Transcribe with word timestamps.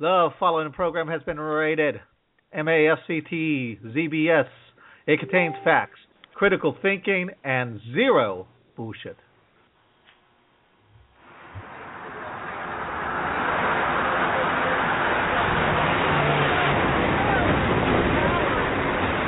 The 0.00 0.28
following 0.38 0.70
program 0.70 1.08
has 1.08 1.20
been 1.24 1.40
rated 1.40 1.96
MASCT 2.54 3.82
ZBS. 3.82 4.46
It 5.08 5.18
contains 5.18 5.56
facts, 5.64 5.98
critical 6.36 6.76
thinking, 6.80 7.30
and 7.42 7.80
zero 7.92 8.46
bullshit. 8.76 9.16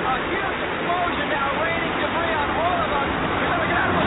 A 0.06 0.14
huge 0.30 0.60
explosion 0.70 1.26
now 1.34 1.50
raining 1.66 1.98
debris 1.98 2.30
on 2.30 2.46
all 2.54 2.78
of 2.78 2.90
us. 2.94 3.10
We 3.26 3.42
better 3.42 3.66
get 3.66 3.74
out 3.74 3.90
of 3.90 3.98
the 3.98 4.06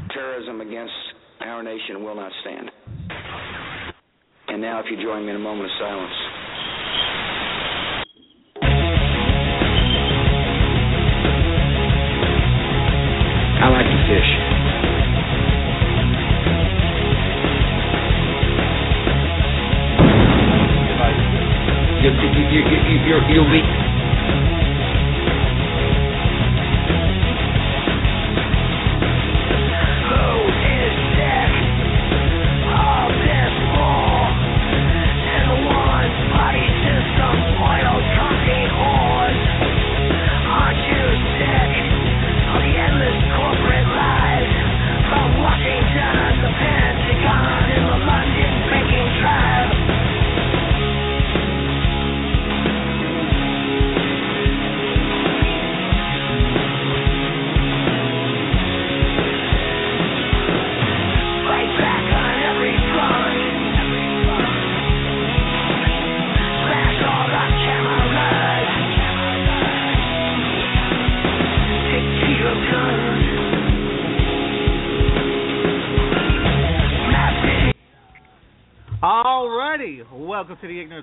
way. 0.00 0.14
Terrorism 0.14 0.62
against 0.62 0.96
our 1.42 1.62
nation 1.62 2.02
will 2.02 2.16
not 2.16 2.32
stand. 2.40 2.70
And 4.48 4.62
now, 4.62 4.80
if 4.80 4.86
you 4.90 4.96
join 5.08 5.24
me 5.24 5.30
in 5.30 5.36
a 5.36 5.38
moment 5.38 5.64
of 5.64 5.70
silence. 5.80 6.27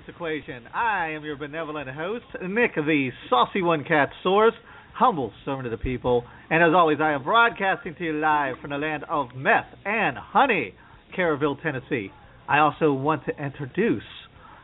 Equation. 0.08 0.66
I 0.72 1.10
am 1.10 1.24
your 1.24 1.36
benevolent 1.36 1.88
host, 1.88 2.24
Nick, 2.42 2.74
the 2.76 3.10
saucy 3.28 3.62
one 3.62 3.84
cat 3.84 4.10
source, 4.22 4.54
humble 4.94 5.32
servant 5.44 5.66
of 5.66 5.70
the 5.72 5.82
people, 5.82 6.24
and 6.48 6.62
as 6.62 6.70
always, 6.74 6.98
I 7.00 7.12
am 7.12 7.24
broadcasting 7.24 7.94
to 7.96 8.04
you 8.04 8.12
live 8.20 8.56
from 8.60 8.70
the 8.70 8.78
land 8.78 9.04
of 9.08 9.28
meth 9.34 9.66
and 9.84 10.16
honey, 10.16 10.74
Caraville, 11.16 11.60
Tennessee. 11.60 12.10
I 12.48 12.58
also 12.58 12.92
want 12.92 13.24
to 13.26 13.44
introduce 13.44 14.04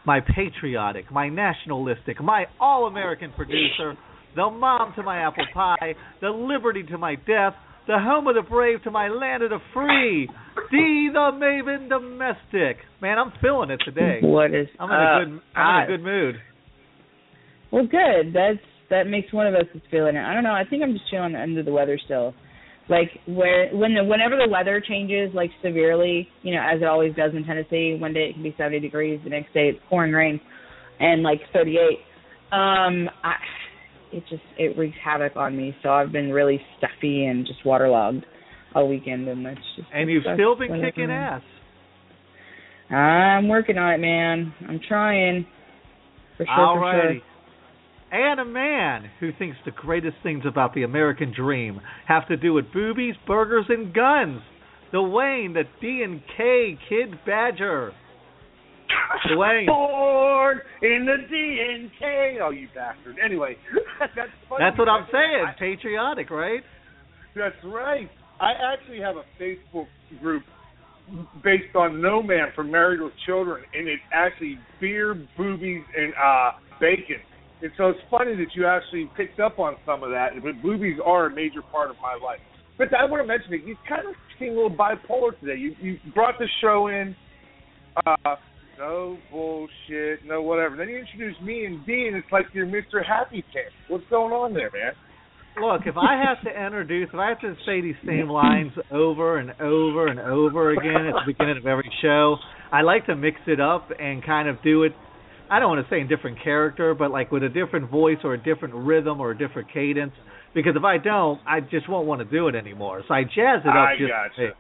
my 0.07 0.21
patriotic, 0.21 1.11
my 1.11 1.29
nationalistic, 1.29 2.23
my 2.23 2.47
all-American 2.61 3.33
producer, 3.33 3.97
the 4.37 4.49
mom 4.49 4.93
to 4.97 5.03
my 5.03 5.27
apple 5.27 5.47
pie, 5.53 5.95
the 6.21 6.31
liberty 6.31 6.85
to 6.85 6.99
my 6.99 7.17
death, 7.17 7.55
the 7.87 7.99
home 7.99 8.29
of 8.29 8.37
the 8.37 8.49
brave 8.49 8.83
to 8.85 8.91
my 8.91 9.09
land 9.09 9.43
of 9.43 9.51
the 9.51 9.59
free, 9.75 10.29
Dee 10.71 11.11
the 11.13 11.31
Maven 11.35 11.89
Domestic. 11.89 12.79
Man, 13.01 13.19
I'm 13.19 13.33
feeling 13.41 13.71
it 13.71 13.81
today. 13.85 14.19
What 14.23 14.55
is 14.55 14.67
I'm 14.79 14.91
in 14.91 14.97
a 14.97 15.25
good 15.25 15.41
I'm 15.57 15.89
in 15.89 15.95
a 15.95 15.97
good 15.97 16.05
mood. 16.05 16.35
Well, 17.71 17.87
good. 17.87 18.35
That's 18.35 18.59
that 18.91 19.07
makes 19.07 19.33
one 19.33 19.47
of 19.47 19.55
us 19.55 19.65
is 19.75 19.81
feeling 19.91 20.17
it. 20.17 20.25
I 20.25 20.35
don't 20.35 20.45
know. 20.45 20.53
I 20.53 20.65
think 20.69 20.83
I'm 20.83 20.93
just 20.93 21.05
feeling 21.11 21.35
under 21.35 21.63
the 21.63 21.73
weather 21.73 21.99
still. 22.05 22.35
Like 22.89 23.11
where 23.27 23.71
when 23.75 23.95
the 23.95 24.05
whenever 24.05 24.37
the 24.37 24.51
weather 24.51 24.83
changes 24.87 25.31
like 25.35 25.51
severely, 25.63 26.29
you 26.43 26.55
know, 26.55 26.61
as 26.61 26.81
it 26.81 26.87
always 26.87 27.15
does 27.15 27.33
in 27.35 27.45
Tennessee. 27.45 27.97
One 27.99 28.13
day 28.13 28.31
it 28.31 28.35
can 28.35 28.43
be 28.43 28.55
70 28.59 28.81
degrees, 28.81 29.21
the 29.25 29.31
next 29.31 29.55
day 29.55 29.69
it's 29.69 29.79
pouring 29.89 30.13
rain, 30.13 30.41
and 31.01 31.23
like 31.23 31.41
38. 31.53 31.79
Um, 32.51 33.09
I 33.23 33.35
it 34.13 34.25
just 34.29 34.43
it 34.59 34.77
wreaks 34.77 34.97
havoc 35.03 35.37
on 35.37 35.57
me. 35.57 35.75
So 35.83 35.91
I've 35.91 36.13
been 36.13 36.31
really 36.31 36.61
stuffy 36.79 37.25
and 37.27 37.47
just 37.47 37.65
waterlogged 37.65 38.27
all 38.75 38.89
weekend, 38.89 39.29
and 39.29 39.45
that's 39.45 39.59
just 39.77 39.89
And 39.93 40.11
you've 40.11 40.25
still 40.35 40.57
been 40.57 40.71
what 40.71 40.81
kicking 40.83 41.09
happened. 41.11 41.43
ass. 42.91 42.95
I'm 42.95 43.49
working 43.49 43.79
on 43.79 43.95
it, 43.95 43.99
man. 43.99 44.53
I'm 44.69 44.81
trying. 44.87 45.47
For 46.37 46.45
sure, 46.47 46.81
for 46.81 46.93
sure. 46.93 47.21
And 48.15 48.41
a 48.41 48.45
man 48.45 49.11
who 49.21 49.31
thinks 49.39 49.57
the 49.65 49.71
greatest 49.71 50.17
things 50.23 50.45
about 50.47 50.75
the 50.75 50.83
American 50.83 51.33
dream 51.35 51.81
have 52.07 52.29
to 52.29 52.37
do 52.37 52.53
with 52.53 52.67
boobies, 52.73 53.15
burgers, 53.27 53.65
and 53.71 53.95
guns. 53.95 54.41
Dwayne, 54.93 55.55
the 55.55 55.63
D 55.81 56.03
and 56.05 56.21
K 56.37 56.79
Kid 56.91 57.19
Badger. 57.25 57.93
Dwayne. 59.31 59.67
Born 59.67 60.61
in 60.83 61.07
the 61.07 61.17
DNK. 61.35 62.37
Oh, 62.43 62.51
you 62.51 62.69
bastard. 62.75 63.17
Anyway, 63.25 63.57
that's 64.01 64.31
funny. 64.51 64.59
That's 64.65 64.79
what 64.79 64.89
I'm 64.91 65.07
saying. 65.11 65.45
I- 65.49 65.59
Patriotic, 65.59 66.29
right? 66.31 66.61
that's 67.35 67.57
right. 67.65 68.11
I 68.43 68.55
actually 68.75 68.99
have 69.01 69.15
a 69.15 69.25
Facebook 69.41 69.87
group 70.21 70.43
based 71.45 71.77
on 71.77 72.03
No 72.03 72.21
Man 72.23 72.49
for 72.57 72.65
Married 72.65 73.01
with 73.01 73.13
Children, 73.25 73.63
and 73.73 73.87
it's 73.87 74.03
actually 74.13 74.59
beer, 74.81 75.15
boobies, 75.37 75.83
and 75.97 76.13
uh 76.15 76.51
bacon. 76.81 77.23
And 77.63 77.71
so 77.77 77.91
it's 77.91 78.01
funny 78.11 78.35
that 78.35 78.57
you 78.57 78.67
actually 78.67 79.09
picked 79.17 79.39
up 79.39 79.61
on 79.61 79.77
some 79.87 80.03
of 80.03 80.11
that. 80.11 80.31
But 80.43 80.61
boobies 80.61 80.99
are 81.05 81.27
a 81.27 81.35
major 81.35 81.63
part 81.63 81.91
of 81.91 81.97
my 82.03 82.15
life. 82.15 82.41
But 82.77 82.89
I 82.93 83.05
want 83.05 83.23
to 83.23 83.27
mention 83.27 83.53
that 83.53 83.65
you 83.65 83.77
kind 83.89 84.09
of 84.09 84.15
seem 84.41 84.51
a 84.51 84.55
little 84.55 84.77
bipolar 84.77 85.39
today. 85.39 85.61
You 85.61 85.77
you 85.81 85.99
brought 86.13 86.41
the 86.41 86.49
show 86.61 86.89
in. 86.89 87.15
Uh, 88.05 88.35
no 88.77 89.19
bullshit, 89.31 90.25
no 90.27 90.43
whatever. 90.43 90.77
Then 90.77 90.89
you 90.89 90.99
introduce 90.99 91.41
me 91.43 91.67
and 91.67 91.87
Dean. 91.87 92.15
It's 92.17 92.33
like 92.33 92.47
you're 92.53 92.67
Mr. 92.67 93.07
Happy 93.07 93.45
Pants. 93.53 93.71
What's 93.87 94.05
going 94.11 94.33
on 94.33 94.53
there, 94.53 94.71
man? 94.73 94.95
Look, 95.61 95.83
if 95.87 95.97
I 95.97 96.23
have 96.25 96.43
to 96.45 96.67
introduce, 96.67 97.11
if 97.13 97.19
I 97.19 97.29
have 97.29 97.41
to 97.41 97.55
say 97.67 97.83
these 97.83 97.97
same 98.07 98.29
lines 98.29 98.73
over 98.91 99.37
and 99.37 99.53
over 99.61 100.07
and 100.07 100.19
over 100.19 100.71
again 100.71 101.07
at 101.07 101.13
the 101.13 101.23
beginning 101.27 101.59
of 101.59 101.67
every 101.67 101.91
show, 102.01 102.37
I 102.73 102.81
like 102.83 103.07
to 103.07 103.15
mix 103.15 103.37
it 103.47 103.61
up 103.61 103.91
and 103.99 104.25
kind 104.25 104.49
of 104.49 104.63
do 104.63 104.85
it. 104.85 104.93
I 105.51 105.59
don't 105.59 105.69
want 105.69 105.87
to 105.87 105.95
say 105.95 106.01
in 106.01 106.09
different 106.09 106.43
character, 106.43 106.95
but 106.95 107.11
like 107.11 107.31
with 107.31 107.43
a 107.43 107.51
different 107.51 107.91
voice 107.91 108.17
or 108.25 108.33
a 108.33 108.43
different 108.43 108.75
rhythm 108.75 109.21
or 109.21 109.33
a 109.33 109.39
different 109.39 109.71
cadence. 109.73 110.15
Because 110.55 110.73
if 110.75 110.85
I 110.85 110.97
don't, 110.97 111.41
I 111.47 111.61
just 111.61 111.89
won't 111.89 112.07
want 112.07 112.21
to 112.21 112.25
do 112.25 112.49
it 112.49 112.55
anymore. 112.55 113.03
So 113.07 113.13
I 113.13 113.25
jazz 113.25 113.61
it 113.65 113.69
up 113.69 113.75
I 113.75 113.97
just 113.99 114.11
gotcha. 114.11 114.53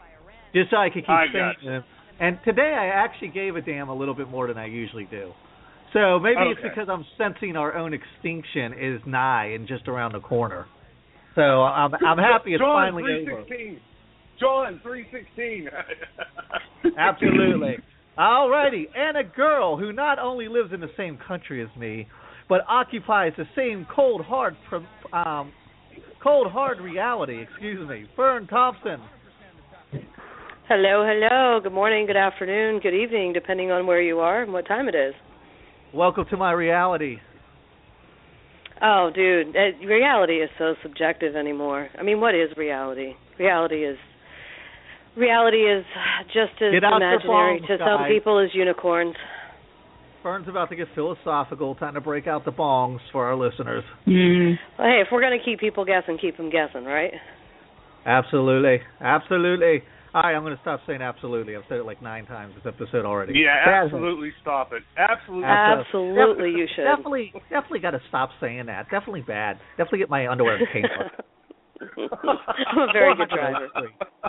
just 0.54 0.70
so 0.70 0.76
I 0.76 0.90
can 0.90 1.02
keep 1.02 1.08
I 1.08 1.26
saying 1.32 1.54
gotcha. 1.62 1.76
it. 1.78 1.84
And 2.20 2.38
today 2.44 2.76
I 2.78 3.02
actually 3.02 3.28
gave 3.28 3.56
a 3.56 3.62
damn 3.62 3.88
a 3.88 3.94
little 3.94 4.14
bit 4.14 4.28
more 4.28 4.46
than 4.46 4.58
I 4.58 4.66
usually 4.66 5.08
do. 5.10 5.32
So 5.92 6.18
maybe 6.18 6.40
it's 6.50 6.60
because 6.62 6.88
I'm 6.90 7.04
sensing 7.18 7.56
our 7.56 7.76
own 7.76 7.92
extinction 7.94 8.72
is 8.78 9.00
nigh 9.06 9.52
and 9.54 9.66
just 9.66 9.88
around 9.88 10.12
the 10.12 10.20
corner. 10.20 10.66
So 11.34 11.42
I'm 11.42 11.94
I'm 11.94 12.18
happy 12.18 12.54
it's 12.54 12.60
John 12.60 12.92
finally 12.92 13.02
over. 13.02 13.44
316. 13.46 13.80
John 14.38 14.80
316. 14.82 15.68
Absolutely. 16.98 17.76
Alrighty, 18.18 18.84
and 18.94 19.16
a 19.16 19.24
girl 19.24 19.78
who 19.78 19.92
not 19.92 20.18
only 20.18 20.48
lives 20.48 20.72
in 20.74 20.80
the 20.80 20.90
same 20.96 21.18
country 21.26 21.62
as 21.62 21.68
me, 21.78 22.06
but 22.48 22.60
occupies 22.68 23.32
the 23.38 23.46
same 23.56 23.86
cold 23.94 24.20
hard 24.22 24.56
um 25.12 25.52
cold 26.22 26.50
hard 26.50 26.80
reality. 26.80 27.42
Excuse 27.42 27.88
me, 27.88 28.04
Fern 28.14 28.46
Thompson. 28.46 29.00
Hello, 30.68 31.04
hello. 31.06 31.60
Good 31.62 31.72
morning, 31.72 32.06
good 32.06 32.16
afternoon, 32.16 32.80
good 32.80 32.94
evening, 32.94 33.32
depending 33.32 33.70
on 33.70 33.86
where 33.86 34.00
you 34.02 34.20
are 34.20 34.42
and 34.42 34.52
what 34.52 34.66
time 34.66 34.88
it 34.88 34.94
is. 34.94 35.14
Welcome 35.94 36.24
to 36.30 36.36
my 36.36 36.52
reality. 36.52 37.16
Oh, 38.82 39.10
dude, 39.14 39.54
uh, 39.54 39.86
reality 39.86 40.34
is 40.34 40.50
so 40.58 40.74
subjective 40.82 41.36
anymore. 41.36 41.88
I 41.96 42.02
mean, 42.02 42.20
what 42.20 42.34
is 42.34 42.50
reality? 42.56 43.14
Reality 43.38 43.84
is 43.84 43.96
reality 45.16 45.58
is 45.58 45.84
just 46.26 46.60
as 46.60 46.72
Get 46.72 46.84
out 46.84 47.00
your 47.00 47.12
imaginary 47.12 47.58
phones, 47.60 47.68
to 47.68 47.78
some 47.78 48.08
people 48.08 48.38
as 48.40 48.50
unicorns. 48.54 49.14
Fern's 50.22 50.48
about 50.48 50.68
to 50.70 50.76
get 50.76 50.88
philosophical, 50.94 51.74
time 51.74 51.94
to 51.94 52.00
break 52.00 52.26
out 52.26 52.44
the 52.44 52.52
bongs 52.52 53.00
for 53.10 53.26
our 53.26 53.36
listeners. 53.36 53.84
Mm. 54.06 54.56
Well, 54.78 54.88
hey, 54.88 55.02
if 55.04 55.08
we're 55.12 55.20
going 55.20 55.38
to 55.38 55.44
keep 55.44 55.58
people 55.58 55.84
guessing, 55.84 56.18
keep 56.18 56.36
them 56.36 56.50
guessing, 56.50 56.84
right? 56.84 57.12
Absolutely, 58.06 58.80
absolutely. 59.00 59.82
All 60.14 60.20
right, 60.22 60.34
I'm 60.36 60.42
going 60.44 60.54
to 60.54 60.60
stop 60.60 60.80
saying 60.86 61.00
absolutely. 61.00 61.56
I've 61.56 61.62
said 61.70 61.78
it 61.78 61.86
like 61.86 62.02
nine 62.02 62.26
times 62.26 62.52
this 62.54 62.66
episode 62.68 63.06
already. 63.06 63.32
Yeah, 63.38 63.56
That's- 63.64 63.84
absolutely 63.86 64.32
stop 64.42 64.72
it. 64.72 64.82
Absolutely. 64.98 65.48
Absolutely, 65.48 66.50
you 66.50 66.66
should. 66.76 66.84
Definitely, 66.84 67.32
definitely 67.48 67.80
got 67.80 67.92
to 67.92 68.00
stop 68.08 68.28
saying 68.40 68.66
that. 68.66 68.90
Definitely 68.90 69.22
bad. 69.22 69.58
Definitely 69.78 70.00
get 70.00 70.10
my 70.10 70.28
underwear 70.28 70.58
in 70.58 70.66
Kmart. 70.66 71.10
I'm 71.98 72.78
a 72.78 72.92
very 72.92 73.16
good 73.16 73.28
driver. 73.30 73.68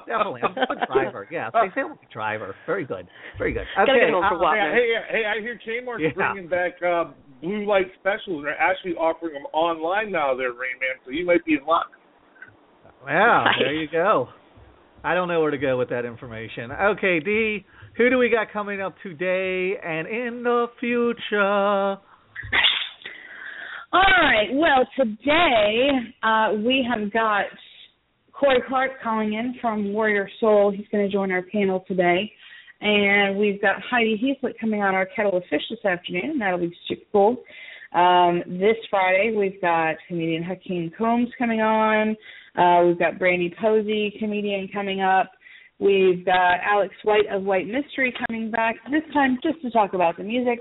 Definitely, 0.08 0.42
I'm 0.44 0.52
a 0.58 0.66
good 0.66 0.88
driver. 0.92 1.28
Yes, 1.30 1.52
they 1.54 1.68
say 1.76 1.82
I'm 1.86 1.92
a 1.92 1.96
good 1.96 2.10
driver. 2.12 2.56
Very 2.66 2.86
good, 2.86 3.06
very 3.38 3.54
good. 3.54 3.66
Gotta 3.76 3.92
Okay, 3.92 4.06
get 4.08 4.10
home 4.14 4.24
for 4.30 4.38
uh, 4.38 4.40
walk. 4.40 4.56
Hey, 4.56 4.90
hey, 5.12 5.24
I 5.28 5.40
hear 5.42 5.60
Kmart's 5.68 6.02
Yeah. 6.02 6.10
bringing 6.16 6.50
back 6.50 6.82
uh, 6.82 7.12
blue 7.42 7.66
light 7.68 7.88
specials. 8.00 8.44
They're 8.44 8.58
actually 8.60 8.94
offering 8.96 9.34
them 9.34 9.46
online 9.54 10.12
now. 10.12 10.34
There, 10.36 10.50
Rain 10.50 10.80
Man. 10.82 10.98
So 11.06 11.12
you 11.12 11.26
might 11.26 11.46
be 11.46 11.54
in 11.54 11.66
luck. 11.68 11.92
Wow, 13.06 13.44
Nice. 13.46 13.56
there 13.60 13.74
you 13.74 13.88
go. 13.92 14.30
I 15.04 15.16
don't 15.16 15.28
know 15.28 15.42
where 15.42 15.52
to 15.52 15.58
go 15.58 15.78
with 15.78 15.90
that 15.90 16.06
information. 16.06 16.72
Okay, 16.72 17.20
D, 17.20 17.66
who 17.98 18.10
do 18.10 18.18
we 18.18 18.30
got 18.30 18.52
coming 18.54 18.82
up 18.82 18.96
today 19.04 19.74
and 19.84 20.08
in 20.08 20.44
the 20.44 20.68
future? 20.80 21.98
All 23.94 24.02
right. 24.22 24.48
Well, 24.54 24.88
today 24.98 25.90
uh, 26.24 26.54
we 26.66 26.88
have 26.90 27.12
got 27.12 27.44
Kory 28.32 28.64
Clarke 28.68 29.02
calling 29.04 29.34
in 29.34 29.56
from 29.62 29.94
Warrior 29.94 30.30
Soul. 30.40 30.74
He's 30.76 30.88
going 30.92 31.06
to 31.06 31.12
join 31.12 31.32
our 31.32 31.44
panel 31.44 31.84
today. 31.88 32.32
And 32.82 33.38
we've 33.38 33.62
got 33.62 33.76
Heidi 33.90 34.18
Heaslet 34.18 34.54
coming 34.60 34.82
on 34.82 34.96
our 34.96 35.06
kettle 35.06 35.38
of 35.38 35.44
fish 35.50 35.62
this 35.70 35.84
afternoon. 35.86 36.40
That'll 36.40 36.60
be 36.60 36.76
super 36.88 37.04
cool. 37.12 37.44
Um, 37.94 38.42
this 38.48 38.78
Friday, 38.90 39.36
we've 39.38 39.62
got 39.62 39.96
comedian 40.08 40.44
Hakeem 40.44 40.92
Combs 40.98 41.30
coming 41.38 41.62
on. 41.62 42.18
Uh, 42.58 42.84
we've 42.86 43.00
got 43.00 43.18
Brandy 43.20 43.54
Posey, 43.60 44.16
comedian, 44.20 44.70
coming 44.74 45.02
up. 45.02 45.32
We've 45.80 46.24
got 46.26 46.60
Alex 46.64 46.94
White 47.04 47.28
of 47.32 47.44
White 47.44 47.68
Mystery 47.68 48.14
coming 48.28 48.52
back, 48.52 48.76
this 48.92 49.02
time 49.14 49.38
just 49.44 49.62
to 49.64 49.72
talk 49.72 49.94
about 49.94 50.18
the 50.18 50.24
music. 50.24 50.60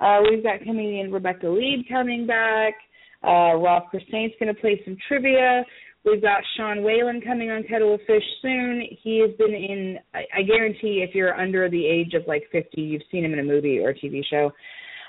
Uh, 0.00 0.20
we've 0.28 0.42
got 0.42 0.60
comedian 0.60 1.12
Rebecca 1.12 1.48
Lead 1.48 1.86
coming 1.88 2.26
back. 2.26 2.74
Uh, 3.22 3.56
Ralph 3.56 3.84
Christain's 3.90 4.32
going 4.38 4.54
to 4.54 4.60
play 4.60 4.80
some 4.84 4.96
trivia. 5.08 5.64
We've 6.04 6.20
got 6.20 6.42
Sean 6.56 6.82
Whalen 6.82 7.22
coming 7.22 7.50
on 7.50 7.62
Kettle 7.62 7.94
of 7.94 8.00
Fish 8.06 8.22
soon. 8.42 8.82
He 9.02 9.20
has 9.20 9.30
been 9.38 9.54
in, 9.54 9.98
I, 10.12 10.24
I 10.38 10.42
guarantee 10.42 11.04
if 11.08 11.14
you're 11.14 11.34
under 11.34 11.70
the 11.70 11.86
age 11.86 12.12
of 12.12 12.22
like 12.26 12.44
50, 12.52 12.80
you've 12.80 13.02
seen 13.10 13.24
him 13.24 13.32
in 13.32 13.38
a 13.38 13.44
movie 13.44 13.78
or 13.78 13.90
a 13.90 13.94
TV 13.94 14.20
show. 14.28 14.52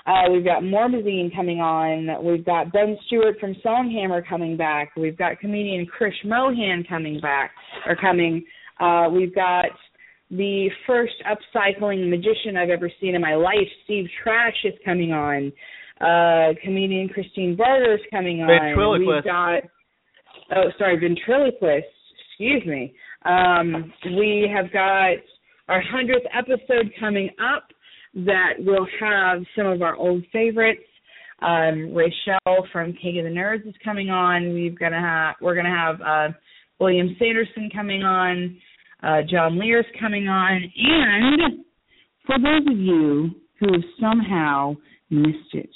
Uh, 0.06 0.30
we've 0.30 0.44
got 0.44 0.62
Morbazine 0.62 1.34
coming 1.34 1.60
on. 1.60 2.24
We've 2.24 2.44
got 2.44 2.72
Ben 2.72 2.96
Stewart 3.06 3.38
from 3.40 3.56
Songhammer 3.64 4.26
coming 4.28 4.56
back. 4.56 4.90
We've 4.96 5.18
got 5.18 5.40
comedian 5.40 5.86
Krish 5.86 6.24
Mohan 6.24 6.84
coming 6.88 7.20
back, 7.20 7.50
or 7.86 7.96
coming. 7.96 8.44
Uh, 8.78 9.08
we've 9.10 9.34
got 9.34 9.66
the 10.30 10.68
first 10.86 11.14
upcycling 11.26 12.08
magician 12.08 12.56
I've 12.56 12.70
ever 12.70 12.90
seen 13.00 13.14
in 13.14 13.20
my 13.20 13.34
life, 13.34 13.68
Steve 13.84 14.06
Trash, 14.22 14.54
is 14.64 14.74
coming 14.84 15.12
on. 15.12 15.52
Uh, 16.00 16.54
comedian 16.62 17.08
Christine 17.08 17.56
Barter's 17.56 18.00
coming 18.10 18.42
on. 18.42 18.48
Ventriloquist. 18.48 19.08
We've 19.08 19.24
got, 19.24 19.62
oh, 20.54 20.70
sorry, 20.78 21.00
ventriloquist. 21.00 21.86
Excuse 22.28 22.66
me. 22.66 22.94
Um, 23.24 23.92
we 24.04 24.48
have 24.54 24.72
got 24.72 25.16
our 25.68 25.82
hundredth 25.82 26.26
episode 26.36 26.92
coming 27.00 27.30
up 27.40 27.65
that 28.24 28.54
will 28.58 28.86
have 28.98 29.42
some 29.54 29.66
of 29.66 29.82
our 29.82 29.94
old 29.94 30.24
favorites. 30.32 30.80
Um, 31.42 31.94
Rachel 31.94 32.66
from 32.72 32.94
King 32.94 33.18
of 33.18 33.24
the 33.24 33.30
Nerds 33.30 33.68
is 33.68 33.74
coming 33.84 34.08
on. 34.08 34.54
We've 34.54 34.78
gonna 34.78 35.00
have 35.00 35.34
we're 35.42 35.54
gonna 35.54 35.68
have 35.68 36.00
uh, 36.00 36.34
William 36.80 37.14
Sanderson 37.18 37.68
coming 37.74 38.02
on. 38.02 38.56
Uh, 39.02 39.18
John 39.30 39.58
Lear's 39.58 39.84
coming 40.00 40.28
on, 40.28 40.62
and 40.74 41.64
for 42.26 42.38
those 42.38 42.66
of 42.72 42.78
you 42.78 43.30
who 43.60 43.72
have 43.72 43.82
somehow 44.00 44.74
missed 45.10 45.52
it, 45.52 45.68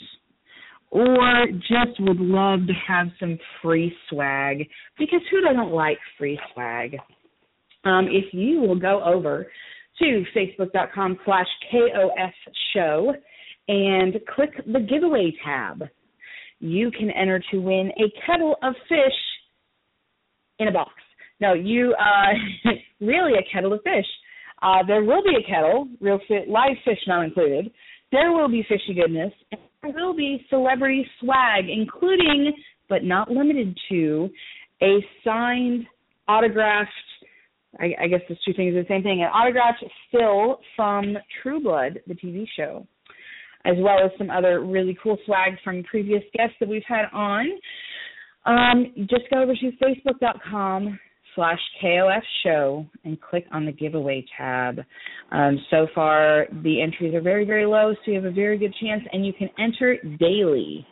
or 0.91 1.47
just 1.59 2.01
would 2.01 2.19
love 2.19 2.61
to 2.67 2.73
have 2.89 3.09
some 3.21 3.39
free 3.61 3.95
swag, 4.09 4.67
because 4.99 5.21
who 5.31 5.43
doesn't 5.43 5.71
like 5.71 5.99
free 6.17 6.41
swag? 6.55 6.97
Um, 7.85 8.09
if 8.11 8.33
you 8.33 8.61
will 8.61 8.79
go 8.79 9.03
over 9.05 9.47
to 10.01 10.25
facebook.com 10.37 11.19
slash 11.25 11.47
KOF 11.73 12.33
show 12.75 13.15
and 13.69 14.15
click 14.35 14.51
the 14.67 14.81
giveaway 14.81 15.33
tab, 15.45 15.85
you 16.59 16.91
can 16.91 17.11
enter 17.11 17.41
to 17.51 17.59
win 17.59 17.91
a 17.99 18.27
kettle 18.27 18.57
of 18.63 18.75
fish 18.89 19.19
in 20.59 20.69
a 20.69 20.73
box. 20.73 20.93
No, 21.41 21.55
you 21.55 21.95
uh 21.95 22.71
really 23.01 23.33
a 23.35 23.53
kettle 23.53 23.73
of 23.73 23.81
fish. 23.83 24.07
Uh 24.63 24.83
there 24.87 25.05
will 25.05 25.23
be 25.23 25.37
a 25.39 25.49
kettle, 25.49 25.89
real 26.01 26.21
fit 26.29 26.49
live 26.49 26.77
fish 26.85 26.99
not 27.07 27.25
included. 27.25 27.71
There 28.13 28.33
will 28.33 28.49
be 28.49 28.65
fishy 28.69 28.95
goodness 28.95 29.33
and 29.53 29.61
there 29.83 29.93
will 29.95 30.15
be 30.15 30.45
celebrity 30.51 31.07
swag, 31.21 31.65
including 31.69 32.53
but 32.89 33.05
not 33.05 33.31
limited 33.31 33.79
to 33.89 34.29
a 34.83 34.99
signed 35.25 35.87
autographed 36.29 36.91
I, 37.79 37.95
I 38.03 38.07
guess 38.09 38.21
those 38.29 38.43
two 38.45 38.53
things 38.55 38.75
are 38.75 38.83
the 38.83 38.89
same 38.89 39.03
thing. 39.03 39.23
An 39.23 39.29
autographed 39.29 39.85
still 40.09 40.61
from 40.75 41.17
True 41.43 41.61
Blood, 41.61 42.01
the 42.07 42.15
TV 42.15 42.47
show, 42.57 42.87
as 43.65 43.77
well 43.79 43.99
as 44.05 44.11
some 44.19 44.31
other 44.31 44.61
really 44.61 44.97
cool 45.03 45.19
swag 45.27 45.53
from 45.63 45.83
previous 45.85 46.23
guests 46.35 46.57
that 46.61 46.69
we've 46.69 46.83
had 46.87 47.05
on. 47.13 47.47
Um, 48.47 48.93
just 49.09 49.31
go 49.33 49.43
over 49.43 49.55
to 49.55 49.73
facebook.com 49.83 50.99
slash 51.35 51.61
KOF 51.83 52.23
show 52.43 52.87
and 53.05 53.21
click 53.21 53.47
on 53.53 53.67
the 53.67 53.73
giveaway 53.73 54.25
tab. 54.37 54.81
Um, 55.31 55.59
so 55.71 55.87
far, 55.95 56.47
the 56.63 56.83
entries 56.83 57.15
are 57.15 57.21
very, 57.21 57.45
very 57.45 57.67
low, 57.67 57.95
so 57.95 58.11
you 58.11 58.15
have 58.15 58.25
a 58.25 58.33
very 58.33 58.59
good 58.59 58.75
chance, 58.81 59.03
and 59.13 59.25
you 59.25 59.33
can 59.33 59.49
enter 59.59 59.97
daily. 60.19 60.87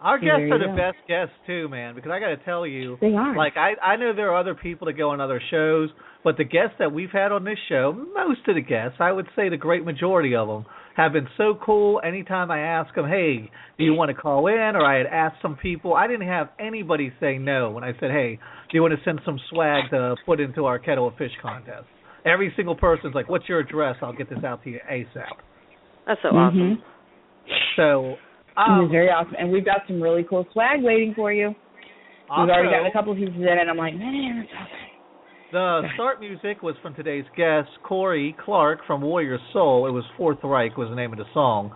Our 0.00 0.18
So 0.20 0.26
guests 0.26 0.40
are 0.42 0.46
you 0.46 0.58
the 0.58 0.66
go. 0.66 0.76
best 0.76 0.98
guests 1.08 1.34
too, 1.46 1.68
man. 1.68 1.94
Because 1.94 2.10
I 2.10 2.20
got 2.20 2.28
to 2.28 2.36
tell 2.44 2.66
you, 2.66 2.98
They 3.00 3.14
are. 3.14 3.34
like 3.36 3.56
I 3.56 3.72
I 3.82 3.96
know 3.96 4.12
there 4.14 4.30
are 4.30 4.38
other 4.38 4.54
people 4.54 4.86
that 4.86 4.92
go 4.94 5.10
on 5.10 5.20
other 5.20 5.40
shows, 5.50 5.88
but 6.22 6.36
the 6.36 6.44
guests 6.44 6.76
that 6.78 6.92
we've 6.92 7.10
had 7.10 7.32
on 7.32 7.44
this 7.44 7.58
show, 7.68 7.92
most 8.14 8.40
of 8.46 8.54
the 8.56 8.60
guests, 8.60 8.98
I 9.00 9.10
would 9.12 9.26
say 9.34 9.48
the 9.48 9.56
great 9.56 9.84
majority 9.84 10.34
of 10.36 10.48
them, 10.48 10.66
have 10.96 11.12
been 11.12 11.28
so 11.36 11.58
cool. 11.64 12.00
Anytime 12.04 12.50
I 12.50 12.60
ask 12.60 12.94
them, 12.94 13.06
hey, 13.08 13.50
do 13.78 13.84
you 13.84 13.94
want 13.94 14.10
to 14.10 14.14
call 14.14 14.46
in, 14.48 14.76
or 14.76 14.84
I 14.84 14.98
had 14.98 15.06
asked 15.06 15.40
some 15.42 15.56
people, 15.56 15.94
I 15.94 16.06
didn't 16.06 16.26
have 16.28 16.50
anybody 16.58 17.12
say 17.20 17.38
no 17.38 17.70
when 17.70 17.84
I 17.84 17.92
said, 18.00 18.10
hey, 18.10 18.38
do 18.70 18.76
you 18.76 18.82
want 18.82 18.94
to 18.94 19.00
send 19.04 19.20
some 19.24 19.38
swag 19.50 19.90
to 19.90 20.16
put 20.26 20.40
into 20.40 20.64
our 20.66 20.78
kettle 20.78 21.08
of 21.08 21.16
fish 21.16 21.32
contest? 21.42 21.84
Every 22.24 22.52
single 22.56 22.74
person's 22.74 23.14
like, 23.14 23.28
what's 23.28 23.48
your 23.48 23.60
address? 23.60 23.96
I'll 24.02 24.12
get 24.12 24.28
this 24.28 24.42
out 24.44 24.62
to 24.64 24.70
you 24.70 24.80
ASAP. 24.90 25.36
That's 26.06 26.20
so 26.22 26.28
Mhm. 26.32 26.34
awesome. 26.34 26.82
So. 27.76 28.16
It 28.56 28.60
Um, 28.60 28.82
was 28.82 28.90
very 28.90 29.10
awesome, 29.10 29.34
and 29.38 29.52
we've 29.52 29.64
got 29.64 29.82
some 29.86 30.00
really 30.00 30.24
cool 30.24 30.46
swag 30.52 30.82
waiting 30.82 31.12
for 31.14 31.30
you. 31.32 31.48
We've 31.48 32.48
already 32.50 32.70
gotten 32.70 32.86
a 32.86 32.92
couple 32.92 33.12
of 33.12 33.18
pieces 33.18 33.36
in, 33.36 33.46
and 33.46 33.68
I'm 33.70 33.76
like, 33.76 33.94
man. 33.94 34.48
The 35.52 35.82
start 35.94 36.20
music 36.20 36.62
was 36.62 36.74
from 36.82 36.94
today's 36.94 37.24
guest, 37.36 37.68
Kory 37.84 38.34
Clarke 38.44 38.80
from 38.86 39.00
Warrior 39.00 39.38
Soul. 39.52 39.86
It 39.86 39.92
was 39.92 40.04
Fourth 40.16 40.38
Reich 40.42 40.76
was 40.76 40.88
the 40.88 40.96
name 40.96 41.12
of 41.12 41.18
the 41.18 41.24
song. 41.32 41.70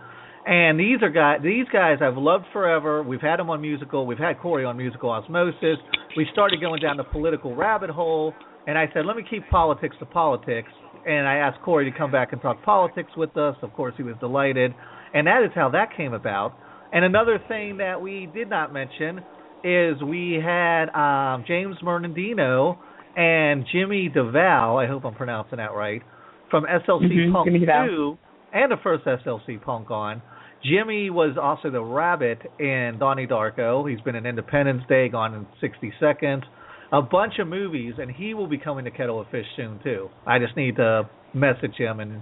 And 0.45 0.79
these 0.79 1.01
are 1.03 1.09
guys 1.09 1.39
these 1.43 1.67
guys 1.71 1.99
I've 2.01 2.17
loved 2.17 2.45
forever. 2.51 3.01
We've 3.03 3.21
had 3.21 3.37
them 3.37 3.49
on 3.49 3.61
musical, 3.61 4.05
we've 4.05 4.17
had 4.17 4.39
Kory 4.39 4.65
on 4.65 4.75
musical 4.75 5.09
osmosis. 5.11 5.77
We 6.17 6.27
started 6.33 6.59
going 6.59 6.81
down 6.81 6.97
the 6.97 7.03
political 7.05 7.55
rabbit 7.55 7.91
hole 7.91 8.33
and 8.67 8.77
I 8.77 8.87
said, 8.93 9.05
Let 9.05 9.15
me 9.15 9.23
keep 9.27 9.47
politics 9.49 9.95
to 9.99 10.05
politics 10.05 10.69
and 11.07 11.27
I 11.27 11.35
asked 11.35 11.61
Kory 11.61 11.89
to 11.89 11.95
come 11.97 12.11
back 12.11 12.33
and 12.33 12.41
talk 12.41 12.61
politics 12.63 13.11
with 13.15 13.37
us. 13.37 13.55
Of 13.61 13.71
course 13.73 13.93
he 13.97 14.03
was 14.03 14.15
delighted. 14.19 14.73
And 15.13 15.27
that 15.27 15.43
is 15.43 15.51
how 15.55 15.69
that 15.69 15.95
came 15.95 16.13
about. 16.13 16.53
And 16.91 17.05
another 17.05 17.39
thing 17.47 17.77
that 17.77 18.01
we 18.01 18.25
did 18.33 18.49
not 18.49 18.73
mention 18.73 19.19
is 19.63 20.01
we 20.01 20.39
had 20.43 20.85
um 20.95 21.43
James 21.47 21.77
Merendino 21.83 22.77
and 23.15 23.65
Jimmy 23.71 24.09
Duval, 24.09 24.77
I 24.77 24.87
hope 24.87 25.05
I'm 25.05 25.13
pronouncing 25.13 25.57
that 25.57 25.73
right, 25.73 26.01
from 26.49 26.65
SLC 26.65 27.11
Mhm, 27.27 27.31
Punk 27.33 27.45
Jimmy 27.47 27.65
2 27.65 28.17
and 28.53 28.71
the 28.71 28.77
first 28.83 29.05
SLC 29.05 29.57
Punk 29.61 29.91
on. 29.91 30.21
Jimmy 30.63 31.09
was 31.09 31.37
also 31.41 31.69
the 31.71 31.81
rabbit 31.83 32.39
in 32.59 32.97
Donnie 32.99 33.25
Darko. 33.27 33.89
He's 33.89 34.01
been 34.01 34.15
in 34.15 34.25
Independence 34.25 34.83
Day, 34.87 35.09
gone 35.09 35.33
in 35.33 35.45
60 35.59 35.91
Seconds, 35.99 36.43
a 36.91 37.01
bunch 37.01 37.39
of 37.39 37.47
movies, 37.47 37.95
and 37.97 38.11
he 38.11 38.33
will 38.33 38.47
be 38.47 38.57
coming 38.59 38.85
to 38.85 38.91
Kettle 38.91 39.19
of 39.19 39.27
Fish 39.29 39.45
soon 39.55 39.79
too. 39.83 40.09
I 40.25 40.39
just 40.39 40.55
need 40.55 40.75
to 40.75 41.09
message 41.33 41.75
him 41.77 41.99
and 41.99 42.21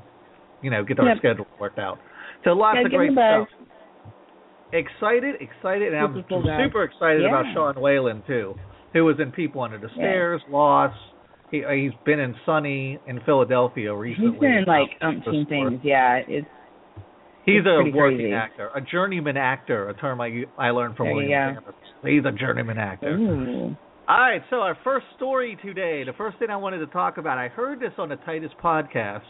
you 0.62 0.70
know 0.70 0.84
get 0.84 1.00
our 1.00 1.08
Yep. 1.08 1.18
schedule 1.18 1.48
worked 1.60 1.80
out. 1.80 1.98
So 2.44 2.52
lots 2.52 2.76
Gotta 2.78 2.86
of 2.88 2.92
great 2.92 3.10
him 3.10 3.18
a 3.18 3.22
buzz. 3.42 3.48
stuff. 3.50 3.59
Excited, 4.72 5.36
excited, 5.42 5.94
and 5.94 5.98
I'm 5.98 6.14
Super 6.16 6.28
cool 6.30 6.44
guy. 6.44 6.64
super 6.66 6.84
excited 6.84 7.26
about 7.26 7.46
Sean 7.54 7.82
Whalen 7.82 8.24
too, 8.28 8.54
who 8.94 9.04
was 9.06 9.16
in 9.20 9.32
People 9.32 9.62
Under 9.62 9.78
the 9.80 9.90
Stairs, 9.96 10.42
Lost. 10.50 10.96
He 11.52 11.64
he's 11.76 11.92
been 12.06 12.20
in 12.20 12.36
Sunny 12.46 13.00
in 13.08 13.20
Philadelphia 13.26 13.94
recently. 13.96 14.32
He's 14.32 14.40
been 14.40 14.52
in 14.52 14.66
like 14.66 14.90
Um, 15.02 15.22
umpteen 15.26 15.50
things. 15.50 15.80
Yeah, 15.84 16.22
it's 16.28 16.48
He's 17.46 17.62
It's 17.62 17.68
a 17.68 17.98
working 17.98 18.18
crazy. 18.20 18.34
actor, 18.34 18.70
a 18.76 18.82
journeyman 18.82 19.38
actor, 19.38 19.90
a 19.90 19.94
term 19.96 20.22
I 20.22 20.44
I 20.58 20.70
learned 20.70 20.96
from 20.98 21.08
There 21.08 21.16
William. 21.16 21.58
He's 22.06 22.24
a 22.26 22.32
journeyman 22.32 22.78
actor. 22.78 23.16
ooh. 23.18 23.76
All 24.08 24.18
right, 24.20 24.42
so 24.52 24.58
our 24.58 24.78
first 24.84 25.06
story 25.16 25.58
today, 25.64 26.04
the 26.04 26.14
first 26.18 26.38
thing 26.40 26.50
I 26.52 26.58
wanted 26.58 26.80
to 26.80 26.88
talk 26.88 27.18
about, 27.18 27.38
I 27.38 27.48
heard 27.48 27.80
this 27.80 27.92
on 28.00 28.10
the 28.10 28.16
Titus 28.18 28.52
podcast, 28.64 29.22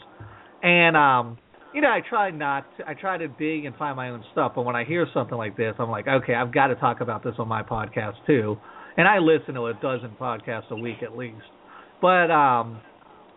and 0.64 0.96
um, 0.98 1.38
you 1.74 1.82
know, 1.82 1.90
I 1.90 2.02
try 2.08 2.32
not, 2.32 2.66
to, 2.78 2.88
I 2.88 2.94
try 2.94 3.18
to 3.18 3.28
dig 3.28 3.66
and 3.66 3.76
find 3.76 3.96
my 3.96 4.10
own 4.10 4.24
stuff, 4.32 4.54
but 4.56 4.64
when 4.64 4.76
I 4.76 4.84
hear 4.84 5.08
something 5.14 5.38
like 5.38 5.56
this, 5.56 5.76
I'm 5.80 5.90
like, 5.90 6.08
okay, 6.08 6.34
I've 6.34 6.54
got 6.54 6.68
to 6.68 6.76
talk 6.76 7.02
about 7.02 7.24
this 7.24 7.36
on 7.38 7.48
my 7.48 7.64
podcast 7.64 8.16
too, 8.26 8.58
and 8.98 9.08
I 9.08 9.20
listen 9.20 9.54
to 9.56 9.68
a 9.68 9.74
dozen 9.76 10.12
podcasts 10.20 10.72
a 10.72 10.76
week 10.76 11.04
at 11.04 11.16
least, 11.16 11.38
but 12.02 12.32
um, 12.32 12.82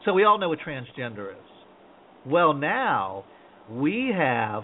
so 0.05 0.13
we 0.13 0.25
all 0.25 0.39
know 0.39 0.49
what 0.49 0.59
transgender 0.67 1.31
is. 1.33 1.37
Well, 2.27 2.55
now 2.55 3.25
we 3.71 4.13
have 4.17 4.63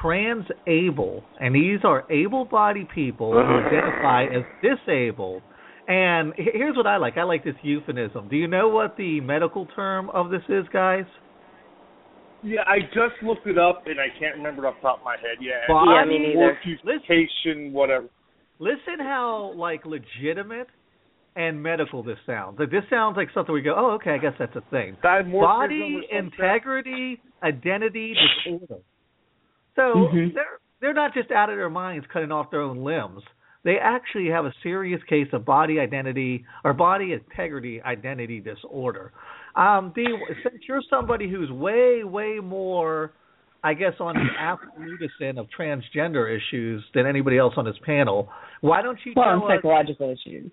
trans 0.00 0.44
able, 0.66 1.22
and 1.40 1.54
these 1.54 1.80
are 1.84 2.10
able-bodied 2.10 2.88
people 2.94 3.32
who 3.32 3.38
identify 3.66 4.24
as 4.24 4.42
disabled. 4.62 5.42
And 5.88 6.32
here's 6.36 6.76
what 6.76 6.86
I 6.86 6.96
like. 6.96 7.18
I 7.18 7.24
like 7.24 7.44
this 7.44 7.54
euphemism. 7.62 8.28
Do 8.28 8.36
you 8.36 8.46
know 8.46 8.68
what 8.68 8.96
the 8.96 9.20
medical 9.20 9.66
term 9.74 10.10
of 10.10 10.30
this 10.30 10.42
is, 10.48 10.64
guys? 10.72 11.04
Yeah, 12.42 12.62
I 12.66 12.80
just 12.92 13.22
looked 13.22 13.46
it 13.46 13.58
up 13.58 13.84
and 13.86 14.00
I 14.00 14.08
can't 14.18 14.36
remember 14.36 14.64
it 14.64 14.68
off 14.68 14.74
the 14.82 14.88
top 14.88 14.98
of 14.98 15.04
my 15.04 15.16
head. 15.16 15.38
Yeah, 15.40 15.60
Yeah, 15.68 16.04
me 16.04 16.18
neither. 16.18 16.58
Mortification, 16.64 17.72
whatever. 17.72 18.08
Listen 18.58 18.98
how 18.98 19.52
like 19.56 19.84
legitimate 19.86 20.68
and 21.36 21.62
medical 21.62 22.02
this 22.02 22.18
sounds. 22.26 22.58
Like 22.58 22.70
this 22.70 22.84
sounds 22.90 23.16
like 23.16 23.28
something 23.32 23.54
we 23.54 23.62
go, 23.62 23.74
oh, 23.76 23.92
okay, 23.92 24.10
I 24.10 24.18
guess 24.18 24.34
that's 24.38 24.54
a 24.56 24.60
thing. 24.70 24.96
Dimorphism 25.02 25.40
Body 25.40 26.08
integrity 26.10 27.20
identity 27.42 28.14
disorder. 28.44 28.82
So 29.76 30.08
Mhm. 30.12 30.34
they're 30.34 30.58
they're 30.80 30.92
not 30.92 31.14
just 31.14 31.30
out 31.30 31.48
of 31.48 31.56
their 31.56 31.70
minds 31.70 32.06
cutting 32.12 32.32
off 32.32 32.50
their 32.50 32.60
own 32.60 32.78
limbs. 32.84 33.22
They 33.62 33.78
actually 33.78 34.28
have 34.30 34.44
a 34.44 34.52
serious 34.62 35.00
case 35.04 35.28
of 35.32 35.44
body 35.44 35.78
identity 35.78 36.44
or 36.64 36.72
body 36.72 37.12
integrity 37.12 37.80
identity 37.80 38.40
disorder. 38.40 39.12
Um, 39.54 39.92
the, 39.94 40.06
since 40.42 40.62
you're 40.68 40.80
somebody 40.88 41.28
who's 41.30 41.50
way, 41.50 42.04
way 42.04 42.38
more, 42.42 43.12
I 43.62 43.74
guess, 43.74 43.92
on 44.00 44.14
the 44.14 44.26
absolutist 44.38 45.14
end 45.22 45.38
of 45.38 45.46
transgender 45.58 46.34
issues 46.34 46.82
than 46.94 47.06
anybody 47.06 47.38
else 47.38 47.54
on 47.56 47.64
this 47.64 47.76
panel, 47.84 48.28
why 48.60 48.82
don't 48.82 48.98
you 49.04 49.12
Well, 49.14 49.40
tell 49.40 49.44
us 49.46 49.52
psychological 49.56 50.10
issues. 50.10 50.50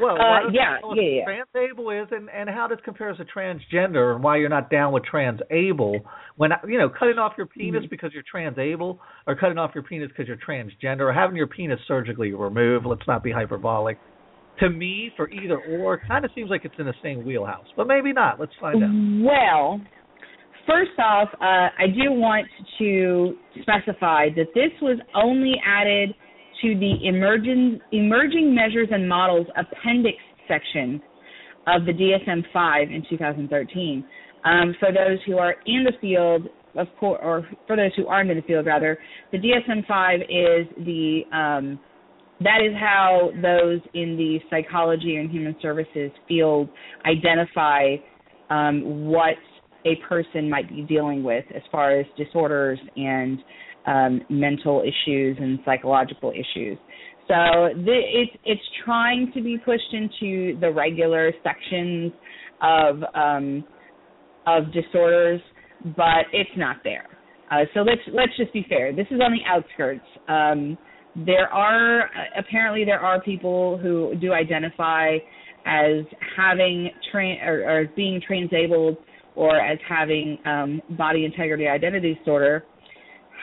well, 0.00 0.16
Uh, 0.16 0.50
yeah, 0.52 0.74
you 0.76 0.80
tell 0.80 0.90
us 0.92 0.96
yeah, 0.96 1.24
what 1.24 1.32
yeah. 1.32 1.42
transable 1.62 2.02
is 2.02 2.08
and, 2.12 2.28
and 2.28 2.50
how 2.50 2.68
this 2.68 2.78
compares 2.84 3.16
to 3.16 3.24
transgender 3.24 4.14
and 4.14 4.22
why 4.22 4.36
you're 4.36 4.48
not 4.48 4.68
down 4.70 4.92
with 4.92 5.04
transable 5.04 6.00
when 6.36 6.50
you 6.68 6.78
know 6.78 6.88
cutting 6.90 7.18
off 7.18 7.32
your 7.38 7.46
penis 7.46 7.82
Mm-hmm. 7.82 7.90
because 7.90 8.10
you're 8.12 8.24
transable 8.32 8.98
or 9.26 9.34
cutting 9.36 9.56
off 9.58 9.70
your 9.74 9.84
penis 9.84 10.08
because 10.08 10.26
you're 10.26 10.36
transgender 10.36 11.00
or 11.02 11.12
having 11.12 11.36
your 11.36 11.46
penis 11.46 11.78
surgically 11.86 12.32
removed. 12.32 12.84
Let's 12.86 13.06
not 13.06 13.22
be 13.22 13.30
hyperbolic. 13.32 13.98
To 14.60 14.70
me, 14.70 15.10
for 15.16 15.28
either 15.30 15.58
or, 15.58 16.00
kind 16.06 16.24
of 16.24 16.30
seems 16.34 16.48
like 16.48 16.64
it's 16.64 16.74
in 16.78 16.86
the 16.86 16.94
same 17.02 17.24
wheelhouse, 17.26 17.66
but 17.76 17.88
maybe 17.88 18.12
not. 18.12 18.38
Let's 18.38 18.52
find 18.60 18.82
out. 18.84 19.26
Well, 19.26 19.80
first 20.66 20.96
off, 20.98 21.28
uh, 21.40 21.74
I 21.76 21.88
do 21.88 22.12
want 22.12 22.46
to 22.78 23.34
specify 23.62 24.28
that 24.36 24.46
this 24.54 24.70
was 24.80 24.98
only 25.14 25.54
added 25.66 26.14
to 26.62 26.78
the 26.78 27.08
emerging 27.08 27.80
emerging 27.92 28.54
measures 28.54 28.88
and 28.92 29.08
models 29.08 29.46
appendix 29.56 30.18
section 30.48 31.02
of 31.66 31.84
the 31.86 31.92
DSM-5 31.92 32.94
in 32.94 33.04
2013. 33.08 34.04
Um, 34.44 34.74
for 34.78 34.92
those 34.92 35.18
who 35.26 35.38
are 35.38 35.54
in 35.66 35.84
the 35.84 35.92
field, 36.00 36.48
of 36.76 36.86
course, 37.00 37.20
or 37.22 37.48
for 37.66 37.76
those 37.76 37.92
who 37.96 38.06
aren't 38.06 38.30
in 38.30 38.36
the 38.36 38.42
field, 38.42 38.66
rather, 38.66 38.98
the 39.32 39.38
DSM-5 39.38 40.20
is 40.22 40.66
the 40.84 41.22
um, 41.36 41.80
that 42.40 42.58
is 42.64 42.74
how 42.78 43.30
those 43.42 43.80
in 43.94 44.16
the 44.16 44.38
psychology 44.50 45.16
and 45.16 45.30
human 45.30 45.56
services 45.62 46.10
field 46.26 46.68
identify 47.06 47.96
um, 48.50 49.06
what 49.06 49.36
a 49.86 49.96
person 50.08 50.48
might 50.48 50.68
be 50.68 50.82
dealing 50.82 51.22
with 51.22 51.44
as 51.54 51.62
far 51.70 51.98
as 51.98 52.06
disorders 52.16 52.78
and 52.96 53.38
um, 53.86 54.20
mental 54.30 54.82
issues 54.82 55.36
and 55.40 55.58
psychological 55.64 56.30
issues. 56.30 56.78
So 57.28 57.34
the, 57.84 58.00
it's 58.12 58.36
it's 58.44 58.62
trying 58.84 59.32
to 59.34 59.42
be 59.42 59.56
pushed 59.58 59.92
into 59.92 60.58
the 60.60 60.70
regular 60.70 61.32
sections 61.42 62.12
of 62.62 63.02
um, 63.14 63.64
of 64.46 64.72
disorders, 64.72 65.40
but 65.96 66.26
it's 66.32 66.50
not 66.56 66.78
there. 66.84 67.06
Uh, 67.50 67.64
so 67.72 67.80
let's 67.80 68.00
let's 68.12 68.36
just 68.36 68.52
be 68.52 68.66
fair. 68.68 68.94
This 68.94 69.06
is 69.10 69.20
on 69.20 69.32
the 69.32 69.40
outskirts. 69.48 70.04
Um, 70.28 70.76
there 71.16 71.48
are 71.48 72.10
apparently 72.36 72.84
there 72.84 73.00
are 73.00 73.20
people 73.20 73.78
who 73.78 74.14
do 74.20 74.32
identify 74.32 75.16
as 75.66 76.04
having 76.36 76.90
train 77.12 77.38
or, 77.40 77.62
or 77.62 77.80
as 77.82 77.88
being 77.96 78.20
transabled 78.26 78.96
or 79.34 79.58
as 79.58 79.78
having 79.88 80.38
um, 80.44 80.82
body 80.96 81.24
integrity 81.24 81.66
identity 81.66 82.14
disorder. 82.14 82.64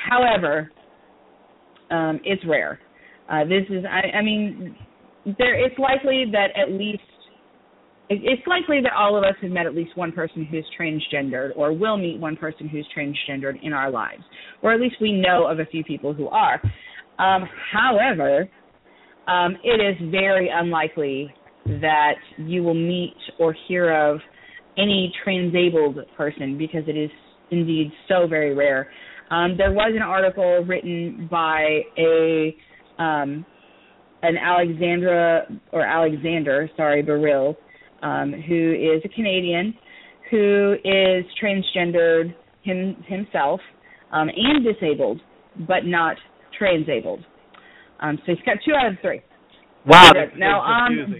However, 0.10 0.72
um, 1.90 2.20
it's 2.24 2.44
rare. 2.46 2.80
Uh, 3.30 3.44
this 3.46 3.63
is 3.70 3.86
I, 3.90 4.18
I 4.18 4.22
mean 4.22 4.75
there 5.38 5.54
it's 5.54 5.78
likely 5.78 6.25
that 6.32 6.48
at 6.60 6.72
least 6.72 7.01
it's 8.13 8.46
likely 8.46 8.82
that 8.82 8.92
all 8.92 9.18
of 9.18 9.24
us 9.24 9.36
have 9.42 9.51
met 9.51 9.66
at 9.66 9.74
least 9.74 9.96
one 9.96 10.12
person 10.12 10.44
who's 10.44 10.66
transgendered 10.78 11.51
or 11.56 11.72
will 11.72 11.96
meet 11.96 12.20
one 12.20 12.36
person 12.36 12.68
who's 12.68 12.86
transgendered 12.96 13.54
in 13.63 13.72
our 13.72 13.90
lives, 13.90 14.24
or 14.62 14.74
at 14.74 14.82
least 14.82 14.96
we 15.00 15.13
know 15.13 15.48
of 15.48 15.60
a 15.60 15.66
few 15.66 15.84
people 15.84 16.13
who 16.13 16.28
are. 16.28 16.62
Um, 17.20 17.48
however, 17.72 18.50
um, 19.27 19.56
it 19.63 19.80
is 19.82 20.12
very 20.12 20.50
unlikely 20.53 21.34
that 21.65 22.15
you 22.38 22.63
will 22.63 22.74
meet 22.74 23.15
or 23.39 23.56
hear 23.68 23.94
of 23.94 24.20
any 24.77 25.12
transabled 25.24 25.98
person 26.18 26.58
because 26.58 26.84
it 26.88 26.98
is 26.98 27.12
indeed 27.51 27.91
so 28.08 28.27
very 28.27 28.53
rare. 28.53 28.89
Um, 29.30 29.56
there 29.58 29.72
was 29.72 29.94
an 29.96 30.01
article 30.01 30.63
written 30.65 31.27
by 31.30 31.82
a 31.98 32.56
um, 32.98 33.46
an 34.24 34.38
Alexandra 34.38 35.48
or 35.72 35.82
Alexander, 35.82 36.70
sorry, 36.77 37.01
Baril, 37.01 37.56
um, 38.03 38.34
who 38.48 38.74
is 38.74 39.01
a 39.03 39.10
Canadian 39.10 39.74
who 40.32 40.75
is 40.86 41.25
transgendered 41.41 42.34
him, 42.63 42.96
himself 43.08 43.60
um, 44.13 44.30
and 44.30 44.63
disabled, 44.63 45.20
but 45.68 45.86
not 45.86 46.15
transabled. 46.58 47.24
Um, 48.00 48.17
so 48.25 48.34
he's 48.34 48.46
got 48.46 48.58
two 48.65 48.74
out 48.74 48.88
of 48.88 48.93
three. 49.01 49.22
Wow, 49.86 50.12
Now, 50.13 50.13
that's 50.13 50.31
now, 50.38 50.62
um. 50.62 51.15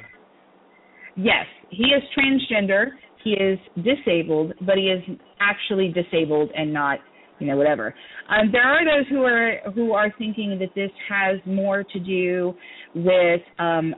Yes, 1.16 1.46
he 1.70 1.84
is 1.84 2.02
transgender. 2.18 2.92
He 3.24 3.32
is 3.32 3.60
disabled, 3.76 4.54
but 4.62 4.78
he 4.78 4.86
is 4.86 5.04
actually 5.40 5.90
disabled 5.90 6.50
and 6.56 6.74
not, 6.74 7.00
you 7.40 7.48
know, 7.48 7.58
whatever. 7.58 7.94
Um, 8.30 8.52
there 8.52 8.64
are 8.64 8.84
those 8.86 9.08
who 9.10 9.24
are 9.24 9.58
who 9.76 9.94
are 9.94 10.14
thinking 10.18 10.58
that 10.60 10.74
this 10.76 10.92
has 11.10 11.40
more 11.46 11.84
to 11.84 12.00
do 12.00 12.54
with 12.96 13.42
um, 13.60 13.94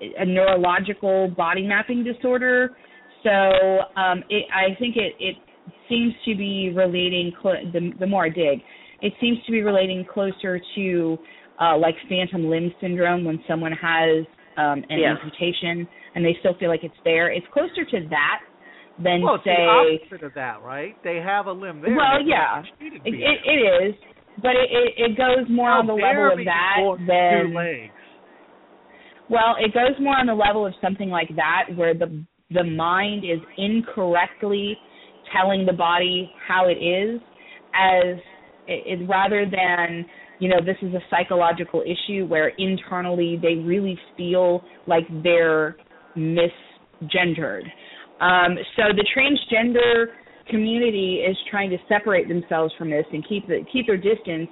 a 0.00 0.24
neurological 0.24 1.28
body 1.36 1.66
mapping 1.66 2.04
disorder. 2.04 2.76
So 3.22 3.30
um, 3.30 4.24
it, 4.28 4.44
I 4.52 4.76
think 4.78 4.96
it, 4.96 5.14
it 5.20 5.36
seems 5.88 6.12
to 6.24 6.34
be 6.34 6.72
relating. 6.74 7.32
Cl- 7.40 7.70
the, 7.72 7.92
the 8.00 8.06
more 8.06 8.26
I 8.26 8.30
dig, 8.30 8.60
it 9.02 9.12
seems 9.20 9.38
to 9.46 9.52
be 9.52 9.62
relating 9.62 10.04
closer 10.12 10.60
to 10.76 11.18
uh, 11.60 11.76
like 11.76 11.94
phantom 12.08 12.48
limb 12.48 12.72
syndrome 12.80 13.24
when 13.24 13.42
someone 13.48 13.72
has 13.72 14.24
um, 14.56 14.84
an 14.88 14.98
Yeah. 14.98 15.14
amputation 15.16 15.86
and 16.14 16.24
they 16.24 16.36
still 16.40 16.54
feel 16.58 16.68
like 16.68 16.84
it's 16.84 16.94
there. 17.04 17.30
It's 17.32 17.46
closer 17.52 17.84
to 17.84 18.08
that 18.10 18.40
than 19.02 19.22
well, 19.22 19.36
it's 19.36 19.44
say. 19.44 19.56
the 19.56 19.98
opposite 20.08 20.26
of 20.26 20.34
that, 20.34 20.62
right? 20.62 20.94
They 21.02 21.16
have 21.16 21.46
a 21.46 21.52
limb 21.52 21.80
there. 21.80 21.94
Well, 21.94 22.20
yeah, 22.24 22.62
it, 22.80 23.02
it, 23.04 23.38
it 23.46 23.88
is, 23.88 23.94
but 24.42 24.52
it, 24.52 24.68
it, 24.70 25.10
it 25.12 25.16
goes 25.16 25.46
more 25.48 25.70
How 25.70 25.80
on 25.80 25.86
the 25.86 25.94
level 25.94 26.32
of 26.32 26.38
that 26.44 26.76
than 27.06 27.54
legs. 27.54 27.92
well, 29.30 29.56
it 29.58 29.72
goes 29.72 29.96
more 30.00 30.16
on 30.16 30.26
the 30.26 30.34
level 30.34 30.66
of 30.66 30.74
something 30.82 31.08
like 31.08 31.28
that 31.36 31.64
where 31.76 31.94
the 31.94 32.24
the 32.50 32.64
mind 32.64 33.24
is 33.24 33.40
incorrectly 33.56 34.76
telling 35.34 35.64
the 35.64 35.72
body 35.72 36.30
how 36.46 36.68
it 36.68 36.76
is 36.84 37.18
as 37.74 38.18
it, 38.66 39.00
it 39.00 39.08
rather 39.08 39.44
than 39.44 40.04
you 40.38 40.48
know 40.48 40.64
this 40.64 40.76
is 40.82 40.94
a 40.94 41.00
psychological 41.10 41.82
issue 41.82 42.26
where 42.26 42.48
internally 42.58 43.38
they 43.40 43.54
really 43.54 43.98
feel 44.16 44.62
like 44.86 45.04
they're 45.22 45.76
misgendered. 46.16 47.64
Um, 48.20 48.56
so 48.76 48.84
the 48.94 49.06
transgender 49.16 50.06
community 50.48 51.24
is 51.28 51.36
trying 51.50 51.70
to 51.70 51.78
separate 51.88 52.28
themselves 52.28 52.72
from 52.76 52.90
this 52.90 53.04
and 53.12 53.26
keep 53.28 53.46
the, 53.46 53.64
keep 53.72 53.86
their 53.86 53.96
distance 53.96 54.48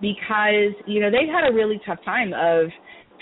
because 0.00 0.74
you 0.86 1.00
know 1.00 1.10
they've 1.10 1.32
had 1.32 1.48
a 1.48 1.52
really 1.52 1.80
tough 1.86 1.98
time 2.04 2.32
of 2.32 2.68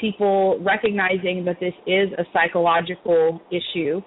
people 0.00 0.58
recognizing 0.60 1.44
that 1.44 1.58
this 1.60 1.72
is 1.86 2.10
a 2.18 2.24
psychological 2.32 3.40
issue 3.50 4.00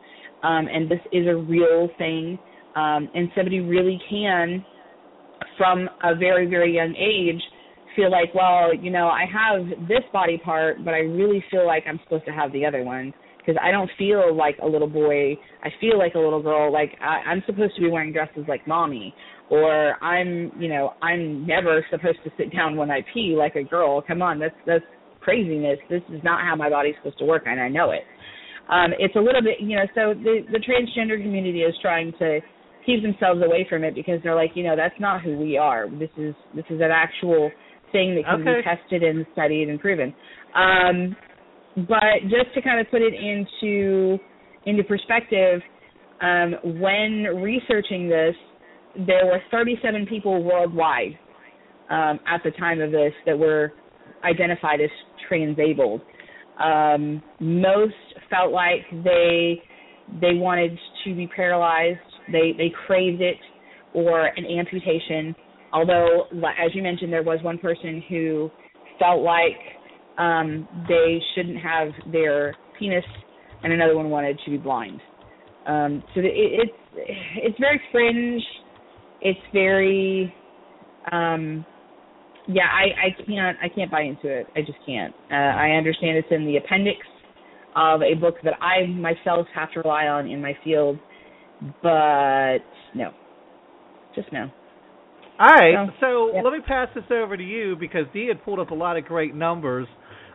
um, 0.44 0.68
and 0.68 0.90
this 0.90 1.00
is 1.12 1.28
a 1.28 1.36
real 1.36 1.90
thing 1.98 2.38
um, 2.76 3.10
and 3.16 3.30
somebody 3.36 3.60
really 3.60 4.00
can 4.10 4.64
from 5.60 5.88
a 6.04 6.16
very 6.16 6.48
very 6.50 6.74
young 6.74 6.96
age 6.96 7.44
feel 7.96 8.12
like, 8.12 8.34
well, 8.34 8.74
you 8.74 8.92
know, 8.92 9.08
I 9.08 9.26
have 9.26 9.88
this 9.88 10.04
body 10.14 10.38
part, 10.38 10.84
but 10.86 10.94
I 10.94 11.00
really 11.00 11.44
feel 11.52 11.68
like 11.68 11.84
I'm 11.88 12.00
supposed 12.04 12.26
to 12.26 12.32
have 12.32 12.52
the 12.54 12.66
other 12.66 12.84
one 12.84 13.14
because 13.38 13.60
I 13.62 13.72
don't 13.72 13.90
feel 13.98 14.36
like 14.36 14.58
a 14.62 14.66
little 14.66 14.88
boy. 14.88 15.34
I 15.64 15.70
feel 15.82 15.98
like 15.98 16.16
a 16.16 16.20
little 16.20 16.42
girl. 16.42 16.72
Like 16.72 16.96
I, 17.02 17.30
I'm 17.30 17.44
supposed 17.46 17.76
to 17.76 17.82
be 17.82 17.90
wearing 17.90 18.14
dresses 18.14 18.46
like 18.48 18.66
mommy, 18.68 19.14
or 19.50 20.02
I'm, 20.04 20.52
you 20.60 20.70
know, 20.70 20.94
I'm 21.02 21.46
never 21.46 21.86
supposed 21.90 22.20
to 22.24 22.32
sit 22.38 22.54
down 22.54 22.76
when 22.76 22.92
I 22.92 23.00
pee 23.14 23.36
like 23.38 23.56
a 23.56 23.64
girl. 23.64 24.02
Come 24.02 24.22
on, 24.22 24.40
that's 24.40 24.56
that's 24.66 24.86
craziness. 25.20 25.80
This 25.90 26.02
is 26.14 26.22
not 26.24 26.42
how 26.42 26.56
my 26.56 26.70
body's 26.70 26.96
supposed 26.98 27.20
to 27.20 27.26
work, 27.26 27.44
and 27.48 27.60
I 27.60 27.70
know 27.70 27.92
it. 27.92 28.04
Um, 28.70 28.92
it's 29.00 29.16
a 29.16 29.20
little 29.20 29.42
bit, 29.42 29.60
you 29.60 29.76
know, 29.76 29.86
so 29.96 30.14
the 30.14 30.46
the 30.52 30.60
transgender 30.60 31.22
community 31.22 31.62
is 31.62 31.74
trying 31.82 32.14
to 32.20 32.40
keep 32.86 33.02
themselves 33.02 33.42
away 33.44 33.66
from 33.70 33.84
it 33.84 33.96
because 33.96 34.20
they're 34.24 34.36
like, 34.36 34.52
you 34.56 34.64
know, 34.64 34.76
that's 34.76 35.00
not 35.00 35.22
who 35.22 35.38
we 35.38 35.58
are. 35.58 35.90
This 35.90 36.10
is 36.18 36.36
this 36.56 36.66
is 36.70 36.82
an 36.82 36.92
actual 36.92 37.52
thing 37.92 38.16
that 38.16 38.26
can 38.26 38.42
Okay. 38.42 38.62
be 38.62 38.64
tested 38.64 39.04
and 39.04 39.26
studied 39.34 39.70
and 39.70 39.80
proven. 39.80 40.14
Um, 40.56 41.16
but 41.88 42.22
just 42.24 42.54
to 42.56 42.62
kind 42.62 42.80
of 42.80 42.90
put 42.92 43.02
it 43.02 43.14
into 43.14 44.18
into 44.66 44.84
perspective, 44.84 45.62
um, 46.22 46.56
when 46.80 47.24
researching 47.42 48.10
this, 48.10 48.36
there 49.08 49.26
were 49.26 49.40
37 49.52 50.06
people 50.08 50.44
worldwide 50.44 51.18
um, 51.90 52.20
at 52.28 52.42
the 52.44 52.52
time 52.52 52.82
of 52.82 52.92
this 52.92 53.14
that 53.26 53.38
were 53.38 53.74
identified 54.24 54.82
as 54.82 54.90
transabled. 55.28 56.02
Um, 56.62 57.24
most 57.40 57.94
felt 58.30 58.52
like 58.52 58.82
they 59.04 59.62
they 60.22 60.34
wanted 60.34 60.78
to 61.06 61.16
be 61.16 61.28
paralyzed. 61.28 62.00
They 62.32 62.54
they 62.58 62.72
craved 62.86 63.22
it 63.22 63.38
or 63.94 64.26
an 64.26 64.46
amputation. 64.46 65.36
Although, 65.72 66.26
as 66.34 66.74
you 66.74 66.82
mentioned, 66.82 67.14
there 67.14 67.24
was 67.24 67.40
one 67.44 67.58
person 67.58 68.04
who 68.10 68.50
felt 68.98 69.22
like 69.22 69.58
um, 70.18 70.68
they 70.88 71.20
shouldn't 71.36 71.58
have 71.58 71.90
their 72.12 72.56
penis, 72.78 73.06
and 73.64 73.72
another 73.74 73.96
one 73.96 74.10
wanted 74.10 74.40
to 74.46 74.52
be 74.52 74.58
blind. 74.58 75.00
Um, 75.66 76.04
so 76.14 76.22
it, 76.22 76.32
it's 76.34 76.72
it's 76.96 77.60
very 77.60 77.80
fringe. 77.92 78.44
It's 79.22 79.40
very 79.54 80.34
um, 81.12 81.66
yeah. 82.48 82.68
I 82.72 83.08
I 83.08 83.26
can't 83.26 83.58
I 83.62 83.70
can't 83.70 83.92
buy 83.92 84.02
into 84.02 84.28
it. 84.28 84.48
I 84.56 84.62
just 84.62 84.80
can't. 84.86 85.14
Uh, 85.32 85.36
I 85.36 85.72
understand 85.72 86.18
it's 86.18 86.28
in 86.32 86.46
the 86.46 86.58
appendix 86.58 87.00
of 87.76 88.02
a 88.02 88.16
book 88.16 88.36
that 88.44 88.54
I 88.62 88.88
myself 88.88 89.48
have 89.54 89.72
to 89.74 89.82
rely 89.82 90.08
on 90.08 90.28
in 90.28 90.42
my 90.42 90.58
field, 90.64 90.98
but 91.82 92.60
no, 92.96 93.12
just 94.16 94.32
no. 94.32 94.50
All 95.40 95.48
right, 95.48 95.76
Oh, 95.76 95.88
so 96.02 96.32
yeah. 96.36 96.42
let 96.42 96.52
me 96.54 96.60
pass 96.68 96.90
this 96.94 97.06
over 97.12 97.38
to 97.38 97.44
you 97.44 97.76
because 97.80 98.06
Dee 98.14 98.28
had 98.28 98.44
pulled 98.44 98.60
up 98.60 98.72
a 98.72 98.76
lot 98.76 98.98
of 98.98 99.06
great 99.06 99.34
numbers. 99.34 99.88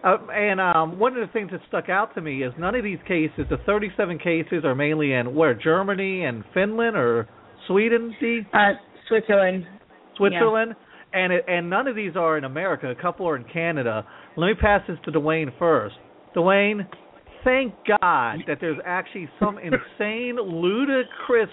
Uh, 0.02 0.16
and 0.32 0.60
um, 0.60 0.98
one 0.98 1.16
of 1.16 1.26
the 1.26 1.32
things 1.32 1.50
that 1.50 1.60
stuck 1.68 1.88
out 1.88 2.14
to 2.14 2.20
me 2.20 2.42
is 2.42 2.52
none 2.58 2.74
of 2.74 2.84
these 2.84 2.98
cases, 3.08 3.46
the 3.50 3.56
37 3.66 4.18
cases, 4.18 4.64
are 4.64 4.74
mainly 4.74 5.12
in 5.12 5.34
where 5.34 5.54
Germany 5.54 6.24
and 6.24 6.44
Finland 6.54 6.96
or 6.96 7.28
Sweden, 7.66 8.14
Dee? 8.20 8.40
Uh, 8.52 8.72
Switzerland. 9.08 9.66
Switzerland, 10.16 10.74
and 11.12 11.32
it, 11.32 11.44
and 11.48 11.68
none 11.70 11.86
of 11.88 11.96
these 11.96 12.16
are 12.16 12.36
in 12.38 12.44
America. 12.44 12.90
A 12.90 12.94
couple 12.94 13.26
are 13.28 13.36
in 13.36 13.44
Canada. 13.44 14.06
Let 14.36 14.46
me 14.46 14.54
pass 14.60 14.82
this 14.88 14.98
to 15.06 15.10
Dwayne 15.12 15.50
first. 15.58 15.96
Dwayne, 16.36 16.86
thank 17.44 17.74
God 17.86 18.38
that 18.46 18.58
there's 18.60 18.78
actually 18.84 19.28
some 19.38 19.58
insane, 19.58 20.36
ludicrous 20.42 21.50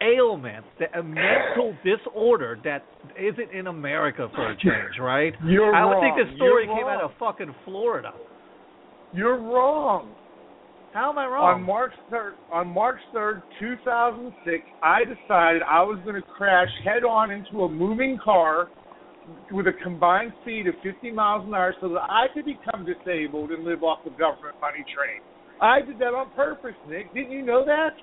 ailment, 0.00 0.64
that 0.80 0.96
a 0.98 1.02
mental 1.02 1.76
disorder 1.84 2.58
that 2.64 2.84
isn't 3.18 3.50
in 3.52 3.66
America 3.66 4.28
for 4.34 4.50
a 4.50 4.56
change, 4.56 4.98
right? 5.00 5.34
You're 5.46 5.74
I 5.74 5.84
would 5.84 5.92
wrong. 5.92 6.16
think 6.16 6.28
the 6.28 6.36
story 6.36 6.66
You're 6.66 6.76
came 6.76 6.86
out 6.86 7.02
of 7.02 7.10
fucking 7.18 7.54
Florida. 7.64 8.12
You're 9.12 9.38
wrong. 9.38 10.14
How 10.92 11.10
am 11.10 11.18
I 11.18 11.26
wrong? 11.26 11.60
On? 11.60 11.62
March 11.62 11.92
third, 12.10 12.34
on 12.52 12.68
March 12.68 12.98
third, 13.14 13.42
two 13.58 13.76
thousand 13.84 14.32
six, 14.44 14.64
I 14.82 15.00
decided 15.04 15.62
I 15.62 15.82
was 15.82 15.98
going 16.04 16.16
to 16.16 16.22
crash 16.22 16.68
head 16.84 17.02
on 17.04 17.30
into 17.30 17.62
a 17.64 17.68
moving 17.68 18.18
car 18.22 18.68
with 19.50 19.66
a 19.68 19.72
combined 19.82 20.32
speed 20.42 20.66
of 20.66 20.74
50 20.82 21.12
miles 21.12 21.46
an 21.46 21.54
hour, 21.54 21.74
so 21.80 21.88
that 21.90 22.02
I 22.02 22.26
could 22.34 22.44
become 22.44 22.84
disabled 22.84 23.52
and 23.52 23.64
live 23.64 23.82
off 23.82 24.00
the 24.04 24.10
government 24.10 24.56
money 24.60 24.84
train. 24.94 25.22
I 25.62 25.80
did 25.80 25.98
that 26.00 26.12
on 26.12 26.30
purpose, 26.34 26.74
Nick. 26.88 27.14
Didn't 27.14 27.30
you 27.30 27.42
know 27.42 27.64
that? 27.64 27.94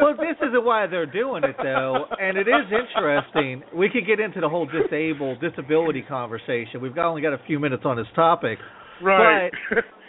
well, 0.00 0.14
this 0.16 0.36
isn't 0.40 0.64
why 0.64 0.86
they're 0.86 1.06
doing 1.06 1.44
it 1.44 1.56
though, 1.62 2.06
and 2.18 2.36
it 2.38 2.48
is 2.48 2.66
interesting. 2.72 3.62
We 3.76 3.88
could 3.90 4.06
get 4.06 4.20
into 4.20 4.40
the 4.40 4.48
whole 4.48 4.66
disabled 4.66 5.40
disability 5.40 6.02
conversation. 6.02 6.80
We've 6.80 6.94
got, 6.94 7.08
only 7.08 7.22
got 7.22 7.34
a 7.34 7.40
few 7.46 7.58
minutes 7.58 7.82
on 7.84 7.96
this 7.96 8.06
topic. 8.14 8.58
right. 9.02 9.50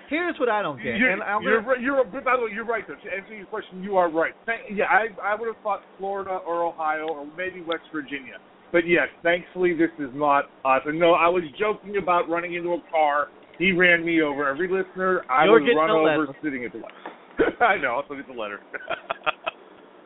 Here's 0.09 0.37
what 0.37 0.49
I 0.49 0.61
don't 0.61 0.77
get, 0.77 0.97
You're, 0.97 1.09
and 1.11 1.23
I'm 1.23 1.41
you're, 1.41 1.61
gonna, 1.61 1.81
you're, 1.81 2.03
by 2.03 2.35
the 2.37 2.43
way, 2.43 2.51
you're 2.53 2.65
right 2.65 2.83
though. 2.87 2.93
To 2.93 3.15
answer 3.15 3.33
your 3.33 3.47
question, 3.47 3.81
you 3.81 3.97
are 3.97 4.11
right. 4.11 4.33
Thank, 4.45 4.61
yeah, 4.71 4.85
I 4.85 5.07
I 5.23 5.33
would 5.33 5.47
have 5.47 5.63
thought 5.63 5.81
Florida 5.97 6.39
or 6.45 6.63
Ohio 6.63 7.07
or 7.07 7.25
maybe 7.35 7.61
West 7.61 7.83
Virginia. 7.91 8.37
But 8.71 8.85
yes, 8.85 9.07
thankfully 9.23 9.73
this 9.73 9.89
is 9.97 10.11
not 10.13 10.45
us. 10.65 10.81
And 10.85 10.99
no, 10.99 11.13
I 11.13 11.29
was 11.29 11.43
joking 11.59 11.97
about 11.97 12.29
running 12.29 12.53
into 12.53 12.69
a 12.73 12.81
car. 12.91 13.29
He 13.59 13.71
ran 13.71 14.03
me 14.05 14.21
over. 14.21 14.47
Every 14.49 14.67
listener, 14.67 15.21
I 15.29 15.45
You're 15.45 15.61
was 15.61 15.73
run 15.75 15.89
over 15.91 16.27
sitting 16.43 16.65
at 16.65 16.71
the 16.71 16.79
light. 16.79 16.91
I 17.61 17.77
know. 17.77 17.95
I'll 17.95 18.03
send 18.07 18.19
you 18.27 18.33
the 18.33 18.39
letter. 18.39 18.59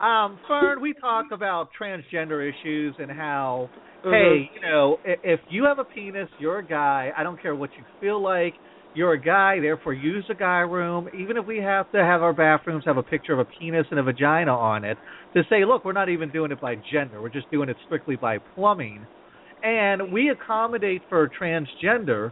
um, 0.00 0.38
Fern, 0.46 0.80
we 0.80 0.92
talk 0.94 1.26
about 1.32 1.68
transgender 1.80 2.48
issues 2.48 2.94
and 2.98 3.10
how, 3.10 3.68
Mm-hmm. 4.04 4.12
hey, 4.12 4.50
you 4.54 4.60
know, 4.60 5.00
i- 5.04 5.16
if 5.24 5.40
you 5.50 5.64
have 5.64 5.80
a 5.80 5.84
penis, 5.84 6.28
you're 6.38 6.58
a 6.60 6.64
guy. 6.64 7.10
I 7.16 7.24
don't 7.24 7.40
care 7.42 7.56
what 7.56 7.70
you 7.76 7.82
feel 8.00 8.22
like. 8.22 8.54
You're 8.94 9.12
a 9.14 9.20
guy, 9.20 9.58
therefore 9.60 9.92
use 9.92 10.24
the 10.28 10.34
guy 10.36 10.60
room. 10.60 11.08
Even 11.18 11.36
if 11.36 11.44
we 11.44 11.58
have 11.58 11.90
to 11.90 11.98
have 11.98 12.22
our 12.22 12.32
bathrooms 12.32 12.84
have 12.86 12.96
a 12.96 13.02
picture 13.02 13.32
of 13.32 13.40
a 13.40 13.44
penis 13.44 13.86
and 13.90 13.98
a 13.98 14.02
vagina 14.04 14.54
on 14.56 14.84
it, 14.84 14.96
to 15.34 15.42
say, 15.50 15.64
look, 15.64 15.84
we're 15.84 15.92
not 15.92 16.08
even 16.08 16.30
doing 16.30 16.52
it 16.52 16.60
by 16.60 16.76
gender. 16.92 17.20
We're 17.20 17.28
just 17.28 17.50
doing 17.50 17.68
it 17.68 17.76
strictly 17.86 18.14
by 18.14 18.38
plumbing. 18.38 19.04
And 19.64 20.12
we 20.12 20.30
accommodate 20.30 21.02
for 21.08 21.28
transgender. 21.28 22.30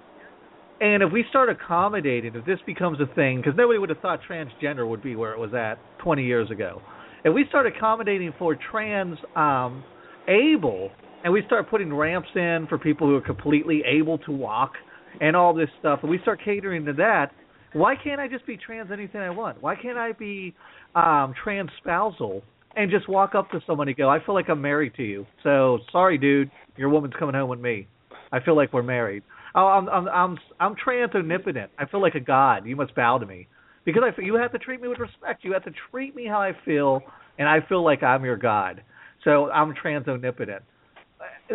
And 0.80 1.02
if 1.02 1.10
we 1.10 1.24
start 1.30 1.48
accommodating, 1.48 2.34
if 2.34 2.44
this 2.44 2.58
becomes 2.66 2.98
a 3.00 3.06
thing, 3.14 3.38
because 3.38 3.54
nobody 3.56 3.78
would 3.78 3.88
have 3.88 4.00
thought 4.00 4.20
transgender 4.28 4.88
would 4.88 5.02
be 5.02 5.16
where 5.16 5.32
it 5.32 5.38
was 5.38 5.54
at 5.54 5.78
20 6.02 6.24
years 6.24 6.50
ago. 6.50 6.82
If 7.24 7.34
we 7.34 7.44
start 7.48 7.66
accommodating 7.66 8.34
for 8.38 8.56
trans 8.70 9.16
um, 9.34 9.82
able, 10.28 10.90
and 11.24 11.32
we 11.32 11.42
start 11.46 11.70
putting 11.70 11.92
ramps 11.92 12.28
in 12.34 12.66
for 12.68 12.78
people 12.78 13.06
who 13.06 13.16
are 13.16 13.22
completely 13.22 13.82
able 13.86 14.18
to 14.18 14.32
walk, 14.32 14.72
and 15.20 15.34
all 15.34 15.54
this 15.54 15.68
stuff, 15.80 16.00
and 16.02 16.10
we 16.10 16.18
start 16.20 16.40
catering 16.44 16.84
to 16.84 16.92
that, 16.94 17.30
why 17.72 17.94
can't 18.02 18.20
I 18.20 18.28
just 18.28 18.46
be 18.46 18.56
trans 18.56 18.90
anything 18.92 19.20
I 19.20 19.30
want? 19.30 19.62
Why 19.62 19.74
can't 19.76 19.98
I 19.98 20.12
be 20.12 20.54
um 20.94 21.34
trans 21.42 21.70
spousal 21.78 22.42
and 22.76 22.90
just 22.90 23.08
walk 23.08 23.34
up 23.34 23.50
to 23.50 23.60
someone 23.66 23.88
and 23.88 23.96
go, 23.96 24.08
I 24.08 24.24
feel 24.24 24.34
like 24.34 24.48
I'm 24.48 24.60
married 24.60 24.94
to 24.96 25.02
you. 25.02 25.26
So 25.42 25.78
sorry, 25.90 26.18
dude, 26.18 26.50
your 26.76 26.90
woman's 26.90 27.14
coming 27.18 27.34
home 27.34 27.48
with 27.48 27.60
me. 27.60 27.86
I 28.32 28.40
feel 28.40 28.54
like 28.54 28.72
we're 28.72 28.82
married. 28.82 29.22
Oh, 29.56 29.66
I'm 29.66 29.88
I'm 29.88 30.08
I'm 30.08 30.38
I'm 30.60 30.74
trans 30.76 31.14
omnipotent. 31.14 31.70
I 31.78 31.86
feel 31.86 32.02
like 32.02 32.14
a 32.14 32.20
god. 32.20 32.66
You 32.66 32.76
must 32.76 32.94
bow 32.94 33.18
to 33.18 33.26
me 33.26 33.48
because 33.84 34.02
I 34.04 34.20
you 34.20 34.34
have 34.34 34.52
to 34.52 34.58
treat 34.58 34.80
me 34.80 34.88
with 34.88 34.98
respect. 34.98 35.44
You 35.44 35.52
have 35.54 35.64
to 35.64 35.72
treat 35.90 36.14
me 36.14 36.26
how 36.26 36.40
I 36.40 36.52
feel, 36.64 37.00
and 37.38 37.48
I 37.48 37.58
feel 37.66 37.82
like 37.82 38.02
I'm 38.02 38.24
your 38.24 38.36
god. 38.36 38.82
So 39.24 39.50
I'm 39.50 39.74
trans 39.74 40.06
omnipotent. 40.06 40.62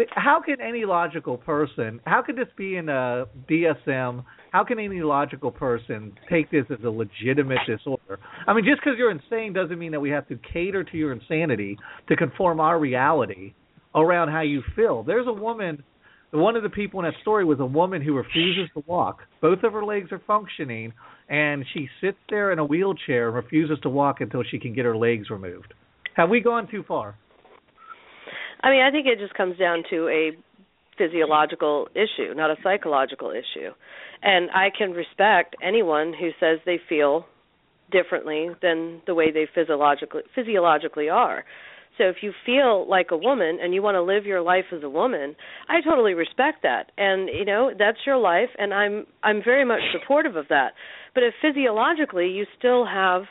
How 0.09 0.41
can 0.41 0.59
any 0.61 0.85
logical 0.85 1.37
person, 1.37 1.99
how 2.05 2.21
could 2.21 2.35
this 2.35 2.47
be 2.57 2.77
in 2.77 2.89
a 2.89 3.25
DSM? 3.49 4.23
How 4.51 4.63
can 4.63 4.79
any 4.79 5.01
logical 5.01 5.51
person 5.51 6.13
take 6.29 6.49
this 6.49 6.65
as 6.69 6.83
a 6.83 6.89
legitimate 6.89 7.59
disorder? 7.67 8.19
I 8.47 8.53
mean, 8.53 8.65
just 8.65 8.81
because 8.81 8.97
you're 8.97 9.11
insane 9.11 9.53
doesn't 9.53 9.77
mean 9.77 9.91
that 9.91 9.99
we 9.99 10.09
have 10.09 10.27
to 10.29 10.39
cater 10.51 10.83
to 10.83 10.97
your 10.97 11.11
insanity 11.11 11.77
to 12.07 12.15
conform 12.15 12.59
our 12.59 12.79
reality 12.79 13.53
around 13.93 14.29
how 14.29 14.41
you 14.41 14.61
feel. 14.75 15.03
There's 15.03 15.27
a 15.27 15.33
woman, 15.33 15.83
one 16.31 16.55
of 16.55 16.63
the 16.63 16.69
people 16.69 16.99
in 16.99 17.05
that 17.05 17.19
story 17.21 17.43
was 17.45 17.59
a 17.59 17.65
woman 17.65 18.01
who 18.01 18.13
refuses 18.13 18.69
to 18.73 18.83
walk. 18.87 19.19
Both 19.41 19.63
of 19.63 19.73
her 19.73 19.83
legs 19.83 20.11
are 20.11 20.21
functioning, 20.25 20.93
and 21.29 21.65
she 21.73 21.89
sits 21.99 22.17
there 22.29 22.51
in 22.51 22.59
a 22.59 22.65
wheelchair 22.65 23.27
and 23.27 23.35
refuses 23.35 23.77
to 23.83 23.89
walk 23.89 24.21
until 24.21 24.43
she 24.49 24.57
can 24.57 24.73
get 24.73 24.85
her 24.85 24.95
legs 24.95 25.29
removed. 25.29 25.73
Have 26.15 26.29
we 26.29 26.39
gone 26.39 26.67
too 26.69 26.83
far? 26.87 27.15
I 28.63 28.69
mean, 28.69 28.81
I 28.81 28.91
think 28.91 29.07
it 29.07 29.19
just 29.19 29.33
comes 29.33 29.57
down 29.57 29.83
to 29.89 30.07
a 30.07 30.31
physiological 30.97 31.87
issue, 31.95 32.33
not 32.33 32.51
a 32.51 32.55
psychological 32.63 33.31
issue. 33.31 33.71
And 34.21 34.51
I 34.51 34.69
can 34.75 34.91
respect 34.91 35.55
anyone 35.61 36.13
who 36.13 36.29
says 36.39 36.59
they 36.65 36.79
feel 36.87 37.25
differently 37.91 38.49
than 38.61 39.01
the 39.05 39.15
way 39.15 39.31
they 39.31 39.47
physiologically 39.53 40.21
physiologically 40.33 41.09
are. 41.09 41.43
So 42.01 42.09
if 42.09 42.17
you 42.23 42.33
feel 42.43 42.89
like 42.89 43.09
a 43.11 43.17
woman 43.17 43.59
and 43.61 43.75
you 43.75 43.83
want 43.83 43.93
to 43.93 44.01
live 44.01 44.25
your 44.25 44.41
life 44.41 44.65
as 44.75 44.81
a 44.81 44.89
woman, 44.89 45.35
I 45.69 45.81
totally 45.87 46.15
respect 46.15 46.63
that. 46.63 46.91
And 46.97 47.29
you 47.29 47.45
know, 47.45 47.71
that's 47.77 47.99
your 48.07 48.17
life 48.17 48.49
and 48.57 48.73
I'm 48.73 49.05
I'm 49.21 49.43
very 49.45 49.63
much 49.63 49.81
supportive 49.91 50.35
of 50.35 50.47
that. 50.49 50.69
But 51.13 51.21
if 51.21 51.35
physiologically 51.39 52.29
you 52.29 52.45
still 52.57 52.87
have 52.87 53.23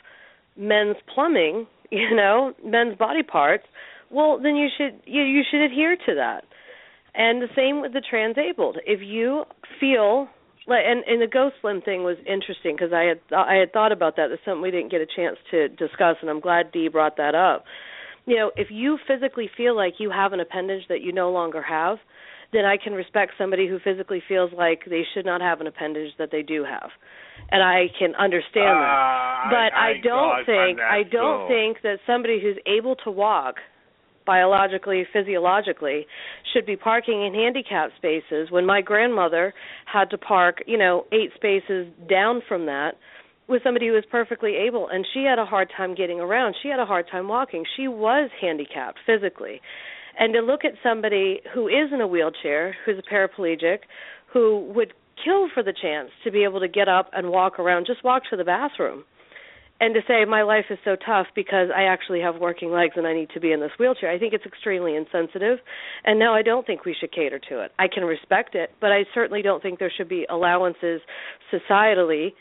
men's 0.55 0.95
plumbing, 1.13 1.67
you 1.91 2.15
know, 2.15 2.53
men's 2.63 2.97
body 2.97 3.23
parts, 3.23 3.65
well 4.09 4.39
then 4.41 4.55
you 4.55 4.69
should 4.77 5.01
you 5.05 5.21
you 5.21 5.41
should 5.51 5.65
adhere 5.65 5.97
to 5.97 6.15
that. 6.15 6.45
And 7.13 7.41
the 7.41 7.49
same 7.53 7.81
with 7.81 7.91
the 7.91 8.01
transabled. 8.09 8.77
If 8.85 9.01
you 9.03 9.43
feel 9.81 10.29
like 10.65 10.83
and 10.87 11.03
and 11.03 11.21
the 11.21 11.27
ghost 11.27 11.55
limb 11.61 11.81
thing 11.81 12.05
was 12.05 12.15
interesting 12.19 12.77
because 12.77 12.93
I 12.93 13.03
had 13.03 13.19
I 13.35 13.55
had 13.55 13.73
thought 13.73 13.91
about 13.91 14.15
that. 14.15 14.27
That's 14.29 14.41
something 14.45 14.61
we 14.61 14.71
didn't 14.71 14.91
get 14.91 15.01
a 15.01 15.07
chance 15.13 15.35
to 15.51 15.67
discuss, 15.67 16.15
and 16.21 16.29
I'm 16.29 16.39
glad 16.39 16.71
Dee 16.71 16.87
brought 16.87 17.17
that 17.17 17.35
up. 17.35 17.65
You 18.25 18.35
know, 18.35 18.51
if 18.55 18.67
you 18.69 18.97
physically 19.07 19.49
feel 19.57 19.75
like 19.75 19.95
you 19.99 20.11
have 20.11 20.33
an 20.33 20.39
appendage 20.39 20.83
that 20.89 21.01
you 21.01 21.11
no 21.11 21.31
longer 21.31 21.61
have, 21.61 21.97
then 22.53 22.65
I 22.65 22.77
can 22.77 22.93
respect 22.93 23.33
somebody 23.37 23.67
who 23.67 23.79
physically 23.79 24.21
feels 24.27 24.51
like 24.55 24.81
they 24.89 25.03
should 25.13 25.25
not 25.25 25.41
have 25.41 25.61
an 25.61 25.67
appendage 25.67 26.11
that 26.17 26.29
they 26.31 26.41
do 26.41 26.63
have, 26.63 26.89
and 27.49 27.63
I 27.63 27.87
can 27.97 28.13
understand 28.15 28.77
that. 28.77 29.45
Uh, 29.45 29.49
But 29.49 29.73
I, 29.73 29.91
I, 29.91 29.93
don't 30.03 30.45
think 30.45 30.79
I 30.79 31.03
don't 31.03 31.45
so. 31.45 31.47
think 31.47 31.81
that 31.83 31.99
somebody 32.05 32.41
who's 32.41 32.57
able 32.67 32.95
to 33.03 33.11
walk 33.11 33.55
biologically, 34.25 35.05
physiologically, 35.11 36.05
should 36.53 36.65
be 36.65 36.75
parking 36.75 37.25
in 37.25 37.33
handicap 37.33 37.89
spaces 37.97 38.51
when 38.51 38.65
my 38.65 38.81
grandmother 38.81 39.53
had 39.85 40.09
to 40.11 40.17
park, 40.17 40.61
you 40.67 40.77
know, 40.77 41.05
eight 41.11 41.31
spaces 41.35 41.87
down 42.09 42.41
from 42.47 42.65
that 42.67 42.91
with 43.47 43.63
somebody 43.63 43.87
who 43.87 43.93
was 43.93 44.03
perfectly 44.09 44.55
able 44.55 44.87
and 44.87 45.05
she 45.13 45.23
had 45.23 45.39
a 45.39 45.45
hard 45.45 45.69
time 45.75 45.95
getting 45.95 46.19
around. 46.19 46.55
She 46.61 46.69
had 46.69 46.79
a 46.79 46.85
hard 46.85 47.07
time 47.11 47.27
walking. 47.27 47.65
She 47.75 47.87
was 47.87 48.29
handicapped 48.39 48.99
physically. 49.05 49.61
And 50.17 50.33
to 50.33 50.41
look 50.41 50.65
at 50.65 50.73
somebody 50.83 51.41
who 51.53 51.67
is 51.67 51.91
in 51.93 52.01
a 52.01 52.07
wheelchair, 52.07 52.75
who's 52.85 52.97
a 52.99 53.13
paraplegic, 53.13 53.79
who 54.33 54.71
would 54.75 54.93
kill 55.23 55.49
for 55.53 55.63
the 55.63 55.73
chance 55.73 56.09
to 56.23 56.31
be 56.31 56.43
able 56.43 56.59
to 56.59 56.67
get 56.67 56.87
up 56.87 57.09
and 57.13 57.29
walk 57.29 57.59
around, 57.59 57.85
just 57.85 58.03
walk 58.03 58.23
to 58.29 58.37
the 58.37 58.43
bathroom 58.43 59.03
and 59.81 59.95
to 59.95 60.01
say 60.07 60.23
my 60.25 60.43
life 60.43 60.65
is 60.69 60.77
so 60.85 60.95
tough 60.95 61.25
because 61.35 61.69
I 61.75 61.83
actually 61.83 62.21
have 62.21 62.35
working 62.35 62.71
legs 62.71 62.93
and 62.95 63.07
I 63.07 63.13
need 63.13 63.31
to 63.33 63.39
be 63.39 63.51
in 63.51 63.59
this 63.59 63.71
wheelchair. 63.79 64.11
I 64.11 64.19
think 64.19 64.33
it's 64.33 64.45
extremely 64.45 64.95
insensitive, 64.95 65.57
and 66.05 66.19
no, 66.19 66.33
I 66.33 66.43
don't 66.43 66.67
think 66.67 66.85
we 66.85 66.95
should 66.97 67.11
cater 67.11 67.39
to 67.49 67.63
it. 67.63 67.71
I 67.79 67.87
can 67.87 68.03
respect 68.03 68.53
it, 68.53 68.69
but 68.79 68.91
I 68.91 69.05
certainly 69.13 69.41
don't 69.41 69.61
think 69.61 69.79
there 69.79 69.91
should 69.95 70.07
be 70.07 70.27
allowances 70.29 71.01
societally 71.51 72.33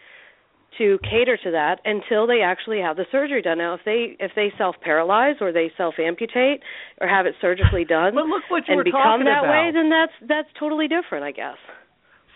to 0.78 0.98
cater 1.02 1.36
to 1.44 1.50
that 1.50 1.80
until 1.84 2.26
they 2.26 2.40
actually 2.42 2.80
have 2.80 2.96
the 2.96 3.04
surgery 3.10 3.42
done. 3.42 3.58
Now, 3.58 3.74
if 3.74 3.80
they 3.84 4.16
if 4.18 4.32
they 4.36 4.52
self 4.56 4.76
paralyze 4.82 5.36
or 5.40 5.52
they 5.52 5.70
self 5.76 5.94
amputate 5.98 6.60
or 7.00 7.08
have 7.08 7.26
it 7.26 7.34
surgically 7.40 7.84
done 7.84 8.14
But 8.14 8.26
look 8.26 8.42
what 8.48 8.64
you 8.68 8.74
and 8.74 8.84
become 8.84 9.24
that 9.24 9.44
about. 9.44 9.50
way, 9.50 9.70
then 9.72 9.90
that's 9.90 10.12
that's 10.28 10.48
totally 10.58 10.88
different, 10.88 11.24
I 11.24 11.32
guess. 11.32 11.56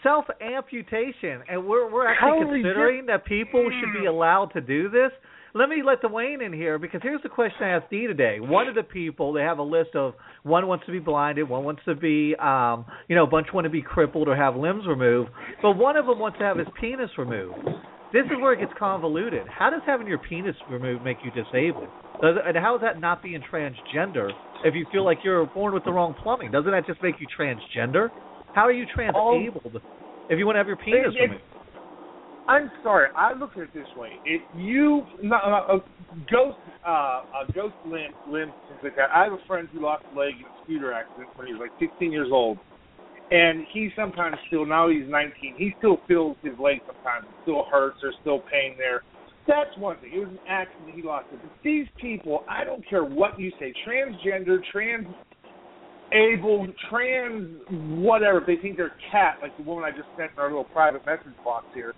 self 0.03 0.25
amputation, 0.40 1.42
and 1.49 1.66
we're 1.66 1.90
we're 1.90 2.07
actually 2.09 2.62
considering 2.62 3.07
that 3.07 3.25
people 3.25 3.68
should 3.81 3.99
be 4.01 4.07
allowed 4.07 4.53
to 4.55 4.61
do 4.61 4.88
this. 4.88 5.11
Let 5.57 5.68
me 5.68 5.83
let 5.87 6.03
Dwayne 6.03 6.44
in 6.44 6.53
here 6.53 6.81
because 6.81 7.01
here's 7.01 7.23
the 7.23 7.29
question 7.29 7.62
I 7.62 7.68
asked 7.77 7.88
Dee 7.88 8.09
today. 8.09 8.40
One 8.40 8.66
of 8.66 8.75
the 8.75 8.83
people 8.83 9.33
they 9.33 9.42
have 9.42 9.59
a 9.59 9.62
list 9.62 9.90
of 9.94 10.14
one 10.42 10.66
wants 10.66 10.85
to 10.87 10.92
be 10.92 10.99
blinded, 10.99 11.49
one 11.49 11.62
wants 11.62 11.83
to 11.85 11.94
be 11.94 12.35
um 12.37 12.85
you 13.09 13.14
know, 13.14 13.23
a 13.23 13.29
bunch 13.29 13.47
want 13.55 13.64
to 13.64 13.70
be 13.70 13.81
crippled 13.81 14.27
or 14.27 14.35
have 14.35 14.57
limbs 14.57 14.85
removed, 14.88 15.31
but 15.62 15.77
one 15.77 15.97
of 15.97 16.07
them 16.07 16.18
wants 16.18 16.38
to 16.38 16.44
have 16.44 16.59
his 16.59 16.66
penis 16.81 17.11
removed. 17.16 17.68
This 18.14 18.27
is 18.27 18.40
where 18.40 18.53
it 18.53 18.61
gets 18.61 18.72
convoluted. 18.79 19.48
How 19.48 19.70
does 19.70 19.83
having 19.85 20.07
your 20.07 20.18
penis 20.18 20.55
removed 20.70 21.03
make 21.03 21.18
you 21.24 21.33
disabled? 21.33 21.88
Does 22.22 22.37
and 22.46 22.57
how 22.57 22.77
is 22.77 22.81
that 22.83 23.00
not 23.00 23.24
being 23.24 23.42
transgender 23.53 24.31
if 24.62 24.72
you 24.72 24.87
feel 24.92 25.05
like 25.05 25.18
you're 25.24 25.46
born 25.46 25.74
with 25.74 25.83
the 25.83 25.92
wrong 25.92 26.14
plumbing? 26.22 26.53
Doesn't 26.53 26.70
that 26.70 26.87
just 26.87 27.03
make 27.03 27.16
you 27.20 27.27
transgender? 27.27 28.11
How 28.53 28.62
are 28.62 28.72
you 28.72 28.87
transabled 28.87 29.83
if 30.29 30.38
you 30.38 30.46
want 30.46 30.55
to 30.55 30.59
have 30.61 30.68
your 30.68 30.77
penis 30.77 31.09
It- 31.09 31.16
it- 31.16 31.22
removed? 31.22 31.42
I'm 32.46 32.70
sorry. 32.85 33.09
I 33.16 33.33
look 33.33 33.57
at 33.57 33.64
it 33.64 33.72
this 33.72 33.88
way: 33.96 34.20
if 34.24 34.42
you 34.53 35.09
no, 35.20 35.38
no, 35.44 35.57
a 35.68 35.81
ghost, 36.31 36.59
uh, 36.87 37.22
a 37.35 37.53
ghost 37.53 37.74
limb, 37.85 38.14
limb, 38.27 38.55
things 38.68 38.81
like 38.83 38.94
that. 38.94 39.11
I 39.12 39.24
have 39.24 39.33
a 39.33 39.38
friend 39.38 39.68
who 39.72 39.81
lost 39.81 40.05
a 40.12 40.16
leg 40.16 40.35
in 40.35 40.46
a 40.46 40.55
scooter 40.62 40.92
accident 40.92 41.31
when 41.35 41.48
he 41.48 41.53
was 41.53 41.61
like 41.61 41.72
16 41.81 42.12
years 42.12 42.29
old, 42.31 42.59
and 43.35 43.66
he 43.73 43.90
sometimes 43.97 44.37
still 44.47 44.64
now 44.64 44.88
he's 44.88 45.09
19. 45.09 45.57
He 45.59 45.75
still 45.79 45.99
feels 46.07 46.37
his 46.42 46.53
leg 46.59 46.79
sometimes. 46.87 47.27
It 47.27 47.42
still 47.42 47.64
hurts. 47.68 47.97
There's 48.01 48.14
still 48.20 48.38
pain 48.38 48.77
there. 48.79 49.03
That's 49.49 49.77
one 49.77 49.97
thing. 49.99 50.12
It 50.14 50.18
was 50.20 50.29
an 50.29 50.38
accident. 50.49 50.94
He 50.94 51.03
lost 51.03 51.27
it. 51.33 51.40
But 51.42 51.51
these 51.64 51.87
people, 52.01 52.44
I 52.49 52.62
don't 52.62 52.88
care 52.88 53.05
what 53.05 53.38
you 53.38 53.51
say, 53.59 53.75
transgender, 53.87 54.59
trans 54.70 55.09
able, 56.12 56.68
trans, 56.88 57.59
whatever. 57.99 58.40
They 58.47 58.57
think 58.57 58.77
they're 58.77 58.94
cat, 59.11 59.38
like 59.42 59.57
the 59.57 59.64
woman 59.64 59.83
I 59.85 59.90
just 59.90 60.09
sent 60.16 60.31
in 60.33 60.38
our 60.38 60.49
little 60.49 60.64
private 60.64 61.05
message 61.05 61.35
box 61.44 61.66
here. 61.75 61.92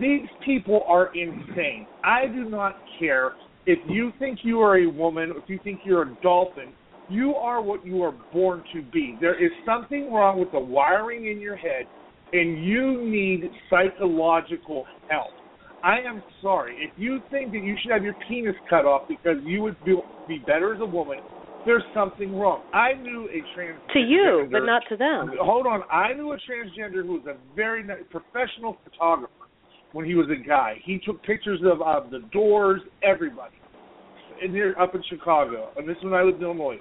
These 0.00 0.26
people 0.44 0.82
are 0.88 1.14
insane. 1.14 1.86
I 2.02 2.26
do 2.26 2.50
not 2.50 2.76
care 2.98 3.34
if 3.66 3.78
you 3.88 4.12
think 4.18 4.40
you 4.42 4.60
are 4.60 4.78
a 4.78 4.86
woman, 4.90 5.32
if 5.36 5.48
you 5.48 5.60
think 5.62 5.80
you're 5.84 6.02
a 6.02 6.18
dolphin. 6.20 6.72
You 7.08 7.34
are 7.34 7.62
what 7.62 7.84
you 7.84 8.02
are 8.02 8.14
born 8.32 8.62
to 8.72 8.82
be. 8.82 9.16
There 9.20 9.42
is 9.42 9.50
something 9.66 10.12
wrong 10.12 10.40
with 10.40 10.52
the 10.52 10.58
wiring 10.58 11.26
in 11.26 11.40
your 11.40 11.56
head, 11.56 11.86
and 12.32 12.64
you 12.64 13.04
need 13.04 13.50
psychological 13.68 14.86
help. 15.08 15.30
I 15.82 15.98
am 15.98 16.22
sorry. 16.40 16.76
If 16.78 16.92
you 16.96 17.20
think 17.30 17.52
that 17.52 17.62
you 17.62 17.76
should 17.82 17.92
have 17.92 18.02
your 18.02 18.16
penis 18.26 18.54
cut 18.70 18.86
off 18.86 19.06
because 19.06 19.36
you 19.44 19.60
would 19.62 19.76
be, 19.84 19.96
be 20.26 20.38
better 20.38 20.74
as 20.74 20.80
a 20.80 20.86
woman, 20.86 21.18
there's 21.66 21.82
something 21.92 22.34
wrong. 22.34 22.62
I 22.72 22.94
knew 22.94 23.28
a 23.28 23.58
transgender. 23.58 23.92
To 23.92 23.98
you, 23.98 24.48
but 24.50 24.64
not 24.64 24.82
to 24.88 24.96
them. 24.96 25.30
Hold 25.40 25.66
on. 25.66 25.82
I 25.90 26.14
knew 26.14 26.32
a 26.32 26.36
transgender 26.36 27.04
who 27.04 27.14
was 27.14 27.26
a 27.26 27.36
very 27.54 27.82
nice 27.84 28.02
professional 28.10 28.78
photographer 28.84 29.32
when 29.92 30.06
he 30.06 30.14
was 30.14 30.26
a 30.28 30.46
guy. 30.46 30.76
He 30.84 30.98
took 31.04 31.22
pictures 31.22 31.60
of, 31.64 31.80
of 31.82 32.10
the 32.10 32.20
doors, 32.32 32.80
everybody, 33.02 33.54
in 34.42 34.52
here 34.52 34.74
up 34.80 34.94
in 34.94 35.02
Chicago. 35.08 35.70
And 35.76 35.88
this 35.88 35.96
is 35.98 36.04
when 36.04 36.14
I 36.14 36.22
lived 36.22 36.38
in 36.38 36.44
Illinois. 36.44 36.78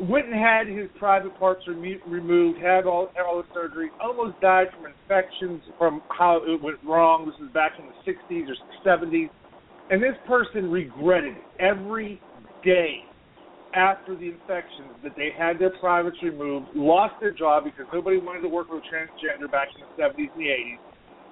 Went 0.00 0.26
and 0.26 0.34
had 0.34 0.66
his 0.66 0.90
private 0.98 1.38
parts 1.38 1.62
remo- 1.68 2.00
removed, 2.08 2.58
had 2.60 2.84
all 2.84 3.10
had 3.14 3.24
all 3.24 3.38
the 3.38 3.44
surgery, 3.54 3.90
almost 4.00 4.40
died 4.40 4.66
from 4.74 4.86
infections 4.86 5.62
from 5.78 6.02
how 6.08 6.40
it 6.44 6.60
went 6.60 6.78
wrong. 6.84 7.26
This 7.26 7.46
is 7.46 7.52
back 7.52 7.72
in 7.78 7.86
the 7.86 8.12
60s 8.12 8.46
or 8.48 8.56
70s. 8.84 9.30
And 9.90 10.02
this 10.02 10.16
person 10.26 10.70
regretted 10.70 11.36
every 11.60 12.20
day 12.64 13.04
after 13.74 14.16
the 14.16 14.28
infections 14.28 14.90
that 15.02 15.12
they 15.16 15.30
had 15.36 15.58
their 15.58 15.72
privates 15.80 16.16
removed, 16.22 16.68
lost 16.74 17.14
their 17.20 17.32
job 17.32 17.64
because 17.64 17.86
nobody 17.92 18.18
wanted 18.18 18.40
to 18.42 18.48
work 18.48 18.70
with 18.70 18.82
a 18.82 18.94
transgender 18.94 19.50
back 19.50 19.68
in 19.76 19.82
the 19.82 20.02
70s 20.02 20.30
and 20.34 20.40
the 20.40 20.48
80s, 20.48 20.78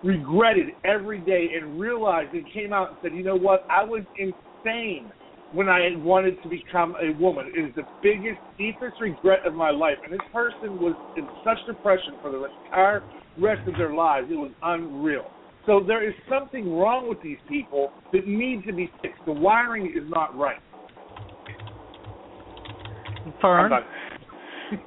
regretted 0.03 0.75
every 0.85 1.21
day 1.21 1.51
and 1.55 1.79
realized 1.79 2.33
and 2.35 2.45
came 2.53 2.73
out 2.73 2.89
and 2.89 2.99
said, 3.03 3.13
you 3.13 3.23
know 3.23 3.37
what, 3.37 3.65
I 3.71 3.85
was 3.85 4.03
insane 4.17 5.13
when 5.53 5.69
I 5.69 5.83
had 5.83 6.03
wanted 6.03 6.43
to 6.43 6.49
become 6.49 6.95
a 7.03 7.19
woman. 7.21 7.53
It 7.55 7.61
is 7.61 7.75
the 7.77 7.83
biggest, 8.03 8.41
deepest 8.59 9.01
regret 9.01 9.47
of 9.47 9.55
my 9.55 9.71
life. 9.71 9.97
And 10.03 10.13
this 10.13 10.21
person 10.33 10.81
was 10.81 10.95
in 11.17 11.29
such 11.45 11.59
depression 11.67 12.15
for 12.23 12.31
the 12.31 12.49
entire 12.67 13.03
rest 13.39 13.67
of 13.69 13.75
their 13.77 13.95
lives. 13.95 14.29
It 14.31 14.37
was 14.37 14.53
unreal. 14.63 15.25
So 15.67 15.81
there 15.87 16.07
is 16.07 16.15
something 16.29 16.75
wrong 16.77 17.09
with 17.09 17.23
these 17.23 17.39
people 17.49 17.93
that 18.13 18.27
needs 18.27 18.67
to 18.67 18.73
be 18.73 18.91
fixed. 19.01 19.21
The 19.27 19.33
wiring 19.33 19.87
is 19.87 20.09
not 20.09 20.37
right. 20.37 20.61
Fern? 23.41 23.71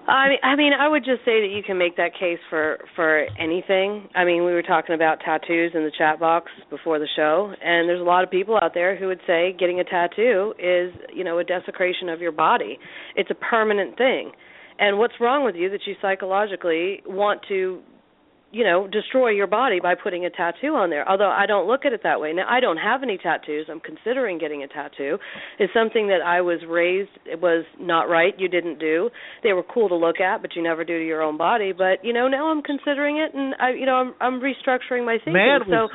I 0.07 0.29
mean, 0.29 0.37
I 0.43 0.55
mean, 0.55 0.73
I 0.73 0.87
would 0.87 1.05
just 1.05 1.19
say 1.25 1.41
that 1.41 1.49
you 1.51 1.61
can 1.63 1.77
make 1.77 1.97
that 1.97 2.11
case 2.19 2.39
for 2.49 2.79
for 2.95 3.25
anything. 3.39 4.09
I 4.15 4.25
mean, 4.25 4.43
we 4.43 4.53
were 4.53 4.63
talking 4.63 4.95
about 4.95 5.19
tattoos 5.19 5.71
in 5.75 5.83
the 5.83 5.91
chat 5.95 6.19
box 6.19 6.51
before 6.69 6.97
the 6.97 7.07
show, 7.15 7.53
and 7.61 7.87
there's 7.87 8.01
a 8.01 8.03
lot 8.03 8.23
of 8.23 8.31
people 8.31 8.57
out 8.61 8.73
there 8.73 8.95
who 8.95 9.07
would 9.07 9.21
say 9.27 9.55
getting 9.57 9.79
a 9.79 9.83
tattoo 9.83 10.53
is, 10.57 10.93
you 11.13 11.23
know, 11.23 11.37
a 11.39 11.43
desecration 11.43 12.09
of 12.09 12.19
your 12.19 12.31
body. 12.31 12.79
It's 13.15 13.29
a 13.29 13.35
permanent 13.35 13.97
thing. 13.97 14.31
And 14.79 14.97
what's 14.97 15.13
wrong 15.21 15.45
with 15.45 15.55
you 15.55 15.69
that 15.69 15.81
you 15.85 15.95
psychologically 16.01 17.01
want 17.05 17.41
to 17.47 17.81
you 18.55 18.63
know, 18.63 18.87
destroy 18.87 19.31
your 19.31 19.47
body 19.47 19.81
by 19.83 19.95
putting 20.01 20.23
a 20.25 20.29
tattoo 20.29 20.75
on 20.75 20.89
there. 20.89 21.03
Although 21.09 21.29
I 21.29 21.45
don't 21.45 21.67
look 21.67 21.83
at 21.83 21.91
it 21.91 21.99
that 22.03 22.21
way. 22.21 22.31
Now 22.31 22.47
I 22.49 22.61
don't 22.61 22.77
have 22.77 23.03
any 23.03 23.17
tattoos. 23.17 23.67
I'm 23.69 23.81
considering 23.81 24.37
getting 24.37 24.63
a 24.63 24.67
tattoo. 24.69 25.17
It's 25.59 25.73
something 25.73 26.07
that 26.07 26.21
I 26.25 26.39
was 26.39 26.61
raised 26.65 27.09
it 27.25 27.41
was 27.41 27.65
not 27.77 28.03
right. 28.03 28.33
You 28.37 28.47
didn't 28.47 28.79
do. 28.79 29.09
They 29.43 29.51
were 29.51 29.63
cool 29.63 29.89
to 29.89 29.95
look 29.95 30.21
at, 30.21 30.41
but 30.41 30.55
you 30.55 30.63
never 30.63 30.85
do 30.85 30.97
to 30.97 31.05
your 31.05 31.21
own 31.21 31.37
body. 31.37 31.73
But 31.77 31.99
you 32.01 32.13
know, 32.13 32.29
now 32.29 32.49
I'm 32.49 32.61
considering 32.61 33.17
it, 33.17 33.35
and 33.35 33.55
I, 33.59 33.71
you 33.71 33.85
know, 33.85 33.95
I'm 33.95 34.13
I'm 34.21 34.39
restructuring 34.39 35.05
my 35.05 35.17
thinking. 35.17 35.33
Man 35.33 35.59
so 35.65 35.71
was 35.73 35.89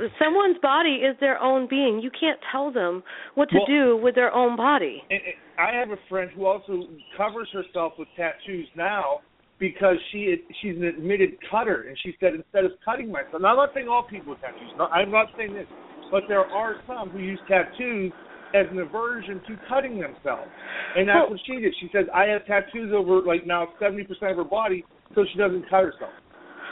you. 0.00 0.08
someone's 0.18 0.56
body 0.62 1.04
is 1.04 1.16
their 1.20 1.38
own 1.38 1.68
being. 1.68 2.00
You 2.02 2.10
can't 2.10 2.40
tell 2.50 2.72
them 2.72 3.02
what 3.34 3.50
to 3.50 3.56
Well- 3.56 3.66
do 3.66 3.96
with 4.02 4.14
their 4.14 4.32
own 4.32 4.56
body. 4.56 5.02
And, 5.10 5.20
and 5.20 5.68
I 5.68 5.78
have 5.78 5.90
a 5.90 6.00
friend 6.08 6.30
who 6.34 6.46
also 6.46 6.88
covers 7.18 7.48
herself 7.52 7.92
with 7.98 8.08
tattoos 8.16 8.68
now 8.74 9.20
because 9.64 9.96
she 10.12 10.36
she's 10.60 10.76
an 10.76 10.84
admitted 10.84 11.30
cutter, 11.50 11.86
and 11.88 11.96
she 12.02 12.12
said 12.20 12.34
instead 12.34 12.64
of 12.64 12.72
cutting 12.84 13.10
myself. 13.10 13.40
Now 13.40 13.56
I'm 13.56 13.56
not 13.56 13.70
saying 13.72 13.88
all 13.88 14.02
people 14.04 14.36
with 14.36 14.40
tattoos. 14.44 14.68
No, 14.76 14.86
I'm 14.92 15.10
not 15.10 15.28
saying 15.38 15.54
this, 15.54 15.66
but 16.12 16.24
there 16.28 16.44
are 16.44 16.76
some 16.86 17.08
who 17.08 17.18
use 17.18 17.40
tattoos 17.48 18.12
as 18.52 18.66
an 18.70 18.78
aversion 18.78 19.40
to 19.48 19.56
cutting 19.66 19.98
themselves, 19.98 20.52
and 20.96 21.08
that's 21.08 21.16
Well- 21.16 21.30
what 21.30 21.40
she 21.48 21.56
did. 21.56 21.74
She 21.80 21.88
says 21.88 22.04
I 22.12 22.26
have 22.26 22.44
tattoos 22.44 22.92
over 22.92 23.22
like 23.24 23.46
now 23.46 23.72
70% 23.80 24.04
of 24.32 24.36
her 24.36 24.44
body, 24.44 24.84
so 25.14 25.24
she 25.24 25.38
doesn't 25.38 25.64
cut 25.70 25.84
herself. 25.84 26.12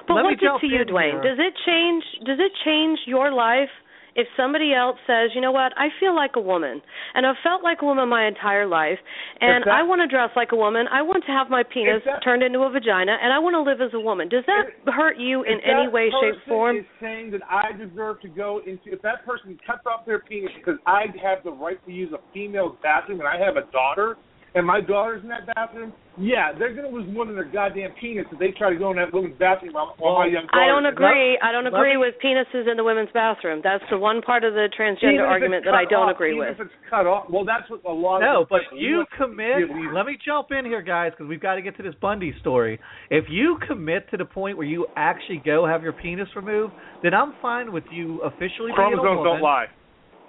But 0.06 0.14
Let 0.14 0.22
me 0.26 0.36
what's 0.36 0.42
it 0.42 0.66
to 0.68 0.72
you, 0.74 0.84
Dwayne? 0.84 1.22
here. 1.22 1.22
Does 1.22 1.38
it 1.38 1.54
change? 1.64 2.04
Does 2.26 2.38
it 2.38 2.52
change 2.64 2.98
your 3.06 3.30
life 3.32 3.70
if 4.14 4.26
somebody 4.36 4.74
else 4.74 4.98
says, 5.06 5.30
you 5.34 5.40
know 5.40 5.52
what, 5.52 5.72
I 5.76 5.88
feel 5.98 6.14
like 6.14 6.36
a 6.36 6.40
woman, 6.40 6.82
and 7.14 7.26
I've 7.26 7.38
felt 7.42 7.62
like 7.62 7.82
a 7.82 7.84
woman 7.84 8.08
my 8.08 8.26
entire 8.26 8.66
life, 8.66 8.98
and 9.40 9.64
that- 9.64 9.72
I 9.72 9.82
want 9.82 10.00
to 10.02 10.06
dress 10.06 10.30
like 10.36 10.52
a 10.52 10.56
woman, 10.56 10.86
I 10.88 11.02
want 11.02 11.24
to 11.24 11.32
have 11.32 11.48
my 11.48 11.62
penis 11.62 12.02
that- 12.04 12.22
turned 12.22 12.42
into 12.42 12.60
a 12.60 12.70
vagina, 12.70 13.18
and 13.20 13.32
I 13.32 13.38
want 13.38 13.54
to 13.54 13.60
live 13.60 13.80
as 13.80 13.94
a 13.94 14.00
woman. 14.00 14.28
Does 14.28 14.44
that 14.46 14.70
hurt 14.86 15.16
you 15.16 15.42
in 15.42 15.60
any 15.60 15.88
way, 15.88 16.10
shape, 16.10 16.40
form? 16.46 16.76
Is 16.76 16.84
saying 17.00 17.30
that 17.30 17.42
I 17.48 17.72
deserve 17.72 18.20
to 18.20 18.28
go 18.28 18.58
into. 18.66 18.92
If 18.92 19.02
that 19.02 19.24
person 19.24 19.58
cuts 19.66 19.86
off 19.86 20.04
their 20.04 20.18
penis 20.18 20.52
because 20.52 20.78
I 20.86 21.06
have 21.22 21.42
the 21.42 21.52
right 21.52 21.82
to 21.86 21.92
use 21.92 22.12
a 22.12 22.18
female's 22.32 22.76
bathroom 22.82 23.20
and 23.20 23.28
I 23.28 23.36
have 23.36 23.56
a 23.56 23.62
daughter 23.72 24.16
and 24.54 24.66
my 24.66 24.80
daughter's 24.80 25.22
in 25.22 25.28
that 25.30 25.46
bathroom, 25.54 25.92
yeah, 26.18 26.52
they're 26.52 26.74
gonna 26.74 26.88
lose 26.92 27.08
more 27.08 27.24
than 27.24 27.34
their 27.34 27.48
goddamn 27.48 27.92
penis 27.98 28.26
if 28.30 28.38
they 28.38 28.50
try 28.52 28.68
to 28.68 28.76
go 28.76 28.90
in 28.90 28.96
that 28.98 29.12
women's 29.14 29.38
bathroom 29.38 29.72
while, 29.72 29.94
while 29.96 30.18
my 30.18 30.26
young 30.26 30.44
daughter. 30.52 30.60
I 30.60 30.66
don't 30.68 30.84
agree. 30.84 31.38
I 31.42 31.52
don't 31.52 31.66
agree 31.66 31.92
me- 31.96 32.04
with 32.04 32.14
penises 32.22 32.70
in 32.70 32.76
the 32.76 32.84
women's 32.84 33.08
bathroom. 33.14 33.60
That's 33.64 33.82
the 33.90 33.96
one 33.96 34.20
part 34.20 34.44
of 34.44 34.52
the 34.52 34.68
transgender 34.78 35.26
argument 35.26 35.64
that 35.64 35.72
I 35.72 35.86
don't 35.88 36.10
off, 36.10 36.16
agree 36.16 36.36
even 36.36 36.40
with. 36.40 36.60
If 36.60 36.66
it's 36.66 36.74
cut 36.90 37.06
off, 37.06 37.30
well, 37.30 37.46
that's 37.46 37.64
what 37.70 37.80
a 37.88 37.92
lot 37.92 38.20
No, 38.20 38.42
of. 38.42 38.48
but 38.50 38.60
you 38.76 39.06
commit. 39.16 39.70
Let 39.94 40.04
me 40.04 40.18
jump 40.22 40.48
in 40.50 40.66
here, 40.66 40.82
guys, 40.82 41.12
because 41.12 41.28
we've 41.28 41.40
got 41.40 41.54
to 41.54 41.62
get 41.62 41.78
to 41.78 41.82
this 41.82 41.94
Bundy 42.02 42.34
story. 42.40 42.78
If 43.08 43.24
you 43.30 43.56
commit 43.66 44.10
to 44.10 44.18
the 44.18 44.26
point 44.26 44.58
where 44.58 44.66
you 44.66 44.86
actually 44.96 45.38
go 45.42 45.66
have 45.66 45.82
your 45.82 45.94
penis 45.94 46.28
removed, 46.36 46.74
then 47.02 47.14
I'm 47.14 47.32
fine 47.40 47.72
with 47.72 47.84
you 47.90 48.20
officially 48.20 48.70
being 48.76 48.92
a 48.92 49.00
Chromosomes 49.00 49.16
woman. 49.16 49.24
don't 49.24 49.40
lie. 49.40 49.66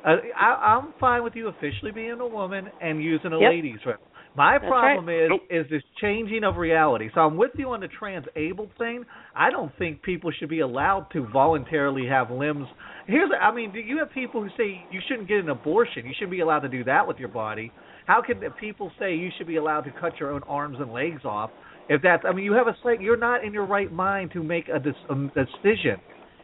Uh, 0.05 0.17
I, 0.37 0.75
I'm 0.77 0.93
fine 0.99 1.23
with 1.23 1.33
you 1.35 1.47
officially 1.49 1.91
being 1.91 2.19
a 2.19 2.27
woman 2.27 2.69
and 2.81 3.01
using 3.03 3.31
a 3.33 3.39
Yep. 3.39 3.49
ladies' 3.51 3.79
room. 3.85 3.95
My 4.35 4.57
That's 4.57 4.65
problem 4.67 5.05
right. 5.05 5.23
is 5.25 5.29
Nope. 5.29 5.41
is 5.49 5.65
this 5.69 5.83
changing 6.01 6.43
of 6.43 6.57
reality. 6.57 7.09
So 7.13 7.21
I'm 7.21 7.37
with 7.37 7.51
you 7.55 7.69
on 7.71 7.81
the 7.81 7.87
trans-abled 7.87 8.71
thing. 8.79 9.05
I 9.35 9.51
don't 9.51 9.71
think 9.77 10.01
people 10.01 10.31
should 10.31 10.49
be 10.49 10.61
allowed 10.61 11.07
to 11.13 11.27
voluntarily 11.31 12.07
have 12.07 12.31
limbs. 12.31 12.67
Here's, 13.05 13.29
I 13.39 13.53
mean, 13.53 13.71
do 13.71 13.79
you 13.79 13.99
have 13.99 14.11
people 14.11 14.41
who 14.41 14.49
say 14.57 14.83
you 14.89 15.01
shouldn't 15.07 15.27
get 15.27 15.37
an 15.37 15.49
abortion? 15.49 16.05
You 16.05 16.13
shouldn't 16.15 16.31
be 16.31 16.39
allowed 16.39 16.61
to 16.61 16.69
do 16.69 16.83
that 16.85 17.07
with 17.07 17.17
your 17.17 17.29
body. 17.29 17.71
How 18.07 18.21
can 18.21 18.41
people 18.59 18.91
say 18.99 19.13
you 19.15 19.29
should 19.37 19.47
be 19.47 19.57
allowed 19.57 19.81
to 19.81 19.91
cut 19.91 20.19
your 20.19 20.31
own 20.31 20.41
arms 20.43 20.77
and 20.79 20.91
legs 20.91 21.21
off? 21.25 21.51
If 21.89 22.01
that's, 22.01 22.23
I 22.27 22.31
mean, 22.33 22.45
you 22.45 22.53
have 22.53 22.67
a 22.67 22.75
slate. 22.81 23.01
You're 23.01 23.17
not 23.17 23.43
in 23.43 23.53
your 23.53 23.65
right 23.65 23.91
mind 23.91 24.31
to 24.33 24.41
make 24.43 24.67
a, 24.67 24.79
dis, 24.79 24.95
a 25.09 25.15
decision. 25.15 25.97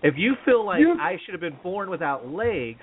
If 0.04 0.14
you 0.18 0.36
feel 0.46 0.64
like 0.66 0.80
You- 0.82 0.98
I 1.00 1.18
should 1.26 1.34
have 1.34 1.42
been 1.42 1.58
born 1.64 1.90
without 1.90 2.28
legs, 2.28 2.82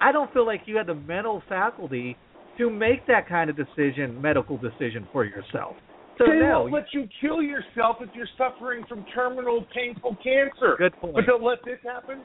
I 0.00 0.10
don't 0.12 0.32
feel 0.32 0.46
like 0.46 0.62
you 0.66 0.76
had 0.76 0.86
the 0.86 0.94
mental 0.94 1.42
faculty 1.48 2.16
to 2.58 2.70
make 2.70 3.06
that 3.06 3.28
kind 3.28 3.50
of 3.50 3.56
decision, 3.56 4.20
medical 4.20 4.58
decision 4.58 5.08
for 5.12 5.24
yourself. 5.24 5.76
So 6.18 6.24
they 6.26 6.40
no, 6.40 6.62
won't 6.62 6.72
let 6.72 6.86
you 6.92 7.08
kill 7.20 7.40
yourself 7.42 7.96
if 8.00 8.10
you're 8.14 8.28
suffering 8.36 8.84
from 8.88 9.04
terminal 9.14 9.64
painful 9.74 10.16
cancer. 10.16 10.74
Good 10.76 10.96
point. 11.00 11.14
But 11.14 11.24
they'll 11.26 11.44
let 11.44 11.58
this 11.64 11.78
happen. 11.84 12.22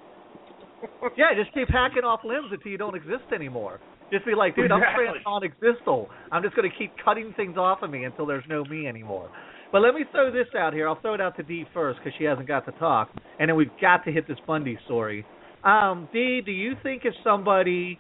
yeah, 1.18 1.32
just 1.38 1.54
keep 1.54 1.70
hacking 1.70 2.04
off 2.04 2.22
limbs 2.26 2.48
until 2.52 2.72
you 2.72 2.78
don't 2.78 2.96
exist 2.96 3.32
anymore. 3.34 3.80
Just 4.12 4.26
be 4.26 4.36
like, 4.36 4.56
dude, 4.56 4.72
I'm 4.72 4.82
Exactly. 4.82 5.22
non-existal. 5.26 6.10
I'm 6.32 6.44
just 6.44 6.56
going 6.56 6.70
to 6.70 6.78
keep 6.78 6.92
cutting 7.04 7.34
things 7.38 7.58
off 7.58 7.80
of 7.84 7.90
me 7.90 8.04
until 8.04 8.26
there's 8.26 8.44
no 8.50 8.64
me 8.66 8.88
anymore. 8.88 9.30
But 9.72 9.82
let 9.82 9.96
me 9.96 10.04
throw 10.12 10.32
this 10.32 10.48
out 10.58 10.74
here. 10.74 10.88
I'll 10.88 11.02
throw 11.02 11.16
it 11.16 11.22
out 11.22 11.36
to 11.38 11.44
Dee 11.44 11.66
first 11.74 12.00
because 12.00 12.14
she 12.18 12.26
hasn't 12.26 12.48
got 12.48 12.66
to 12.66 12.72
talk, 12.74 13.10
and 13.40 13.50
then 13.50 13.56
we've 13.56 13.72
got 13.82 14.06
to 14.06 14.12
hit 14.12 14.28
this 14.28 14.38
Bundy 14.46 14.78
story. 14.86 15.26
Um, 15.64 16.08
Dee, 16.14 16.42
do 16.46 16.52
you 16.52 16.74
think 16.84 17.04
if 17.06 17.14
somebody 17.24 17.98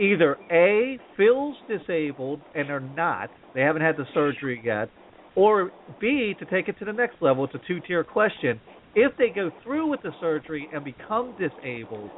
either 0.00 0.36
A 0.50 0.98
feels 1.16 1.56
disabled 1.68 2.40
and 2.54 2.68
they're 2.68 2.80
not, 2.80 3.30
they 3.54 3.60
haven't 3.60 3.82
had 3.82 3.96
the 3.96 4.06
surgery 4.14 4.60
yet, 4.64 4.88
or 5.34 5.70
B 6.00 6.34
to 6.38 6.44
take 6.46 6.68
it 6.68 6.78
to 6.78 6.84
the 6.84 6.92
next 6.92 7.16
level, 7.20 7.44
it's 7.44 7.54
a 7.54 7.60
two-tier 7.66 8.04
question. 8.04 8.60
If 8.94 9.12
they 9.18 9.28
go 9.28 9.50
through 9.62 9.88
with 9.88 10.02
the 10.02 10.12
surgery 10.20 10.68
and 10.72 10.84
become 10.84 11.34
disabled, 11.38 12.10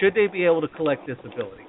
should 0.00 0.14
they 0.14 0.26
be 0.26 0.44
able 0.44 0.60
to 0.62 0.68
collect 0.68 1.06
disability? 1.06 1.62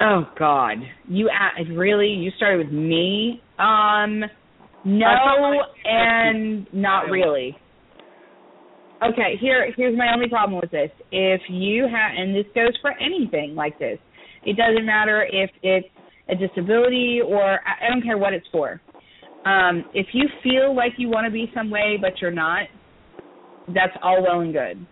Oh 0.00 0.24
God, 0.38 0.78
you 1.08 1.28
a- 1.30 1.72
really? 1.74 2.08
You 2.08 2.30
started 2.36 2.66
with 2.66 2.72
me? 2.72 3.42
Um, 3.58 4.22
no, 4.84 5.62
and 5.84 6.66
not 6.72 7.10
really. 7.10 7.56
Okay, 9.02 9.36
here 9.40 9.72
here's 9.76 9.96
my 9.96 10.12
only 10.14 10.28
problem 10.28 10.60
with 10.60 10.70
this. 10.70 10.90
If 11.10 11.42
you 11.48 11.84
have, 11.84 12.12
and 12.16 12.34
this 12.34 12.46
goes 12.54 12.72
for 12.80 12.92
anything 13.00 13.54
like 13.54 13.78
this, 13.78 13.98
it 14.44 14.56
doesn't 14.56 14.86
matter 14.86 15.26
if 15.30 15.50
it's 15.62 15.88
a 16.28 16.34
disability 16.34 17.20
or 17.26 17.60
I 17.66 17.88
don't 17.88 18.02
care 18.02 18.18
what 18.18 18.32
it's 18.32 18.46
for. 18.52 18.80
Um, 19.44 19.84
if 19.92 20.06
you 20.12 20.28
feel 20.42 20.74
like 20.74 20.92
you 20.96 21.08
want 21.08 21.26
to 21.26 21.30
be 21.30 21.50
some 21.54 21.70
way 21.70 21.98
but 22.00 22.12
you're 22.20 22.30
not, 22.30 22.66
that's 23.68 23.92
all 24.02 24.22
well 24.22 24.40
and 24.40 24.52
good. 24.52 24.86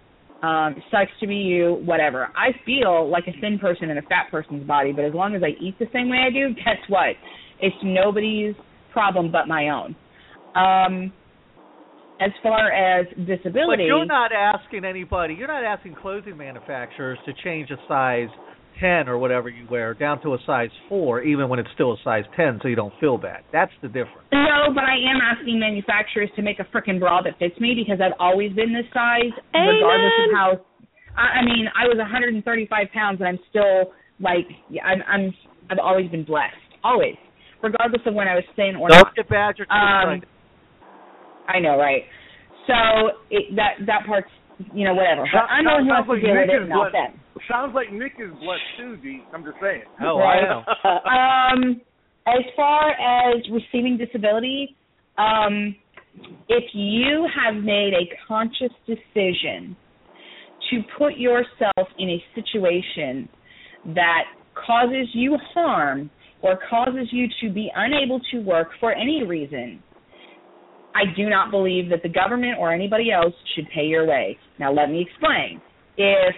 Um, 0.47 0.75
sucks 0.91 1.13
to 1.21 1.27
be 1.27 1.37
you, 1.37 1.81
whatever. 1.85 2.29
I 2.37 2.49
feel 2.67 3.09
like 3.09 3.25
a 3.29 3.41
thin 3.41 3.59
person 3.59 3.91
in 3.91 3.99
a 3.99 4.03
fat 4.03 4.27
person's 4.31 4.67
body, 4.67 4.93
but 4.93 5.05
as 5.05 5.15
long 5.15 5.37
as 5.37 5.43
I 5.43 5.51
eat 5.63 5.79
the 5.79 5.87
same 5.93 6.11
way 6.11 6.19
I 6.27 6.31
do, 6.31 6.53
guess 6.55 6.79
what? 6.89 7.15
It's 7.61 7.77
nobody's 7.83 8.55
problem 8.93 9.31
but 9.31 9.47
my 9.47 9.69
own. 9.69 9.97
Um, 10.55 11.13
as 12.25 12.31
far 12.43 12.71
as 12.71 13.07
But 13.17 13.79
you're 13.81 14.05
not 14.05 14.33
asking 14.33 14.85
anybody, 14.85 15.35
you're 15.35 15.49
not 15.49 15.65
asking 15.65 15.97
clothing 16.01 16.37
manufacturers 16.37 17.19
to 17.27 17.33
change 17.45 17.71
a 17.71 17.77
size 17.89 18.29
10 18.81 19.09
or 19.09 19.19
whatever 19.19 19.49
you 19.49 19.67
wear 19.71 19.95
down 19.95 20.21
to 20.23 20.35
a 20.35 20.39
size 20.47 20.71
4, 20.89 21.23
even 21.23 21.49
when 21.49 21.59
it's 21.59 21.69
still 21.75 21.93
a 21.93 21.97
size 22.03 22.25
10, 22.37 22.61
so 22.63 22.69
you 22.69 22.77
don't 22.77 22.95
feel 23.01 23.19
bad. 23.19 23.43
That's 23.53 23.73
the 23.83 23.89
difference. 23.89 24.27
no, 24.33 24.73
but 24.75 24.85
I 24.85 24.97
am 24.97 25.21
asking 25.21 25.61
manufacturers 25.61 26.31
to 26.37 26.43
make 26.43 26.59
a 26.59 26.65
frickin' 26.65 26.99
bra 26.99 27.23
that 27.23 27.39
fits 27.39 27.59
me 27.61 27.75
because 27.77 28.01
I've 28.03 28.17
always 28.19 28.53
been 28.53 28.73
this 28.73 28.87
size, 28.93 29.33
regardless 29.55 30.13
of 30.25 30.35
how. 30.35 30.61
I, 31.17 31.41
I 31.41 31.45
mean, 31.45 31.67
I 31.77 31.87
was 31.87 31.99
135 31.99 32.87
pounds, 32.95 33.21
and 33.21 33.29
I'm 33.29 33.39
still 33.51 33.93
like 34.21 34.47
I'm. 34.83 35.03
I'm. 35.07 35.35
I've 35.71 35.79
always 35.79 36.11
been 36.11 36.25
blessed, 36.25 36.57
always, 36.83 37.17
regardless 37.63 38.01
of 38.07 38.15
when 38.15 38.27
I 38.29 38.35
was 38.35 38.45
thin 38.57 38.77
or 38.77 38.89
Don't 38.89 38.99
not. 38.99 39.15
get 39.15 39.29
badgered. 39.29 39.69
Um, 39.71 40.23
I 41.53 41.61
know, 41.61 41.77
right? 41.77 42.03
So 42.67 42.75
it, 43.31 43.55
that 43.57 43.85
that 43.87 44.07
part's 44.07 44.31
you 44.73 44.85
know 44.85 44.95
whatever. 44.95 45.25
But 45.33 45.51
I'm 45.51 45.65
the 45.65 45.71
one 45.71 45.85
who 45.85 45.93
has 45.93 46.07
sounds 46.07 46.07
to 46.07 46.13
like 46.13 46.23
deal 46.23 46.35
with 46.35 46.47
Nick 46.47 46.57
it, 46.57 46.63
is 46.63 46.69
not 46.69 46.93
them. 46.93 47.21
Sounds 47.51 47.75
like 47.75 47.93
Nick 47.93 48.13
is 48.19 48.31
blessed 48.41 48.71
too, 48.79 48.97
D. 49.03 49.23
I'm 49.35 49.45
just 49.45 49.57
saying. 49.61 49.83
oh, 50.03 50.21
I 50.21 50.41
know. 50.41 50.63
um, 50.85 51.81
as 52.27 52.45
far 52.55 52.91
as 52.91 53.43
receiving 53.51 53.99
disability, 53.99 54.77
um, 55.19 55.75
if 56.49 56.65
you 56.73 57.27
have 57.35 57.63
made 57.63 57.93
a 57.95 58.07
conscious 58.29 58.73
decision 58.87 59.77
to 60.71 60.81
put 60.97 61.17
yourself 61.17 61.89
in 61.99 62.11
a 62.11 62.25
situation 62.35 63.29
that 63.95 64.25
causes 64.55 65.09
you 65.13 65.37
harm 65.53 66.11
or 66.43 66.59
causes 66.69 67.09
you 67.11 67.27
to 67.41 67.53
be 67.53 67.71
unable 67.75 68.21
to 68.31 68.39
work 68.39 68.69
for 68.79 68.93
any 68.93 69.25
reason, 69.25 69.83
I 70.95 71.05
do 71.17 71.29
not 71.29 71.51
believe 71.51 71.89
that 71.91 72.03
the 72.03 72.09
government 72.09 72.57
or 72.59 72.73
anybody 72.73 73.11
else 73.11 73.35
should 73.55 73.67
pay 73.75 73.85
your 73.85 74.07
way. 74.07 74.37
Now, 74.59 74.73
let 74.73 74.91
me 74.91 75.01
explain. 75.01 75.61
If 75.97 76.35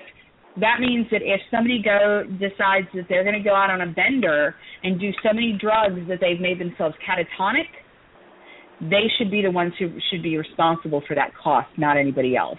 that 0.61 0.79
means 0.81 1.07
that 1.11 1.23
if 1.23 1.41
somebody 1.51 1.83
go 1.83 2.23
decides 2.39 2.87
that 2.95 3.07
they're 3.09 3.25
going 3.25 3.37
to 3.37 3.43
go 3.43 3.55
out 3.55 3.71
on 3.71 3.81
a 3.81 3.93
bender 3.93 4.55
and 4.83 5.01
do 5.01 5.11
so 5.23 5.33
many 5.33 5.59
drugs 5.61 6.01
that 6.09 6.19
they've 6.21 6.41
made 6.41 6.61
themselves 6.61 6.95
catatonic, 7.07 7.67
they 8.81 9.11
should 9.19 9.31
be 9.31 9.43
the 9.43 9.51
ones 9.51 9.73
who 9.79 9.91
should 10.11 10.23
be 10.23 10.37
responsible 10.37 11.03
for 11.07 11.15
that 11.15 11.31
cost, 11.37 11.69
not 11.77 11.97
anybody 11.97 12.37
else. 12.37 12.59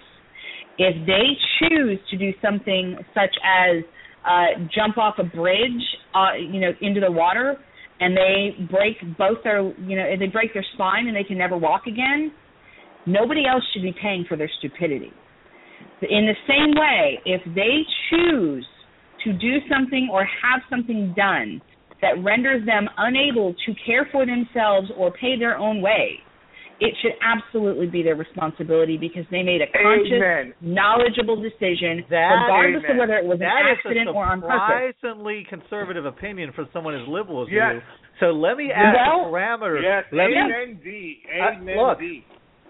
If 0.78 1.06
they 1.06 1.38
choose 1.60 2.00
to 2.12 2.18
do 2.18 2.32
something 2.42 2.98
such 3.14 3.36
as 3.44 3.84
uh, 4.26 4.60
jump 4.74 4.98
off 4.98 5.16
a 5.20 5.24
bridge, 5.24 5.82
uh, 6.14 6.36
you 6.38 6.60
know, 6.60 6.72
into 6.82 7.00
the 7.00 7.12
water, 7.12 7.58
and 8.00 8.16
they 8.16 8.56
break 8.70 8.98
both 9.18 9.38
their, 9.44 9.62
you 9.62 9.96
know, 9.96 10.06
they 10.20 10.28
break 10.28 10.54
their 10.54 10.66
spine 10.74 11.08
and 11.08 11.16
they 11.16 11.24
can 11.24 11.38
never 11.38 11.58
walk 11.58 11.88
again, 11.88 12.32
nobody 13.06 13.48
else 13.48 13.64
should 13.74 13.84
be 13.84 13.94
paying 14.02 14.26
for 14.28 14.36
their 14.36 14.50
stupidity. 14.60 15.12
In 16.02 16.26
the 16.26 16.36
same 16.48 16.74
way, 16.76 17.20
if 17.26 17.42
they 17.56 17.82
choose 18.10 18.66
to 19.24 19.34
do 19.34 19.58
something 19.70 20.10
or 20.12 20.26
have 20.26 20.62
something 20.70 21.14
done 21.16 21.62
that 22.02 22.22
renders 22.24 22.66
them 22.66 22.88
unable 22.98 23.54
to 23.66 23.74
care 23.86 24.08
for 24.12 24.26
themselves 24.26 24.92
or 24.98 25.12
pay 25.12 25.40
their 25.40 25.58
own 25.58 25.82
way, 25.82 26.20
it 26.80 26.94
should 27.02 27.14
absolutely 27.24 27.88
be 27.88 28.04
their 28.04 28.16
responsibility 28.16 28.98
because 28.98 29.24
they 29.32 29.44
made 29.44 29.62
a 29.62 29.68
conscious, 29.72 30.12
Amen. 30.20 30.54
knowledgeable 30.62 31.36
decision, 31.40 32.04
That- 32.10 32.44
regardless 32.46 32.84
of 32.90 32.98
whether 32.98 33.16
it 33.16 33.26
was 33.26 33.40
an 33.40 33.48
accident 33.48 34.10
or 34.10 34.26
on 34.26 34.42
purpose. 34.42 34.60
surprisingly 35.00 35.44
conservative 35.46 36.06
opinion 36.06 36.52
for 36.52 36.66
someone 36.74 36.96
as 36.96 37.08
liberal 37.08 37.44
as 37.44 37.50
Yes. 37.50 37.76
you. 37.76 37.82
So 38.20 38.32
let 38.32 38.58
me 38.58 38.72
ask 38.72 38.96
Well, 38.96 39.26
the 39.26 39.38
parameters. 39.38 39.84
Yes. 39.84 40.06
let 40.12 40.30
me, 40.30 41.22
Amen, 41.32 41.78
Uh, 41.78 41.82
look. 41.82 42.00
D. 42.00 42.24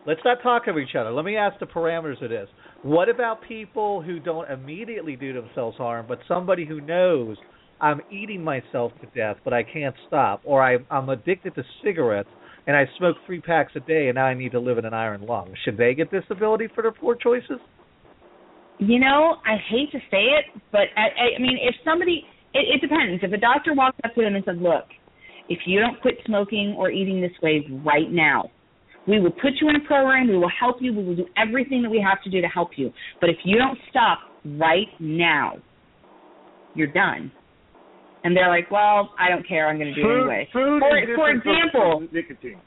Let's 0.05 0.23
not 0.23 0.41
talk 0.43 0.67
over 0.67 0.79
each 0.79 0.95
other. 0.95 1.09
Let 1.09 1.25
me 1.25 1.35
ask 1.35 1.57
the 1.57 1.65
parameters 1.65 2.21
of 2.21 2.29
this. 2.29 2.47
What 2.83 3.09
about 3.09 3.41
people 3.41 4.01
who 4.01 4.19
don't 4.19 4.47
immediately 4.51 5.15
do 5.15 5.33
themselves 5.33 5.77
harm, 5.77 6.05
but 6.07 6.19
somebody 6.27 6.63
who 6.65 6.79
knows 6.81 7.37
I'm 7.81 8.01
eating 8.09 8.43
myself 8.43 8.93
to 9.01 9.07
death, 9.07 9.37
but 9.43 9.51
I 9.53 9.63
can't 9.63 9.95
stop, 10.07 10.41
or 10.45 10.61
I, 10.61 10.77
I'm 10.89 11.09
addicted 11.09 11.55
to 11.55 11.63
cigarettes 11.83 12.29
and 12.67 12.75
I 12.75 12.85
smoke 12.97 13.17
three 13.25 13.41
packs 13.41 13.73
a 13.75 13.79
day, 13.79 14.07
and 14.07 14.15
now 14.15 14.25
I 14.25 14.33
need 14.33 14.51
to 14.53 14.59
live 14.59 14.77
in 14.77 14.85
an 14.85 14.93
iron 14.93 15.25
lung? 15.25 15.53
Should 15.63 15.77
they 15.77 15.93
get 15.93 16.11
disability 16.11 16.67
for 16.73 16.81
their 16.81 16.91
poor 16.91 17.15
choices? 17.15 17.59
You 18.79 18.99
know, 18.99 19.35
I 19.45 19.55
hate 19.69 19.91
to 19.91 19.99
say 20.11 20.23
it, 20.35 20.61
but 20.71 20.81
I, 20.97 21.37
I 21.37 21.41
mean, 21.41 21.57
if 21.61 21.75
somebody, 21.85 22.25
it, 22.53 22.75
it 22.75 22.81
depends. 22.81 23.23
If 23.23 23.31
a 23.31 23.37
doctor 23.37 23.73
walks 23.73 23.97
up 24.03 24.13
to 24.15 24.21
them 24.21 24.35
and 24.35 24.43
says, 24.45 24.57
"Look, 24.59 24.85
if 25.47 25.59
you 25.65 25.79
don't 25.79 26.01
quit 26.01 26.15
smoking 26.25 26.75
or 26.77 26.91
eating 26.91 27.21
this 27.21 27.31
way 27.41 27.65
right 27.85 28.11
now, 28.11 28.51
we 29.07 29.19
will 29.19 29.31
put 29.31 29.53
you 29.61 29.69
in 29.69 29.75
a 29.77 29.87
program. 29.87 30.27
We 30.27 30.37
will 30.37 30.51
help 30.59 30.77
you. 30.81 30.93
We 30.93 31.03
will 31.03 31.15
do 31.15 31.27
everything 31.37 31.83
that 31.83 31.89
we 31.89 32.03
have 32.05 32.21
to 32.23 32.29
do 32.29 32.41
to 32.41 32.47
help 32.47 32.71
you. 32.75 32.91
But 33.21 33.29
if 33.29 33.37
you 33.45 33.57
don't 33.57 33.77
stop 33.89 34.19
right 34.43 34.89
now, 34.99 35.53
you're 36.73 36.91
done." 36.91 37.31
And 38.25 38.35
they're 38.35 38.49
like, 38.49 38.71
"Well, 38.71 39.13
I 39.21 39.29
don't 39.29 39.47
care. 39.47 39.69
I'm 39.69 39.77
going 39.77 39.93
to 39.93 40.01
do 40.01 40.01
it 40.09 40.17
anyway." 40.17 40.49
food 40.51 40.81
For- 40.81 40.89
for 40.89 40.99
different 41.05 41.43
from 41.43 41.53
example- 41.53 42.07
nicotine. 42.11 42.59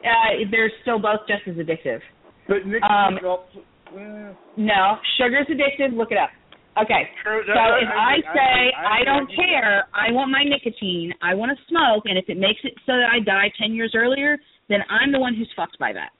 Uh, 0.00 0.48
they're 0.50 0.72
still 0.80 0.98
both 0.98 1.28
just 1.28 1.44
as 1.46 1.56
addictive. 1.56 2.00
But 2.48 2.64
nicotine 2.64 2.88
Um, 2.88 3.18
eh, 3.20 4.32
No, 4.56 4.98
sugar's 5.18 5.46
addictive. 5.48 5.92
Look 5.94 6.10
it 6.10 6.16
up. 6.18 6.30
Okay. 6.78 7.10
true, 7.22 7.42
So 7.44 7.52
if 7.52 7.88
I- 7.90 8.14
I 8.14 8.20
say 8.32 8.72
I- 8.72 9.00
I 9.00 9.04
don't 9.04 9.28
I- 9.30 9.34
care, 9.34 9.86
I 9.92 10.12
want 10.12 10.30
my 10.30 10.44
nicotine, 10.44 11.12
I 11.20 11.34
want 11.34 11.50
to 11.56 11.64
smoke, 11.66 12.06
and 12.06 12.16
if 12.16 12.30
it 12.30 12.38
makes 12.38 12.64
it 12.64 12.74
so 12.86 12.96
that 12.96 13.12
I 13.12 13.18
die 13.18 13.50
10 13.58 13.74
years 13.74 13.94
earlier, 13.96 14.38
then 14.68 14.84
I'm 14.88 15.10
the 15.10 15.18
one 15.18 15.34
who's 15.34 15.52
fucked 15.54 15.78
by 15.78 15.92
that. 15.92 16.12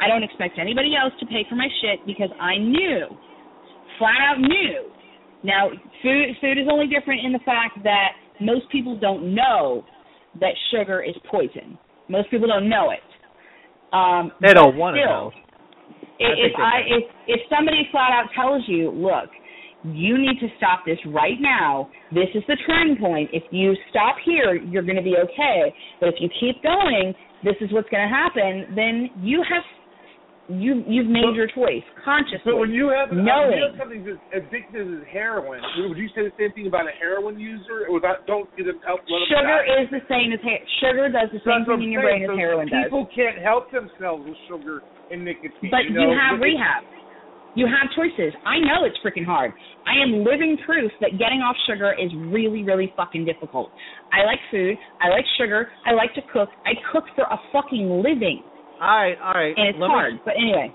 I 0.00 0.08
don't 0.08 0.22
expect 0.22 0.58
anybody 0.58 0.96
else 0.96 1.12
to 1.20 1.26
pay 1.26 1.44
for 1.44 1.56
my 1.56 1.68
shit 1.80 2.04
because 2.06 2.30
I 2.40 2.56
knew, 2.56 3.16
flat 3.98 4.20
out 4.22 4.40
knew. 4.40 4.90
Now, 5.44 5.70
food 6.02 6.36
food 6.40 6.58
is 6.58 6.66
only 6.70 6.86
different 6.86 7.24
in 7.24 7.32
the 7.32 7.38
fact 7.44 7.82
that 7.84 8.12
most 8.40 8.70
people 8.70 8.98
don't 8.98 9.34
know 9.34 9.84
that 10.40 10.52
sugar 10.72 11.02
is 11.02 11.14
poison. 11.30 11.78
Most 12.08 12.30
people 12.30 12.48
don't 12.48 12.68
know 12.68 12.90
it. 12.90 13.04
Um, 13.92 14.32
They 14.40 14.52
don't 14.52 14.76
want 14.76 14.96
to 14.96 15.04
know. 15.04 15.32
If, 16.18 16.52
if 16.52 16.52
I 16.58 16.80
if 16.86 17.04
if 17.26 17.40
somebody 17.48 17.88
flat 17.90 18.10
out 18.10 18.26
tells 18.34 18.62
you, 18.66 18.90
look, 18.90 19.30
you 19.84 20.18
need 20.18 20.40
to 20.40 20.48
stop 20.56 20.80
this 20.84 20.98
right 21.06 21.38
now. 21.40 21.88
This 22.12 22.28
is 22.34 22.42
the 22.48 22.56
turning 22.66 22.96
point. 22.96 23.30
If 23.32 23.44
you 23.50 23.74
stop 23.90 24.16
here, 24.24 24.54
you're 24.54 24.82
going 24.82 24.96
to 24.96 25.02
be 25.02 25.16
okay. 25.16 25.72
But 26.00 26.08
if 26.08 26.16
you 26.18 26.28
keep 26.40 26.62
going, 26.62 27.14
this 27.44 27.54
is 27.60 27.72
what's 27.72 27.88
going 27.88 28.02
to 28.02 28.12
happen. 28.12 28.74
Then 28.74 29.10
you 29.22 29.44
have 29.48 29.62
you 30.48 30.80
you've 30.88 31.06
made 31.12 31.28
But- 31.28 31.36
your 31.36 31.48
choice 31.52 31.84
consciously. 32.04 32.40
But 32.44 32.56
when 32.56 32.72
you 32.72 32.88
have, 32.88 33.10
when 33.12 33.20
you 33.20 33.24
Knowing. 33.28 33.60
have 33.60 33.76
something 33.76 34.00
as 34.08 34.16
addictive 34.32 34.88
as 35.00 35.04
heroin, 35.12 35.60
would 35.88 35.98
you 36.00 36.08
say 36.16 36.24
the 36.24 36.32
same 36.40 36.52
thing 36.56 36.66
about 36.66 36.88
a 36.88 36.94
heroin 36.96 37.38
user? 37.38 37.84
Or 37.88 38.00
that 38.00 38.24
don't 38.26 38.48
get 38.56 38.64
them 38.66 38.80
help? 38.86 39.00
Let 39.08 39.28
sugar 39.28 39.60
die? 39.68 39.82
is 39.84 39.88
the 39.92 40.00
same 40.08 40.32
as 40.32 40.40
ha- 40.40 40.64
sugar 40.80 41.08
does 41.12 41.28
the 41.36 41.40
same 41.44 41.68
thing 41.68 41.84
in 41.84 41.92
your 41.92 42.02
brain 42.02 42.24
as 42.24 42.32
So 42.32 42.36
heroin 42.36 42.68
does. 42.68 42.84
People 42.88 43.04
can't 43.14 43.38
help 43.44 43.70
themselves 43.70 44.24
with 44.24 44.36
sugar 44.48 44.80
and 45.12 45.24
nicotine. 45.24 45.68
But 45.70 45.84
you, 45.84 46.00
you, 46.00 46.16
have 46.16 46.40
But 46.40 46.44
rehab. 46.48 46.84
You 47.54 47.66
have 47.66 47.90
choices. 47.96 48.32
I 48.46 48.60
know 48.60 48.84
it's 48.88 48.96
freaking 49.04 49.24
hard. 49.24 49.52
I 49.84 50.00
am 50.00 50.22
living 50.24 50.56
proof 50.64 50.92
that 51.00 51.12
getting 51.18 51.40
off 51.40 51.56
sugar 51.66 51.92
is 51.92 52.12
really, 52.28 52.62
really 52.62 52.92
fucking 52.96 53.24
difficult. 53.24 53.70
I 54.12 54.24
like 54.24 54.38
food. 54.50 54.76
I 55.00 55.08
like 55.08 55.24
sugar. 55.40 55.68
I 55.84 55.92
like 55.92 56.14
to 56.14 56.22
cook. 56.32 56.48
I 56.64 56.72
cook 56.92 57.04
for 57.16 57.24
a 57.24 57.38
fucking 57.52 57.88
living, 58.04 58.42
All 58.80 58.88
right, 58.88 59.16
all 59.22 59.34
right. 59.34 59.54
and 59.56 59.68
it's 59.68 59.78
let 59.80 59.88
hard. 59.88 60.14
Me, 60.14 60.20
But 60.24 60.34
anyway, 60.36 60.74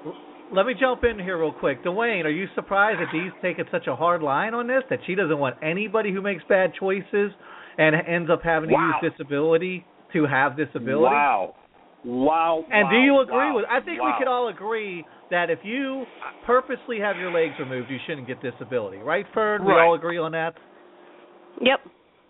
let 0.54 0.66
me 0.66 0.74
jump 0.80 1.04
in 1.04 1.18
here 1.20 1.40
real 1.40 1.54
quick. 1.54 1.84
Dwayne, 1.84 2.26
are 2.26 2.30
you 2.30 2.48
surprised 2.56 3.00
that 3.00 3.12
Dee's 3.12 3.32
taking 3.42 3.66
such 3.72 3.88
a 3.88 3.96
hard 3.96 4.22
line 4.22 4.54
on 4.54 4.68
this? 4.68 4.84
That 4.90 5.00
she 5.08 5.16
doesn't 5.16 5.38
want 5.38 5.56
anybody 5.64 6.12
who 6.12 6.22
makes 6.22 6.44
bad 6.48 6.74
choices 6.80 7.32
and 7.78 7.96
ends 8.08 8.30
up 8.30 8.42
having 8.44 8.70
to 8.70 8.76
Wow. 8.76 9.00
use 9.02 9.12
disability 9.12 9.86
to 10.14 10.26
have 10.26 10.56
disability? 10.56 11.16
Wow. 11.16 11.56
Wow. 12.06 12.66
And 12.70 12.90
do 12.90 12.98
you 12.98 13.22
agree 13.22 13.36
wow, 13.36 13.56
with? 13.56 13.66
I 13.70 13.80
think 13.80 14.02
we 14.02 14.12
could 14.20 14.28
all 14.28 14.50
agree 14.50 15.06
that 15.32 15.50
if 15.50 15.60
you 15.64 16.06
purposely 16.46 17.00
have 17.00 17.18
your 17.18 17.32
legs 17.32 17.58
removed, 17.60 17.90
you 17.90 17.98
shouldn't 18.06 18.28
get 18.28 18.42
disability, 18.42 18.98
right, 18.98 19.26
Fern? 19.34 19.66
We 19.66 19.72
all 19.72 19.96
agree 19.96 20.18
on 20.18 20.34
that. 20.34 20.54
Yep. 21.62 21.80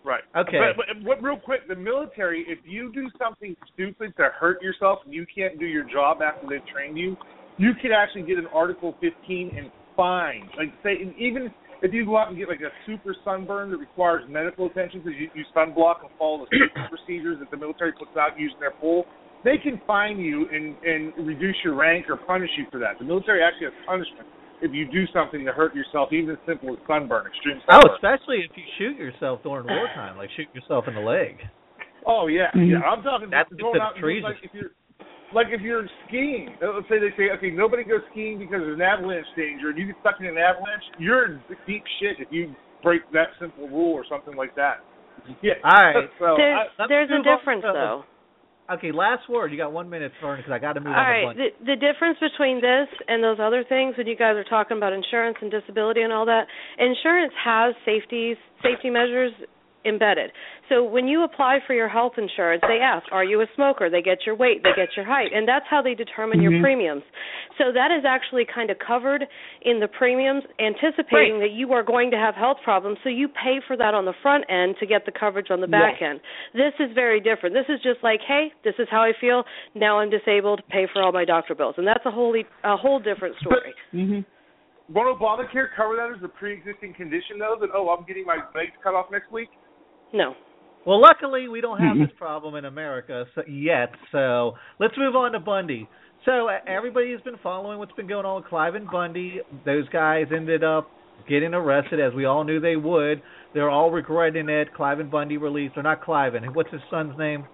Right. 0.04 0.22
Okay. 0.36 0.58
But, 0.76 0.84
but 0.86 1.02
what, 1.02 1.22
real 1.22 1.38
quick, 1.38 1.66
the 1.66 1.74
military, 1.74 2.44
if 2.46 2.58
you 2.64 2.92
do 2.92 3.08
something 3.18 3.56
stupid 3.72 4.14
to 4.18 4.28
hurt 4.38 4.60
yourself 4.62 4.98
and 5.04 5.14
you 5.14 5.24
can't 5.34 5.58
do 5.58 5.64
your 5.64 5.84
job 5.84 6.18
after 6.20 6.46
they've 6.46 6.66
trained 6.72 6.98
you, 6.98 7.16
you 7.56 7.72
can 7.80 7.90
actually 7.92 8.22
get 8.22 8.36
an 8.36 8.46
Article 8.52 8.94
15 9.00 9.52
and 9.56 9.70
fine. 9.96 10.50
Like 10.58 10.68
say, 10.82 10.96
even 11.18 11.52
if 11.80 11.94
you 11.94 12.04
go 12.04 12.18
out 12.18 12.28
and 12.28 12.36
get 12.36 12.48
like 12.48 12.60
a 12.60 12.72
super 12.84 13.16
sunburn 13.24 13.70
that 13.70 13.78
requires 13.78 14.24
medical 14.28 14.66
attention 14.66 15.00
because 15.00 15.18
you, 15.18 15.30
you 15.34 15.44
sunblock 15.56 16.02
and 16.02 16.10
follow 16.18 16.46
the 16.50 16.68
procedures 16.90 17.38
that 17.40 17.50
the 17.50 17.56
military 17.56 17.92
puts 17.92 18.10
out 18.18 18.38
using 18.38 18.58
their 18.60 18.72
pool, 18.72 19.06
they 19.42 19.56
can 19.56 19.80
fine 19.86 20.18
you 20.18 20.46
and 20.52 20.76
and 20.84 21.26
reduce 21.26 21.56
your 21.64 21.74
rank 21.74 22.10
or 22.10 22.16
punish 22.16 22.50
you 22.58 22.66
for 22.70 22.78
that. 22.78 22.98
The 22.98 23.04
military 23.04 23.42
actually 23.42 23.66
has 23.66 23.74
punishment 23.86 24.26
if 24.62 24.72
you 24.72 24.86
do 24.86 25.04
something 25.12 25.44
to 25.44 25.52
hurt 25.52 25.74
yourself, 25.74 26.12
even 26.12 26.30
as 26.30 26.38
simple 26.46 26.72
as 26.72 26.78
sunburn, 26.86 27.26
extreme 27.26 27.60
sunburn. 27.66 27.90
Oh, 27.90 27.94
especially 27.96 28.46
if 28.46 28.50
you 28.56 28.64
shoot 28.78 28.96
yourself 28.96 29.42
during 29.42 29.66
wartime, 29.66 30.16
like 30.16 30.30
shoot 30.36 30.48
yourself 30.54 30.86
in 30.88 30.94
the 30.94 31.00
leg. 31.00 31.36
Oh 32.06 32.26
yeah, 32.28 32.50
Mhm. 32.54 32.70
yeah. 32.70 32.80
I'm 32.84 33.02
talking 33.02 33.30
That's 33.30 33.50
about 33.50 33.60
going 33.60 33.80
out 33.80 33.92
and 33.94 34.02
treason. 34.02 34.30
like 34.30 34.38
if 34.44 34.52
you're 34.54 34.70
like 35.32 35.48
if 35.50 35.60
you're 35.62 35.88
skiing. 36.06 36.54
uh, 36.62 36.72
Let's 36.78 36.88
say 36.88 36.98
they 37.00 37.10
say, 37.16 37.30
okay, 37.32 37.50
nobody 37.50 37.82
goes 37.82 38.02
skiing 38.12 38.38
because 38.38 38.60
there's 38.62 38.76
an 38.78 38.82
avalanche 38.82 39.26
danger, 39.36 39.70
and 39.70 39.78
you 39.78 39.86
get 39.86 39.96
stuck 40.00 40.20
in 40.20 40.26
an 40.26 40.38
avalanche. 40.38 40.84
You're 40.98 41.24
in 41.26 41.40
deep 41.66 41.82
shit 41.98 42.20
if 42.20 42.28
you 42.30 42.54
break 42.82 43.02
that 43.12 43.28
simple 43.40 43.66
rule 43.68 43.92
or 43.94 44.04
something 44.08 44.36
like 44.36 44.54
that. 44.56 44.80
Yeah. 45.42 45.54
All 45.64 45.70
right. 45.72 46.10
So 46.18 46.34
There's 46.36 46.58
I, 46.58 46.64
let's 46.78 46.88
there's 46.88 47.10
a 47.10 47.22
difference 47.22 47.62
though. 47.64 48.04
Okay, 48.70 48.92
last 48.92 49.28
word. 49.28 49.52
You 49.52 49.58
got 49.58 49.72
one 49.72 49.90
minute, 49.90 50.12
Fern, 50.20 50.38
because 50.38 50.52
I 50.52 50.58
got 50.58 50.72
to 50.72 50.80
move 50.80 50.94
All 50.94 50.98
on 50.98 51.04
to 51.04 51.26
right. 51.26 51.36
The, 51.36 51.74
the 51.74 51.76
difference 51.76 52.16
between 52.18 52.62
this 52.62 52.88
and 53.08 53.22
those 53.22 53.36
other 53.38 53.62
things 53.68 53.94
when 53.98 54.06
you 54.06 54.16
guys 54.16 54.36
are 54.36 54.44
talking 54.44 54.78
about 54.78 54.92
insurance 54.94 55.36
and 55.42 55.50
disability 55.50 56.00
and 56.00 56.12
all 56.12 56.24
that, 56.24 56.46
insurance 56.78 57.32
has 57.44 57.74
safety 57.84 58.34
safety 58.62 58.88
measures 58.88 59.32
embedded. 59.84 60.32
So 60.68 60.82
when 60.82 61.06
you 61.06 61.24
apply 61.24 61.60
for 61.66 61.74
your 61.74 61.88
health 61.88 62.14
insurance, 62.16 62.62
they 62.66 62.80
ask, 62.80 63.06
"Are 63.12 63.24
you 63.24 63.40
a 63.40 63.46
smoker?" 63.54 63.90
They 63.90 64.02
get 64.02 64.24
your 64.26 64.34
weight, 64.34 64.62
they 64.62 64.72
get 64.74 64.96
your 64.96 65.04
height, 65.04 65.32
and 65.32 65.46
that's 65.46 65.66
how 65.68 65.82
they 65.82 65.94
determine 65.94 66.40
your 66.40 66.52
Mhm. 66.52 66.62
premiums. 66.62 67.04
So 67.58 67.70
that 67.72 67.90
is 67.90 68.04
actually 68.04 68.44
kind 68.46 68.70
of 68.70 68.78
covered 68.78 69.26
in 69.62 69.78
the 69.78 69.88
premiums, 69.88 70.44
anticipating 70.58 71.38
that 71.40 71.50
you 71.50 71.72
are 71.72 71.82
going 71.82 72.10
to 72.10 72.16
have 72.16 72.34
health 72.34 72.60
problems. 72.62 72.98
So 73.02 73.08
you 73.08 73.28
pay 73.28 73.60
for 73.60 73.76
that 73.76 73.94
on 73.94 74.04
the 74.04 74.14
front 74.14 74.44
end 74.48 74.78
to 74.78 74.86
get 74.86 75.04
the 75.04 75.12
coverage 75.12 75.50
on 75.50 75.60
the 75.60 75.68
back 75.68 76.00
Yes. 76.00 76.10
end. 76.10 76.20
This 76.52 76.74
is 76.80 76.92
very 76.92 77.20
different. 77.20 77.54
This 77.54 77.68
is 77.68 77.80
just 77.82 78.02
like, 78.02 78.20
"Hey, 78.22 78.52
this 78.62 78.78
is 78.78 78.88
how 78.88 79.02
I 79.02 79.12
feel. 79.12 79.46
Now 79.74 79.98
I'm 79.98 80.10
disabled. 80.10 80.66
Pay 80.68 80.86
for 80.86 81.02
all 81.02 81.12
my 81.12 81.24
doctor 81.24 81.54
bills," 81.54 81.78
and 81.78 81.86
that's 81.86 82.04
a 82.06 82.10
wholly 82.10 82.46
a 82.64 82.76
whole 82.76 82.98
different 82.98 83.36
story. 83.36 83.74
Mm-hmm. 83.94 84.20
won't 84.92 85.18
Obamacare 85.18 85.68
cover 85.74 85.96
that 85.96 86.10
as 86.14 86.22
a 86.22 86.28
pre-existing 86.28 86.92
condition 86.94 87.38
though? 87.38 87.56
That 87.58 87.70
oh, 87.72 87.88
I'm 87.88 88.04
getting 88.04 88.26
my 88.26 88.36
legs 88.54 88.72
cut 88.82 88.94
off 88.94 89.10
next 89.10 89.30
week. 89.32 89.48
No. 90.14 90.34
Well, 90.86 91.00
luckily 91.00 91.48
we 91.48 91.60
don't 91.60 91.80
have 91.80 91.96
Mhm. 91.96 92.06
this 92.06 92.16
problem 92.16 92.54
in 92.54 92.64
America 92.64 93.26
so, 93.34 93.42
yet. 93.46 93.92
So 94.12 94.56
let's 94.78 94.96
move 94.96 95.16
on 95.16 95.32
to 95.32 95.40
Bundy. 95.40 95.88
So 96.24 96.46
everybody 96.46 97.10
has 97.12 97.20
been 97.22 97.36
following 97.38 97.78
what's 97.78 97.92
been 97.92 98.06
going 98.06 98.24
on 98.24 98.36
with 98.36 98.44
Cliven 98.46 98.90
Bundy. 98.90 99.40
Those 99.64 99.88
guys 99.88 100.30
ended 100.30 100.62
up 100.62 100.88
getting 101.26 101.52
arrested, 101.52 102.00
as 102.00 102.14
we 102.14 102.24
all 102.24 102.44
knew 102.44 102.60
they 102.60 102.76
would. 102.76 103.22
They're 103.52 103.70
all 103.70 103.90
regretting 103.90 104.48
it. 104.48 104.72
Cliven 104.72 105.10
Bundy 105.10 105.36
released, 105.36 105.76
or 105.76 105.82
not 105.82 106.00
Cliven 106.00 106.54
what's 106.54 106.70
his 106.70 106.82
son's 106.90 107.16
name? 107.18 107.46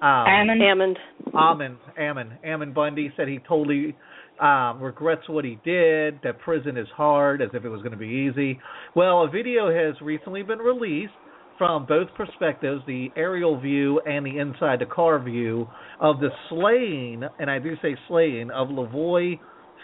Um, 0.00 0.26
Ammon. 0.26 0.60
Hammond. 0.60 0.98
Ammon, 1.34 1.78
Ammon, 1.96 2.32
Ammon 2.42 2.72
Bundy 2.72 3.12
said 3.16 3.28
he 3.28 3.38
totally 3.38 3.96
um, 4.40 4.82
regrets 4.82 5.28
what 5.28 5.44
he 5.44 5.58
did. 5.64 6.20
That 6.22 6.40
prison 6.40 6.76
is 6.76 6.88
hard, 6.96 7.40
as 7.40 7.50
if 7.54 7.64
it 7.64 7.68
was 7.68 7.80
going 7.82 7.92
to 7.92 7.98
be 7.98 8.08
easy. 8.08 8.58
Well, 8.96 9.22
a 9.22 9.28
video 9.28 9.70
has 9.72 10.00
recently 10.00 10.42
been 10.42 10.58
released 10.58 11.12
from 11.58 11.86
both 11.86 12.08
perspectives, 12.16 12.82
the 12.86 13.08
aerial 13.16 13.60
view 13.60 14.00
and 14.06 14.26
the 14.26 14.38
inside 14.38 14.80
the 14.80 14.86
car 14.86 15.22
view 15.22 15.68
of 16.00 16.20
the 16.20 16.30
slaying, 16.48 17.22
and 17.38 17.50
I 17.50 17.58
do 17.58 17.74
say 17.82 17.96
slaying 18.08 18.50
of 18.50 18.68
Lavoy 18.68 19.38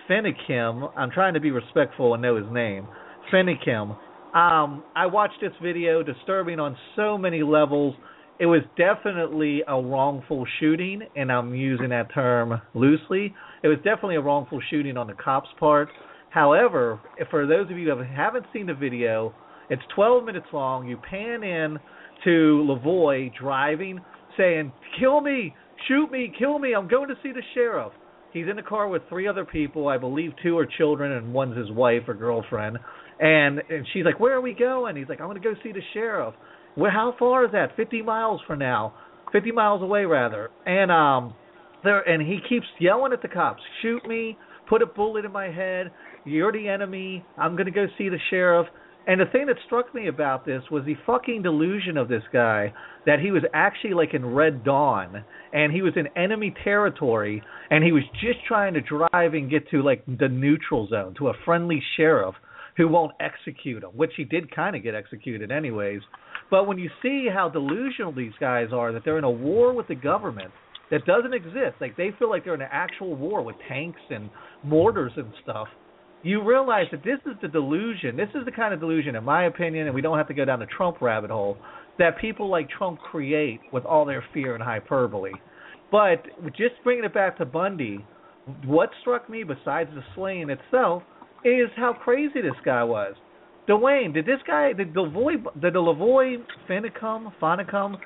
Finicum. 0.09 0.91
I'm 0.97 1.11
trying 1.11 1.35
to 1.35 1.41
be 1.41 1.51
respectful 1.51 2.15
and 2.15 2.23
know 2.23 2.37
his 2.37 2.51
name. 2.53 2.89
Finicum. 3.33 3.97
Um, 4.35 4.85
I 4.95 5.07
watched 5.07 5.41
this 5.41 5.53
video, 5.63 6.03
disturbing 6.03 6.61
on 6.61 6.77
so 6.97 7.17
many 7.17 7.43
levels 7.43 7.95
it 8.39 8.47
was 8.47 8.63
definitely 8.77 9.63
a 9.67 9.81
wrongful 9.81 10.47
shooting, 10.61 11.03
and 11.17 11.33
I'm 11.33 11.55
using 11.55 11.89
that 11.89 12.15
term 12.15 12.61
loosely. 12.73 13.35
It 13.65 13.69
was 13.69 13.79
definitely 13.79 14.15
a 14.15 14.21
wrongful 14.21 14.61
shooting 14.71 14.97
on 14.97 15.09
the 15.09 15.15
cops' 15.15 15.49
part. 15.59 15.89
However, 16.31 17.01
for 17.31 17.47
those 17.49 17.69
of 17.69 17.77
you 17.77 17.93
who 17.93 18.03
haven't 18.03 18.47
seen 18.53 18.67
the 18.67 18.75
video, 18.75 19.35
it's 19.71 19.83
12 19.95 20.25
minutes 20.25 20.47
long. 20.53 20.87
You 20.89 20.97
pan 20.97 21.43
in 21.43 21.79
to 22.25 22.67
Lavoy 22.69 23.33
driving, 23.39 24.01
saying, 24.37 24.73
"Kill 24.99 25.21
me, 25.21 25.55
shoot 25.87 26.11
me, 26.11 26.33
kill 26.39 26.59
me! 26.59 26.75
I'm 26.75 26.89
going 26.89 27.09
to 27.09 27.17
see 27.23 27.33
the 27.33 27.43
sheriff." 27.55 27.93
He's 28.33 28.47
in 28.49 28.57
the 28.57 28.63
car 28.63 28.89
with 28.89 29.03
three 29.09 29.27
other 29.27 29.45
people. 29.45 29.89
I 29.89 29.97
believe 29.97 30.33
two 30.43 30.59
are 30.59 30.67
children 30.67 31.13
and 31.13 31.33
one's 31.33 31.57
his 31.57 31.71
wife 31.71 32.03
or 32.09 32.15
girlfriend. 32.15 32.79
And 33.21 33.61
and 33.69 33.87
she's 33.93 34.05
like, 34.05 34.21
"Where 34.21 34.35
are 34.35 34.41
we 34.41 34.55
going?" 34.55 34.97
He's 34.97 35.09
like, 35.09 35.21
"I'm 35.21 35.27
going 35.27 35.41
to 35.41 35.49
go 35.49 35.55
see 35.63 35.73
the 35.73 35.83
sheriff." 35.93 36.35
Well, 36.77 36.91
how 36.91 37.15
far 37.19 37.45
is 37.45 37.53
that? 37.53 37.75
50 37.77 38.03
miles 38.03 38.41
from 38.47 38.61
now. 38.61 38.95
50 39.33 39.51
miles 39.53 39.83
away, 39.83 40.05
rather. 40.05 40.51
And 40.65 40.93
um, 40.93 41.35
there, 41.83 42.01
and 42.09 42.23
he 42.23 42.39
keeps 42.49 42.67
yelling 42.79 43.13
at 43.13 43.23
the 43.23 43.29
cops, 43.29 43.63
"Shoot 43.83 44.07
me! 44.07 44.39
Put 44.69 44.83
a 44.83 44.87
bullet 44.87 45.25
in 45.25 45.33
my 45.33 45.51
head!" 45.51 45.91
you're 46.29 46.53
the 46.53 46.69
enemy. 46.69 47.25
I'm 47.37 47.55
going 47.55 47.67
to 47.67 47.73
go 47.73 47.87
see 47.97 48.09
the 48.09 48.19
sheriff. 48.31 48.67
And 49.09 49.23
the 49.23 49.25
thing 49.25 49.47
that 49.47 49.57
struck 49.65 49.95
me 49.95 50.09
about 50.09 50.45
this 50.45 50.63
was 50.71 50.85
the 50.85 50.95
fucking 51.07 51.41
delusion 51.41 51.97
of 51.97 52.09
this 52.09 52.23
guy 52.31 52.75
that 53.07 53.21
he 53.21 53.31
was 53.31 53.43
actually 53.55 53.95
like 53.95 54.13
in 54.13 54.35
Red 54.35 54.63
Dawn 54.63 55.25
and 55.51 55.73
he 55.73 55.81
was 55.81 55.95
in 55.97 56.09
enemy 56.15 56.55
territory 56.63 57.43
and 57.71 57.83
he 57.83 57.91
was 57.91 58.03
just 58.21 58.45
trying 58.47 58.75
to 58.75 58.83
drive 58.83 59.33
and 59.33 59.51
get 59.51 59.67
to 59.71 59.83
like 59.83 60.05
the 60.07 60.29
neutral 60.29 60.87
zone 60.89 61.15
to 61.17 61.29
a 61.29 61.33
friendly 61.47 61.83
sheriff 61.97 62.35
who 62.77 62.87
won't 62.87 63.13
execute 63.19 63.83
him, 63.83 63.91
which 63.97 64.13
he 64.15 64.25
did 64.25 64.55
kind 64.55 64.77
of 64.77 64.83
get 64.83 64.95
executed 64.95 65.51
anyways. 65.51 66.03
But 66.51 66.67
when 66.67 66.77
you 66.77 66.91
see 67.01 67.29
how 67.33 67.49
delusional 67.49 68.13
these 68.13 68.35
guys 68.39 68.69
are, 68.75 68.93
that 68.93 69.07
they're 69.07 69.17
in 69.17 69.25
a 69.25 69.31
war 69.31 69.73
with 69.73 69.89
the 69.89 69.95
government 69.95 70.51
that 70.91 71.07
doesn't 71.07 71.33
exist, 71.33 71.77
like 71.81 71.97
they 71.97 72.11
feel 72.19 72.29
like 72.29 72.45
they're 72.45 72.55
in 72.55 72.61
an 72.61 72.69
actual 72.71 73.17
war 73.17 73.41
with 73.41 73.57
tanks 73.71 74.01
and 74.11 74.29
mortars 74.63 75.13
and 75.17 75.33
stuff 75.43 75.69
you 76.23 76.43
realize 76.43 76.87
that 76.91 77.05
this 77.05 77.19
is 77.27 77.33
the 77.41 77.49
delusion. 77.49 78.17
This 78.17 78.29
is 78.35 78.45
the 78.45 78.53
kind 78.53 78.75
of 78.75 78.81
delusion, 78.81 79.15
in 79.15 79.25
my 79.25 79.47
opinion, 79.47 79.87
and 79.87 79.95
we 79.95 80.03
don't 80.03 80.19
have 80.19 80.29
to 80.29 80.35
go 80.35 80.45
down 80.45 80.61
the 80.61 80.67
Trump 80.67 81.01
rabbit 81.01 81.31
hole, 81.31 81.57
that 81.99 82.19
people 82.21 82.49
like 82.49 82.69
Trump 82.71 82.99
create 83.01 83.61
with 83.73 83.85
all 83.85 84.05
their 84.05 84.25
fear 84.35 84.55
and 84.55 84.63
hyperbole. 84.63 85.33
But 85.91 86.25
just 86.57 86.75
bringing 86.85 87.05
it 87.05 87.15
back 87.15 87.39
to 87.39 87.45
Bundy, 87.45 88.05
what 88.65 88.91
struck 89.01 89.29
me 89.29 89.45
besides 89.45 89.91
the 89.95 90.03
slaying 90.15 90.51
itself 90.51 91.03
is 91.45 91.69
how 91.77 91.93
crazy 91.93 92.41
this 92.41 92.53
guy 92.65 92.83
was. 92.83 93.15
Dwayne, 93.69 94.15
did 94.15 94.25
this 94.25 94.41
guy, 94.47 94.73
did 94.73 94.95
the 94.95 95.01
Lavoy, 95.01 95.35
did 95.61 95.75
the 95.75 95.79
Lavoy 95.79 96.37
Finicum, 96.69 97.33
Fonicum 97.41 97.97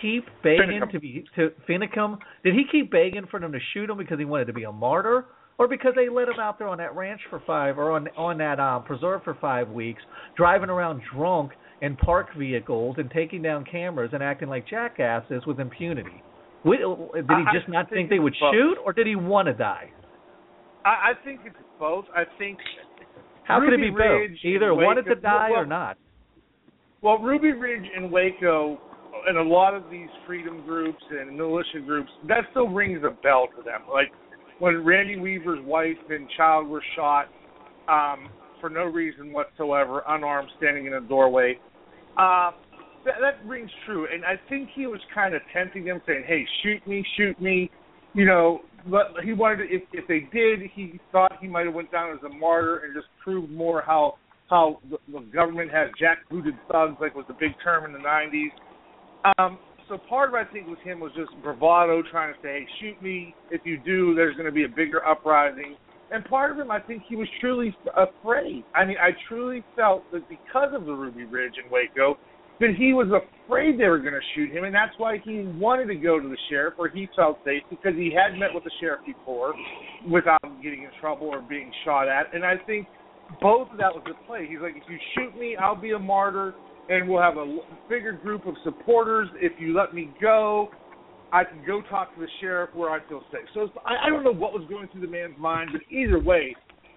keep 0.00 0.24
begging 0.42 0.80
Finicum. 0.80 0.92
to 0.92 1.00
be 1.00 1.24
to 1.34 1.50
Finicum? 1.68 2.18
Did 2.44 2.54
he 2.54 2.62
keep 2.70 2.90
begging 2.90 3.26
for 3.30 3.40
them 3.40 3.52
to 3.52 3.58
shoot 3.74 3.90
him 3.90 3.98
because 3.98 4.18
he 4.18 4.24
wanted 4.24 4.46
to 4.46 4.52
be 4.52 4.62
a 4.62 4.72
martyr, 4.72 5.24
or 5.58 5.68
because 5.68 5.92
they 5.96 6.08
let 6.08 6.28
him 6.28 6.38
out 6.40 6.58
there 6.58 6.68
on 6.68 6.78
that 6.78 6.94
ranch 6.94 7.20
for 7.28 7.42
five 7.46 7.78
or 7.78 7.92
on 7.92 8.08
on 8.16 8.38
that 8.38 8.60
um, 8.60 8.84
preserve 8.84 9.22
for 9.24 9.36
five 9.40 9.68
weeks, 9.68 10.02
driving 10.36 10.70
around 10.70 11.02
drunk 11.14 11.52
in 11.82 11.96
parked 11.96 12.36
vehicles 12.36 12.96
and 12.98 13.10
taking 13.10 13.42
down 13.42 13.64
cameras 13.64 14.10
and 14.12 14.22
acting 14.22 14.48
like 14.48 14.68
jackasses 14.68 15.42
with 15.46 15.60
impunity? 15.60 16.22
Did 16.64 16.80
he 16.80 17.58
just 17.58 17.68
not 17.68 17.88
think 17.88 17.98
think 17.98 18.10
they 18.10 18.18
would 18.18 18.34
both. 18.40 18.52
shoot, 18.52 18.76
or 18.84 18.92
did 18.92 19.06
he 19.06 19.16
want 19.16 19.46
to 19.46 19.54
die? 19.54 19.90
I, 20.84 20.88
I 20.88 21.24
think 21.24 21.40
it's 21.44 21.56
both. 21.78 22.04
I 22.14 22.24
think 22.38 22.58
How 23.44 23.60
could 23.60 23.72
it 23.72 23.80
be 23.80 23.90
Ridge 23.90 24.30
both? 24.32 24.44
Either 24.44 24.70
and 24.70 24.76
wanted 24.82 25.02
to 25.02 25.14
die 25.14 25.50
well, 25.50 25.60
or 25.60 25.66
not. 25.66 25.98
Well, 27.00 27.18
Ruby 27.18 27.52
Ridge 27.52 27.86
and 27.96 28.10
Waco 28.10 28.78
and 29.26 29.38
a 29.38 29.42
lot 29.42 29.74
of 29.74 29.84
these 29.90 30.08
freedom 30.26 30.62
groups 30.64 31.02
and 31.10 31.36
militia 31.36 31.80
groups, 31.84 32.10
that 32.28 32.42
still 32.50 32.68
rings 32.68 33.02
a 33.04 33.10
bell 33.22 33.48
to 33.56 33.62
them. 33.62 33.82
Like 33.92 34.12
when 34.58 34.84
Randy 34.84 35.18
Weaver's 35.18 35.64
wife 35.64 35.96
and 36.08 36.28
child 36.36 36.68
were 36.68 36.82
shot 36.96 37.26
um, 37.88 38.28
for 38.60 38.68
no 38.70 38.84
reason 38.84 39.32
whatsoever, 39.32 40.02
unarmed, 40.08 40.48
standing 40.56 40.86
in 40.86 40.94
a 40.94 41.00
doorway. 41.00 41.58
Uh, 42.16 42.50
that, 43.04 43.14
that 43.20 43.46
rings 43.46 43.70
true, 43.86 44.06
and 44.12 44.24
I 44.24 44.34
think 44.48 44.70
he 44.74 44.86
was 44.86 45.00
kind 45.14 45.34
of 45.34 45.42
tempting 45.52 45.84
them, 45.84 46.02
saying, 46.06 46.24
"Hey, 46.26 46.44
shoot 46.62 46.86
me, 46.86 47.04
shoot 47.16 47.40
me." 47.40 47.70
You 48.14 48.26
know, 48.26 48.60
but 48.90 49.12
he 49.24 49.32
wanted 49.32 49.68
to. 49.68 49.74
If, 49.74 49.82
if 49.92 50.08
they 50.08 50.28
did, 50.32 50.68
he 50.74 50.98
thought 51.12 51.32
he 51.40 51.46
might 51.46 51.66
have 51.66 51.74
went 51.74 51.92
down 51.92 52.10
as 52.12 52.18
a 52.24 52.28
martyr 52.28 52.78
and 52.78 52.94
just 52.94 53.06
proved 53.22 53.50
more 53.50 53.82
how 53.86 54.14
how 54.50 54.80
the, 54.90 54.98
the 55.12 55.20
government 55.26 55.70
has 55.70 55.90
jackbooted 56.00 56.58
thugs, 56.70 56.96
like 57.00 57.14
was 57.14 57.26
the 57.28 57.34
big 57.34 57.52
term 57.62 57.84
in 57.84 57.92
the 57.92 57.98
'90s. 57.98 58.50
Um, 59.38 59.58
so 59.88 59.98
part 60.08 60.28
of 60.28 60.34
I 60.34 60.44
think 60.44 60.66
with 60.66 60.78
him 60.80 61.00
was 61.00 61.12
just 61.16 61.30
bravado, 61.42 62.02
trying 62.10 62.34
to 62.34 62.40
say, 62.40 62.60
"Hey, 62.60 62.66
shoot 62.80 63.02
me. 63.02 63.34
If 63.50 63.62
you 63.64 63.78
do, 63.78 64.14
there's 64.14 64.34
going 64.36 64.46
to 64.46 64.52
be 64.52 64.64
a 64.64 64.68
bigger 64.68 65.06
uprising." 65.06 65.76
And 66.10 66.24
part 66.24 66.50
of 66.50 66.58
him, 66.58 66.70
I 66.70 66.80
think 66.80 67.02
he 67.08 67.16
was 67.16 67.28
truly 67.40 67.76
afraid. 67.96 68.64
I 68.74 68.84
mean, 68.84 68.96
I 69.00 69.10
truly 69.28 69.62
felt 69.76 70.10
that 70.12 70.26
because 70.28 70.72
of 70.72 70.86
the 70.86 70.92
Ruby 70.92 71.24
Ridge 71.24 71.54
in 71.62 71.70
Waco, 71.70 72.16
that 72.60 72.70
he 72.76 72.92
was 72.92 73.08
afraid 73.08 73.78
they 73.78 73.86
were 73.86 73.98
going 73.98 74.14
to 74.14 74.26
shoot 74.34 74.50
him, 74.50 74.64
and 74.64 74.74
that's 74.74 74.92
why 74.98 75.18
he 75.24 75.42
wanted 75.58 75.86
to 75.86 75.94
go 75.94 76.18
to 76.18 76.28
the 76.28 76.38
sheriff 76.50 76.74
where 76.76 76.88
he 76.88 77.08
felt 77.14 77.38
safe 77.44 77.62
because 77.70 77.94
he 77.94 78.12
had 78.12 78.38
met 78.38 78.52
with 78.52 78.64
the 78.64 78.70
sheriff 78.80 79.00
before 79.06 79.54
without 80.10 80.42
getting 80.62 80.82
in 80.82 80.90
trouble 81.00 81.28
or 81.28 81.40
being 81.40 81.70
shot 81.84 82.08
at. 82.08 82.34
And 82.34 82.44
I 82.44 82.54
think 82.66 82.88
both 83.40 83.70
of 83.70 83.78
that 83.78 83.94
was 83.94 84.02
at 84.08 84.26
play. 84.26 84.46
He's 84.48 84.60
like, 84.60 84.74
if 84.76 84.82
you 84.88 84.98
shoot 85.14 85.38
me, 85.38 85.56
I'll 85.56 85.80
be 85.80 85.92
a 85.92 85.98
martyr, 85.98 86.54
and 86.88 87.08
we'll 87.08 87.22
have 87.22 87.36
a 87.36 87.58
bigger 87.88 88.12
group 88.12 88.46
of 88.46 88.54
supporters. 88.64 89.28
If 89.36 89.52
you 89.58 89.76
let 89.76 89.94
me 89.94 90.10
go, 90.20 90.68
I 91.32 91.44
can 91.44 91.62
go 91.66 91.82
talk 91.90 92.14
to 92.14 92.20
the 92.20 92.28
sheriff 92.40 92.70
where 92.74 92.90
I 92.90 93.06
feel 93.08 93.22
safe. 93.30 93.46
So 93.54 93.68
I, 93.84 94.06
I 94.06 94.10
don't 94.10 94.24
know 94.24 94.32
what 94.32 94.52
was 94.52 94.66
going 94.68 94.88
through 94.88 95.02
the 95.02 95.12
man's 95.12 95.38
mind, 95.38 95.70
but 95.72 95.82
either 95.94 96.18
way, 96.18 96.56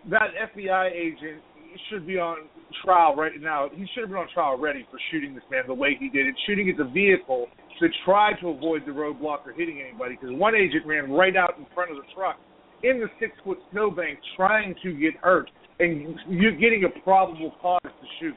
that 0.10 0.30
FBI 0.56 0.92
agent 0.92 1.42
should 1.90 2.08
be 2.08 2.18
on 2.18 2.48
trial 2.84 3.16
right 3.16 3.32
now. 3.40 3.70
He 3.74 3.86
should 3.94 4.02
have 4.02 4.10
been 4.10 4.20
on 4.20 4.28
trial 4.34 4.56
already 4.56 4.86
for 4.90 5.00
shooting 5.12 5.36
this 5.36 5.44
man 5.52 5.64
the 5.68 5.74
way 5.74 5.96
he 6.00 6.10
did 6.10 6.28
it, 6.28 6.36
shooting 6.48 6.70
at 6.70 6.78
the 6.78 6.90
vehicle 6.90 7.48
to 7.80 7.88
try 8.06 8.32
to 8.42 8.50
avoid 8.50 8.84
the 8.86 8.92
roadblock 8.92 9.46
or 9.46 9.54
hitting 9.56 9.82
anybody. 9.82 10.18
Because 10.20 10.36
one 10.38 10.56
agent 10.56 10.86
ran 10.86 11.12
right 11.12 11.36
out 11.36 11.56
in 11.58 11.66
front 11.74 11.92
of 11.92 11.98
the 11.98 12.04
truck 12.16 12.38
in 12.84 13.00
the 13.00 13.08
six 13.20 13.34
foot 13.44 13.58
snowbank 13.72 14.20
trying 14.36 14.76
to 14.84 14.94
get 14.94 15.14
hurt, 15.22 15.50
and 15.80 16.16
you're 16.28 16.56
getting 16.56 16.84
a 16.86 17.00
probable 17.02 17.54
cause 17.62 17.82
to 17.84 18.08
shoot. 18.20 18.36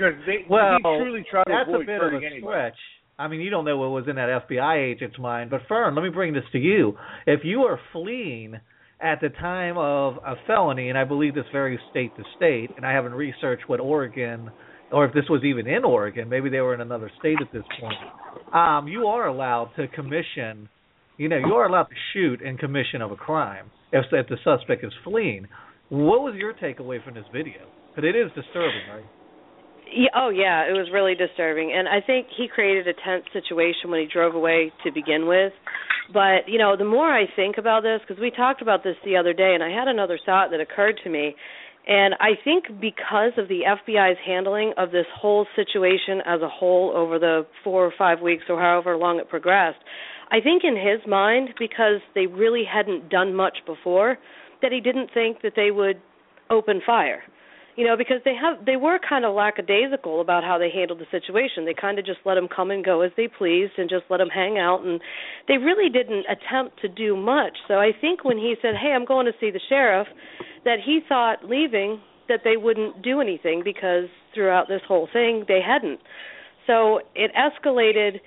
Because 0.00 0.18
they 0.26 0.46
Well, 0.48 0.78
he 0.78 0.82
truly 0.82 1.24
tried 1.30 1.44
to 1.44 1.52
That's 1.52 1.68
a 1.68 1.84
bit 1.84 2.02
of 2.02 2.14
a 2.14 2.20
stretch. 2.40 2.76
I 3.18 3.28
mean, 3.28 3.40
you 3.40 3.50
don't 3.50 3.66
know 3.66 3.76
what 3.76 3.90
was 3.90 4.04
in 4.08 4.16
that 4.16 4.46
FBI 4.48 4.92
agent's 4.92 5.18
mind. 5.18 5.50
But 5.50 5.60
Fern, 5.68 5.94
let 5.94 6.02
me 6.02 6.08
bring 6.08 6.32
this 6.32 6.44
to 6.52 6.58
you. 6.58 6.96
If 7.26 7.40
you 7.44 7.60
are 7.62 7.78
fleeing 7.92 8.54
at 8.98 9.20
the 9.20 9.28
time 9.28 9.76
of 9.76 10.16
a 10.24 10.36
felony, 10.46 10.88
and 10.88 10.96
I 10.96 11.04
believe 11.04 11.34
this 11.34 11.44
varies 11.52 11.80
state 11.90 12.16
to 12.16 12.22
state, 12.36 12.70
and 12.76 12.86
I 12.86 12.92
haven't 12.92 13.12
researched 13.12 13.68
what 13.68 13.78
Oregon, 13.78 14.50
or 14.90 15.04
if 15.04 15.12
this 15.12 15.24
was 15.28 15.44
even 15.44 15.66
in 15.66 15.84
Oregon, 15.84 16.30
maybe 16.30 16.48
they 16.48 16.60
were 16.60 16.74
in 16.74 16.80
another 16.80 17.10
state 17.18 17.36
at 17.42 17.52
this 17.52 17.64
point. 17.78 18.54
Um, 18.54 18.88
you 18.88 19.06
are 19.06 19.26
allowed 19.26 19.72
to 19.76 19.86
commission, 19.88 20.70
you 21.18 21.28
know, 21.28 21.36
you 21.36 21.52
are 21.52 21.66
allowed 21.66 21.84
to 21.84 21.94
shoot 22.14 22.40
in 22.40 22.56
commission 22.56 23.02
of 23.02 23.12
a 23.12 23.16
crime 23.16 23.70
if, 23.92 24.06
if 24.12 24.28
the 24.28 24.36
suspect 24.44 24.82
is 24.82 24.92
fleeing. 25.04 25.46
What 25.90 26.22
was 26.22 26.34
your 26.36 26.54
takeaway 26.54 27.04
from 27.04 27.14
this 27.14 27.24
video? 27.32 27.68
Because 27.94 28.08
it 28.08 28.16
is 28.16 28.30
disturbing, 28.34 28.88
right? 28.90 29.04
Yeah, 29.92 30.10
oh 30.14 30.30
yeah, 30.30 30.68
it 30.68 30.72
was 30.72 30.88
really 30.92 31.14
disturbing, 31.14 31.72
and 31.74 31.88
I 31.88 32.00
think 32.04 32.28
he 32.36 32.46
created 32.46 32.86
a 32.86 32.94
tense 33.04 33.24
situation 33.32 33.90
when 33.90 34.00
he 34.00 34.06
drove 34.06 34.34
away 34.34 34.72
to 34.84 34.92
begin 34.92 35.26
with. 35.26 35.52
But 36.12 36.46
you 36.46 36.58
know, 36.58 36.76
the 36.76 36.84
more 36.84 37.12
I 37.12 37.24
think 37.34 37.58
about 37.58 37.82
this, 37.82 38.00
because 38.06 38.20
we 38.20 38.30
talked 38.30 38.62
about 38.62 38.84
this 38.84 38.96
the 39.04 39.16
other 39.16 39.32
day, 39.32 39.54
and 39.54 39.62
I 39.62 39.70
had 39.70 39.88
another 39.88 40.18
thought 40.24 40.50
that 40.52 40.60
occurred 40.60 41.00
to 41.04 41.10
me, 41.10 41.34
and 41.88 42.14
I 42.20 42.38
think 42.44 42.66
because 42.80 43.32
of 43.36 43.48
the 43.48 43.62
FBI's 43.66 44.18
handling 44.24 44.74
of 44.76 44.92
this 44.92 45.06
whole 45.14 45.46
situation 45.56 46.20
as 46.24 46.40
a 46.40 46.48
whole 46.48 46.92
over 46.94 47.18
the 47.18 47.46
four 47.64 47.84
or 47.84 47.92
five 47.98 48.20
weeks 48.20 48.44
or 48.48 48.60
however 48.60 48.96
long 48.96 49.18
it 49.18 49.28
progressed, 49.28 49.78
I 50.30 50.40
think 50.40 50.62
in 50.62 50.76
his 50.76 51.00
mind, 51.08 51.50
because 51.58 52.00
they 52.14 52.26
really 52.26 52.62
hadn't 52.70 53.08
done 53.08 53.34
much 53.34 53.58
before, 53.66 54.18
that 54.62 54.70
he 54.70 54.80
didn't 54.80 55.10
think 55.12 55.42
that 55.42 55.54
they 55.56 55.72
would 55.72 56.00
open 56.50 56.80
fire 56.84 57.22
you 57.80 57.86
know 57.86 57.96
because 57.96 58.18
they 58.26 58.34
have 58.34 58.66
they 58.66 58.76
were 58.76 58.98
kind 58.98 59.24
of 59.24 59.34
lackadaisical 59.34 60.20
about 60.20 60.44
how 60.44 60.58
they 60.58 60.68
handled 60.68 61.00
the 61.00 61.06
situation. 61.10 61.64
They 61.64 61.72
kind 61.72 61.98
of 61.98 62.04
just 62.04 62.18
let 62.26 62.34
them 62.34 62.46
come 62.46 62.70
and 62.70 62.84
go 62.84 63.00
as 63.00 63.10
they 63.16 63.26
pleased 63.26 63.72
and 63.78 63.88
just 63.88 64.04
let 64.10 64.18
them 64.18 64.28
hang 64.28 64.58
out 64.58 64.84
and 64.84 65.00
they 65.48 65.56
really 65.56 65.88
didn't 65.88 66.26
attempt 66.28 66.78
to 66.82 66.88
do 66.88 67.16
much. 67.16 67.56
So 67.68 67.74
i 67.76 67.92
think 67.98 68.22
when 68.22 68.36
he 68.36 68.54
said 68.60 68.74
hey 68.76 68.92
i'm 68.92 69.06
going 69.06 69.24
to 69.24 69.32
see 69.40 69.50
the 69.50 69.60
sheriff 69.70 70.08
that 70.66 70.76
he 70.84 71.00
thought 71.08 71.48
leaving 71.48 72.02
that 72.28 72.40
they 72.44 72.58
wouldn't 72.58 73.00
do 73.00 73.22
anything 73.22 73.62
because 73.64 74.10
throughout 74.34 74.68
this 74.68 74.82
whole 74.86 75.08
thing 75.10 75.46
they 75.48 75.60
hadn't. 75.66 76.00
So 76.66 77.00
it 77.14 77.32
escalated 77.34 78.20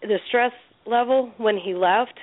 the 0.00 0.18
stress 0.28 0.52
level 0.86 1.32
when 1.38 1.58
he 1.58 1.74
left 1.74 2.14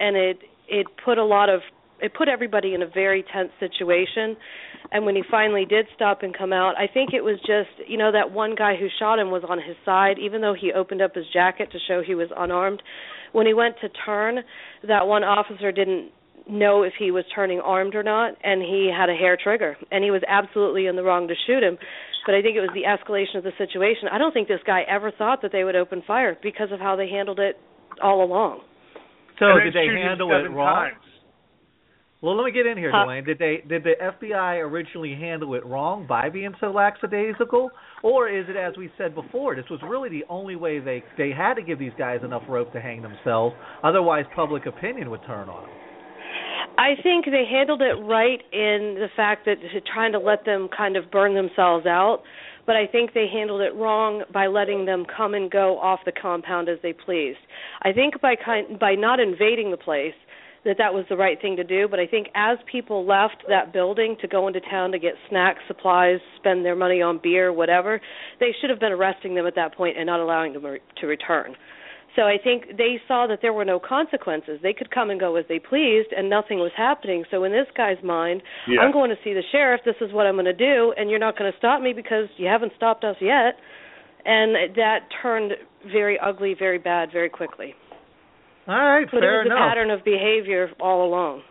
and 0.00 0.16
it 0.16 0.38
it 0.66 0.88
put 1.04 1.18
a 1.18 1.24
lot 1.24 1.48
of 1.48 1.60
it 2.00 2.12
put 2.14 2.28
everybody 2.28 2.74
in 2.74 2.82
a 2.82 2.86
very 2.86 3.24
tense 3.32 3.50
situation. 3.60 4.36
And 4.92 5.06
when 5.06 5.16
he 5.16 5.22
finally 5.30 5.64
did 5.64 5.86
stop 5.94 6.22
and 6.22 6.36
come 6.36 6.52
out 6.52 6.74
i 6.78 6.86
think 6.92 7.12
it 7.12 7.22
was 7.22 7.38
just 7.40 7.88
you 7.88 7.96
know 7.96 8.12
that 8.12 8.30
one 8.30 8.54
guy 8.54 8.74
who 8.76 8.86
shot 8.98 9.18
him 9.18 9.30
was 9.30 9.42
on 9.48 9.58
his 9.58 9.76
side 9.84 10.18
even 10.18 10.40
though 10.40 10.54
he 10.58 10.72
opened 10.72 11.02
up 11.02 11.14
his 11.14 11.24
jacket 11.32 11.70
to 11.72 11.78
show 11.88 12.02
he 12.04 12.14
was 12.14 12.28
unarmed. 12.36 12.82
When 13.32 13.46
he 13.46 13.54
went 13.54 13.76
to 13.80 13.88
turn 13.88 14.38
that 14.86 15.06
one 15.06 15.24
officer 15.24 15.72
didn't 15.72 16.10
know 16.48 16.82
if 16.82 16.92
he 16.98 17.10
was 17.10 17.24
turning 17.34 17.58
armed 17.60 17.94
or 17.94 18.02
not 18.02 18.34
and 18.44 18.60
he 18.62 18.92
had 18.94 19.08
a 19.08 19.14
hair 19.14 19.36
trigger. 19.42 19.76
And 19.90 20.04
he 20.04 20.10
was 20.10 20.22
absolutely 20.28 20.86
in 20.86 20.96
the 20.96 21.02
wrong 21.02 21.28
to 21.28 21.34
shoot 21.46 21.62
him. 21.62 21.78
But 22.26 22.34
i 22.34 22.42
think 22.42 22.56
it 22.56 22.60
was 22.60 22.70
the 22.74 22.84
escalation 22.88 23.38
of 23.38 23.44
the 23.44 23.52
situation. 23.58 24.08
I 24.12 24.18
don't 24.18 24.32
think 24.32 24.48
this 24.48 24.64
guy 24.66 24.82
ever 24.88 25.10
thought 25.10 25.42
that 25.42 25.52
they 25.52 25.64
would 25.64 25.76
open 25.76 26.02
fire 26.06 26.36
because 26.42 26.68
of 26.72 26.80
how 26.80 26.96
they 26.96 27.08
handled 27.08 27.38
it 27.40 27.56
all 28.02 28.22
along. 28.24 28.60
So 29.38 29.46
did 29.58 29.74
they 29.74 29.88
handle 29.92 30.30
it 30.30 30.48
wrong? 30.50 30.90
times. 30.90 31.03
Well, 32.24 32.36
let 32.38 32.46
me 32.46 32.52
get 32.52 32.64
in 32.64 32.78
here, 32.78 32.90
Huh? 32.90 33.04
Dwayne. 33.04 33.26
Did 33.26 33.38
they 33.38 33.62
did 33.68 33.84
the 33.84 33.96
FBI 34.00 34.58
originally 34.64 35.14
handle 35.14 35.54
it 35.54 35.66
wrong 35.66 36.06
by 36.06 36.30
being 36.30 36.54
so 36.58 36.70
lackadaisical, 36.70 37.70
or 38.02 38.30
is 38.30 38.46
it 38.48 38.56
as 38.56 38.78
we 38.78 38.90
said 38.96 39.14
before? 39.14 39.54
This 39.54 39.68
was 39.68 39.78
really 39.82 40.08
the 40.08 40.24
only 40.30 40.56
way 40.56 40.78
they 40.78 41.04
they 41.18 41.32
had 41.32 41.52
to 41.54 41.62
give 41.62 41.78
these 41.78 41.92
guys 41.98 42.20
enough 42.24 42.42
rope 42.48 42.72
to 42.72 42.80
hang 42.80 43.02
themselves. 43.02 43.54
Otherwise, 43.82 44.24
public 44.34 44.64
opinion 44.64 45.10
would 45.10 45.20
turn 45.26 45.50
on 45.50 45.64
them. 45.64 45.70
I 46.78 46.94
think 47.02 47.26
they 47.26 47.44
handled 47.44 47.82
it 47.82 47.94
right 48.02 48.40
in 48.52 48.96
the 48.98 49.08
fact 49.14 49.44
that 49.44 49.56
trying 49.92 50.12
to 50.12 50.18
let 50.18 50.46
them 50.46 50.70
kind 50.74 50.96
of 50.96 51.10
burn 51.10 51.34
themselves 51.34 51.84
out, 51.84 52.22
but 52.66 52.74
I 52.74 52.86
think 52.86 53.12
they 53.12 53.26
handled 53.30 53.60
it 53.60 53.74
wrong 53.74 54.24
by 54.32 54.46
letting 54.46 54.86
them 54.86 55.04
come 55.14 55.34
and 55.34 55.50
go 55.50 55.78
off 55.78 56.00
the 56.06 56.12
compound 56.12 56.70
as 56.70 56.78
they 56.82 56.94
pleased. 56.94 57.38
I 57.82 57.92
think 57.92 58.18
by 58.22 58.34
kind 58.34 58.78
by 58.78 58.94
not 58.94 59.20
invading 59.20 59.70
the 59.70 59.76
place 59.76 60.14
that 60.64 60.76
that 60.78 60.94
was 60.94 61.04
the 61.08 61.16
right 61.16 61.40
thing 61.40 61.56
to 61.56 61.64
do, 61.64 61.86
but 61.88 62.00
I 62.00 62.06
think 62.06 62.28
as 62.34 62.58
people 62.70 63.06
left 63.06 63.44
that 63.48 63.72
building 63.72 64.16
to 64.22 64.28
go 64.28 64.46
into 64.48 64.60
town 64.60 64.92
to 64.92 64.98
get 64.98 65.14
snacks, 65.28 65.60
supplies, 65.68 66.20
spend 66.36 66.64
their 66.64 66.76
money 66.76 67.02
on 67.02 67.20
beer, 67.22 67.52
whatever, 67.52 68.00
they 68.40 68.54
should 68.60 68.70
have 68.70 68.80
been 68.80 68.92
arresting 68.92 69.34
them 69.34 69.46
at 69.46 69.54
that 69.56 69.76
point 69.76 69.98
and 69.98 70.06
not 70.06 70.20
allowing 70.20 70.54
them 70.54 70.64
to 71.00 71.06
return. 71.06 71.54
So 72.16 72.22
I 72.22 72.36
think 72.42 72.76
they 72.78 73.00
saw 73.08 73.26
that 73.26 73.40
there 73.42 73.52
were 73.52 73.64
no 73.64 73.80
consequences. 73.80 74.60
They 74.62 74.72
could 74.72 74.90
come 74.90 75.10
and 75.10 75.18
go 75.18 75.34
as 75.36 75.44
they 75.48 75.58
pleased, 75.58 76.10
and 76.16 76.30
nothing 76.30 76.58
was 76.58 76.70
happening. 76.76 77.24
So 77.30 77.42
in 77.44 77.52
this 77.52 77.66
guy's 77.76 78.02
mind, 78.04 78.42
Yeah. 78.68 78.80
I'm 78.80 78.92
going 78.92 79.10
to 79.10 79.16
see 79.24 79.34
the 79.34 79.42
sheriff. 79.50 79.80
This 79.84 79.96
is 80.00 80.12
what 80.12 80.26
I'm 80.26 80.34
going 80.34 80.44
to 80.44 80.52
do, 80.52 80.94
and 80.96 81.10
you're 81.10 81.18
not 81.18 81.36
going 81.36 81.50
to 81.50 81.58
stop 81.58 81.82
me 81.82 81.92
because 81.92 82.28
you 82.36 82.46
haven't 82.46 82.72
stopped 82.76 83.04
us 83.04 83.16
yet. 83.20 83.56
And 84.24 84.76
that 84.76 85.00
turned 85.20 85.52
very 85.92 86.18
ugly, 86.18 86.54
very 86.58 86.78
bad, 86.78 87.10
very 87.12 87.28
quickly. 87.28 87.74
All 88.66 88.74
right, 88.74 89.06
But 89.10 89.20
fair 89.20 89.42
it 89.42 89.44
was 89.44 89.46
enough. 89.46 89.58
a 89.58 89.68
pattern 89.68 89.90
of 89.90 90.04
behavior 90.04 90.70
all 90.80 91.06
along. 91.06 91.42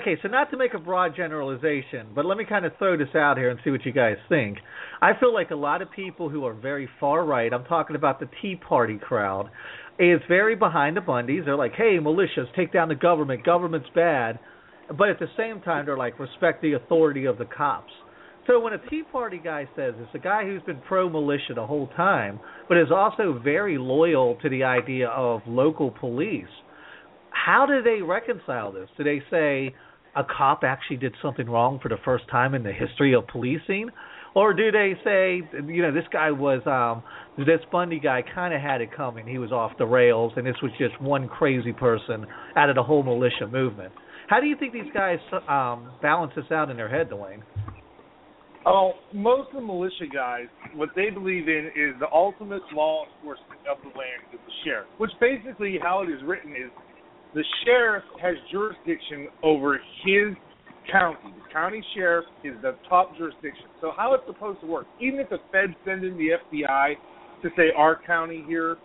Okay, 0.00 0.16
so 0.22 0.28
not 0.28 0.50
to 0.50 0.56
make 0.56 0.72
a 0.72 0.78
broad 0.78 1.14
generalization, 1.14 2.06
but 2.14 2.24
let 2.24 2.38
me 2.38 2.44
kind 2.46 2.64
of 2.64 2.72
throw 2.78 2.96
this 2.96 3.14
out 3.14 3.36
here 3.36 3.50
and 3.50 3.60
see 3.62 3.70
what 3.70 3.84
you 3.84 3.92
guys 3.92 4.16
think. 4.30 4.56
I 5.02 5.12
feel 5.20 5.34
like 5.34 5.50
a 5.50 5.54
lot 5.56 5.82
of 5.82 5.90
people 5.90 6.30
who 6.30 6.46
are 6.46 6.54
very 6.54 6.88
far 6.98 7.22
right, 7.26 7.52
I'm 7.52 7.64
talking 7.66 7.94
about 7.94 8.18
the 8.18 8.28
Tea 8.40 8.56
Party 8.56 8.96
crowd, 8.96 9.50
is 9.98 10.20
very 10.26 10.56
behind 10.56 10.96
the 10.96 11.02
Bundys. 11.02 11.44
They're 11.44 11.54
like, 11.56 11.74
hey, 11.74 11.98
militias, 12.00 12.46
take 12.56 12.72
down 12.72 12.88
the 12.88 12.94
government. 12.94 13.44
Government's 13.44 13.90
bad. 13.94 14.38
But 14.96 15.10
at 15.10 15.18
the 15.18 15.28
same 15.36 15.60
time, 15.60 15.84
they're 15.84 15.98
like, 15.98 16.18
respect 16.18 16.62
the 16.62 16.72
authority 16.72 17.26
of 17.26 17.36
the 17.36 17.44
cops. 17.44 17.92
So 18.46 18.60
when 18.60 18.74
a 18.74 18.88
Tea 18.90 19.02
Party 19.10 19.40
guy 19.42 19.66
says 19.74 19.94
it's 19.98 20.14
a 20.14 20.18
guy 20.18 20.44
who's 20.44 20.62
been 20.62 20.80
pro 20.86 21.08
militia 21.08 21.54
the 21.54 21.66
whole 21.66 21.86
time, 21.96 22.38
but 22.68 22.76
is 22.76 22.88
also 22.94 23.40
very 23.42 23.78
loyal 23.78 24.36
to 24.42 24.50
the 24.50 24.64
idea 24.64 25.08
of 25.08 25.40
local 25.46 25.90
police, 25.90 26.44
how 27.30 27.64
do 27.66 27.82
they 27.82 28.02
reconcile 28.02 28.70
this? 28.70 28.88
Do 28.98 29.04
they 29.04 29.22
say 29.30 29.74
a 30.14 30.22
cop 30.24 30.62
actually 30.62 30.98
did 30.98 31.14
something 31.22 31.48
wrong 31.48 31.80
for 31.82 31.88
the 31.88 31.96
first 32.04 32.28
time 32.30 32.54
in 32.54 32.62
the 32.62 32.72
history 32.72 33.14
of 33.14 33.26
policing? 33.28 33.88
Or 34.34 34.52
do 34.52 34.70
they 34.70 34.94
say, 35.04 35.40
you 35.66 35.80
know, 35.80 35.92
this 35.92 36.04
guy 36.12 36.30
was, 36.30 36.60
um, 36.66 37.02
this 37.46 37.60
Bundy 37.70 38.00
guy 38.00 38.22
kind 38.34 38.52
of 38.52 38.60
had 38.60 38.80
it 38.80 38.94
coming. 38.94 39.26
He 39.26 39.38
was 39.38 39.52
off 39.52 39.72
the 39.78 39.86
rails, 39.86 40.32
and 40.36 40.44
this 40.44 40.56
was 40.60 40.72
just 40.76 41.00
one 41.00 41.28
crazy 41.28 41.72
person 41.72 42.26
out 42.56 42.68
of 42.68 42.74
the 42.74 42.82
whole 42.82 43.04
militia 43.04 43.46
movement. 43.46 43.92
How 44.28 44.40
do 44.40 44.46
you 44.46 44.56
think 44.56 44.72
these 44.72 44.92
guys 44.92 45.18
um, 45.48 45.92
balance 46.02 46.32
this 46.34 46.46
out 46.50 46.70
in 46.70 46.76
their 46.76 46.88
head, 46.88 47.10
Dwayne? 47.10 47.42
Oh, 48.66 48.92
most 49.12 49.48
of 49.50 49.56
the 49.56 49.66
militia 49.66 50.06
guys, 50.12 50.46
what 50.74 50.88
they 50.96 51.10
believe 51.10 51.48
in 51.48 51.70
is 51.76 51.94
the 52.00 52.08
ultimate 52.12 52.62
law 52.72 53.04
enforcement 53.04 53.60
of 53.70 53.76
the 53.82 53.88
land 53.88 54.24
is 54.32 54.40
the 54.46 54.52
sheriff. 54.64 54.86
Which 54.96 55.10
basically, 55.20 55.78
how 55.82 56.02
it 56.02 56.10
is 56.10 56.20
written 56.24 56.52
is, 56.52 56.70
the 57.34 57.44
sheriff 57.64 58.04
has 58.22 58.36
jurisdiction 58.50 59.28
over 59.42 59.78
his 60.04 60.34
county. 60.90 61.18
The 61.24 61.52
county 61.52 61.84
sheriff 61.94 62.24
is 62.42 62.54
the 62.62 62.76
top 62.88 63.16
jurisdiction. 63.18 63.66
So 63.80 63.92
how 63.96 64.14
it's 64.14 64.24
supposed 64.26 64.60
to 64.60 64.66
work? 64.66 64.86
Even 65.00 65.20
if 65.20 65.28
the 65.28 65.38
feds 65.52 65.74
send 65.84 66.04
in 66.04 66.16
the 66.16 66.38
FBI 66.50 66.94
to 67.42 67.50
say 67.56 67.64
our 67.76 68.00
county 68.06 68.44
here, 68.46 68.76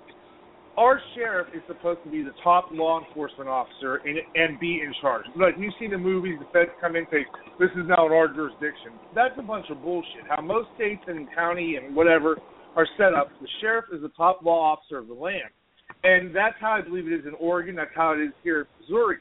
our 0.77 1.01
sheriff 1.15 1.47
is 1.53 1.61
supposed 1.67 1.99
to 2.03 2.09
be 2.09 2.21
the 2.23 2.33
top 2.43 2.69
law 2.71 3.03
enforcement 3.05 3.49
officer 3.49 3.97
and, 4.05 4.17
and 4.35 4.59
be 4.59 4.81
in 4.81 4.93
charge. 5.01 5.25
Like 5.35 5.55
you 5.57 5.71
see 5.79 5.87
the 5.87 5.97
movies, 5.97 6.35
the 6.39 6.45
feds 6.53 6.71
come 6.79 6.95
in 6.95 7.03
and 7.03 7.07
say, 7.11 7.25
"This 7.59 7.69
is 7.71 7.87
now 7.87 8.05
in 8.05 8.13
our 8.13 8.27
jurisdiction." 8.27 8.91
That's 9.13 9.33
a 9.37 9.41
bunch 9.41 9.65
of 9.69 9.81
bullshit. 9.81 10.23
How 10.27 10.41
most 10.41 10.69
states 10.75 11.01
and 11.07 11.27
county 11.35 11.75
and 11.75 11.95
whatever 11.95 12.37
are 12.75 12.87
set 12.97 13.13
up, 13.13 13.29
the 13.41 13.47
sheriff 13.61 13.85
is 13.93 14.01
the 14.01 14.09
top 14.09 14.41
law 14.43 14.73
officer 14.73 14.99
of 14.99 15.07
the 15.07 15.13
land, 15.13 15.49
and 16.03 16.35
that's 16.35 16.55
how 16.59 16.71
I 16.71 16.81
believe 16.81 17.07
it 17.07 17.13
is 17.13 17.25
in 17.25 17.33
Oregon. 17.39 17.75
That's 17.75 17.91
how 17.95 18.13
it 18.13 18.21
is 18.21 18.33
here 18.43 18.61
in 18.61 18.67
Missouri. 18.81 19.17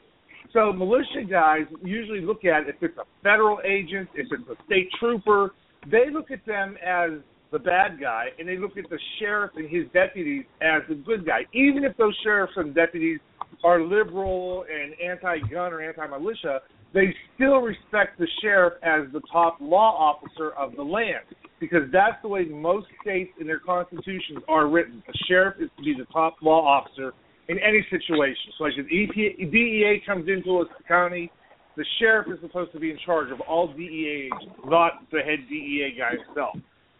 So 0.53 0.73
militia 0.73 1.23
guys 1.29 1.65
usually 1.83 2.21
look 2.21 2.45
at 2.45 2.67
if 2.67 2.75
it's 2.81 2.97
a 2.97 3.05
federal 3.21 3.59
agent, 3.65 4.09
if 4.15 4.27
it's 4.31 4.49
a 4.49 4.63
state 4.65 4.89
trooper, 4.99 5.51
they 5.91 6.09
look 6.11 6.31
at 6.31 6.45
them 6.45 6.75
as 6.85 7.11
the 7.51 7.59
bad 7.59 7.99
guy, 7.99 8.27
and 8.37 8.47
they 8.47 8.57
look 8.57 8.77
at 8.77 8.89
the 8.89 8.99
sheriff 9.19 9.51
and 9.55 9.69
his 9.69 9.85
deputies 9.93 10.45
as 10.61 10.81
the 10.87 10.95
good 10.95 11.25
guy. 11.25 11.45
Even 11.53 11.83
if 11.83 11.95
those 11.97 12.15
sheriffs 12.23 12.53
and 12.55 12.75
deputies 12.75 13.19
are 13.63 13.81
liberal 13.81 14.65
and 14.71 14.93
anti-gun 14.99 15.73
or 15.73 15.81
anti-militia, 15.81 16.59
they 16.93 17.13
still 17.35 17.57
respect 17.57 18.17
the 18.19 18.27
sheriff 18.41 18.73
as 18.83 19.11
the 19.13 19.21
top 19.31 19.57
law 19.59 19.95
officer 19.97 20.51
of 20.51 20.75
the 20.75 20.83
land 20.83 21.25
because 21.59 21.83
that's 21.91 22.15
the 22.21 22.27
way 22.27 22.45
most 22.45 22.87
states 23.01 23.31
in 23.39 23.47
their 23.47 23.59
constitutions 23.59 24.39
are 24.47 24.67
written. 24.67 25.03
The 25.05 25.13
sheriff 25.27 25.55
is 25.59 25.69
to 25.77 25.83
be 25.83 25.93
the 25.97 26.05
top 26.05 26.37
law 26.41 26.65
officer 26.65 27.13
in 27.49 27.57
any 27.59 27.85
situation. 27.89 28.53
So, 28.57 28.63
like 28.63 28.73
if 28.77 28.85
EPA, 28.85 29.51
DEA 29.51 30.01
comes 30.05 30.27
into 30.29 30.61
a 30.61 30.65
county, 30.87 31.31
the 31.75 31.85
sheriff 31.99 32.27
is 32.31 32.39
supposed 32.41 32.71
to 32.73 32.79
be 32.79 32.91
in 32.91 32.97
charge 33.05 33.31
of 33.31 33.41
all 33.41 33.73
DEA 33.73 34.29
agents, 34.31 34.55
not 34.65 34.93
the 35.11 35.19
head 35.19 35.39
DEA 35.49 35.95
guy 35.97 36.11
himself. 36.25 36.55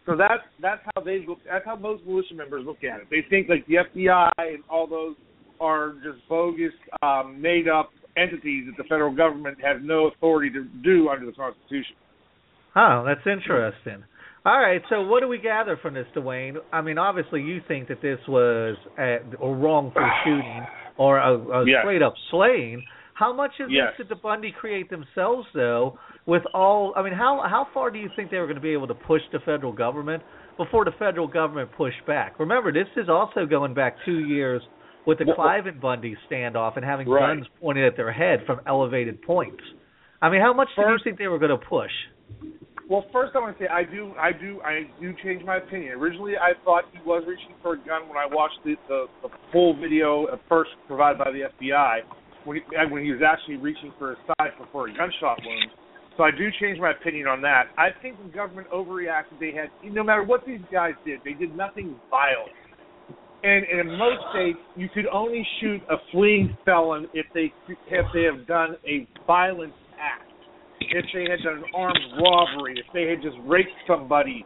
So 0.06 0.16
that's 0.16 0.42
that's 0.60 0.80
how 0.94 1.02
they 1.02 1.24
look. 1.26 1.38
That's 1.48 1.64
how 1.64 1.76
most 1.76 2.04
militia 2.04 2.34
members 2.34 2.64
look 2.66 2.82
at 2.84 3.00
it. 3.00 3.06
They 3.10 3.24
think 3.28 3.48
like 3.48 3.66
the 3.66 3.74
FBI 3.74 4.30
and 4.38 4.62
all 4.68 4.86
those 4.86 5.14
are 5.60 5.92
just 6.02 6.26
bogus, 6.28 6.72
um, 7.02 7.40
made 7.40 7.68
up 7.68 7.90
entities 8.16 8.64
that 8.66 8.76
the 8.82 8.88
federal 8.88 9.14
government 9.14 9.58
has 9.62 9.76
no 9.82 10.06
authority 10.08 10.50
to 10.50 10.64
do 10.82 11.08
under 11.10 11.26
the 11.26 11.32
Constitution. 11.32 11.94
Oh, 12.74 13.04
that's 13.06 13.26
interesting. 13.26 14.04
All 14.44 14.58
right, 14.58 14.80
so 14.88 15.02
what 15.02 15.20
do 15.20 15.28
we 15.28 15.36
gather 15.38 15.76
from 15.82 15.92
this, 15.92 16.06
Dwayne? 16.16 16.56
I 16.72 16.80
mean, 16.80 16.96
obviously 16.96 17.42
you 17.42 17.60
think 17.68 17.88
that 17.88 18.00
this 18.00 18.18
was 18.26 18.76
a, 18.98 19.18
a 19.42 19.54
wrongful 19.54 20.02
shooting 20.24 20.66
or 20.96 21.18
a, 21.18 21.36
a 21.36 21.66
Yes. 21.66 21.80
straight 21.82 22.00
up 22.02 22.14
slaying. 22.30 22.82
How 23.12 23.34
much 23.34 23.52
of 23.60 23.70
Yes. 23.70 23.88
this 23.98 24.06
did 24.06 24.16
the 24.16 24.20
Bundy 24.20 24.50
create 24.58 24.88
themselves, 24.88 25.46
though? 25.54 25.98
With 26.26 26.42
all, 26.54 26.92
I 26.96 27.02
mean, 27.02 27.14
how 27.14 27.42
how 27.48 27.66
far 27.72 27.90
do 27.90 27.98
you 27.98 28.10
think 28.14 28.30
they 28.30 28.38
were 28.38 28.46
going 28.46 28.56
to 28.56 28.62
be 28.62 28.72
able 28.72 28.86
to 28.88 28.94
push 28.94 29.22
the 29.32 29.38
federal 29.40 29.72
government 29.72 30.22
before 30.56 30.84
the 30.84 30.92
federal 30.98 31.26
government 31.26 31.70
pushed 31.76 32.04
back? 32.06 32.38
Remember, 32.38 32.72
this 32.72 32.88
is 32.96 33.08
also 33.08 33.46
going 33.46 33.74
back 33.74 33.96
two 34.04 34.20
years 34.26 34.62
with 35.06 35.18
the 35.18 35.24
Well- 35.26 35.36
Cliven 35.36 35.80
Bundy 35.80 36.16
standoff 36.30 36.76
and 36.76 36.84
having 36.84 37.08
Right. 37.08 37.20
guns 37.36 37.48
pointed 37.60 37.84
at 37.84 37.96
their 37.96 38.12
head 38.12 38.44
from 38.44 38.60
elevated 38.66 39.22
points. 39.22 39.62
I 40.20 40.28
mean, 40.28 40.42
how 40.42 40.52
much 40.52 40.68
do 40.76 40.82
you 40.82 40.98
think 41.02 41.16
they 41.16 41.28
were 41.28 41.38
going 41.38 41.58
to 41.58 41.66
push? 41.66 41.92
Well, 42.90 43.06
first 43.12 43.34
I 43.36 43.38
want 43.38 43.56
to 43.56 43.64
say 43.64 43.68
I 43.68 43.84
do, 43.84 44.12
I 44.18 44.32
do, 44.32 44.60
I 44.62 44.90
do 45.00 45.14
change 45.22 45.44
my 45.44 45.56
opinion. 45.56 45.94
Originally, 45.94 46.36
I 46.36 46.52
thought 46.64 46.84
he 46.92 46.98
was 47.06 47.24
reaching 47.24 47.54
for 47.62 47.74
a 47.74 47.78
gun 47.78 48.08
when 48.08 48.18
I 48.18 48.26
watched 48.26 48.58
the 48.64 48.76
the, 48.88 49.06
the 49.22 49.28
full 49.52 49.74
video 49.74 50.26
at 50.28 50.40
first 50.48 50.70
provided 50.88 51.18
by 51.18 51.30
the 51.30 51.48
FBI 51.54 52.00
when 52.44 52.58
he, 52.58 52.62
when 52.90 53.04
he 53.04 53.12
was 53.12 53.22
actually 53.22 53.56
reaching 53.56 53.92
for 53.96 54.10
his 54.10 54.18
side 54.26 54.50
for, 54.58 54.66
for 54.72 54.88
a 54.88 54.92
gunshot 54.92 55.38
wound. 55.46 55.70
So 56.20 56.24
I 56.24 56.30
do 56.30 56.50
change 56.60 56.78
my 56.78 56.90
opinion 56.90 57.28
on 57.28 57.40
that. 57.40 57.68
I 57.78 57.88
think 58.02 58.18
the 58.22 58.30
government 58.30 58.68
overreacted. 58.68 59.40
They 59.40 59.52
had, 59.52 59.70
no 59.90 60.04
matter 60.04 60.22
what 60.22 60.44
these 60.46 60.60
guys 60.70 60.92
did, 61.02 61.20
they 61.24 61.32
did 61.32 61.56
nothing 61.56 61.96
violent. 62.10 62.52
And, 63.42 63.64
in 63.64 63.96
most 63.96 64.18
states, 64.30 64.58
you 64.76 64.90
could 64.92 65.06
only 65.10 65.46
shoot 65.62 65.80
a 65.88 65.96
fleeing 66.12 66.54
felon 66.66 67.08
if 67.14 67.24
they 67.32 67.50
if 67.88 68.04
they 68.12 68.24
have 68.24 68.46
done 68.46 68.76
a 68.86 69.08
violent 69.26 69.72
act 69.98 70.30
if 70.90 71.06
they 71.14 71.30
had 71.30 71.42
done 71.42 71.58
an 71.58 71.64
armed 71.74 71.98
robbery, 72.22 72.74
if 72.78 72.86
they 72.92 73.08
had 73.08 73.22
just 73.22 73.36
raped 73.46 73.70
somebody, 73.86 74.44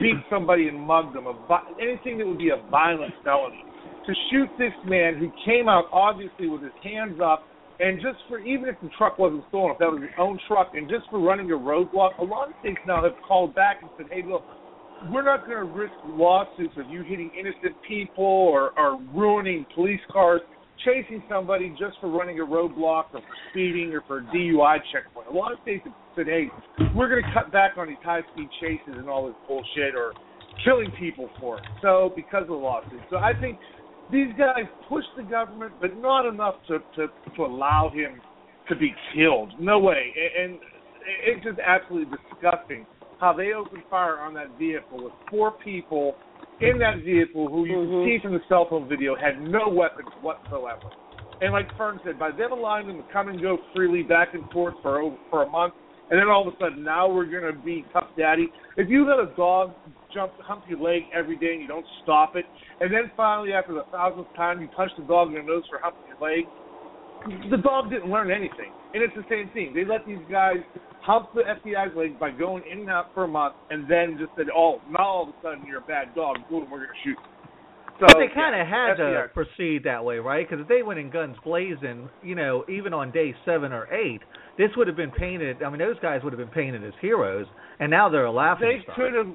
beat 0.00 0.16
somebody 0.28 0.66
and 0.66 0.80
mugged 0.80 1.14
them, 1.14 1.24
vi- 1.46 1.62
anything 1.80 2.18
that 2.18 2.26
would 2.26 2.38
be 2.38 2.50
a 2.50 2.68
violent 2.68 3.14
felony. 3.22 3.64
To 4.06 4.12
shoot 4.30 4.48
this 4.58 4.72
man 4.86 5.18
who 5.18 5.30
came 5.44 5.68
out 5.68 5.84
obviously 5.92 6.48
with 6.48 6.62
his 6.62 6.72
hands 6.82 7.20
up, 7.22 7.46
and 7.82 8.00
just 8.00 8.18
for 8.28 8.38
even 8.38 8.68
if 8.68 8.76
the 8.80 8.88
truck 8.96 9.18
wasn't 9.18 9.44
stolen, 9.48 9.72
if 9.72 9.78
that 9.78 9.90
was 9.90 10.00
his 10.00 10.10
own 10.18 10.38
truck, 10.46 10.72
and 10.74 10.88
just 10.88 11.10
for 11.10 11.18
running 11.18 11.50
a 11.50 11.54
roadblock, 11.54 12.18
a 12.18 12.24
lot 12.24 12.48
of 12.48 12.54
states 12.60 12.78
now 12.86 13.02
have 13.02 13.18
called 13.26 13.54
back 13.54 13.78
and 13.82 13.90
said, 13.96 14.06
"Hey, 14.10 14.22
look, 14.22 14.44
we're 15.10 15.24
not 15.24 15.44
going 15.44 15.58
to 15.58 15.64
risk 15.64 15.94
lawsuits 16.06 16.74
of 16.78 16.88
you 16.88 17.02
hitting 17.02 17.30
innocent 17.38 17.74
people 17.86 18.24
or, 18.24 18.70
or 18.78 19.00
ruining 19.12 19.66
police 19.74 20.00
cars." 20.10 20.40
chasing 20.84 21.22
somebody 21.28 21.70
just 21.78 21.96
for 22.00 22.08
running 22.10 22.40
a 22.40 22.42
roadblock 22.42 23.04
or 23.12 23.20
for 23.20 23.36
speeding 23.50 23.92
or 23.92 24.02
for 24.08 24.18
a 24.18 24.22
DUI 24.34 24.78
checkpoint. 24.92 25.28
A 25.28 25.32
lot 25.32 25.52
of 25.52 25.58
states 25.62 25.84
have 25.84 25.94
said, 26.16 26.26
hey, 26.26 26.46
we're 26.94 27.08
going 27.08 27.22
to 27.22 27.32
cut 27.32 27.52
back 27.52 27.72
on 27.76 27.88
these 27.88 28.02
high 28.02 28.22
speed 28.32 28.48
chases 28.60 28.94
and 28.96 29.08
all 29.08 29.26
this 29.26 29.36
bullshit 29.46 29.94
or 29.94 30.12
killing 30.64 30.90
people 30.98 31.28
for 31.38 31.58
it. 31.58 31.64
So, 31.80 32.12
because 32.16 32.44
of 32.44 32.58
lawsuits. 32.58 33.04
So, 33.10 33.16
I 33.16 33.32
think 33.38 33.58
these 34.12 34.28
guys 34.38 34.64
pushed 34.88 35.08
the 35.16 35.22
government, 35.22 35.72
but 35.80 35.96
not 35.96 36.26
enough 36.26 36.56
to, 36.68 36.78
to, 36.96 37.08
to 37.36 37.44
allow 37.44 37.90
him 37.92 38.20
to 38.68 38.76
be 38.76 38.94
killed. 39.14 39.52
No 39.58 39.78
way. 39.78 40.12
And, 40.14 40.52
and 40.52 40.60
it's 41.24 41.44
just 41.44 41.58
absolutely 41.58 42.16
disgusting 42.30 42.86
how 43.18 43.32
they 43.32 43.52
opened 43.52 43.82
fire 43.88 44.18
on 44.18 44.34
that 44.34 44.56
vehicle 44.58 45.04
with 45.04 45.12
four 45.30 45.52
people 45.64 46.14
in 46.60 46.78
that 46.78 46.98
vehicle 47.04 47.48
who 47.48 47.64
you 47.64 47.76
Mhm. 47.76 47.88
can 47.88 48.04
see 48.04 48.18
from 48.22 48.32
the 48.34 48.40
cell 48.48 48.66
phone 48.68 48.88
video 48.88 49.16
had 49.16 49.40
no 49.40 49.68
weapons 49.68 50.08
whatsoever. 50.20 50.90
And 51.40 51.52
like 51.52 51.66
Fern 51.76 51.98
said, 52.04 52.18
by 52.18 52.30
them 52.30 52.52
allowing 52.52 52.86
them 52.86 52.98
to 52.98 53.12
come 53.12 53.28
and 53.28 53.40
go 53.40 53.58
freely 53.74 54.02
back 54.02 54.34
and 54.34 54.48
forth 54.52 54.74
for 54.82 55.00
over, 55.00 55.16
for 55.30 55.42
a 55.42 55.48
month, 55.50 55.74
and 56.10 56.20
then 56.20 56.28
all 56.28 56.46
of 56.46 56.54
a 56.54 56.56
sudden 56.58 56.84
now 56.84 57.08
we're 57.08 57.24
going 57.24 57.52
to 57.52 57.58
be 57.64 57.84
tough 57.92 58.08
daddy. 58.16 58.52
If 58.76 58.88
you 58.88 59.04
let 59.08 59.18
a 59.18 59.34
dog 59.34 59.72
jump 60.14 60.32
hump 60.40 60.64
your 60.68 60.78
leg 60.78 61.02
every 61.14 61.36
day 61.36 61.52
and 61.52 61.60
you 61.62 61.68
don't 61.68 61.86
stop 62.02 62.36
it, 62.36 62.44
and 62.80 62.92
then 62.92 63.10
finally 63.16 63.52
after 63.52 63.72
the 63.74 63.84
thousandth 63.90 64.28
time 64.36 64.60
you 64.60 64.68
punch 64.76 64.92
the 64.98 65.04
dog 65.04 65.28
in 65.28 65.34
the 65.34 65.42
nose 65.42 65.64
for 65.70 65.78
humping 65.82 66.02
your 66.08 66.20
leg, 66.20 66.44
the 67.50 67.58
dog 67.58 67.90
didn't 67.90 68.10
learn 68.10 68.30
anything. 68.30 68.72
And 68.94 69.02
it's 69.02 69.14
the 69.14 69.24
same 69.30 69.48
thing. 69.54 69.72
They 69.74 69.84
let 69.84 70.06
these 70.06 70.20
guys 70.30 70.60
hump 71.00 71.30
the 71.34 71.42
FBI's 71.42 71.96
leg 71.96 72.18
by 72.18 72.30
going 72.30 72.62
in 72.70 72.80
and 72.80 72.90
out 72.90 73.06
for 73.14 73.24
a 73.24 73.28
month, 73.28 73.54
and 73.70 73.90
then 73.90 74.18
just 74.18 74.32
said, 74.36 74.46
"Oh, 74.54 74.80
now 74.90 75.04
all 75.04 75.22
of 75.24 75.28
a 75.30 75.34
sudden 75.42 75.64
you're 75.66 75.78
a 75.78 75.88
bad 75.88 76.14
dog. 76.14 76.36
Boom, 76.48 76.68
we're 76.70 76.86
gonna 76.86 76.98
shoot." 77.02 77.18
So, 78.00 78.06
But 78.08 78.18
they 78.18 78.28
kind 78.34 78.54
of 78.54 78.66
yeah, 78.66 78.88
had 78.88 78.94
to 78.96 79.30
proceed 79.32 79.84
that 79.84 80.04
way, 80.04 80.18
right? 80.18 80.48
Because 80.48 80.62
if 80.62 80.68
they 80.68 80.82
went 80.82 80.98
in 80.98 81.10
guns 81.10 81.36
blazing, 81.44 82.08
you 82.22 82.34
know, 82.34 82.64
even 82.68 82.92
on 82.92 83.10
day 83.12 83.34
seven 83.44 83.72
or 83.72 83.86
eight, 83.92 84.20
this 84.58 84.70
would 84.76 84.86
have 84.88 84.96
been 84.96 85.10
painted. 85.10 85.62
I 85.62 85.70
mean, 85.70 85.78
those 85.78 85.98
guys 86.00 86.20
would 86.24 86.32
have 86.32 86.40
been 86.40 86.48
painted 86.48 86.84
as 86.84 86.94
heroes, 87.00 87.46
and 87.78 87.90
now 87.90 88.08
they're 88.08 88.24
a 88.24 88.32
laughing 88.32 88.82
They 88.86 88.92
could 88.94 89.14
have. 89.14 89.28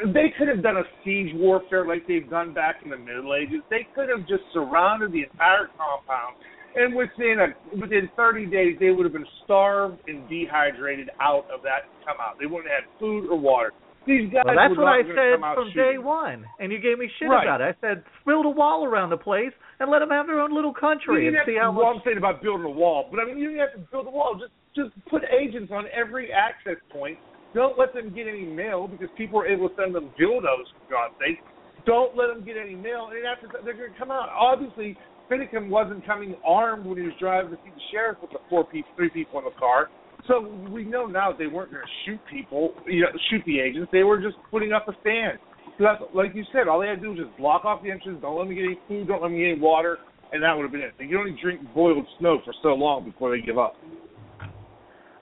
They 0.00 0.32
could 0.38 0.48
have 0.48 0.62
done 0.62 0.78
a 0.78 0.84
siege 1.04 1.32
warfare 1.34 1.86
like 1.86 2.06
they've 2.08 2.28
done 2.28 2.54
back 2.54 2.76
in 2.82 2.90
the 2.90 2.96
Middle 2.96 3.34
Ages. 3.34 3.60
They 3.70 3.86
could 3.94 4.08
have 4.08 4.26
just 4.26 4.42
surrounded 4.52 5.12
the 5.12 5.24
entire 5.30 5.68
compound, 5.76 6.36
and 6.74 6.94
within 6.96 7.36
a 7.38 7.52
within 7.76 8.08
30 8.16 8.46
days, 8.46 8.76
they 8.80 8.90
would 8.90 9.04
have 9.04 9.12
been 9.12 9.28
starved 9.44 10.00
and 10.08 10.26
dehydrated 10.28 11.10
out 11.20 11.44
of 11.52 11.62
that 11.62 11.84
come 12.06 12.16
out. 12.20 12.40
They 12.40 12.46
wouldn't 12.46 12.72
have 12.72 12.84
had 12.88 12.98
food 12.98 13.28
or 13.28 13.38
water. 13.38 13.72
These 14.06 14.32
guys 14.32 14.42
Well, 14.44 14.56
that's 14.56 14.74
what 14.74 14.88
I 14.88 15.02
said 15.14 15.38
from 15.38 15.68
shooting. 15.70 15.92
day 15.94 15.98
one, 15.98 16.42
and 16.58 16.72
you 16.72 16.80
gave 16.80 16.98
me 16.98 17.06
shit 17.20 17.28
Right. 17.28 17.44
about 17.46 17.60
it. 17.60 17.76
I 17.76 17.86
said 17.86 18.02
build 18.26 18.46
a 18.46 18.50
wall 18.50 18.84
around 18.84 19.10
the 19.10 19.18
place 19.20 19.52
and 19.78 19.90
let 19.90 20.00
them 20.00 20.10
have 20.10 20.26
their 20.26 20.40
own 20.40 20.50
little 20.52 20.72
You 20.72 20.80
country 20.80 21.24
didn't 21.26 21.36
and 21.36 21.46
see 21.46 21.54
to, 21.54 21.60
how 21.60 21.70
well, 21.70 21.92
much. 21.94 21.96
I'm 21.98 22.02
saying 22.06 22.18
about 22.18 22.42
building 22.42 22.66
a 22.66 22.70
wall, 22.70 23.06
but 23.12 23.20
I 23.20 23.26
mean 23.26 23.38
you 23.38 23.50
didn't 23.52 23.60
have 23.60 23.72
to 23.74 23.84
build 23.92 24.06
a 24.08 24.10
wall. 24.10 24.34
Just 24.40 24.50
just 24.74 24.90
put 25.06 25.22
agents 25.30 25.70
on 25.70 25.84
every 25.94 26.32
access 26.32 26.80
point. 26.90 27.18
Don't 27.54 27.78
let 27.78 27.92
them 27.92 28.14
get 28.14 28.26
any 28.26 28.44
mail 28.44 28.88
because 28.88 29.08
people 29.16 29.38
are 29.40 29.46
able 29.46 29.68
to 29.68 29.74
send 29.76 29.94
them 29.94 30.10
dildos 30.20 30.68
for 30.72 30.90
God's 30.90 31.14
sake. 31.20 31.38
Don't 31.84 32.16
let 32.16 32.28
them 32.28 32.44
get 32.44 32.56
any 32.56 32.74
mail, 32.74 33.10
and 33.10 33.26
after 33.26 33.48
that, 33.48 33.64
they're 33.64 33.76
going 33.76 33.92
to 33.92 33.98
come 33.98 34.10
out. 34.10 34.28
Obviously, 34.30 34.96
Finicum 35.30 35.68
wasn't 35.68 36.06
coming 36.06 36.36
armed 36.46 36.86
when 36.86 36.96
he 36.96 37.04
was 37.04 37.12
driving 37.18 37.50
to 37.50 37.56
see 37.64 37.70
the 37.70 37.82
sheriff 37.90 38.18
with 38.22 38.30
the 38.30 38.38
four 38.48 38.64
people, 38.64 38.90
three 38.96 39.10
people 39.10 39.38
in 39.38 39.44
the 39.44 39.58
car. 39.58 39.90
So 40.28 40.46
we 40.70 40.84
know 40.84 41.06
now 41.06 41.32
they 41.32 41.48
weren't 41.48 41.72
going 41.72 41.82
to 41.82 41.92
shoot 42.06 42.20
people, 42.30 42.74
you 42.86 43.02
know, 43.02 43.08
shoot 43.30 43.42
the 43.44 43.58
agents. 43.58 43.90
They 43.90 44.04
were 44.04 44.20
just 44.20 44.36
putting 44.50 44.72
up 44.72 44.86
a 44.88 44.92
stand. 45.00 45.38
So 45.78 45.84
that's 45.84 46.02
like 46.14 46.34
you 46.34 46.44
said. 46.52 46.68
All 46.68 46.80
they 46.80 46.86
had 46.86 46.96
to 46.96 47.00
do 47.00 47.10
was 47.10 47.18
just 47.26 47.36
block 47.38 47.64
off 47.64 47.82
the 47.82 47.90
entrance. 47.90 48.18
Don't 48.22 48.38
let 48.38 48.46
me 48.46 48.54
get 48.54 48.64
any 48.64 48.78
food. 48.86 49.08
Don't 49.08 49.22
let 49.22 49.32
me 49.32 49.38
get 49.38 49.52
any 49.52 49.60
water, 49.60 49.98
and 50.32 50.42
that 50.42 50.54
would 50.54 50.62
have 50.62 50.70
been 50.72 50.82
it. 50.82 50.92
They 50.98 51.06
can 51.06 51.16
only 51.16 51.36
drink 51.42 51.60
boiled 51.74 52.06
snow 52.20 52.38
for 52.44 52.54
so 52.62 52.68
long 52.68 53.04
before 53.04 53.36
they 53.36 53.44
give 53.44 53.58
up. 53.58 53.74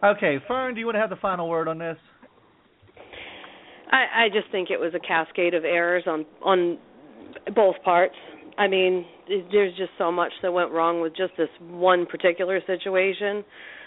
Okay, 0.05 0.39
Fern, 0.49 0.74
do 0.74 0.81
you 0.81 0.87
want 0.87 0.97
to 0.97 1.01
have 1.01 1.11
the 1.11 1.16
final 1.16 1.49
word 1.49 1.68
on 1.68 1.78
this? 1.78 1.97
I, 3.91 4.24
I 4.24 4.28
just 4.28 4.51
think 4.51 4.70
it 4.70 4.78
was 4.78 4.95
a 4.95 5.01
cascade 5.01 5.55
of 5.55 5.64
errors 5.64 6.05
on 6.07 6.24
on 6.43 6.78
both 7.55 7.76
parts. 7.84 8.14
I 8.59 8.68
mean, 8.68 9.07
there's 9.28 9.76
just 9.76 9.93
so 9.99 10.12
much 10.12 10.32
that 10.43 10.53
went 10.53 10.70
wrong 10.70 11.01
with 11.01 11.16
just 11.16 11.32
this 11.36 11.49
one 11.61 12.07
particular 12.07 12.61
situation. 12.66 13.45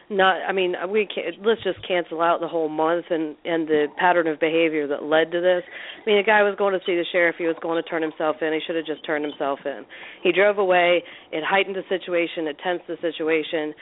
Not, 0.09 0.41
I 0.47 0.51
mean, 0.51 0.75
we 0.89 1.07
can't. 1.07 1.45
Let's 1.45 1.63
just 1.63 1.79
cancel 1.87 2.21
out 2.21 2.41
the 2.41 2.47
whole 2.47 2.67
month 2.67 3.05
and 3.09 3.35
and 3.45 3.67
the 3.67 3.87
pattern 3.97 4.27
of 4.27 4.39
behavior 4.39 4.85
that 4.87 5.03
led 5.03 5.31
to 5.31 5.39
this. 5.39 5.63
I 5.63 6.09
mean, 6.09 6.17
the 6.17 6.23
guy 6.23 6.43
was 6.43 6.55
going 6.57 6.73
to 6.73 6.85
see 6.85 6.95
the 6.95 7.05
sheriff. 7.11 7.35
He 7.37 7.45
was 7.45 7.55
going 7.61 7.81
to 7.81 7.89
turn 7.89 8.01
himself 8.01 8.37
in. 8.41 8.51
He 8.51 8.59
should 8.65 8.75
have 8.75 8.85
just 8.85 9.05
turned 9.05 9.23
himself 9.23 9.59
in. 9.65 9.85
He 10.21 10.33
drove 10.33 10.57
away. 10.57 11.03
It 11.31 11.43
heightened 11.47 11.77
the 11.77 11.87
situation. 11.87 12.47
It 12.47 12.57
tensed 12.61 12.85
the 12.87 12.97
situation. 13.01 13.73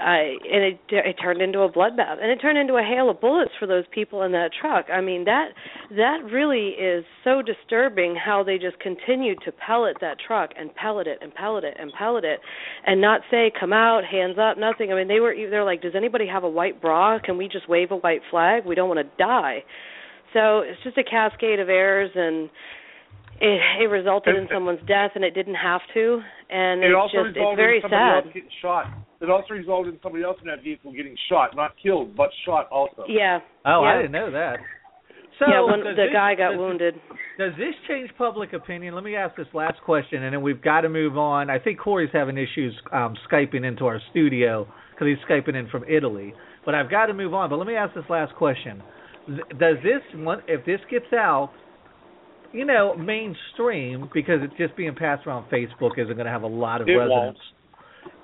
Uh, 0.00 0.04
and 0.04 0.62
it 0.62 0.78
it 0.90 1.16
turned 1.20 1.42
into 1.42 1.60
a 1.60 1.72
bloodbath, 1.72 2.22
and 2.22 2.30
it 2.30 2.36
turned 2.36 2.56
into 2.56 2.74
a 2.74 2.82
hail 2.82 3.10
of 3.10 3.20
bullets 3.20 3.50
for 3.58 3.66
those 3.66 3.82
people 3.92 4.22
in 4.22 4.30
that 4.30 4.50
truck. 4.60 4.86
I 4.92 5.00
mean 5.00 5.24
that 5.24 5.48
that 5.90 6.18
really 6.30 6.68
is 6.68 7.04
so 7.24 7.42
disturbing 7.42 8.14
how 8.14 8.44
they 8.44 8.58
just 8.58 8.78
continued 8.78 9.38
to 9.44 9.50
pellet 9.50 9.96
that 10.00 10.18
truck 10.24 10.50
and 10.56 10.72
pellet 10.76 11.08
it 11.08 11.18
and 11.20 11.34
pellet 11.34 11.64
it 11.64 11.76
and 11.80 11.92
pellet 11.92 12.24
it, 12.24 12.38
and 12.86 13.00
not 13.00 13.22
say 13.28 13.50
come 13.58 13.72
out, 13.72 14.04
hands 14.04 14.36
up, 14.38 14.56
nothing. 14.56 14.92
I 14.92 14.94
mean 14.94 15.08
they 15.08 15.18
were 15.18 15.34
they're 15.50 15.64
like, 15.64 15.82
does 15.82 15.96
anybody 15.96 16.28
have 16.28 16.44
a 16.44 16.48
white 16.48 16.80
bra? 16.80 17.18
Can 17.18 17.36
we 17.36 17.48
just 17.48 17.68
wave 17.68 17.90
a 17.90 17.96
white 17.96 18.22
flag? 18.30 18.64
We 18.64 18.76
don't 18.76 18.88
want 18.88 19.00
to 19.00 19.16
die. 19.18 19.64
So 20.32 20.60
it's 20.60 20.80
just 20.84 20.96
a 20.96 21.04
cascade 21.04 21.58
of 21.58 21.68
errors 21.68 22.12
and. 22.14 22.50
It, 23.40 23.60
it 23.82 23.86
resulted 23.90 24.36
in 24.36 24.48
someone's 24.52 24.80
death, 24.88 25.12
and 25.14 25.24
it 25.24 25.34
didn't 25.34 25.54
have 25.54 25.80
to. 25.94 26.20
And 26.50 26.82
It 26.82 26.90
it's 26.90 26.96
also 26.98 27.24
just 27.24 27.28
it's 27.28 27.36
resulted 27.36 27.56
very 27.58 27.76
in 27.76 27.82
somebody 27.82 28.02
sad. 28.02 28.16
else 28.24 28.34
getting 28.34 28.50
shot. 28.62 28.84
It 29.20 29.30
also 29.30 29.54
resulted 29.54 29.94
in 29.94 30.00
somebody 30.02 30.24
else 30.24 30.36
in 30.40 30.46
that 30.48 30.62
vehicle 30.62 30.92
getting 30.92 31.16
shot, 31.28 31.54
not 31.56 31.72
killed, 31.82 32.16
but 32.16 32.30
shot 32.44 32.68
also. 32.70 33.04
Yeah. 33.08 33.40
Oh, 33.64 33.82
yeah. 33.82 33.88
I 33.90 33.96
didn't 33.96 34.12
know 34.12 34.30
that. 34.30 34.58
So 35.38 35.46
yeah, 35.48 35.62
when 35.62 35.80
the 35.84 35.94
this- 35.94 36.12
guy 36.12 36.34
got 36.34 36.50
does- 36.50 36.58
wounded. 36.58 36.94
Does 37.38 37.52
this 37.56 37.74
change 37.86 38.10
public 38.18 38.52
opinion? 38.52 38.94
Let 38.96 39.04
me 39.04 39.14
ask 39.14 39.36
this 39.36 39.46
last 39.54 39.80
question, 39.84 40.24
and 40.24 40.34
then 40.34 40.42
we've 40.42 40.60
got 40.60 40.80
to 40.80 40.88
move 40.88 41.16
on. 41.16 41.48
I 41.50 41.60
think 41.60 41.78
Kory's 41.78 42.10
having 42.12 42.36
issues 42.36 42.74
um, 42.92 43.14
skyping 43.30 43.64
into 43.64 43.86
our 43.86 44.00
studio 44.10 44.66
because 44.90 45.06
he's 45.06 45.18
skyping 45.30 45.54
in 45.54 45.68
from 45.68 45.84
Italy. 45.88 46.34
But 46.66 46.74
I've 46.74 46.90
got 46.90 47.06
to 47.06 47.14
move 47.14 47.34
on. 47.34 47.48
But 47.50 47.58
let 47.58 47.68
me 47.68 47.76
ask 47.76 47.94
this 47.94 48.02
last 48.10 48.34
question: 48.34 48.82
Does 49.60 49.76
this 49.84 50.02
one, 50.16 50.42
if 50.48 50.64
this 50.66 50.80
gets 50.90 51.12
out, 51.12 51.52
you 52.52 52.64
know, 52.64 52.94
mainstream 52.96 54.08
because 54.14 54.40
it's 54.42 54.56
just 54.56 54.76
being 54.76 54.94
passed 54.94 55.26
around 55.26 55.50
Facebook 55.50 55.98
isn't 55.98 56.14
going 56.14 56.26
to 56.26 56.32
have 56.32 56.42
a 56.42 56.46
lot 56.46 56.80
of 56.80 56.88
It 56.88 56.92
resonance. 56.92 57.38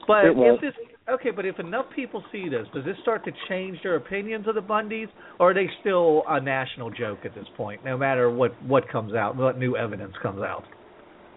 But 0.07 0.25
It 0.27 0.31
if 0.31 0.37
won't. 0.37 0.61
this 0.61 0.75
okay, 1.09 1.31
but 1.31 1.45
if 1.45 1.59
enough 1.59 1.87
people 1.95 2.23
see 2.33 2.49
this, 2.49 2.67
does 2.75 2.85
this 2.85 2.97
start 3.03 3.25
to 3.25 3.33
change 3.49 3.79
their 3.83 3.97
opinions 3.97 4.47
of 4.49 4.55
the 4.55 4.63
Bundys, 4.63 5.09
or 5.39 5.51
are 5.51 5.55
they 5.55 5.69
still 5.81 6.23
a 6.29 6.41
national 6.41 6.91
joke 6.91 7.21
at 7.25 7.35
this 7.35 7.47
point? 7.57 7.85
No 7.85 7.97
matter 7.97 8.31
what 8.31 8.61
what 8.65 8.89
comes 8.89 9.15
out, 9.15 9.37
what 9.37 9.59
new 9.59 9.77
evidence 9.77 10.15
comes 10.23 10.41
out. 10.41 10.65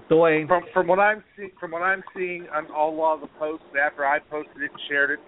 Dwayne, 0.09 0.47
From 0.47 0.63
from 0.73 0.87
what 0.87 0.99
I'm 0.99 1.23
seeing, 1.35 1.51
from 1.59 1.71
what 1.71 1.81
I'm 1.81 2.03
seeing 2.15 2.47
on 2.53 2.71
all 2.71 2.95
lot 2.95 3.15
of 3.15 3.21
the 3.21 3.27
posts 3.39 3.65
after 3.81 4.05
I 4.05 4.19
posted 4.19 4.61
it 4.61 4.71
and 4.71 4.79
shared 4.87 5.11
it, 5.11 5.19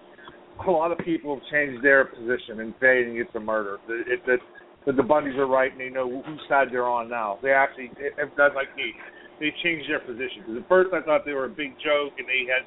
a 0.66 0.70
lot 0.70 0.90
of 0.90 0.98
people 0.98 1.34
have 1.34 1.44
changed 1.50 1.84
their 1.84 2.04
position 2.06 2.60
and 2.60 2.74
saying 2.80 3.16
it's 3.18 3.34
a 3.34 3.40
murder. 3.40 3.78
That 3.86 4.04
it, 4.06 4.40
that 4.86 4.96
that 4.96 4.96
the 4.96 5.02
Bundys 5.02 5.36
are 5.36 5.46
right 5.46 5.70
and 5.70 5.80
they 5.80 5.88
know 5.88 6.22
whose 6.22 6.40
side 6.48 6.68
they're 6.70 6.88
on 6.88 7.08
now. 7.08 7.38
They 7.42 7.52
actually 7.52 7.90
have 8.18 8.34
done 8.36 8.54
like 8.54 8.74
me. 8.76 8.92
They 9.38 9.52
changed 9.62 9.88
their 9.88 10.00
position 10.00 10.44
because 10.44 10.56
at 10.62 10.68
first 10.68 10.90
I 10.92 11.00
thought 11.02 11.24
they 11.24 11.32
were 11.32 11.46
a 11.46 11.52
big 11.52 11.72
joke 11.80 12.12
and 12.18 12.28
they 12.28 12.44
had, 12.48 12.64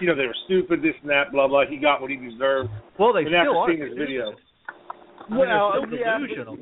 you 0.00 0.06
know, 0.08 0.16
they 0.16 0.26
were 0.26 0.36
stupid, 0.44 0.82
this 0.82 0.96
and 1.00 1.10
that, 1.10 1.32
blah 1.32 1.48
blah. 1.48 1.64
He 1.68 1.76
got 1.76 2.00
what 2.00 2.10
he 2.10 2.16
deserved. 2.16 2.70
well, 2.98 3.12
they 3.12 3.24
and 3.24 3.34
after 3.34 3.52
still 3.52 3.58
are. 3.58 3.68
seeing 3.68 3.80
his 3.80 3.96
video, 3.96 4.32
I 4.32 5.32
mean, 5.32 5.38
they're 5.38 5.48
well, 5.48 5.72
still 5.86 5.98
yeah, 5.98 6.18
delusional. 6.18 6.56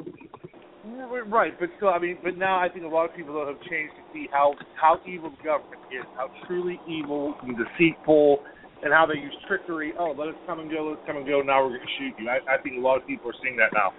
Right, 1.27 1.53
but 1.59 1.69
still, 1.77 1.91
I 1.91 1.99
mean, 1.99 2.19
but 2.23 2.37
now 2.37 2.59
I 2.59 2.69
think 2.69 2.85
a 2.85 2.89
lot 2.89 3.09
of 3.09 3.15
people 3.15 3.35
though 3.35 3.47
have 3.47 3.61
changed 3.69 3.95
to 3.95 4.05
see 4.13 4.29
how 4.33 4.55
how 4.81 4.99
evil 5.07 5.31
the 5.31 5.43
government 5.43 5.83
is, 5.91 6.05
how 6.17 6.31
truly 6.47 6.81
evil 6.89 7.35
and 7.43 7.57
deceitful, 7.57 8.41
and 8.83 8.93
how 8.93 9.07
they 9.07 9.19
use 9.19 9.35
trickery. 9.47 9.93
Oh, 9.99 10.15
let 10.17 10.29
us 10.29 10.39
come 10.47 10.61
and 10.61 10.71
go, 10.71 10.89
let's 10.89 11.05
come 11.07 11.17
and 11.17 11.27
go. 11.27 11.43
Now 11.43 11.63
we're 11.63 11.77
going 11.77 11.87
to 11.87 11.95
shoot 11.99 12.15
you. 12.19 12.29
I, 12.29 12.41
I 12.47 12.63
think 12.63 12.79
a 12.79 12.81
lot 12.81 12.97
of 12.97 13.07
people 13.07 13.31
are 13.31 13.39
seeing 13.43 13.57
that 13.57 13.73
now. 13.75 13.93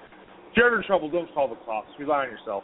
If 0.51 0.57
you're 0.57 0.77
in 0.77 0.85
trouble, 0.85 1.09
don't 1.09 1.33
call 1.33 1.47
the 1.47 1.55
cops. 1.65 1.87
Rely 1.97 2.25
on 2.25 2.29
yourself. 2.29 2.63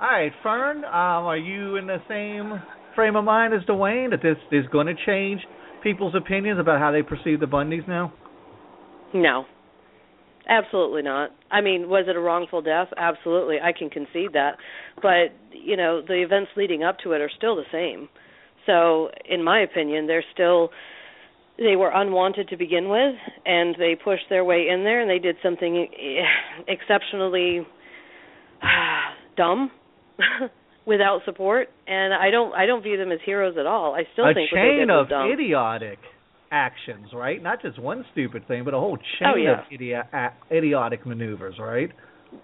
All 0.00 0.08
right, 0.10 0.32
Fern, 0.42 0.78
um, 0.84 1.26
are 1.26 1.36
you 1.36 1.76
in 1.76 1.86
the 1.86 1.98
same 2.08 2.62
frame 2.94 3.16
of 3.16 3.24
mind 3.24 3.52
as 3.52 3.62
Dwayne 3.62 4.10
that 4.10 4.22
this 4.22 4.36
is 4.52 4.64
going 4.70 4.86
to 4.86 4.94
change 5.04 5.40
people's 5.82 6.14
opinions 6.14 6.60
about 6.60 6.78
how 6.78 6.92
they 6.92 7.02
perceive 7.02 7.40
the 7.40 7.46
Bundys 7.46 7.86
now? 7.88 8.12
No. 9.12 9.44
Absolutely 10.48 11.02
not. 11.02 11.30
I 11.50 11.62
mean, 11.62 11.88
was 11.88 12.04
it 12.06 12.16
a 12.16 12.20
wrongful 12.20 12.62
death? 12.62 12.88
Absolutely. 12.96 13.56
I 13.62 13.72
can 13.72 13.88
concede 13.88 14.34
that. 14.34 14.56
But, 14.96 15.32
you 15.52 15.76
know, 15.76 16.02
the 16.06 16.22
events 16.22 16.50
leading 16.56 16.84
up 16.84 16.98
to 17.02 17.12
it 17.12 17.20
are 17.20 17.30
still 17.36 17.56
the 17.56 17.64
same. 17.72 18.08
So, 18.66 19.08
in 19.28 19.42
my 19.42 19.60
opinion, 19.60 20.06
they're 20.06 20.24
still 20.32 20.70
they 21.58 21.76
were 21.76 21.90
unwanted 21.90 22.48
to 22.48 22.56
begin 22.56 22.88
with 22.88 23.14
and 23.46 23.76
they 23.78 23.94
pushed 24.02 24.24
their 24.28 24.44
way 24.44 24.66
in 24.68 24.82
there 24.84 25.00
and 25.00 25.08
they 25.08 25.18
did 25.20 25.36
something 25.42 25.86
eh, 25.92 26.22
exceptionally 26.66 27.66
dumb 29.36 29.70
without 30.86 31.20
support 31.24 31.68
and 31.86 32.12
I 32.12 32.30
don't 32.30 32.52
I 32.54 32.66
don't 32.66 32.82
view 32.82 32.96
them 32.96 33.12
as 33.12 33.18
heroes 33.24 33.56
at 33.58 33.66
all. 33.66 33.94
I 33.94 34.02
still 34.12 34.26
a 34.28 34.34
think 34.34 34.50
chain 34.50 34.88
of 34.90 35.06
idiotic 35.32 35.98
actions, 36.50 37.08
right? 37.12 37.42
Not 37.42 37.62
just 37.62 37.78
one 37.80 38.04
stupid 38.12 38.46
thing, 38.46 38.64
but 38.64 38.74
a 38.74 38.78
whole 38.78 38.96
chain 38.96 39.28
Oh, 39.28 39.36
yeah. 39.36 39.62
of 40.12 40.32
idiotic 40.52 41.04
maneuvers, 41.06 41.56
right? 41.58 41.90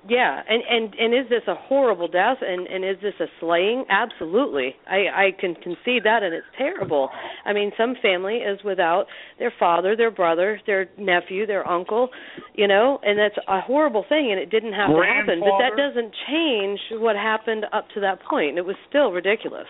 Yeah, 0.09 0.41
and 0.49 0.62
and 0.68 0.95
and 0.95 1.14
is 1.14 1.28
this 1.28 1.43
a 1.47 1.55
horrible 1.55 2.09
death? 2.09 2.38
And 2.41 2.66
and 2.66 2.84
is 2.84 2.97
this 3.03 3.14
a 3.20 3.26
slaying? 3.41 3.84
Absolutely, 3.88 4.74
I 4.88 4.97
I 5.14 5.30
can 5.38 5.55
concede 5.55 6.05
that, 6.05 6.22
and 6.22 6.34
it's 6.34 6.47
terrible. 6.57 7.11
I 7.45 7.53
mean, 7.53 7.72
some 7.76 7.95
family 8.01 8.36
is 8.36 8.59
without 8.64 9.07
their 9.38 9.53
father, 9.59 9.97
their 9.97 10.11
brother, 10.11 10.61
their 10.66 10.88
nephew, 10.99 11.47
their 11.47 11.66
uncle, 11.68 12.11
you 12.55 12.66
know, 12.66 12.99
and 13.03 13.18
that's 13.18 13.36
a 13.49 13.61
horrible 13.61 14.05
thing, 14.09 14.30
and 14.30 14.41
it 14.41 14.51
didn't 14.51 14.72
have 14.72 14.91
to 14.91 15.03
happen. 15.03 15.41
But 15.41 15.59
that 15.59 15.76
doesn't 15.76 16.14
change 16.28 16.80
what 16.93 17.16
happened 17.16 17.66
up 17.72 17.86
to 17.95 18.01
that 18.01 18.22
point. 18.28 18.59
It 18.59 18.64
was 18.64 18.76
still 18.88 19.12
ridiculous. 19.12 19.66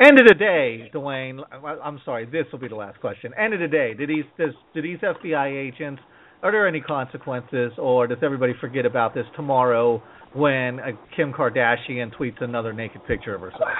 End 0.00 0.18
of 0.18 0.26
the 0.26 0.34
day, 0.34 0.90
Dwayne. 0.92 1.40
I'm 1.82 2.00
sorry. 2.04 2.26
This 2.26 2.44
will 2.50 2.58
be 2.58 2.68
the 2.68 2.74
last 2.74 3.00
question. 3.00 3.32
End 3.38 3.54
of 3.54 3.60
the 3.60 3.68
day, 3.68 3.94
did 3.94 4.08
these 4.08 4.24
does, 4.38 4.54
do 4.74 4.82
these 4.82 4.98
FBI 4.98 5.68
agents? 5.68 6.02
Are 6.42 6.52
there 6.52 6.68
any 6.68 6.80
consequences, 6.80 7.72
or 7.78 8.06
does 8.06 8.18
everybody 8.22 8.52
forget 8.60 8.84
about 8.84 9.14
this 9.14 9.24
tomorrow 9.34 10.02
when 10.34 10.80
uh, 10.80 10.88
Kim 11.16 11.32
Kardashian 11.32 12.14
tweets 12.14 12.42
another 12.42 12.72
naked 12.72 13.04
picture 13.06 13.34
of 13.34 13.40
herself? 13.40 13.70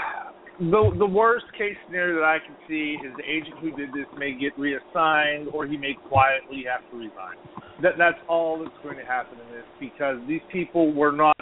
The 0.58 0.90
the 0.98 1.06
worst 1.06 1.44
case 1.52 1.76
scenario 1.86 2.16
that 2.16 2.24
I 2.24 2.38
can 2.38 2.56
see 2.66 2.96
is 3.06 3.12
the 3.18 3.24
agent 3.24 3.58
who 3.60 3.76
did 3.76 3.90
this 3.90 4.06
may 4.16 4.32
get 4.32 4.58
reassigned, 4.58 5.48
or 5.52 5.66
he 5.66 5.76
may 5.76 5.92
quietly 6.08 6.64
have 6.72 6.90
to 6.90 6.96
resign. 6.96 7.36
That 7.82 7.98
that's 7.98 8.18
all 8.26 8.58
that's 8.58 8.74
going 8.82 8.96
to 8.96 9.04
happen 9.04 9.38
in 9.38 9.54
this 9.54 9.66
because 9.78 10.16
these 10.26 10.40
people 10.50 10.94
were 10.94 11.12
not. 11.12 11.36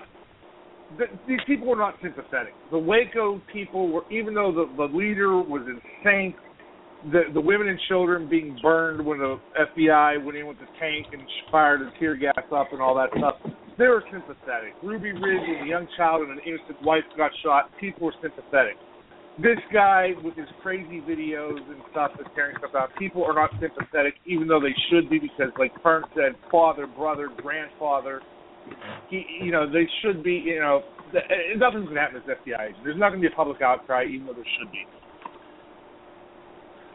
These 1.28 1.38
people 1.46 1.68
were 1.68 1.76
not 1.76 1.94
sympathetic. 2.02 2.54
The 2.72 2.78
Waco 2.78 3.40
people 3.52 3.88
were, 3.88 4.02
even 4.10 4.34
though 4.34 4.50
the 4.52 4.66
the 4.76 4.92
leader 4.92 5.38
was 5.38 5.62
insane, 5.62 6.34
the 7.12 7.22
the 7.32 7.40
women 7.40 7.68
and 7.68 7.78
children 7.88 8.28
being 8.28 8.58
burned 8.62 9.04
when 9.04 9.18
the 9.18 9.38
FBI 9.58 10.24
went 10.24 10.36
in 10.36 10.46
with 10.46 10.58
the 10.58 10.66
tank 10.80 11.06
and 11.12 11.22
fired 11.50 11.80
the 11.80 11.90
tear 11.98 12.16
gas 12.16 12.44
up 12.54 12.68
and 12.72 12.80
all 12.80 12.94
that 12.94 13.10
stuff. 13.16 13.36
They 13.76 13.88
were 13.88 14.04
sympathetic. 14.10 14.74
Ruby 14.82 15.12
Ridge 15.12 15.42
and 15.46 15.66
a 15.66 15.68
young 15.68 15.88
child 15.96 16.22
and 16.22 16.30
an 16.32 16.40
innocent 16.46 16.80
wife 16.82 17.02
got 17.16 17.32
shot. 17.42 17.70
People 17.80 18.06
were 18.06 18.14
sympathetic. 18.22 18.76
This 19.42 19.58
guy 19.72 20.10
with 20.22 20.36
his 20.36 20.46
crazy 20.62 21.02
videos 21.02 21.58
and 21.58 21.82
stuff 21.90 22.12
that's 22.16 22.30
tearing 22.36 22.54
stuff 22.58 22.70
out, 22.76 22.90
people 22.96 23.24
are 23.24 23.34
not 23.34 23.50
sympathetic, 23.60 24.14
even 24.26 24.46
though 24.46 24.60
they 24.60 24.74
should 24.90 25.10
be, 25.10 25.18
because 25.18 25.50
like 25.58 25.72
Fern 25.82 26.04
said, 26.14 26.38
father, 26.52 26.86
brother, 26.86 27.28
grandfather, 27.42 28.22
he, 29.10 29.26
you 29.42 29.50
know, 29.50 29.66
they 29.70 29.88
should 30.02 30.22
be. 30.22 30.34
You 30.34 30.60
know, 30.60 30.82
nothing's 31.56 31.84
going 31.84 31.96
to 31.96 32.00
happen 32.00 32.20
to 32.20 32.26
this 32.26 32.36
FBI. 32.46 32.78
There's 32.84 32.96
not 32.96 33.10
going 33.10 33.20
to 33.20 33.28
be 33.28 33.32
a 33.32 33.36
public 33.36 33.60
outcry, 33.60 34.04
even 34.06 34.26
though 34.26 34.34
there 34.34 34.46
should 34.58 34.70
be. 34.70 34.86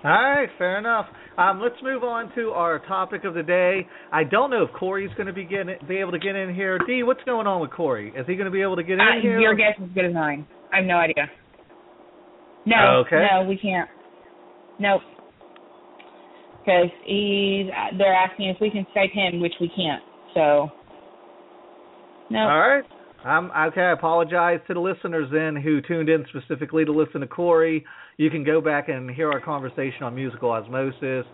All 0.04 0.12
right, 0.12 0.48
fair 0.58 0.78
enough. 0.78 1.08
Um, 1.38 1.60
let's 1.62 1.76
move 1.84 2.04
on 2.04 2.34
to 2.36 2.52
our 2.52 2.80
topic 2.80 3.26
of 3.26 3.34
the 3.34 3.44
day. 3.44 3.86
I 4.14 4.24
don't 4.24 4.50
know 4.50 4.64
if 4.64 4.72
Kory's 4.72 5.10
going 5.18 5.28
to 5.28 5.34
be 5.34 5.44
getting 5.44 5.76
be 5.88 5.98
able 5.98 6.12
to 6.12 6.20
get 6.20 6.36
in 6.36 6.54
here. 6.56 6.80
Dee, 6.88 7.04
what's 7.04 7.24
going 7.26 7.48
on 7.48 7.60
with 7.62 7.72
Kory? 7.72 8.10
Is 8.16 8.26
he 8.26 8.36
going 8.36 8.46
to 8.46 8.52
be 8.52 8.62
able 8.62 8.78
to 8.78 8.84
get 8.84 8.94
in 8.94 9.02
Uh, 9.02 9.22
here? 9.22 9.40
your 9.40 9.56
guess 9.56 9.76
is 9.78 9.84
as 9.86 9.90
good 9.94 10.06
as 10.06 10.14
mine. 10.14 10.48
I 10.72 10.78
have 10.78 10.86
no 10.86 10.96
idea. 10.96 11.30
No, 12.66 13.04
Okay. 13.06 13.28
no, 13.32 13.44
we 13.48 13.58
can't. 13.58 13.90
Nope. 14.80 15.02
Because 16.60 16.90
he's 17.06 17.68
they're 17.98 18.14
asking 18.14 18.50
if 18.50 18.58
we 18.62 18.70
can 18.70 18.86
Skype 18.96 19.12
him, 19.12 19.42
which 19.42 19.54
we 19.60 19.70
can't. 19.70 20.04
So, 20.34 20.70
no. 22.30 22.40
All 22.40 22.60
right. 22.60 22.84
Um, 23.26 23.52
okay, 23.68 23.82
I 23.82 23.92
apologize 23.92 24.60
to 24.68 24.74
the 24.74 24.80
listeners 24.80 25.30
then 25.32 25.62
who 25.62 25.82
tuned 25.82 26.08
in 26.10 26.26
specifically 26.30 26.86
to 26.86 26.92
listen 26.92 27.22
to 27.22 27.28
Kory. 27.28 27.86
You 28.18 28.30
can 28.30 28.44
go 28.44 28.62
back 28.62 28.88
and 28.88 29.10
hear 29.10 29.32
our 29.32 29.42
conversation 29.42 30.04
on 30.04 30.16
musical 30.16 30.52
osmosis, 30.52 31.26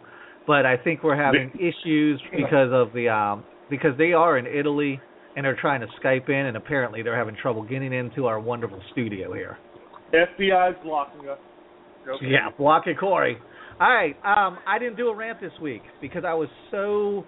but 0.47 0.65
I 0.65 0.77
think 0.77 1.03
we're 1.03 1.21
having 1.21 1.51
issues 1.55 2.21
because 2.31 2.69
of 2.71 2.91
the 2.93 3.09
um, 3.09 3.43
because 3.69 3.91
they 3.97 4.13
are 4.13 4.37
in 4.37 4.47
Italy 4.47 4.99
and 5.35 5.45
they're 5.45 5.57
trying 5.59 5.81
to 5.81 5.87
Skype 6.01 6.29
in, 6.29 6.47
and 6.47 6.57
apparently 6.57 7.03
they're 7.03 7.17
having 7.17 7.35
trouble 7.39 7.63
getting 7.63 7.93
into 7.93 8.25
our 8.25 8.39
wonderful 8.39 8.81
studio 8.91 9.33
here. 9.33 9.57
FBI's 10.13 10.77
blocking 10.83 11.29
us. 11.29 11.37
Okay. 12.07 12.27
Yeah, 12.27 12.49
blocking 12.57 12.95
Kory. 12.95 13.37
All 13.79 13.89
right. 13.89 14.15
Um, 14.23 14.57
I 14.67 14.79
didn't 14.79 14.95
do 14.95 15.09
a 15.09 15.15
rant 15.15 15.41
this 15.41 15.51
week 15.61 15.81
because 16.01 16.23
I 16.25 16.33
was 16.33 16.47
so 16.71 17.25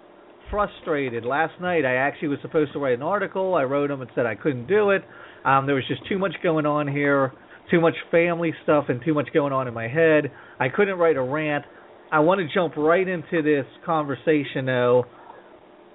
frustrated. 0.50 1.24
Last 1.24 1.60
night, 1.60 1.84
I 1.84 1.96
actually 1.96 2.28
was 2.28 2.38
supposed 2.42 2.72
to 2.72 2.78
write 2.78 2.94
an 2.94 3.02
article. 3.02 3.54
I 3.54 3.62
wrote 3.62 3.88
them 3.88 4.00
and 4.00 4.10
said 4.14 4.26
I 4.26 4.34
couldn't 4.34 4.66
do 4.66 4.90
it. 4.90 5.02
Um, 5.44 5.66
there 5.66 5.74
was 5.74 5.84
just 5.88 6.06
too 6.08 6.18
much 6.18 6.34
going 6.42 6.66
on 6.66 6.88
here, 6.88 7.32
too 7.70 7.80
much 7.80 7.94
family 8.10 8.52
stuff, 8.62 8.86
and 8.88 9.00
too 9.04 9.14
much 9.14 9.28
going 9.32 9.52
on 9.52 9.68
in 9.68 9.74
my 9.74 9.88
head. 9.88 10.30
I 10.58 10.68
couldn't 10.68 10.98
write 10.98 11.16
a 11.16 11.22
rant. 11.22 11.64
I 12.10 12.20
want 12.20 12.40
to 12.40 12.46
jump 12.52 12.76
right 12.76 13.06
into 13.06 13.42
this 13.42 13.66
conversation, 13.84 14.66
though. 14.66 15.04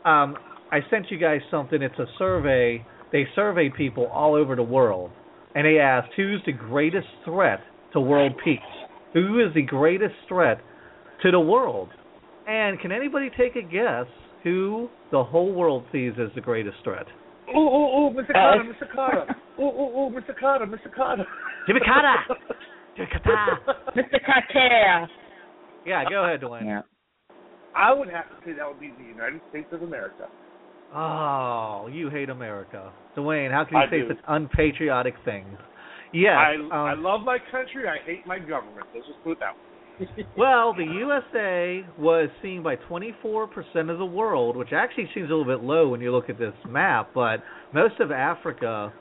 Um, 0.05 0.37
I 0.71 0.79
sent 0.89 1.09
you 1.09 1.17
guys 1.17 1.41
something. 1.49 1.81
It's 1.81 1.97
a 1.99 2.05
survey. 2.17 2.85
They 3.11 3.25
surveyed 3.35 3.75
people 3.75 4.07
all 4.07 4.35
over 4.35 4.55
the 4.55 4.63
world, 4.63 5.11
and 5.55 5.65
they 5.65 5.79
asked 5.79 6.09
who's 6.15 6.41
the 6.45 6.51
greatest 6.51 7.07
threat 7.25 7.59
to 7.93 7.99
world 7.99 8.33
peace. 8.43 8.59
Who 9.13 9.39
is 9.39 9.53
the 9.53 9.61
greatest 9.61 10.15
threat 10.27 10.59
to 11.21 11.31
the 11.31 11.39
world? 11.39 11.89
And 12.47 12.79
can 12.79 12.91
anybody 12.91 13.29
take 13.37 13.55
a 13.55 13.61
guess 13.61 14.07
who 14.43 14.89
the 15.11 15.23
whole 15.23 15.53
world 15.53 15.85
sees 15.91 16.13
as 16.19 16.29
the 16.35 16.41
greatest 16.41 16.77
threat? 16.83 17.05
Oh, 17.53 17.69
oh, 17.69 17.89
oh, 17.93 18.13
Mr. 18.13 18.29
Uh, 18.29 18.33
Carter, 18.33 18.63
Mr. 18.63 18.95
Carter. 18.95 19.35
Oh, 19.59 19.73
oh, 19.77 19.91
oh, 19.95 20.11
Mr. 20.11 20.37
Carter, 20.39 20.65
Mr. 20.65 20.93
Carter. 20.95 21.25
Jimmy 21.67 21.79
Carter. 21.81 22.35
Jimmy 22.95 23.09
Carter. 23.23 23.59
Mr. 23.95 24.25
Carter. 24.25 25.07
Yeah, 25.85 26.03
go 26.09 26.23
ahead, 26.25 26.41
Dwayne. 26.41 26.65
Yeah. 26.65 26.81
I 27.75 27.93
would 27.93 28.09
have 28.09 28.25
to 28.29 28.35
say 28.45 28.53
that 28.53 28.67
would 28.67 28.79
be 28.79 28.93
the 28.97 29.03
United 29.03 29.41
States 29.49 29.67
of 29.71 29.81
America. 29.81 30.27
Oh, 30.95 31.89
you 31.91 32.09
hate 32.09 32.29
America. 32.29 32.91
Dwayne, 33.17 33.51
how 33.51 33.65
can 33.65 33.77
you 33.77 33.83
I 33.83 33.89
say 33.89 34.01
do. 34.01 34.07
such 34.09 34.23
unpatriotic 34.27 35.15
things? 35.25 35.57
Yeah. 36.13 36.37
I 36.37 36.55
um, 36.55 36.71
I 36.71 36.93
love 36.93 37.21
my 37.21 37.39
country. 37.51 37.87
I 37.87 37.97
hate 38.05 38.27
my 38.27 38.37
government. 38.37 38.85
Let's 38.93 39.07
just 39.07 39.23
put 39.23 39.31
it 39.33 39.39
that 39.39 39.53
way. 39.53 39.72
Well, 40.37 40.73
the 40.73 40.85
USA 40.85 41.85
was 41.99 42.29
seen 42.41 42.63
by 42.63 42.75
24% 42.89 43.91
of 43.91 43.99
the 43.99 44.05
world, 44.05 44.57
which 44.57 44.69
actually 44.73 45.09
seems 45.13 45.29
a 45.29 45.33
little 45.33 45.45
bit 45.45 45.63
low 45.63 45.89
when 45.89 46.01
you 46.01 46.11
look 46.11 46.29
at 46.29 46.39
this 46.39 46.53
map, 46.67 47.11
but 47.13 47.37
most 47.73 47.99
of 47.99 48.11
Africa, 48.11 48.91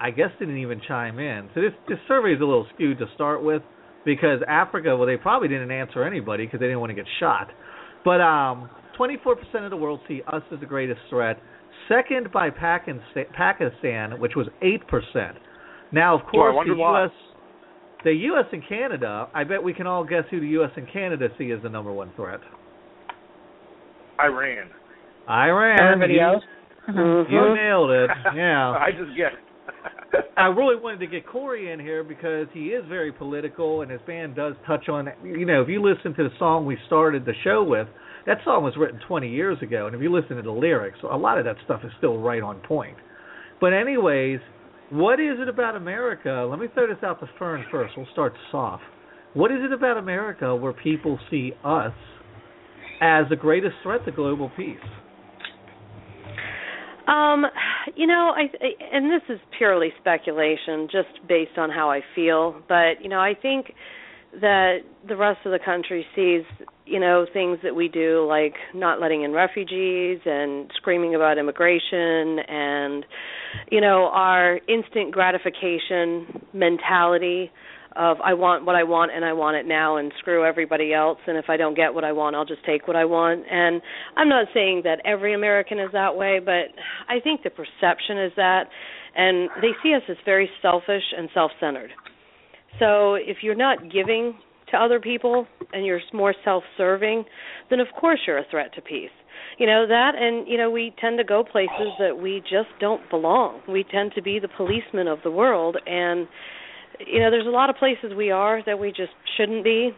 I 0.00 0.10
guess, 0.10 0.30
didn't 0.38 0.58
even 0.58 0.80
chime 0.86 1.18
in. 1.18 1.48
So 1.54 1.60
this, 1.60 1.72
this 1.88 1.98
survey 2.08 2.34
is 2.34 2.40
a 2.40 2.44
little 2.44 2.66
skewed 2.74 2.98
to 2.98 3.06
start 3.14 3.42
with 3.42 3.62
because 4.04 4.40
Africa, 4.48 4.96
well, 4.96 5.06
they 5.06 5.16
probably 5.16 5.48
didn't 5.48 5.70
answer 5.70 6.04
anybody 6.04 6.46
because 6.46 6.60
they 6.60 6.66
didn't 6.66 6.80
want 6.80 6.90
to 6.90 6.96
get 6.96 7.06
shot. 7.20 7.48
But 8.04 8.20
um, 8.20 8.70
24% 8.98 9.64
of 9.64 9.70
the 9.70 9.76
world 9.76 10.00
see 10.08 10.22
us 10.26 10.42
as 10.52 10.60
the 10.60 10.66
greatest 10.66 11.00
threat, 11.10 11.38
second 11.88 12.32
by 12.32 12.50
Pakistan, 12.50 13.26
Pakistan 13.36 14.20
which 14.20 14.32
was 14.36 14.46
8%. 14.62 14.78
Now, 15.92 16.18
of 16.18 16.26
course, 16.26 16.54
wonder 16.54 16.74
the 16.74 16.80
why. 16.80 17.08
U.S. 18.04 18.14
The 18.14 18.26
U.S. 18.26 18.44
and 18.52 18.62
Canada, 18.68 19.28
I 19.34 19.44
bet 19.44 19.62
we 19.62 19.72
can 19.72 19.86
all 19.86 20.04
guess 20.04 20.24
who 20.30 20.40
the 20.40 20.48
U.S. 20.48 20.70
and 20.76 20.86
Canada 20.92 21.28
see 21.38 21.50
as 21.50 21.62
the 21.62 21.68
number 21.68 21.92
one 21.92 22.12
threat. 22.16 22.40
Iran. 24.18 24.68
Iran. 25.28 25.80
Everybody 25.80 26.14
you, 26.14 26.20
else? 26.20 26.42
Mm-hmm. 26.88 27.32
You 27.32 27.40
mm-hmm. 27.40 27.54
nailed 27.54 27.90
it. 27.90 28.10
Yeah. 28.36 28.70
I 28.78 28.90
just 28.90 29.16
get 29.16 29.32
it. 29.32 30.24
I 30.36 30.46
really 30.46 30.76
wanted 30.76 31.00
to 31.00 31.06
get 31.06 31.26
Kory 31.26 31.72
in 31.72 31.80
here 31.80 32.04
because 32.04 32.46
he 32.52 32.66
is 32.66 32.84
very 32.88 33.12
political 33.12 33.82
and 33.82 33.90
his 33.90 34.00
band 34.06 34.36
does 34.36 34.54
touch 34.66 34.88
on 34.88 35.08
you 35.24 35.46
know, 35.46 35.62
if 35.62 35.68
you 35.68 35.82
listen 35.82 36.14
to 36.14 36.24
the 36.24 36.34
song 36.38 36.66
we 36.66 36.76
started 36.86 37.24
the 37.24 37.32
show 37.42 37.64
with, 37.64 37.88
that 38.26 38.38
song 38.44 38.62
was 38.62 38.74
written 38.76 39.00
20 39.08 39.28
years 39.28 39.56
ago 39.62 39.86
and 39.86 39.96
if 39.96 40.02
you 40.02 40.12
listen 40.14 40.36
to 40.36 40.42
the 40.42 40.50
lyrics, 40.50 40.98
a 41.10 41.16
lot 41.16 41.38
of 41.38 41.44
that 41.46 41.56
stuff 41.64 41.80
is 41.84 41.90
still 41.98 42.18
right 42.18 42.42
on 42.42 42.60
point. 42.60 42.96
But 43.60 43.72
anyways, 43.72 44.40
what 44.90 45.20
is 45.20 45.38
it 45.40 45.48
about 45.48 45.76
America? 45.76 46.46
Let 46.48 46.58
me 46.58 46.66
throw 46.74 46.86
this 46.86 47.02
out 47.02 47.20
to 47.20 47.28
Fern 47.38 47.64
first. 47.70 47.94
We'll 47.96 48.06
start 48.12 48.34
soft. 48.50 48.82
What 49.34 49.50
is 49.50 49.58
it 49.62 49.72
about 49.72 49.96
America 49.96 50.54
where 50.54 50.72
people 50.72 51.18
see 51.30 51.52
us 51.64 51.92
as 53.00 53.24
the 53.28 53.36
greatest 53.36 53.74
threat 53.82 54.04
to 54.04 54.12
global 54.12 54.50
peace? 54.56 54.76
Um, 57.06 57.44
you 57.96 58.06
know, 58.06 58.32
I 58.34 58.50
I- 58.62 58.84
and 58.92 59.10
this 59.10 59.22
is 59.28 59.40
purely 59.58 59.92
speculation, 59.98 60.88
just 60.90 61.26
based 61.28 61.58
on 61.58 61.70
how 61.70 61.90
I 61.90 62.02
feel. 62.14 62.62
But 62.68 63.02
you 63.02 63.08
know, 63.08 63.20
I 63.20 63.34
think 63.34 63.74
that 64.40 64.78
the 65.06 65.16
rest 65.16 65.40
of 65.44 65.52
the 65.52 65.58
country 65.58 66.06
sees, 66.14 66.42
you 66.86 67.00
know, 67.00 67.26
things 67.32 67.58
that 67.62 67.74
we 67.74 67.88
do, 67.88 68.26
like 68.28 68.54
not 68.74 69.00
letting 69.00 69.22
in 69.22 69.32
refugees 69.32 70.20
and 70.24 70.70
screaming 70.76 71.14
about 71.14 71.38
immigration, 71.38 72.38
and 72.48 73.04
you 73.70 73.80
know, 73.80 74.10
our 74.12 74.60
instant 74.68 75.12
gratification 75.12 76.46
mentality 76.52 77.50
of 77.96 78.20
I 78.20 78.34
want 78.34 78.64
what 78.64 78.74
I 78.74 78.82
want 78.82 79.12
and 79.14 79.24
I 79.24 79.32
want 79.32 79.56
it 79.56 79.66
now 79.66 79.96
and 79.96 80.12
screw 80.18 80.44
everybody 80.44 80.92
else 80.92 81.18
and 81.26 81.36
if 81.36 81.44
I 81.48 81.56
don't 81.56 81.76
get 81.76 81.94
what 81.94 82.02
I 82.02 82.10
want 82.10 82.34
I'll 82.34 82.44
just 82.44 82.64
take 82.64 82.88
what 82.88 82.96
I 82.96 83.04
want 83.04 83.44
and 83.48 83.80
I'm 84.16 84.28
not 84.28 84.48
saying 84.52 84.82
that 84.82 85.00
every 85.04 85.32
American 85.32 85.78
is 85.78 85.90
that 85.92 86.16
way 86.16 86.40
but 86.44 86.74
I 87.08 87.20
think 87.22 87.44
the 87.44 87.50
perception 87.50 88.18
is 88.18 88.32
that 88.36 88.64
and 89.16 89.48
they 89.62 89.70
see 89.82 89.94
us 89.94 90.02
as 90.08 90.16
very 90.24 90.50
selfish 90.60 91.04
and 91.16 91.28
self-centered. 91.32 91.90
So 92.78 93.14
if 93.14 93.38
you're 93.42 93.54
not 93.54 93.92
giving 93.92 94.34
to 94.70 94.76
other 94.76 95.00
people 95.00 95.46
and 95.72 95.84
you're 95.84 96.00
more 96.12 96.34
self-serving 96.44 97.24
then 97.70 97.80
of 97.80 97.88
course 97.98 98.20
you're 98.26 98.38
a 98.38 98.46
threat 98.50 98.74
to 98.74 98.80
peace. 98.80 99.10
You 99.58 99.66
know 99.66 99.86
that 99.86 100.12
and 100.16 100.48
you 100.48 100.56
know 100.58 100.70
we 100.70 100.94
tend 101.00 101.18
to 101.18 101.24
go 101.24 101.44
places 101.44 101.92
that 101.98 102.18
we 102.20 102.40
just 102.40 102.68
don't 102.80 103.08
belong. 103.10 103.60
We 103.68 103.84
tend 103.84 104.12
to 104.14 104.22
be 104.22 104.38
the 104.38 104.48
policemen 104.48 105.06
of 105.08 105.18
the 105.22 105.30
world 105.30 105.76
and 105.86 106.26
you 107.06 107.20
know 107.20 107.30
there's 107.30 107.46
a 107.46 107.50
lot 107.50 107.70
of 107.70 107.76
places 107.76 108.12
we 108.16 108.30
are 108.30 108.62
that 108.66 108.78
we 108.78 108.88
just 108.90 109.12
shouldn't 109.36 109.64
be 109.64 109.90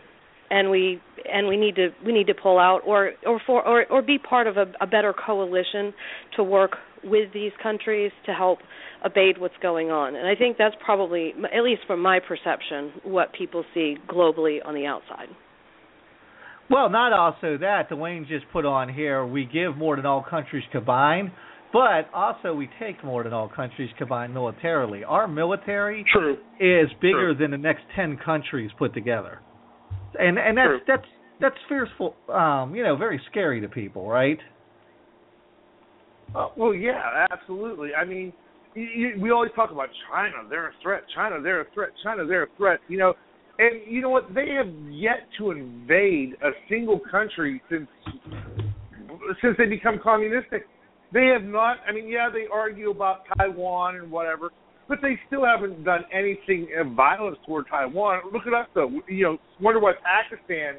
and 0.51 0.71
we 0.71 1.01
and 1.33 1.49
we 1.49 1.57
need 1.57 1.75
to 1.77 1.89
we 2.05 2.13
need 2.13 2.27
to 2.27 2.35
pull 2.35 2.59
out 2.59 2.81
or 2.87 3.13
or 3.27 3.41
for 3.47 3.67
or 3.67 3.87
or 3.91 4.03
be 4.03 4.19
part 4.19 4.47
of 4.47 4.57
a, 4.57 4.67
a 4.81 4.87
better 4.87 5.13
coalition 5.13 5.93
to 6.37 6.43
work 6.43 6.77
with 7.05 7.33
these 7.33 7.53
countries 7.63 8.13
to 8.25 8.33
help 8.33 8.59
abate 9.05 9.41
what's 9.41 9.57
going 9.63 9.91
on. 9.91 10.17
And 10.17 10.27
I 10.27 10.35
think 10.35 10.57
that's 10.59 10.75
probably, 10.85 11.33
at 11.55 11.63
least 11.63 11.83
from 11.87 12.01
my 12.01 12.21
perception, 12.21 12.93
what 13.05 13.33
people 13.33 13.65
see 13.75 13.97
globally 14.09 14.59
on 14.65 14.75
the 14.75 14.87
outside. 14.87 15.29
Well, 16.69 16.91
not 16.91 17.13
also 17.13 17.59
that. 17.59 17.91
Dwayne 17.91 18.27
just 18.27 18.45
put 18.53 18.65
on 18.65 18.93
here, 18.93 19.25
we 19.25 19.45
give 19.45 19.77
more 19.77 19.97
than 19.97 20.07
all 20.07 20.25
countries 20.29 20.65
combined, 20.73 21.31
but 21.73 22.09
also 22.13 22.55
we 22.55 22.69
take 22.81 23.05
more 23.05 23.23
than 23.23 23.33
all 23.33 23.49
countries 23.49 23.91
combined 23.99 24.35
militarily. 24.35 25.05
Our 25.05 25.29
military 25.29 26.05
True. 26.13 26.35
is 26.59 26.91
bigger 27.01 27.35
True. 27.35 27.37
than 27.39 27.53
the 27.53 27.59
next 27.59 27.83
10 27.95 28.19
countries 28.25 28.71
put 28.79 28.95
together. 28.95 29.41
And 30.19 30.39
and 30.39 30.57
that's 30.57 30.69
True. 30.69 30.81
that's 30.87 31.07
that's 31.41 31.57
fearful 31.69 32.17
um, 32.33 32.75
you 32.75 32.83
know, 32.83 32.97
very 32.97 33.21
scary 33.31 33.61
to 33.61 33.69
people, 33.69 34.09
right? 34.09 34.39
Uh, 36.35 36.49
well, 36.57 36.75
yeah, 36.75 37.27
absolutely. 37.31 37.91
I 37.95 38.05
mean, 38.05 38.33
you, 38.77 39.13
we 39.21 39.31
always 39.31 39.51
talk 39.57 39.71
about 39.71 39.89
China. 40.11 40.49
They're 40.49 40.69
a 40.69 40.73
threat. 40.83 41.03
China, 41.15 41.41
they're 41.43 41.63
a 41.63 41.71
threat. 41.73 41.91
China, 42.03 42.27
they're 42.27 42.45
a 42.45 42.57
threat. 42.57 42.81
You 42.89 42.99
know, 42.99 43.15
and 43.59 43.81
you 43.91 44.03
know 44.03 44.11
what? 44.11 44.35
They 44.35 44.51
have 44.51 44.73
yet 44.91 45.29
to 45.39 45.51
invade 45.51 46.35
a 46.43 46.51
single 46.69 47.01
country 47.11 47.63
since 47.71 47.89
since 49.43 49.57
they 49.59 49.67
become 49.67 49.99
communistic. 50.03 50.67
They 51.13 51.27
have 51.27 51.43
not. 51.43 51.79
I 51.89 51.93
mean, 51.93 52.09
yeah, 52.09 52.29
they 52.33 52.47
argue 52.53 52.91
about 52.91 53.23
Taiwan 53.39 53.97
and 53.97 54.11
whatever, 54.11 54.51
but 54.89 54.99
they 55.01 55.19
still 55.27 55.45
haven't 55.45 55.85
done 55.85 56.05
anything 56.13 56.69
of 56.79 56.93
violence 56.93 57.39
toward 57.47 57.67
Taiwan. 57.69 58.23
Look 58.33 58.47
at 58.47 58.53
us, 58.53 58.67
though. 58.75 58.91
You 59.09 59.23
know, 59.25 59.39
wonder 59.61 59.81
why 59.81 59.93
Pakistan 60.05 60.75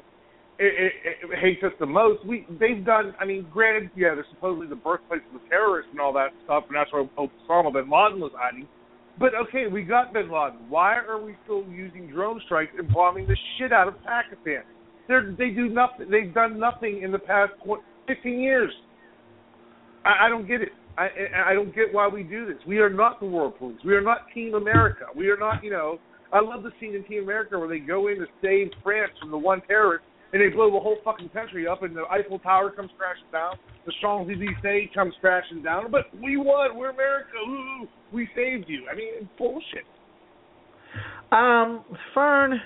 it, 0.58 0.92
it, 1.04 1.38
hates 1.38 1.62
us 1.62 1.72
the 1.78 1.86
most. 1.86 2.24
We 2.26 2.46
they've 2.58 2.84
done. 2.84 3.14
I 3.20 3.24
mean, 3.24 3.46
granted, 3.52 3.90
yeah, 3.94 4.14
they're 4.14 4.26
supposedly 4.34 4.66
the 4.66 4.76
birthplace 4.76 5.20
of 5.32 5.40
the 5.40 5.48
terrorists 5.48 5.90
and 5.92 6.00
all 6.00 6.12
that 6.14 6.30
stuff, 6.44 6.64
and 6.68 6.76
that's 6.76 6.92
where 6.92 7.04
Osama 7.04 7.72
bin 7.72 7.88
Laden 7.88 8.20
was 8.20 8.32
hiding. 8.34 8.66
But 9.20 9.32
okay, 9.46 9.66
we 9.70 9.82
got 9.82 10.12
bin 10.12 10.30
Laden. 10.30 10.68
Why 10.68 10.96
are 10.96 11.22
we 11.22 11.36
still 11.44 11.64
using 11.70 12.08
drone 12.08 12.40
strikes 12.44 12.72
and 12.76 12.92
bombing 12.92 13.26
the 13.26 13.36
shit 13.56 13.72
out 13.72 13.86
of 13.86 13.94
Pakistan? 14.02 14.62
They're 15.06 15.32
they 15.38 15.50
do 15.50 15.68
nothing. 15.68 16.10
They've 16.10 16.34
done 16.34 16.58
nothing 16.58 17.02
in 17.02 17.12
the 17.12 17.18
past 17.20 17.52
tw- 17.64 17.82
15 18.08 18.40
years. 18.40 18.72
I, 20.04 20.26
I 20.26 20.28
don't 20.28 20.46
get 20.48 20.60
it. 20.60 20.70
I 20.96 21.08
I 21.50 21.54
don't 21.54 21.72
get 21.72 21.92
why 21.92 22.08
we 22.08 22.24
do 22.24 22.46
this. 22.46 22.58
We 22.66 22.78
are 22.78 22.90
not 22.90 23.20
the 23.20 23.26
world 23.26 23.56
police. 23.58 23.78
We 23.84 23.94
are 23.94 24.02
not 24.02 24.26
Team 24.34 24.54
America. 24.54 25.04
We 25.14 25.28
are 25.30 25.36
not. 25.36 25.62
You 25.62 25.70
know, 25.70 25.98
I 26.32 26.40
love 26.40 26.64
the 26.64 26.72
scene 26.80 26.96
in 26.96 27.04
Team 27.04 27.22
America 27.22 27.56
where 27.56 27.68
they 27.68 27.78
go 27.78 28.08
in 28.08 28.18
to 28.18 28.26
save 28.42 28.72
France 28.82 29.12
from 29.20 29.30
the 29.30 29.38
one 29.38 29.62
terrorist 29.68 30.04
and 30.32 30.42
they 30.42 30.48
blow 30.48 30.70
the 30.70 30.80
whole 30.80 30.96
fucking 31.04 31.30
country 31.30 31.66
up, 31.66 31.82
and 31.82 31.96
the 31.96 32.04
Eiffel 32.10 32.38
Tower 32.38 32.70
comes 32.70 32.90
crashing 32.98 33.30
down, 33.32 33.56
the 33.86 33.92
Champs 34.00 34.30
Elysees 34.30 34.90
comes 34.94 35.14
crashing 35.20 35.62
down. 35.62 35.90
But 35.90 36.06
we 36.22 36.36
won. 36.36 36.76
We're 36.76 36.90
America. 36.90 37.30
Ooh, 37.48 37.88
we 38.12 38.28
saved 38.34 38.66
you. 38.68 38.84
I 38.90 38.94
mean, 38.94 39.28
bullshit. 39.38 39.84
Um, 41.32 41.84
Fern, 42.14 42.60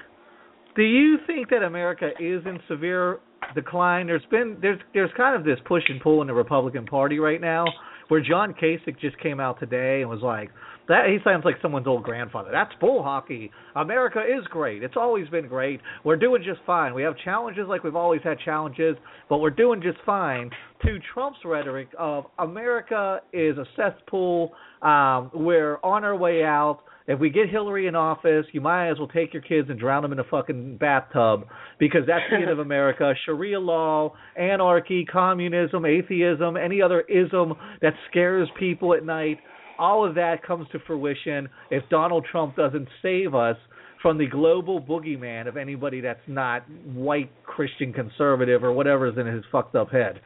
do 0.76 0.82
you 0.82 1.18
think 1.26 1.50
that 1.50 1.62
America 1.62 2.10
is 2.18 2.42
in 2.46 2.58
severe 2.68 3.20
decline? 3.54 4.06
There's 4.06 4.24
been 4.30 4.58
there's 4.60 4.80
there's 4.94 5.10
kind 5.16 5.36
of 5.36 5.44
this 5.44 5.58
push 5.66 5.82
and 5.88 6.00
pull 6.00 6.20
in 6.22 6.28
the 6.28 6.34
Republican 6.34 6.86
Party 6.86 7.18
right 7.18 7.40
now, 7.40 7.64
where 8.12 8.20
John 8.20 8.52
Kasich 8.52 9.00
just 9.00 9.18
came 9.20 9.40
out 9.40 9.58
today 9.58 10.02
and 10.02 10.10
was 10.10 10.20
like, 10.20 10.50
that 10.86 11.06
he 11.08 11.16
sounds 11.24 11.46
like 11.46 11.54
someone's 11.62 11.86
old 11.86 12.02
grandfather. 12.02 12.50
That's 12.52 12.70
bull 12.78 13.02
hockey. 13.02 13.50
America 13.74 14.20
is 14.20 14.46
great. 14.48 14.82
It's 14.82 14.98
always 14.98 15.30
been 15.30 15.48
great. 15.48 15.80
We're 16.04 16.18
doing 16.18 16.42
just 16.44 16.60
fine. 16.66 16.92
We 16.92 17.02
have 17.04 17.14
challenges 17.24 17.64
like 17.70 17.84
we've 17.84 17.96
always 17.96 18.20
had 18.22 18.38
challenges, 18.44 18.96
but 19.30 19.38
we're 19.38 19.48
doing 19.48 19.80
just 19.80 19.96
fine. 20.04 20.50
To 20.84 20.98
Trump's 21.14 21.38
rhetoric 21.42 21.88
of 21.98 22.26
America 22.38 23.22
is 23.32 23.56
a 23.56 23.64
cesspool. 23.76 24.52
Um, 24.82 25.30
we're 25.32 25.78
on 25.82 26.04
our 26.04 26.14
way 26.14 26.44
out. 26.44 26.80
If 27.06 27.18
we 27.18 27.30
get 27.30 27.48
Hillary 27.48 27.86
in 27.86 27.94
office, 27.96 28.46
you 28.52 28.60
might 28.60 28.90
as 28.90 28.98
well 28.98 29.08
take 29.08 29.32
your 29.32 29.42
kids 29.42 29.68
and 29.70 29.78
drown 29.78 30.02
them 30.02 30.12
in 30.12 30.18
a 30.18 30.24
fucking 30.24 30.76
bathtub 30.78 31.46
because 31.78 32.02
that's 32.06 32.24
the 32.30 32.36
end 32.36 32.50
of 32.50 32.58
America. 32.60 33.12
Sharia 33.24 33.58
law, 33.58 34.14
anarchy, 34.36 35.04
communism, 35.04 35.84
atheism, 35.84 36.56
any 36.56 36.80
other 36.80 37.00
ism 37.02 37.54
that 37.80 37.94
scares 38.10 38.48
people 38.58 38.94
at 38.94 39.04
night 39.04 39.38
all 39.78 40.06
of 40.06 40.14
that 40.14 40.44
comes 40.44 40.68
to 40.70 40.78
fruition 40.86 41.48
if 41.70 41.82
Donald 41.88 42.24
Trump 42.30 42.54
doesn't 42.56 42.86
save 43.02 43.34
us 43.34 43.56
from 44.00 44.18
the 44.18 44.26
global 44.26 44.80
boogeyman 44.80 45.48
of 45.48 45.56
anybody 45.56 46.00
that's 46.00 46.20
not 46.26 46.68
white 46.84 47.30
Christian 47.44 47.92
conservative 47.92 48.62
or 48.62 48.72
whatever's 48.72 49.16
in 49.18 49.26
his 49.26 49.44
fucked 49.50 49.74
up 49.74 49.90
head. 49.90 50.20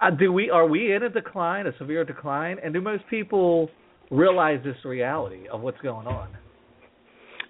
Uh, 0.00 0.10
do 0.10 0.32
we 0.32 0.50
are 0.50 0.66
we 0.66 0.94
in 0.94 1.02
a 1.02 1.08
decline, 1.08 1.66
a 1.66 1.76
severe 1.78 2.04
decline, 2.04 2.56
and 2.62 2.74
do 2.74 2.80
most 2.80 3.04
people 3.08 3.70
realize 4.14 4.60
this 4.64 4.76
reality 4.84 5.48
of 5.52 5.60
what's 5.60 5.80
going 5.80 6.06
on? 6.06 6.28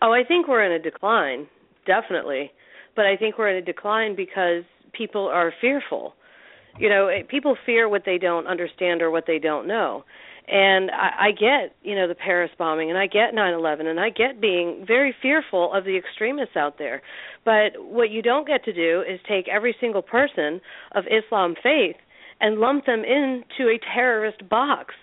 Oh, 0.03 0.13
I 0.13 0.23
think 0.27 0.49
we're 0.49 0.65
in 0.65 0.73
a 0.73 0.79
decline, 0.83 1.47
definitely. 1.87 2.51
But 2.97 3.07
I 3.07 3.17
think 3.17 3.39
we're 3.39 3.51
in 3.51 3.57
a 3.57 3.65
decline 3.65 4.15
because 4.17 4.63
people 4.93 5.27
are 5.27 5.53
fearful. 5.61 6.15
You 6.79 6.89
know, 6.89 7.09
people 7.29 7.57
fear 7.65 7.89
what 7.89 8.03
they 8.05 8.19
don't 8.19 8.47
understand 8.47 9.03
or 9.03 9.11
what 9.11 9.25
they 9.27 9.39
don't 9.39 9.67
know 9.67 10.05
and 10.47 10.91
I, 10.91 11.29
I 11.29 11.31
get 11.31 11.75
you 11.83 11.95
know 11.95 12.07
the 12.07 12.15
Paris 12.15 12.51
bombing, 12.59 12.91
and 12.91 12.99
I 12.99 13.07
get 13.07 13.35
9/11, 13.35 13.87
and 13.87 13.99
I 13.99 14.11
get 14.11 14.41
being 14.41 14.85
very 14.87 15.15
fearful 15.23 15.73
of 15.73 15.85
the 15.85 15.97
extremists 15.97 16.57
out 16.57 16.79
there. 16.79 17.03
But 17.45 17.73
what 17.79 18.11
you 18.11 18.23
don't 18.23 18.47
get 18.47 18.65
to 18.65 18.73
do 18.73 19.03
is 19.09 19.21
take 19.29 19.49
every 19.49 19.75
single 19.81 20.03
person 20.03 20.61
of 20.93 21.05
Islam 21.07 21.55
faith 21.63 21.97
and 22.41 22.59
lump 22.59 22.85
them 22.85 23.05
into 23.05 23.71
a 23.71 23.79
terrorist 23.95 24.49
box. 24.49 24.95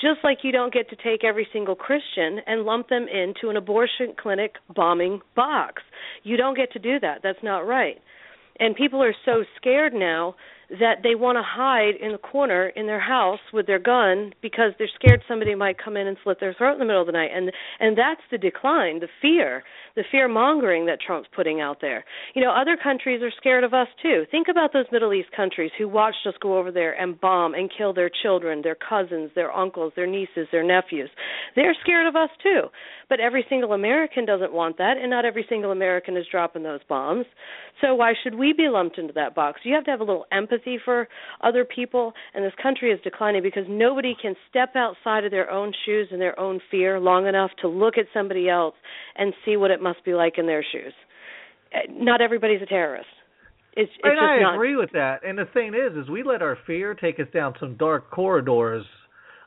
Just 0.00 0.20
like 0.24 0.38
you 0.42 0.52
don't 0.52 0.72
get 0.72 0.88
to 0.90 0.96
take 0.96 1.24
every 1.24 1.46
single 1.52 1.74
Christian 1.74 2.38
and 2.46 2.62
lump 2.62 2.88
them 2.88 3.06
into 3.06 3.50
an 3.50 3.56
abortion 3.56 4.14
clinic 4.20 4.54
bombing 4.74 5.20
box. 5.36 5.82
You 6.22 6.36
don't 6.36 6.56
get 6.56 6.72
to 6.72 6.78
do 6.78 6.98
that. 7.00 7.20
That's 7.22 7.42
not 7.42 7.66
right. 7.66 7.98
And 8.58 8.74
people 8.74 9.02
are 9.02 9.14
so 9.24 9.44
scared 9.56 9.92
now 9.94 10.36
that 10.78 11.02
they 11.02 11.14
want 11.14 11.36
to 11.36 11.42
hide 11.42 11.96
in 12.00 12.12
the 12.12 12.18
corner 12.18 12.68
in 12.68 12.86
their 12.86 13.00
house 13.00 13.40
with 13.52 13.66
their 13.66 13.78
gun 13.78 14.32
because 14.40 14.72
they're 14.78 14.90
scared 14.94 15.22
somebody 15.26 15.54
might 15.54 15.82
come 15.82 15.96
in 15.96 16.06
and 16.06 16.16
slit 16.22 16.38
their 16.38 16.54
throat 16.54 16.74
in 16.74 16.78
the 16.78 16.84
middle 16.84 17.00
of 17.00 17.06
the 17.06 17.12
night 17.12 17.30
and 17.34 17.50
and 17.80 17.98
that's 17.98 18.20
the 18.30 18.38
decline 18.38 19.00
the 19.00 19.08
fear 19.20 19.64
the 20.00 20.04
fear 20.10 20.28
mongering 20.28 20.86
that 20.86 20.98
Trump's 20.98 21.28
putting 21.36 21.60
out 21.60 21.76
there. 21.82 22.06
You 22.34 22.40
know 22.40 22.52
other 22.52 22.78
countries 22.82 23.20
are 23.22 23.30
scared 23.36 23.64
of 23.64 23.74
us 23.74 23.86
too. 24.02 24.24
Think 24.30 24.46
about 24.50 24.72
those 24.72 24.86
middle 24.90 25.12
east 25.12 25.28
countries 25.36 25.70
who 25.76 25.88
watched 25.88 26.26
us 26.26 26.32
go 26.40 26.56
over 26.56 26.72
there 26.72 26.98
and 26.98 27.20
bomb 27.20 27.52
and 27.52 27.70
kill 27.76 27.92
their 27.92 28.10
children 28.22 28.62
their 28.62 28.76
cousins 28.76 29.30
their 29.34 29.52
uncles 29.52 29.92
their 29.96 30.06
nieces 30.06 30.48
their 30.50 30.64
nephews. 30.64 31.10
They're 31.54 31.76
scared 31.82 32.06
of 32.06 32.16
us 32.16 32.30
too. 32.42 32.62
But 33.10 33.20
every 33.20 33.44
single 33.50 33.74
american 33.74 34.24
doesn't 34.24 34.54
want 34.54 34.78
that 34.78 34.96
and 34.96 35.10
not 35.10 35.26
every 35.26 35.44
single 35.50 35.70
american 35.70 36.16
is 36.16 36.24
dropping 36.30 36.62
those 36.62 36.80
bombs. 36.88 37.26
So 37.82 37.94
why 37.94 38.14
should 38.22 38.36
we 38.36 38.54
be 38.54 38.68
lumped 38.70 38.96
into 38.96 39.12
that 39.14 39.34
box? 39.34 39.60
You 39.64 39.74
have 39.74 39.84
to 39.84 39.90
have 39.90 40.00
a 40.00 40.04
little 40.04 40.24
empathy 40.32 40.78
for 40.82 41.08
other 41.42 41.66
people 41.66 42.14
and 42.32 42.42
this 42.42 42.54
country 42.62 42.90
is 42.90 43.00
declining 43.04 43.42
because 43.42 43.64
nobody 43.68 44.16
can 44.20 44.34
step 44.48 44.76
outside 44.76 45.26
of 45.26 45.30
their 45.30 45.50
own 45.50 45.74
shoes 45.84 46.08
and 46.10 46.20
their 46.22 46.38
own 46.40 46.58
fear 46.70 46.98
long 46.98 47.26
enough 47.26 47.50
to 47.60 47.68
look 47.68 47.98
at 47.98 48.06
somebody 48.14 48.48
else 48.48 48.74
and 49.16 49.34
see 49.44 49.56
what 49.56 49.70
it 49.70 49.82
must 49.82 49.89
be 50.04 50.14
like 50.14 50.34
in 50.38 50.46
their 50.46 50.64
shoes 50.72 50.92
not 51.90 52.20
everybody's 52.20 52.62
a 52.62 52.66
terrorist 52.66 53.08
it's, 53.72 53.90
it's 53.92 54.00
and 54.02 54.18
I 54.18 54.40
not 54.40 54.54
agree 54.54 54.76
with 54.76 54.90
that. 54.92 55.20
And 55.24 55.38
the 55.38 55.44
thing 55.54 55.74
is, 55.74 55.96
is 55.96 56.10
we 56.10 56.22
let 56.22 56.42
our 56.42 56.58
fear 56.66 56.94
take 56.94 57.20
us 57.20 57.26
down 57.32 57.54
some 57.60 57.76
dark 57.76 58.10
corridors 58.10 58.84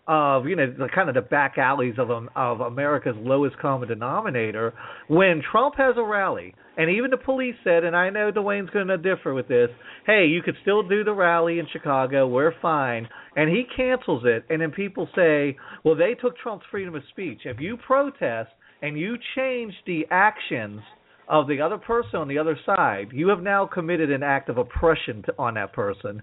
of 0.06 0.46
you 0.46 0.56
know 0.56 0.70
the 0.78 0.90
kind 0.94 1.08
of 1.08 1.16
the 1.16 1.22
back 1.22 1.58
alleys 1.58 1.96
of 1.98 2.12
um, 2.12 2.30
of 2.36 2.60
America's 2.60 3.16
lowest 3.18 3.58
common 3.60 3.88
denominator. 3.88 4.74
When 5.08 5.42
Trump 5.50 5.76
has 5.78 5.96
a 5.98 6.04
rally, 6.04 6.54
and 6.78 6.90
even 6.90 7.10
the 7.12 7.18
police 7.18 7.56
said, 7.64 7.84
and 7.84 7.96
I 7.96 8.10
know 8.10 8.32
Dwayne's 8.32 8.70
going 8.72 8.88
to 8.88 8.98
differ 8.98 9.34
with 9.34 9.48
this. 9.48 9.70
Hey, 10.06 10.26
you 10.26 10.42
could 10.42 10.56
still 10.62 10.88
do 10.88 11.04
the 11.04 11.14
rally 11.14 11.60
in 11.60 11.68
Chicago. 11.72 12.28
We're 12.28 12.54
fine. 12.62 13.08
And 13.36 13.50
he 13.50 13.64
cancels 13.76 14.24
it, 14.26 14.46
and 14.50 14.62
then 14.62 14.72
people 14.72 15.08
say, 15.16 15.58
well, 15.84 15.96
they 15.96 16.14
took 16.14 16.38
Trump's 16.38 16.66
freedom 16.70 16.96
of 16.96 17.02
speech. 17.10 17.42
If 17.46 17.60
you 17.60 17.78
protest 17.78 18.52
and 18.84 19.00
you 19.00 19.16
change 19.36 19.74
the 19.88 20.06
actions 20.12 20.82
of 21.30 21.48
the 21.48 21.62
other 21.62 21.78
person 21.78 22.18
on 22.20 22.28
the 22.28 22.38
other 22.38 22.60
side, 22.66 23.08
you 23.14 23.30
have 23.30 23.42
now 23.42 23.66
committed 23.66 24.12
an 24.12 24.22
act 24.22 24.50
of 24.50 24.58
oppression 24.58 25.24
to, 25.24 25.34
on 25.40 25.54
that 25.54 25.72
person. 25.72 26.22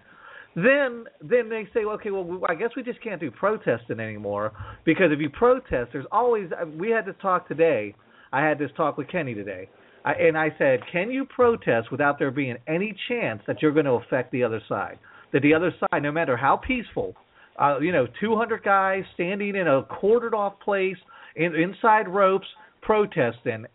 Then, 0.54 1.04
then 1.22 1.48
they 1.48 1.66
say, 1.72 1.84
okay, 1.84 2.10
well, 2.10 2.42
I 2.48 2.54
guess 2.54 2.68
we 2.76 2.82
just 2.82 3.02
can't 3.02 3.18
do 3.18 3.30
protesting 3.30 3.98
anymore 3.98 4.52
because 4.84 5.06
if 5.10 5.18
you 5.20 5.30
protest, 5.30 5.90
there's 5.92 6.06
always. 6.12 6.50
We 6.78 6.90
had 6.90 7.06
this 7.06 7.14
talk 7.22 7.48
today. 7.48 7.94
I 8.32 8.46
had 8.46 8.58
this 8.58 8.70
talk 8.76 8.98
with 8.98 9.08
Kenny 9.08 9.34
today, 9.34 9.68
I, 10.04 10.12
and 10.12 10.36
I 10.36 10.54
said, 10.58 10.80
can 10.92 11.10
you 11.10 11.24
protest 11.24 11.90
without 11.90 12.18
there 12.18 12.30
being 12.30 12.56
any 12.68 12.94
chance 13.08 13.42
that 13.46 13.62
you're 13.62 13.72
going 13.72 13.86
to 13.86 13.92
affect 13.92 14.32
the 14.32 14.44
other 14.44 14.60
side? 14.68 14.98
That 15.32 15.42
the 15.42 15.54
other 15.54 15.74
side, 15.80 16.02
no 16.02 16.12
matter 16.12 16.36
how 16.36 16.56
peaceful, 16.56 17.14
uh, 17.58 17.78
you 17.80 17.90
know, 17.90 18.06
200 18.20 18.62
guys 18.62 19.02
standing 19.14 19.56
in 19.56 19.66
a 19.66 19.82
quartered 19.82 20.34
off 20.34 20.60
place 20.60 20.96
in, 21.36 21.54
inside 21.54 22.08
ropes 22.08 22.46
protesting, 22.82 23.66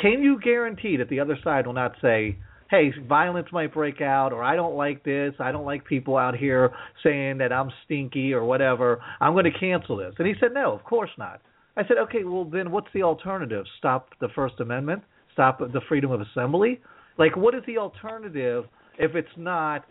can 0.00 0.22
you 0.22 0.40
guarantee 0.42 0.96
that 0.96 1.08
the 1.08 1.20
other 1.20 1.38
side 1.42 1.66
will 1.66 1.74
not 1.74 1.92
say, 2.02 2.38
hey, 2.70 2.92
violence 3.08 3.48
might 3.52 3.72
break 3.72 4.00
out, 4.00 4.32
or 4.32 4.42
I 4.42 4.56
don't 4.56 4.74
like 4.74 5.04
this, 5.04 5.34
I 5.38 5.52
don't 5.52 5.64
like 5.64 5.84
people 5.84 6.16
out 6.16 6.36
here 6.36 6.72
saying 7.02 7.38
that 7.38 7.52
I'm 7.52 7.70
stinky 7.84 8.32
or 8.32 8.44
whatever, 8.44 9.00
I'm 9.20 9.34
going 9.34 9.44
to 9.44 9.58
cancel 9.58 9.96
this? 9.96 10.14
And 10.18 10.26
he 10.26 10.34
said, 10.40 10.52
no, 10.52 10.72
of 10.72 10.82
course 10.84 11.10
not. 11.16 11.40
I 11.76 11.82
said, 11.86 11.98
okay, 11.98 12.24
well 12.24 12.44
then 12.44 12.70
what's 12.70 12.88
the 12.94 13.02
alternative? 13.02 13.64
Stop 13.78 14.08
the 14.20 14.28
First 14.34 14.60
Amendment? 14.60 15.02
Stop 15.32 15.58
the 15.60 15.80
freedom 15.88 16.10
of 16.10 16.20
assembly? 16.20 16.80
Like, 17.18 17.36
what 17.36 17.54
is 17.54 17.62
the 17.66 17.78
alternative 17.78 18.64
if 18.98 19.14
it's 19.14 19.28
not? 19.36 19.84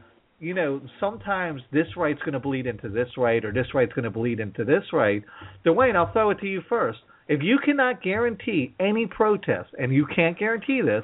You 0.46 0.54
know, 0.54 0.80
sometimes 1.00 1.64
this 1.74 1.88
right's 1.98 2.20
going 2.20 2.34
to 2.34 2.39
bleed 2.39 2.68
into 2.68 2.88
this 2.88 3.08
right, 3.18 3.43
or 3.43 3.52
this 3.52 3.66
right's 3.74 3.93
going 3.93 4.04
to 4.04 4.12
bleed 4.12 4.39
into 4.39 4.64
this 4.64 4.84
right. 4.93 5.24
Dwayne, 5.66 5.96
I'll 5.96 6.14
throw 6.14 6.30
it 6.30 6.38
to 6.41 6.46
you 6.46 6.62
first. 6.70 7.00
If 7.28 7.41
you 7.41 7.58
cannot 7.66 8.04
guarantee 8.04 8.76
any 8.80 9.08
protest, 9.08 9.70
and 9.80 9.91
you 9.91 10.06
can't 10.16 10.38
guarantee 10.38 10.82
this, 10.82 11.04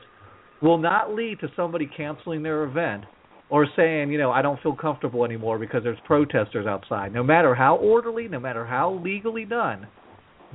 will 0.61 0.77
not 0.77 1.15
lead 1.15 1.39
to 1.39 1.47
somebody 1.55 1.89
canceling 1.97 2.43
their 2.43 2.65
event 2.65 3.05
or 3.49 3.65
saying, 3.75 4.11
you 4.11 4.19
know, 4.19 4.29
I 4.29 4.43
don't 4.43 4.61
feel 4.61 4.75
comfortable 4.75 5.25
anymore 5.25 5.57
because 5.57 5.81
there's 5.83 5.97
protesters 6.05 6.67
outside, 6.67 7.11
no 7.11 7.23
matter 7.23 7.55
how 7.55 7.77
orderly, 7.77 8.27
no 8.27 8.39
matter 8.39 8.63
how 8.63 9.01
legally 9.03 9.45
done, 9.45 9.87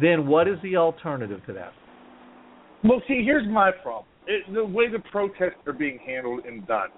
then 0.01 0.29
what 0.29 0.47
is 0.47 0.59
the 0.63 0.77
alternative 0.77 1.41
to 1.47 1.53
that? 1.55 1.73
Well, 2.85 3.03
see, 3.09 3.25
here's 3.25 3.49
my 3.49 3.73
problem. 3.83 4.07
It, 4.29 4.45
the 4.55 4.65
way 4.65 4.89
the 4.89 5.01
protests 5.11 5.59
are 5.67 5.73
being 5.73 5.99
handled 6.07 6.45
and 6.47 6.65
done. 6.69 6.91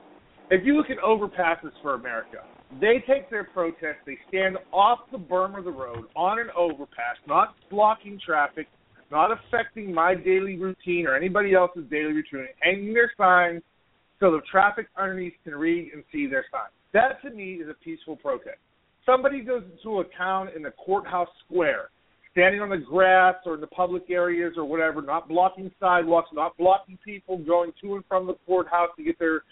If 0.50 0.64
you 0.64 0.76
look 0.76 0.88
at 0.88 0.96
overpasses 0.98 1.72
for 1.82 1.94
America, 1.94 2.38
they 2.80 3.04
take 3.06 3.28
their 3.28 3.44
protest, 3.44 3.98
they 4.06 4.16
stand 4.28 4.56
off 4.72 5.00
the 5.12 5.18
berm 5.18 5.58
of 5.58 5.64
the 5.64 5.70
road 5.70 6.06
on 6.16 6.38
an 6.38 6.48
overpass, 6.56 7.16
not 7.26 7.54
blocking 7.70 8.18
traffic, 8.24 8.66
not 9.10 9.30
affecting 9.30 9.92
my 9.92 10.14
daily 10.14 10.56
routine 10.56 11.06
or 11.06 11.14
anybody 11.14 11.54
else's 11.54 11.84
daily 11.90 12.14
routine, 12.14 12.46
hanging 12.60 12.94
their 12.94 13.12
signs 13.18 13.62
so 14.20 14.30
the 14.30 14.40
traffic 14.50 14.86
underneath 14.96 15.34
can 15.44 15.54
read 15.54 15.90
and 15.92 16.02
see 16.10 16.26
their 16.26 16.46
signs. 16.50 16.72
That 16.94 17.20
to 17.22 17.30
me 17.34 17.54
is 17.54 17.68
a 17.68 17.74
peaceful 17.84 18.16
protest. 18.16 18.56
Somebody 19.04 19.42
goes 19.42 19.62
to 19.82 20.00
a 20.00 20.04
town 20.16 20.48
in 20.56 20.62
the 20.62 20.70
courthouse 20.70 21.28
square, 21.44 21.90
standing 22.32 22.62
on 22.62 22.70
the 22.70 22.78
grass 22.78 23.34
or 23.44 23.54
in 23.54 23.60
the 23.60 23.66
public 23.66 24.04
areas 24.08 24.54
or 24.56 24.64
whatever, 24.64 25.02
not 25.02 25.28
blocking 25.28 25.70
sidewalks, 25.78 26.30
not 26.32 26.56
blocking 26.56 26.98
people 27.04 27.36
going 27.36 27.72
to 27.82 27.96
and 27.96 28.04
from 28.08 28.26
the 28.26 28.34
courthouse 28.46 28.88
to 28.96 29.04
get 29.04 29.18
their 29.18 29.42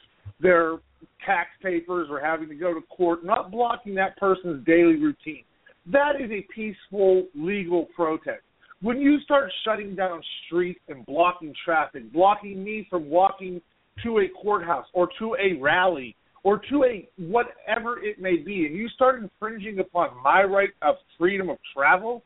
their 0.40 0.78
tax 1.24 1.50
papers 1.62 2.08
or 2.10 2.20
having 2.20 2.48
to 2.48 2.54
go 2.54 2.74
to 2.74 2.80
court, 2.82 3.24
not 3.24 3.50
blocking 3.50 3.94
that 3.96 4.16
person's 4.16 4.64
daily 4.64 4.96
routine. 4.96 5.44
That 5.90 6.20
is 6.20 6.30
a 6.30 6.46
peaceful 6.54 7.26
legal 7.34 7.86
protest. 7.94 8.42
When 8.82 9.00
you 9.00 9.18
start 9.20 9.50
shutting 9.64 9.94
down 9.94 10.20
streets 10.46 10.80
and 10.88 11.04
blocking 11.06 11.54
traffic, 11.64 12.12
blocking 12.12 12.62
me 12.62 12.86
from 12.90 13.08
walking 13.08 13.60
to 14.02 14.18
a 14.18 14.28
courthouse 14.42 14.86
or 14.92 15.08
to 15.18 15.36
a 15.40 15.60
rally 15.60 16.14
or 16.42 16.60
to 16.70 16.84
a 16.84 17.08
whatever 17.18 18.02
it 18.02 18.20
may 18.20 18.36
be, 18.36 18.66
and 18.66 18.76
you 18.76 18.88
start 18.90 19.22
infringing 19.22 19.78
upon 19.78 20.10
my 20.22 20.42
right 20.42 20.70
of 20.82 20.96
freedom 21.18 21.48
of 21.48 21.58
travel, 21.74 22.22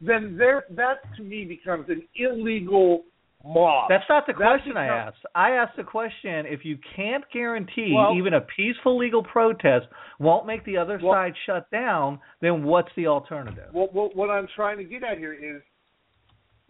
then 0.00 0.36
there 0.36 0.64
that 0.70 0.98
to 1.16 1.22
me 1.22 1.44
becomes 1.44 1.88
an 1.88 2.02
illegal 2.16 3.04
mob. 3.44 3.88
That's 3.88 4.04
not 4.08 4.26
the 4.26 4.34
question 4.34 4.76
I 4.76 4.86
asked. 4.86 5.18
I 5.34 5.50
asked 5.50 5.76
the 5.76 5.84
question 5.84 6.46
if 6.46 6.64
you 6.64 6.78
can't 6.96 7.24
guarantee 7.32 7.92
Well- 7.94 8.16
even 8.16 8.34
a 8.34 8.40
peaceful 8.40 8.96
legal 8.96 9.22
protest 9.22 9.86
won't 10.18 10.46
make 10.46 10.64
the 10.64 10.76
other 10.76 10.98
Well- 11.02 11.12
side 11.12 11.34
shut 11.46 11.70
down, 11.70 12.20
then 12.40 12.64
what's 12.64 12.92
the 12.94 13.06
alternative? 13.06 13.68
What, 13.72 13.92
what 13.92 14.16
what 14.16 14.30
I'm 14.30 14.48
trying 14.54 14.78
to 14.78 14.84
get 14.84 15.02
at 15.02 15.18
here 15.18 15.32
is 15.32 15.62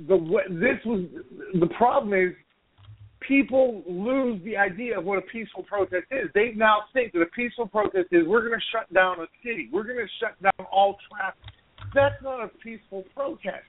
the 0.00 0.18
this 0.48 0.84
was 0.84 1.06
the 1.54 1.68
problem 1.68 2.12
is 2.12 2.34
people 3.20 3.82
lose 3.86 4.42
the 4.44 4.56
idea 4.56 4.98
of 4.98 5.04
what 5.04 5.18
a 5.18 5.22
peaceful 5.22 5.62
protest 5.62 6.06
is. 6.10 6.28
They 6.34 6.52
now 6.54 6.82
think 6.92 7.12
that 7.12 7.22
a 7.22 7.26
peaceful 7.26 7.66
protest 7.66 8.08
is 8.12 8.26
we're 8.26 8.46
going 8.46 8.58
to 8.58 8.66
shut 8.70 8.92
down 8.92 9.20
a 9.20 9.26
city, 9.42 9.68
we're 9.72 9.84
going 9.84 9.98
to 9.98 10.08
shut 10.20 10.40
down 10.42 10.66
all 10.70 10.98
traffic. 11.10 11.40
That's 11.94 12.20
not 12.22 12.42
a 12.42 12.48
peaceful 12.48 13.04
protest. 13.14 13.64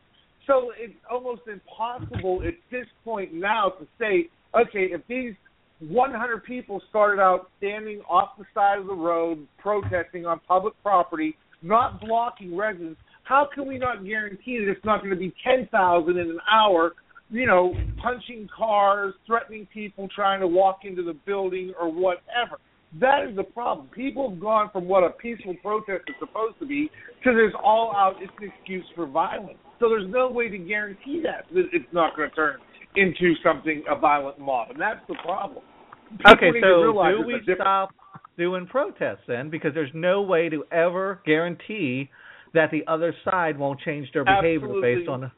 So 0.48 0.72
it's 0.78 0.94
almost 1.10 1.42
impossible 1.48 2.44
at 2.48 2.54
this 2.72 2.86
point 3.04 3.34
now 3.34 3.74
to 3.80 3.88
say, 4.00 4.30
okay, 4.54 4.92
if 4.92 5.02
these 5.08 5.34
100 5.80 6.44
people 6.44 6.82
started 6.90 7.22
out 7.22 7.50
standing 7.58 8.00
off 8.10 8.30
the 8.38 8.46
side 8.54 8.80
of 8.80 8.88
the 8.88 8.94
road 8.94 9.48
protesting 9.58 10.26
on 10.26 10.40
public 10.48 10.74
property, 10.84 11.36
not 11.62 12.00
blocking 12.00 12.56
residents, 12.56 13.00
how 13.24 13.48
can 13.54 13.68
we 13.68 13.78
not 13.78 14.06
guarantee 14.06 14.60
that 14.60 14.72
it's 14.72 14.86
not 14.86 15.00
going 15.00 15.10
to 15.10 15.20
be 15.20 15.34
10,000 15.44 16.12
in 16.12 16.18
an 16.18 16.40
hour, 16.52 16.92
you 17.30 17.48
know, 17.48 17.74
punching 18.02 18.48
cars, 18.56 19.14
threatening 19.26 19.68
people 19.74 20.08
trying 20.16 20.40
to 20.40 20.48
walk 20.48 20.80
into 20.84 21.04
the 21.04 21.18
building 21.26 21.74
or 21.80 21.92
whatever? 21.92 22.60
That 23.02 23.28
is 23.28 23.36
the 23.36 23.44
problem. 23.44 23.88
People 23.88 24.30
have 24.30 24.40
gone 24.40 24.70
from 24.72 24.88
what 24.88 25.04
a 25.04 25.10
peaceful 25.10 25.56
protest 25.62 26.04
is 26.08 26.16
supposed 26.20 26.60
to 26.60 26.68
be 26.68 26.90
to 27.24 27.34
this 27.34 27.52
all 27.62 27.94
out, 27.96 28.22
it's 28.22 28.32
an 28.40 28.52
excuse 28.56 28.86
for 28.96 29.08
violence. 29.08 29.58
So 29.80 29.90
there's 29.90 30.10
no 30.10 30.30
way 30.30 30.48
to 30.50 30.58
guarantee 30.58 31.22
that, 31.24 31.46
that 31.54 31.66
it's 31.74 31.86
not 31.92 32.16
going 32.16 32.30
to 32.30 32.36
turn 32.36 32.58
into 32.96 33.34
something, 33.44 33.84
a 33.90 34.00
violent 34.00 34.40
mob. 34.40 34.72
And 34.72 34.80
that's 34.80 35.02
the 35.08 35.16
problem. 35.24 35.64
People 36.18 36.32
Okay, 36.32 36.52
so 36.62 36.94
do 36.94 37.24
we 37.26 37.40
different- 37.40 37.62
stop 37.62 37.90
doing 38.38 38.68
protests 38.68 39.26
then? 39.28 39.50
Because 39.50 39.74
there's 39.74 39.94
no 39.94 40.22
way 40.22 40.50
to 40.50 40.64
ever 40.72 41.22
guarantee 41.26 42.10
that 42.54 42.72
the 42.72 42.84
other 42.88 43.14
side 43.26 43.58
won't 43.58 43.80
change 43.82 44.10
their 44.14 44.24
behavior 44.24 44.68
Absolutely. 44.68 44.96
based 44.96 45.10
on. 45.10 45.32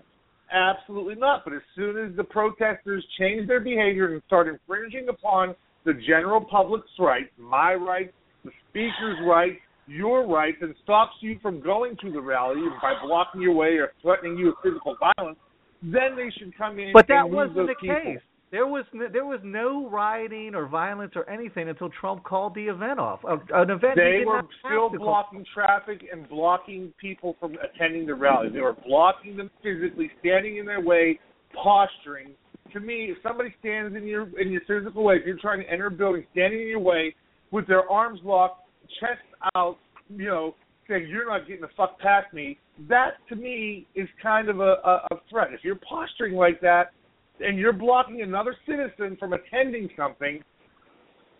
Absolutely 0.51 1.15
not. 1.15 1.43
But 1.43 1.53
as 1.53 1.61
soon 1.75 1.97
as 1.97 2.15
the 2.15 2.23
protesters 2.23 3.03
change 3.19 3.47
their 3.47 3.59
behavior 3.59 4.13
and 4.13 4.21
start 4.27 4.47
infringing 4.47 5.09
upon 5.09 5.55
the 5.83 5.93
general 5.93 6.41
public's 6.41 6.91
rights, 6.99 7.31
my 7.37 7.73
rights, 7.73 8.13
the 8.45 8.51
speaker's 8.69 9.17
rights, 9.25 9.59
your 9.87 10.27
rights, 10.27 10.57
and 10.61 10.73
stops 10.83 11.13
you 11.21 11.39
from 11.41 11.61
going 11.61 11.95
to 12.01 12.11
the 12.11 12.21
rally 12.21 12.61
by 12.81 12.93
blocking 13.03 13.41
your 13.41 13.53
way 13.53 13.77
or 13.77 13.93
threatening 14.01 14.37
you 14.37 14.47
with 14.47 14.55
physical 14.63 14.95
violence, 14.99 15.37
then 15.81 16.15
they 16.15 16.29
should 16.37 16.57
come 16.57 16.79
in 16.79 16.91
But 16.93 17.09
and 17.09 17.17
that 17.17 17.29
wasn't 17.29 17.67
the 17.67 17.75
people. 17.79 17.95
case. 18.03 18.19
There 18.49 18.65
was 18.65 18.85
no, 18.93 19.07
there 19.11 19.25
was 19.25 19.41
no 19.43 19.89
rioting 19.89 20.55
or 20.55 20.67
violence 20.67 21.11
or 21.17 21.29
anything 21.29 21.67
until 21.67 21.89
Trump 21.99 22.23
called 22.23 22.55
the 22.55 22.67
event 22.67 22.97
off. 22.97 23.19
Uh, 23.25 23.37
An 23.53 23.69
event 23.69 23.95
They 23.97 24.23
were 24.25 24.43
still 24.65 24.89
blocking 24.89 25.45
traffic 25.53 26.05
and 26.11 26.29
blocking 26.29 26.93
people 26.97 27.35
from 27.41 27.55
attending 27.61 28.05
the 28.05 28.15
rally. 28.15 28.47
They 28.47 28.61
were 28.61 28.77
blocking 28.85 29.35
them 29.35 29.51
physically, 29.61 30.09
standing 30.21 30.57
in 30.57 30.65
their 30.65 30.79
way, 30.79 31.19
posturing. 31.53 32.29
To 32.71 32.79
me, 32.79 33.11
if 33.11 33.17
somebody 33.21 33.53
stands 33.59 33.97
in 33.97 34.07
your 34.07 34.27
in 34.39 34.49
your 34.49 34.61
physical 34.65 35.03
way, 35.03 35.15
if 35.15 35.25
you're 35.25 35.39
trying 35.39 35.59
to 35.59 35.69
enter 35.69 35.87
a 35.87 35.91
building, 35.91 36.25
standing 36.31 36.61
in 36.61 36.67
your 36.69 36.79
way 36.79 37.13
with 37.51 37.67
their 37.67 37.89
arms 37.89 38.21
locked, 38.23 38.61
chest 39.01 39.19
out, 39.55 39.77
you 40.09 40.25
know, 40.25 40.55
saying 40.87 41.07
you're 41.09 41.27
not 41.27 41.47
getting 41.47 41.61
the 41.61 41.69
fuck 41.75 41.99
past 41.99 42.33
me, 42.33 42.57
that 42.87 43.13
to 43.29 43.35
me 43.35 43.87
is 43.95 44.07
kind 44.21 44.49
of 44.49 44.59
a, 44.59 44.75
a, 44.83 45.07
a 45.11 45.19
threat. 45.29 45.49
If 45.51 45.61
you're 45.63 45.79
posturing 45.87 46.35
like 46.35 46.61
that 46.61 46.91
and 47.39 47.57
you're 47.57 47.73
blocking 47.73 48.21
another 48.21 48.55
citizen 48.65 49.17
from 49.19 49.33
attending 49.33 49.89
something, 49.97 50.43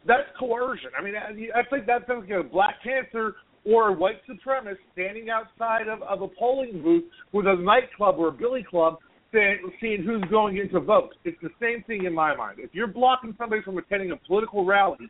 that's 0.05 0.27
coercion. 0.39 0.89
I 0.97 1.03
mean, 1.03 1.15
I, 1.15 1.59
I 1.59 1.63
think 1.69 1.85
that 1.87 2.07
sounds 2.07 2.29
like 2.29 2.39
a 2.39 2.43
Black 2.43 2.75
Panther 2.83 3.35
or 3.65 3.89
a 3.89 3.93
white 3.93 4.21
supremacist 4.27 4.77
standing 4.93 5.29
outside 5.29 5.87
of, 5.87 6.01
of 6.03 6.21
a 6.21 6.27
polling 6.39 6.81
booth 6.81 7.03
with 7.33 7.45
a 7.45 7.55
nightclub 7.55 8.15
or 8.17 8.29
a 8.29 8.31
billy 8.31 8.65
club 8.69 8.97
saying, 9.33 9.59
seeing 9.81 10.03
who's 10.03 10.23
going 10.31 10.57
in 10.57 10.69
to 10.69 10.79
vote. 10.79 11.13
It's 11.25 11.37
the 11.41 11.49
same 11.61 11.83
thing 11.83 12.05
in 12.05 12.13
my 12.13 12.35
mind. 12.35 12.59
If 12.59 12.69
you're 12.73 12.87
blocking 12.87 13.35
somebody 13.37 13.61
from 13.61 13.77
attending 13.77 14.11
a 14.11 14.15
political 14.15 14.63
rally, 14.63 15.09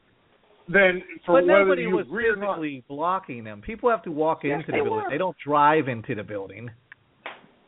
then 0.71 1.03
for 1.25 1.39
But 1.41 1.47
nobody 1.47 1.87
was 1.87 2.05
agree 2.07 2.27
or 2.27 2.35
not, 2.35 2.55
physically 2.57 2.83
blocking 2.87 3.43
them. 3.43 3.61
People 3.61 3.89
have 3.89 4.03
to 4.03 4.11
walk 4.11 4.43
Yes, 4.43 4.59
into 4.59 4.71
the 4.71 4.83
building. 4.83 4.91
were. 4.91 5.09
They 5.09 5.17
don't 5.17 5.37
drive 5.43 5.87
into 5.87 6.15
the 6.15 6.23
building. 6.23 6.69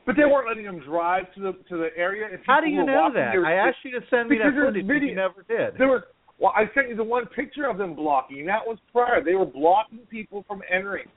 but 0.06 0.16
they 0.16 0.26
weren't 0.26 0.48
letting 0.48 0.66
them 0.66 0.80
drive 0.80 1.32
to 1.36 1.42
the 1.42 1.54
to 1.70 1.78
the 1.78 1.90
area. 1.96 2.28
And 2.32 2.40
How 2.46 2.62
do 2.62 2.68
you 2.70 2.86
know 2.86 3.12
that? 3.14 3.36
I 3.46 3.54
asked 3.54 3.78
you 3.84 3.92
to 4.00 4.06
send 4.10 4.30
me 4.30 4.38
that 4.38 4.54
footage, 4.54 4.88
but 4.88 4.94
you 5.02 5.16
never 5.16 5.44
did. 5.48 5.78
There 5.78 5.88
was 5.88 6.04
well, 6.40 6.54
I 6.56 6.72
sent 6.74 6.90
you 6.90 6.96
the 6.96 7.04
one 7.04 7.26
picture 7.28 7.66
of 7.66 7.78
them 7.78 7.96
blocking, 7.96 8.46
that 8.46 8.66
was 8.66 8.78
prior. 8.94 9.22
They 9.24 9.36
were 9.36 9.46
blocking 9.46 10.00
people 10.10 10.46
from 10.48 10.62
entering. 10.74 11.08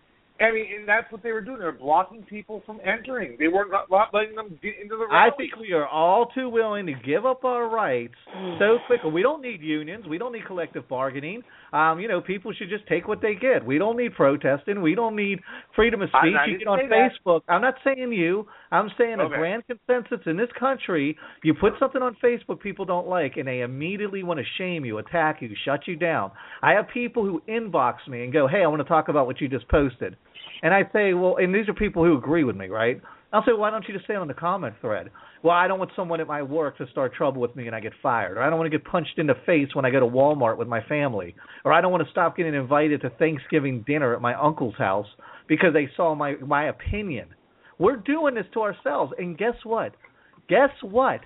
I 0.41 0.51
mean, 0.51 0.67
and 0.77 0.89
that's 0.89 1.11
what 1.13 1.23
they 1.23 1.31
were 1.31 1.41
doing. 1.41 1.61
They 1.61 1.67
were 1.67 1.73
blocking 1.73 2.23
people 2.25 2.63
from 2.67 2.81
entering. 2.85 3.37
They 3.39 3.47
were 3.47 3.67
not, 3.71 3.89
letting 4.13 4.35
them 4.35 4.59
get 4.61 4.73
into 4.83 4.97
the 4.97 5.07
I 5.13 5.29
think 5.37 5.55
we 5.57 5.73
are 5.73 5.87
all 5.87 6.27
too 6.35 6.49
willing 6.49 6.87
to 6.87 6.95
give 7.07 7.25
up 7.25 7.45
our 7.45 7.69
rights 7.69 8.15
so 8.59 8.79
quickly. 8.87 9.11
We 9.13 9.23
don't 9.23 9.41
need 9.41 9.61
unions. 9.61 10.07
We 10.09 10.19
don't 10.19 10.33
need 10.33 10.47
collective 10.47 10.89
bargaining. 10.89 11.43
Um, 11.73 12.01
you 12.01 12.09
know, 12.09 12.21
people 12.21 12.53
should 12.53 12.69
just 12.69 12.87
take 12.87 13.09
what 13.09 13.23
they 13.23 13.35
get. 13.35 13.65
We 13.65 13.79
don't 13.79 13.97
need 13.97 14.15
protesting. 14.15 14.83
We 14.83 14.95
don't 14.95 15.17
need 15.17 15.41
freedom 15.75 16.03
of 16.03 16.11
speech. 16.11 16.35
You 16.47 16.59
get 16.59 16.69
on 16.69 16.79
say 16.81 16.89
that. 16.89 17.11
Facebook. 17.25 17.41
I'm 17.49 17.63
not 17.63 17.75
saying 17.85 18.13
you. 18.13 18.47
I'm 18.71 18.91
saying 18.99 19.21
a 19.21 19.29
grand 19.29 19.65
consensus 19.67 20.27
in 20.27 20.37
this 20.37 20.51
country. 20.59 21.17
You 21.43 21.55
put 21.55 21.73
something 21.79 22.03
on 22.03 22.17
Facebook 22.23 22.61
people 22.61 22.85
don't 22.85 23.09
like, 23.09 23.37
and 23.37 23.49
they 23.49 23.61
immediately 23.61 24.23
want 24.23 24.39
to 24.39 24.45
shame 24.59 24.85
you, 24.85 24.99
attack 24.99 25.41
you, 25.41 25.49
shut 25.65 25.87
you 25.87 25.97
down. 25.97 26.31
I 26.63 26.73
have 26.73 26.89
people 26.93 27.25
who 27.25 27.41
inbox 27.49 28.07
me 28.07 28.25
and 28.25 28.33
go, 28.33 28.47
"Hey, 28.47 28.63
I 28.63 28.67
want 28.67 28.83
to 28.83 28.89
talk 28.89 29.09
about 29.09 29.27
what 29.27 29.41
you 29.41 29.49
just 29.49 29.69
posted." 29.69 30.17
And 30.63 30.73
I 30.73 30.83
say, 30.93 31.13
well, 31.13 31.37
and 31.37 31.55
these 31.55 31.69
are 31.69 31.75
people 31.75 32.05
who 32.05 32.17
agree 32.17 32.45
with 32.45 32.57
me, 32.57 32.69
right? 32.69 33.01
I'll 33.33 33.45
say, 33.45 33.53
why 33.53 33.71
don't 33.71 33.87
you 33.89 33.95
just 33.95 34.07
say 34.07 34.15
on 34.15 34.29
the 34.29 34.35
comment 34.35 34.75
thread? 34.81 35.11
Well, 35.43 35.57
I 35.57 35.67
don't 35.67 35.79
want 35.79 35.91
someone 35.97 36.21
at 36.21 36.27
my 36.27 36.43
work 36.43 36.77
to 36.79 36.87
start 36.91 37.15
trouble 37.15 37.41
with 37.41 37.57
me 37.57 37.67
and 37.67 37.75
I 37.75 37.81
get 37.81 37.93
fired, 38.03 38.37
or 38.37 38.43
I 38.43 38.51
don't 38.51 38.59
want 38.59 38.71
to 38.71 38.79
get 38.79 38.87
punched 38.87 39.19
in 39.19 39.27
the 39.27 39.35
face 39.47 39.75
when 39.75 39.85
I 39.85 39.91
go 39.91 40.01
to 40.01 40.07
Walmart 40.07 40.59
with 40.59 40.69
my 40.69 40.83
family, 40.83 41.35
or 41.65 41.73
I 41.73 41.81
don't 41.81 41.91
want 41.91 42.05
to 42.05 42.11
stop 42.11 42.37
getting 42.37 42.55
invited 42.55 43.01
to 43.03 43.11
Thanksgiving 43.11 43.85
dinner 43.87 44.15
at 44.15 44.21
my 44.21 44.35
uncle's 44.35 44.77
house 44.77 45.07
because 45.49 45.73
they 45.73 45.89
saw 45.97 46.15
my 46.15 46.35
my 46.37 46.69
opinion. 46.69 47.29
We're 47.79 47.97
doing 47.97 48.35
this 48.35 48.47
to 48.55 48.61
ourselves. 48.61 49.13
And 49.19 49.37
guess 49.37 49.55
what? 49.65 49.95
Guess 50.49 50.71
what? 50.83 51.21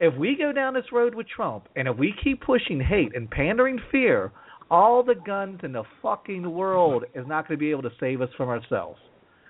If 0.00 0.16
we 0.16 0.36
go 0.38 0.52
down 0.52 0.74
this 0.74 0.92
road 0.92 1.14
with 1.14 1.26
Trump 1.28 1.68
and 1.74 1.88
if 1.88 1.96
we 1.96 2.14
keep 2.22 2.40
pushing 2.40 2.80
hate 2.80 3.14
and 3.16 3.28
pandering 3.28 3.80
fear, 3.90 4.32
all 4.70 5.02
the 5.02 5.16
guns 5.16 5.60
in 5.64 5.72
the 5.72 5.82
fucking 6.02 6.48
world 6.48 7.04
is 7.14 7.26
not 7.26 7.48
going 7.48 7.58
to 7.58 7.60
be 7.60 7.70
able 7.70 7.82
to 7.82 7.92
save 7.98 8.20
us 8.20 8.28
from 8.36 8.48
ourselves. 8.48 8.98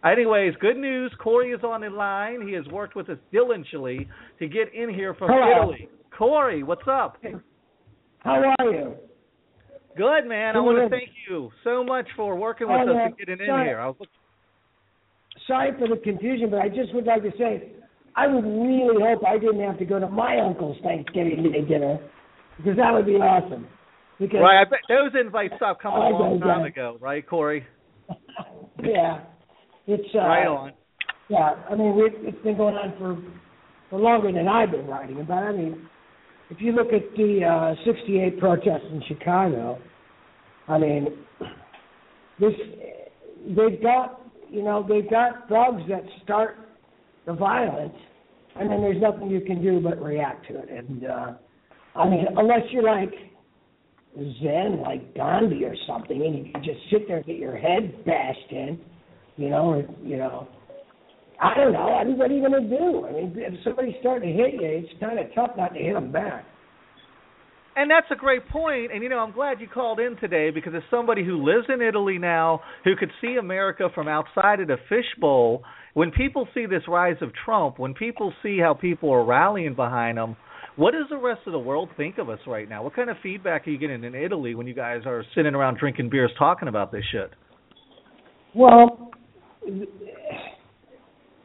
Anyways, 0.04 0.54
good 0.60 0.76
news. 0.76 1.12
Kory 1.18 1.50
is 1.50 1.60
on 1.64 1.80
the 1.80 1.90
line. 1.90 2.46
He 2.46 2.54
has 2.54 2.66
worked 2.68 2.94
with 2.94 3.08
us 3.08 3.18
diligently 3.32 4.08
to 4.38 4.46
get 4.48 4.72
in 4.74 4.92
here 4.92 5.14
from 5.14 5.30
Hello. 5.32 5.72
Italy. 5.72 5.88
Kory, 6.16 6.62
what's 6.62 6.86
up? 6.88 7.16
How 8.20 8.54
are 8.58 8.72
you? 8.72 8.94
Good, 9.96 10.26
man. 10.26 10.56
I 10.56 10.60
want 10.60 10.78
to 10.78 10.88
thank 10.88 11.10
you 11.28 11.50
so 11.64 11.82
much 11.82 12.06
for 12.16 12.36
working 12.36 12.68
with 12.68 12.76
Oh, 12.86 12.92
us 12.92 12.96
and 13.06 13.18
getting 13.18 13.40
in 13.40 13.46
Sorry. 13.46 13.66
here. 13.66 13.80
I 13.80 13.88
was 13.88 13.96
Sorry 15.46 15.72
for 15.78 15.88
the 15.88 16.00
confusion, 16.02 16.50
but 16.50 16.60
I 16.60 16.68
just 16.68 16.94
would 16.94 17.04
like 17.06 17.22
to 17.22 17.30
say 17.38 17.72
I 18.14 18.26
would 18.26 18.44
really 18.44 19.02
hope 19.02 19.22
I 19.26 19.38
didn't 19.38 19.60
have 19.60 19.78
to 19.78 19.84
go 19.84 19.98
to 19.98 20.08
my 20.08 20.38
uncle's 20.38 20.76
Thanksgiving 20.82 21.50
Day 21.50 21.62
dinner 21.62 21.98
because 22.56 22.76
that 22.76 22.92
would 22.92 23.06
be 23.06 23.12
awesome. 23.14 23.66
Because 24.18 24.40
Right, 24.40 24.60
I 24.60 24.64
bet 24.68 24.80
those 24.88 25.12
invites 25.20 25.54
stopped 25.56 25.80
coming 25.82 26.02
I 26.02 26.08
a 26.08 26.10
long 26.10 26.40
time 26.40 26.64
ago, 26.64 26.96
right, 27.00 27.26
Kory? 27.26 27.64
yeah, 28.82 29.20
it's 29.88 30.14
uh, 30.14 30.18
right 30.18 30.46
on. 30.46 30.72
Yeah, 31.28 31.54
I 31.68 31.74
mean 31.74 31.96
we 31.96 32.10
it's 32.28 32.42
been 32.44 32.56
going 32.56 32.76
on 32.76 32.94
for 32.98 33.18
for 33.90 33.98
longer 33.98 34.30
than 34.30 34.46
I've 34.46 34.70
been 34.70 34.86
writing 34.86 35.20
about. 35.20 35.44
I 35.44 35.52
mean, 35.52 35.88
if 36.50 36.60
you 36.60 36.72
look 36.72 36.88
at 36.92 37.16
the 37.16 37.44
uh, 37.44 37.74
'68 37.84 38.38
protests 38.38 38.86
in 38.92 39.02
Chicago, 39.08 39.78
I 40.68 40.78
mean, 40.78 41.08
this 42.38 42.52
they've 43.46 43.82
got 43.82 44.20
you 44.50 44.62
know 44.62 44.86
they've 44.86 45.08
got 45.08 45.48
thugs 45.48 45.82
that 45.88 46.02
start 46.22 46.56
the 47.26 47.32
violence, 47.32 47.96
and 48.56 48.70
then 48.70 48.82
there's 48.82 49.00
nothing 49.00 49.30
you 49.30 49.40
can 49.40 49.62
do 49.62 49.80
but 49.80 50.02
react 50.02 50.46
to 50.48 50.58
it. 50.58 50.68
And 50.70 51.06
uh, 51.06 51.32
I 51.96 52.08
mean, 52.08 52.26
unless 52.36 52.62
you're 52.70 52.82
like 52.82 53.12
Zen, 54.14 54.82
like 54.82 55.14
Gandhi 55.14 55.64
or 55.64 55.74
something, 55.86 56.22
and 56.22 56.46
you 56.46 56.52
can 56.52 56.62
just 56.62 56.78
sit 56.90 57.08
there 57.08 57.18
and 57.18 57.26
get 57.26 57.36
your 57.36 57.56
head 57.56 58.04
bashed 58.04 58.50
in, 58.50 58.78
you 59.38 59.48
know, 59.48 59.64
or 59.70 59.84
you 60.02 60.16
know. 60.18 60.48
I 61.40 61.54
don't 61.54 61.72
know. 61.72 61.94
I 61.94 62.02
mean, 62.02 62.18
what 62.18 62.30
are 62.30 62.34
you 62.34 62.46
going 62.46 62.68
to 62.68 62.68
do? 62.68 63.06
I 63.06 63.12
mean, 63.12 63.32
if 63.36 63.54
somebody's 63.62 63.94
starting 64.00 64.36
to 64.36 64.42
hit 64.42 64.54
you, 64.54 64.60
it's 64.62 64.88
kind 64.98 65.20
of 65.20 65.26
tough 65.36 65.50
not 65.56 65.72
to 65.72 65.78
hit 65.78 65.94
them 65.94 66.10
back. 66.10 66.44
And 67.76 67.88
that's 67.88 68.08
a 68.10 68.16
great 68.16 68.48
point. 68.48 68.90
And 68.92 69.04
you 69.04 69.08
know, 69.08 69.20
I'm 69.20 69.30
glad 69.30 69.60
you 69.60 69.68
called 69.68 70.00
in 70.00 70.16
today 70.16 70.50
because 70.50 70.72
as 70.74 70.82
somebody 70.90 71.24
who 71.24 71.44
lives 71.44 71.68
in 71.72 71.80
Italy 71.80 72.18
now, 72.18 72.60
who 72.82 72.96
could 72.96 73.10
see 73.20 73.36
America 73.38 73.88
from 73.94 74.08
outside 74.08 74.58
of 74.58 74.66
the 74.66 74.78
fishbowl, 74.88 75.62
when 75.94 76.10
people 76.10 76.48
see 76.54 76.66
this 76.66 76.82
rise 76.88 77.18
of 77.20 77.30
Trump, 77.44 77.78
when 77.78 77.94
people 77.94 78.32
see 78.42 78.58
how 78.58 78.74
people 78.74 79.10
are 79.12 79.24
rallying 79.24 79.76
behind 79.76 80.18
him, 80.18 80.36
what 80.74 80.90
does 80.90 81.06
the 81.08 81.18
rest 81.18 81.42
of 81.46 81.52
the 81.52 81.58
world 81.58 81.88
think 81.96 82.18
of 82.18 82.28
us 82.28 82.40
right 82.48 82.68
now? 82.68 82.82
What 82.82 82.96
kind 82.96 83.10
of 83.10 83.16
feedback 83.22 83.66
are 83.66 83.70
you 83.70 83.78
getting 83.78 84.02
in 84.02 84.14
Italy 84.16 84.56
when 84.56 84.66
you 84.66 84.74
guys 84.74 85.02
are 85.06 85.24
sitting 85.36 85.54
around 85.54 85.78
drinking 85.78 86.10
beers 86.10 86.32
talking 86.36 86.66
about 86.66 86.90
this 86.90 87.04
shit? 87.12 87.30
Well, 88.56 89.12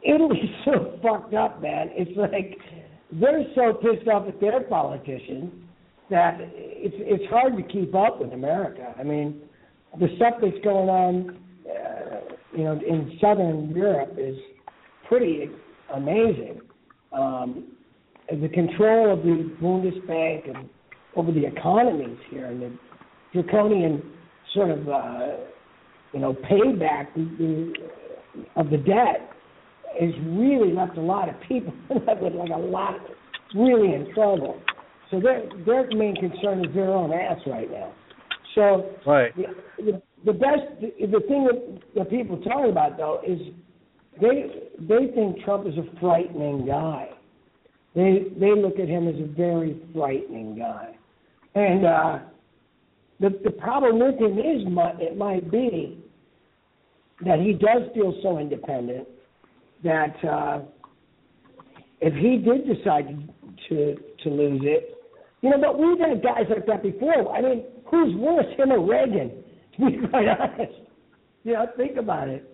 Italy's 0.02 0.50
so 0.64 0.98
fucked 1.02 1.34
up, 1.34 1.60
man. 1.62 1.90
It's 1.92 2.16
like 2.16 2.58
they're 3.12 3.44
so 3.54 3.74
pissed 3.74 4.08
off 4.08 4.28
at 4.28 4.40
their 4.40 4.60
politicians 4.62 5.52
that 6.10 6.38
it's 6.40 6.96
it's 6.98 7.24
hard 7.30 7.56
to 7.56 7.62
keep 7.62 7.94
up 7.94 8.20
with 8.20 8.32
America. 8.32 8.94
I 8.98 9.02
mean, 9.02 9.40
the 9.98 10.08
stuff 10.16 10.34
that's 10.42 10.62
going 10.62 10.88
on, 10.88 11.38
uh, 11.68 12.20
you 12.56 12.64
know, 12.64 12.72
in 12.72 13.18
southern 13.20 13.70
Europe 13.70 14.16
is 14.18 14.36
pretty 15.08 15.48
amazing. 15.94 16.60
Um, 17.12 17.68
the 18.28 18.48
control 18.48 19.12
of 19.12 19.22
the 19.22 19.54
Bundesbank 19.62 20.54
and 20.54 20.68
over 21.16 21.30
the 21.30 21.46
economies 21.46 22.18
here 22.30 22.46
and 22.46 22.62
the 22.62 22.72
draconian 23.32 24.02
sort 24.54 24.70
of 24.70 24.88
uh, 24.88 25.36
you 26.12 26.20
know 26.20 26.32
payback 26.32 27.12
the, 27.14 27.24
the, 27.38 27.72
of 28.56 28.70
the 28.70 28.78
debt 28.78 29.30
has 30.00 30.12
really 30.26 30.72
left 30.72 30.96
a 30.96 31.00
lot 31.00 31.28
of 31.28 31.34
people 31.48 31.72
with 31.90 32.34
like 32.34 32.50
a 32.50 32.56
lot 32.58 32.96
really 33.54 33.94
in 33.94 34.12
trouble. 34.14 34.60
So 35.10 35.20
their 35.20 35.42
their 35.64 35.86
main 35.96 36.16
concern 36.16 36.64
is 36.64 36.74
their 36.74 36.90
own 36.90 37.12
ass 37.12 37.38
right 37.46 37.70
now. 37.70 37.92
So 38.54 38.90
Right. 39.06 39.34
the, 39.36 39.82
the, 39.82 40.02
the 40.24 40.32
best 40.32 40.62
the, 40.80 41.06
the 41.06 41.20
thing 41.28 41.44
that, 41.44 41.80
that 41.94 42.10
people 42.10 42.40
talk 42.42 42.68
about 42.68 42.96
though 42.96 43.20
is 43.26 43.38
they 44.20 44.68
they 44.80 45.12
think 45.14 45.44
Trump 45.44 45.66
is 45.66 45.74
a 45.76 46.00
frightening 46.00 46.66
guy. 46.66 47.10
They 47.94 48.26
they 48.38 48.54
look 48.54 48.78
at 48.78 48.88
him 48.88 49.08
as 49.08 49.14
a 49.16 49.26
very 49.36 49.80
frightening 49.94 50.58
guy, 50.58 50.96
and 51.54 51.86
uh, 51.86 52.18
the 53.20 53.38
the 53.44 53.50
problem 53.50 54.00
with 54.00 54.18
him 54.18 54.38
is 54.38 54.66
might, 54.68 55.00
it 55.00 55.16
might 55.16 55.50
be 55.50 56.03
that 57.24 57.38
he 57.40 57.52
does 57.52 57.90
feel 57.94 58.14
so 58.22 58.38
independent 58.38 59.06
that 59.82 60.24
uh, 60.24 60.60
if 62.00 62.14
he 62.14 62.38
did 62.38 62.66
decide 62.66 63.06
to 63.68 63.96
to 64.22 64.30
lose 64.30 64.62
it, 64.64 64.98
you 65.42 65.50
know. 65.50 65.58
But 65.60 65.78
we've 65.78 65.98
had 65.98 66.22
guys 66.22 66.44
like 66.50 66.66
that 66.66 66.82
before. 66.82 67.34
I 67.34 67.40
mean, 67.40 67.64
who's 67.90 68.14
worse, 68.16 68.46
him 68.56 68.72
or 68.72 68.84
Reagan? 68.84 69.42
To 69.76 69.90
be 69.90 70.06
quite 70.10 70.26
honest, 70.28 70.72
you 71.44 71.52
know, 71.52 71.66
think 71.76 71.96
about 71.96 72.28
it. 72.28 72.50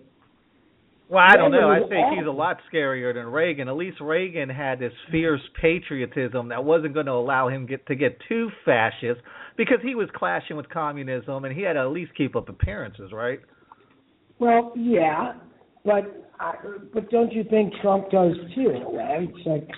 Well, 1.11 1.23
I 1.27 1.35
don't 1.35 1.51
know. 1.51 1.69
I 1.69 1.79
think 1.89 2.17
he's 2.17 2.25
a 2.25 2.31
lot 2.31 2.59
scarier 2.73 3.13
than 3.13 3.25
Reagan. 3.25 3.67
At 3.67 3.75
least 3.75 3.99
Reagan 3.99 4.47
had 4.47 4.79
this 4.79 4.93
fierce 5.11 5.41
patriotism 5.59 6.47
that 6.49 6.63
wasn't 6.63 6.93
going 6.93 7.07
to 7.07 7.11
allow 7.11 7.49
him 7.49 7.65
get 7.65 7.85
to 7.87 7.95
get 7.95 8.17
too 8.29 8.49
fascist 8.63 9.19
because 9.57 9.79
he 9.83 9.93
was 9.93 10.07
clashing 10.15 10.55
with 10.55 10.69
communism 10.69 11.43
and 11.43 11.53
he 11.53 11.63
had 11.63 11.73
to 11.73 11.81
at 11.81 11.89
least 11.91 12.15
keep 12.15 12.37
up 12.37 12.47
appearances, 12.47 13.11
right? 13.11 13.41
Well, 14.41 14.73
yeah, 14.75 15.33
but 15.85 16.27
I, 16.39 16.55
but 16.95 17.11
don't 17.11 17.31
you 17.31 17.43
think 17.43 17.73
Trump 17.79 18.09
does 18.09 18.33
too? 18.55 18.71
In 18.71 18.81
a 18.81 18.89
way, 18.89 19.29
it's 19.29 19.45
like 19.45 19.69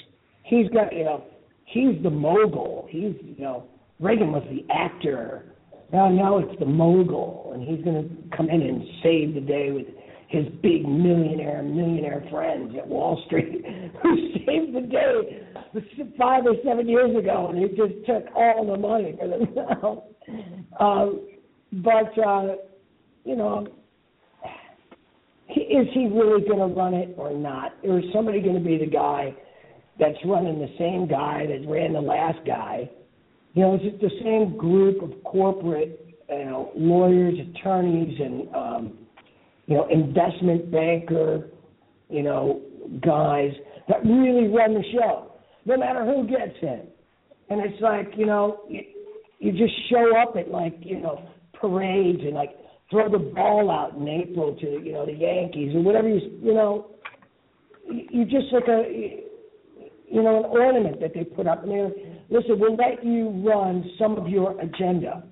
he's 0.43 0.69
got 0.69 0.95
you 0.95 1.03
know 1.03 1.25
he's 1.65 2.01
the 2.01 2.09
mogul. 2.09 2.87
He's 2.89 3.11
you 3.21 3.43
know 3.43 3.65
Reagan 3.99 4.31
was 4.31 4.41
the 4.49 4.65
actor. 4.73 5.53
Now 5.91 6.07
now 6.07 6.37
it's 6.37 6.57
the 6.61 6.65
mogul, 6.65 7.51
and 7.53 7.67
he's 7.67 7.83
going 7.83 8.07
to 8.07 8.37
come 8.37 8.49
in 8.49 8.61
and 8.61 8.81
save 9.03 9.33
the 9.33 9.41
day 9.41 9.71
with 9.71 9.85
his 10.29 10.45
big 10.61 10.87
millionaire 10.87 11.61
millionaire 11.61 12.25
friends 12.31 12.73
at 12.77 12.87
Wall 12.87 13.21
Street 13.25 13.65
who 14.01 14.15
saved 14.45 14.73
the 14.73 14.87
day 14.89 15.45
five 16.17 16.45
or 16.45 16.55
seven 16.65 16.87
years 16.87 17.13
ago, 17.17 17.49
and 17.49 17.57
he 17.57 17.67
just 17.75 18.05
took 18.05 18.33
all 18.33 18.65
the 18.65 18.77
money 18.77 19.13
for 19.19 19.27
themselves. 19.27 20.01
Um, 20.79 21.27
but 21.73 22.17
uh, 22.17 22.55
you 23.25 23.35
know, 23.35 23.67
is 25.61 25.87
he 25.93 26.07
really 26.07 26.41
going 26.47 26.59
to 26.59 26.75
run 26.75 26.93
it 26.93 27.15
or 27.17 27.31
not? 27.31 27.73
Or 27.83 27.99
is 27.99 28.05
somebody 28.13 28.41
going 28.41 28.55
to 28.55 28.63
be 28.63 28.77
the 28.77 28.89
guy 28.89 29.33
that's 29.99 30.17
running 30.25 30.59
the 30.59 30.73
same 30.77 31.07
guy 31.07 31.45
that 31.47 31.67
ran 31.67 31.93
the 31.93 32.01
last 32.01 32.39
guy? 32.45 32.89
You 33.53 33.61
know, 33.61 33.75
is 33.75 33.81
it 33.83 34.01
the 34.01 34.09
same 34.23 34.57
group 34.57 35.01
of 35.03 35.23
corporate, 35.23 36.15
you 36.29 36.45
know, 36.45 36.71
lawyers, 36.75 37.35
attorneys, 37.55 38.19
and 38.19 38.55
um, 38.55 38.97
you 39.67 39.75
know, 39.75 39.87
investment 39.89 40.71
banker, 40.71 41.49
you 42.09 42.23
know, 42.23 42.61
guys 43.05 43.51
that 43.87 44.03
really 44.03 44.47
run 44.47 44.73
the 44.73 44.83
show, 44.91 45.31
no 45.65 45.77
matter 45.77 46.03
who 46.03 46.27
gets 46.27 46.57
in? 46.61 46.87
And 47.49 47.61
it's 47.61 47.81
like, 47.81 48.11
you 48.17 48.25
know, 48.25 48.61
you, 48.67 48.81
you 49.39 49.51
just 49.51 49.73
show 49.89 50.17
up 50.17 50.35
at 50.35 50.49
like, 50.49 50.77
you 50.81 50.99
know, 50.99 51.29
parades 51.53 52.19
and 52.21 52.33
like 52.33 52.55
throw 52.89 53.09
the 53.09 53.17
ball 53.17 53.71
out 53.71 53.95
in 53.99 54.07
April 54.07 54.55
to 54.55 54.81
you 54.83 54.91
know 54.93 55.05
the 55.05 55.13
Yankees 55.13 55.75
or 55.75 55.81
whatever 55.81 56.07
you 56.07 56.19
you 56.41 56.53
know 56.53 56.87
you 57.89 58.07
you 58.11 58.25
just 58.25 58.51
like 58.51 58.67
a 58.67 59.23
you 60.07 60.21
know 60.21 60.39
an 60.39 60.45
ornament 60.45 60.99
that 61.01 61.13
they 61.13 61.23
put 61.23 61.47
up. 61.47 61.63
And 61.63 61.71
they're 61.71 61.91
listen 62.29 62.59
we'll 62.59 62.75
let 62.75 63.03
you 63.03 63.29
run 63.45 63.89
some 63.99 64.17
of 64.17 64.27
your 64.27 64.59
agenda. 64.61 65.23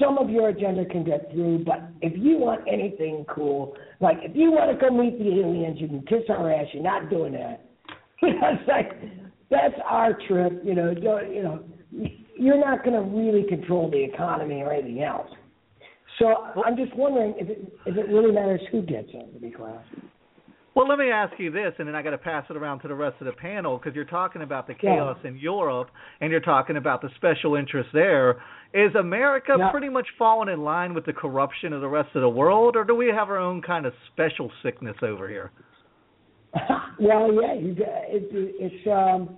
Some 0.00 0.18
of 0.18 0.30
your 0.30 0.48
agenda 0.48 0.84
can 0.84 1.04
get 1.04 1.30
through 1.32 1.64
but 1.64 1.80
if 2.00 2.12
you 2.16 2.38
want 2.38 2.62
anything 2.70 3.24
cool 3.32 3.74
like 4.00 4.18
if 4.22 4.34
you 4.34 4.50
want 4.50 4.70
to 4.70 4.78
go 4.78 4.92
meet 4.94 5.18
the 5.18 5.40
aliens 5.40 5.80
you 5.80 5.88
can 5.88 6.02
kiss 6.02 6.22
our 6.28 6.52
ass. 6.52 6.66
You're 6.72 6.82
not 6.82 7.10
doing 7.10 7.32
that. 7.32 7.68
It's 8.24 8.68
like 8.68 8.92
that's 9.50 9.74
our 9.84 10.16
trip 10.28 10.62
you 10.64 10.74
know 10.74 10.90
you 10.90 11.42
know 11.42 11.64
you're 12.36 12.58
not 12.58 12.82
going 12.82 12.94
to 12.94 13.02
really 13.02 13.46
control 13.48 13.90
the 13.90 14.02
economy 14.02 14.62
or 14.62 14.72
anything 14.72 15.02
else 15.02 15.28
so 16.22 16.62
I'm 16.62 16.76
just 16.76 16.94
wondering 16.96 17.34
if 17.36 17.48
it 17.48 17.72
if 17.86 17.96
it 17.96 18.08
really 18.08 18.32
matters 18.32 18.60
who 18.70 18.82
gets 18.82 19.08
in, 19.12 19.32
to 19.32 19.38
be 19.40 19.50
quite 19.50 19.70
honest. 19.70 19.90
Well, 20.74 20.88
let 20.88 20.98
me 20.98 21.10
ask 21.10 21.34
you 21.38 21.50
this, 21.50 21.74
and 21.78 21.86
then 21.86 21.94
I 21.94 22.00
got 22.00 22.10
to 22.10 22.18
pass 22.18 22.46
it 22.48 22.56
around 22.56 22.80
to 22.80 22.88
the 22.88 22.94
rest 22.94 23.16
of 23.20 23.26
the 23.26 23.32
panel 23.32 23.76
because 23.76 23.94
you're 23.94 24.06
talking 24.06 24.40
about 24.40 24.66
the 24.66 24.72
chaos 24.72 25.18
in 25.22 25.36
Europe 25.36 25.90
and 26.22 26.30
you're 26.30 26.40
talking 26.40 26.78
about 26.78 27.02
the 27.02 27.10
special 27.16 27.56
interest 27.56 27.90
there. 27.92 28.42
Is 28.72 28.94
America 28.94 29.56
Yeah. 29.58 29.70
pretty 29.70 29.90
much 29.90 30.06
falling 30.16 30.48
in 30.48 30.64
line 30.64 30.94
with 30.94 31.04
the 31.04 31.12
corruption 31.12 31.74
of 31.74 31.82
the 31.82 31.88
rest 31.88 32.16
of 32.16 32.22
the 32.22 32.28
world, 32.28 32.74
or 32.74 32.84
do 32.84 32.94
we 32.94 33.08
have 33.08 33.28
our 33.28 33.36
own 33.36 33.60
kind 33.60 33.84
of 33.84 33.92
special 34.12 34.50
sickness 34.62 34.96
over 35.02 35.28
here? 35.28 35.50
well, 36.98 37.30
yeah, 37.34 37.52
you 37.52 37.74
got, 37.74 38.04
it, 38.08 38.28
it's 38.32 38.86
um, 38.86 39.36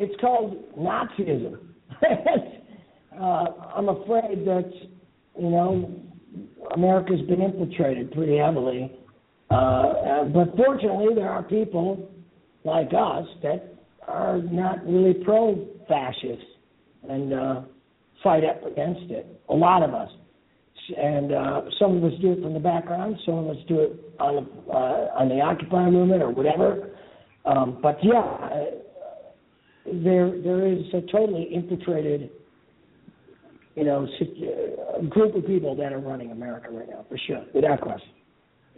it's 0.00 0.20
called 0.20 0.76
Nazism. 0.76 1.58
uh, 3.20 3.44
I'm 3.76 3.88
afraid 3.88 4.44
that 4.46 4.72
you 5.40 5.50
know 5.50 5.90
America's 6.74 7.22
been 7.22 7.40
infiltrated 7.40 8.12
pretty 8.12 8.36
heavily, 8.36 8.92
uh, 9.50 9.54
uh, 9.54 10.24
but 10.24 10.56
fortunately, 10.56 11.14
there 11.14 11.28
are 11.28 11.42
people 11.42 12.10
like 12.64 12.88
us 12.88 13.26
that 13.42 13.74
are 14.06 14.38
not 14.38 14.84
really 14.86 15.14
pro-fascist 15.24 16.44
and 17.08 17.32
uh, 17.32 17.62
fight 18.22 18.44
up 18.44 18.64
against 18.64 19.10
it. 19.10 19.26
A 19.48 19.54
lot 19.54 19.82
of 19.82 19.94
us, 19.94 20.10
and 20.96 21.32
uh, 21.32 21.62
some 21.78 21.96
of 21.96 22.04
us 22.04 22.12
do 22.20 22.32
it 22.32 22.42
from 22.42 22.54
the 22.54 22.60
background, 22.60 23.16
some 23.24 23.38
of 23.38 23.48
us 23.48 23.56
do 23.66 23.80
it 23.80 23.92
on 24.20 24.34
the 24.36 24.72
uh, 24.72 25.18
on 25.18 25.28
the 25.28 25.40
Occupy 25.40 25.90
movement 25.90 26.22
or 26.22 26.30
whatever. 26.30 26.90
Um, 27.44 27.78
but 27.82 27.98
yeah, 28.02 28.18
uh, 28.20 28.64
there 29.86 30.40
there 30.42 30.66
is 30.66 30.82
a 30.92 31.00
totally 31.10 31.44
infiltrated, 31.52 32.30
you 33.76 33.84
know, 33.84 34.06
uh, 34.06 35.02
group 35.02 35.34
of 35.34 35.46
people 35.46 35.76
that 35.76 35.92
are 35.92 36.00
running 36.00 36.32
America 36.32 36.68
right 36.70 36.88
now 36.88 37.04
for 37.08 37.18
sure, 37.26 37.44
without 37.54 37.80
question. 37.80 38.10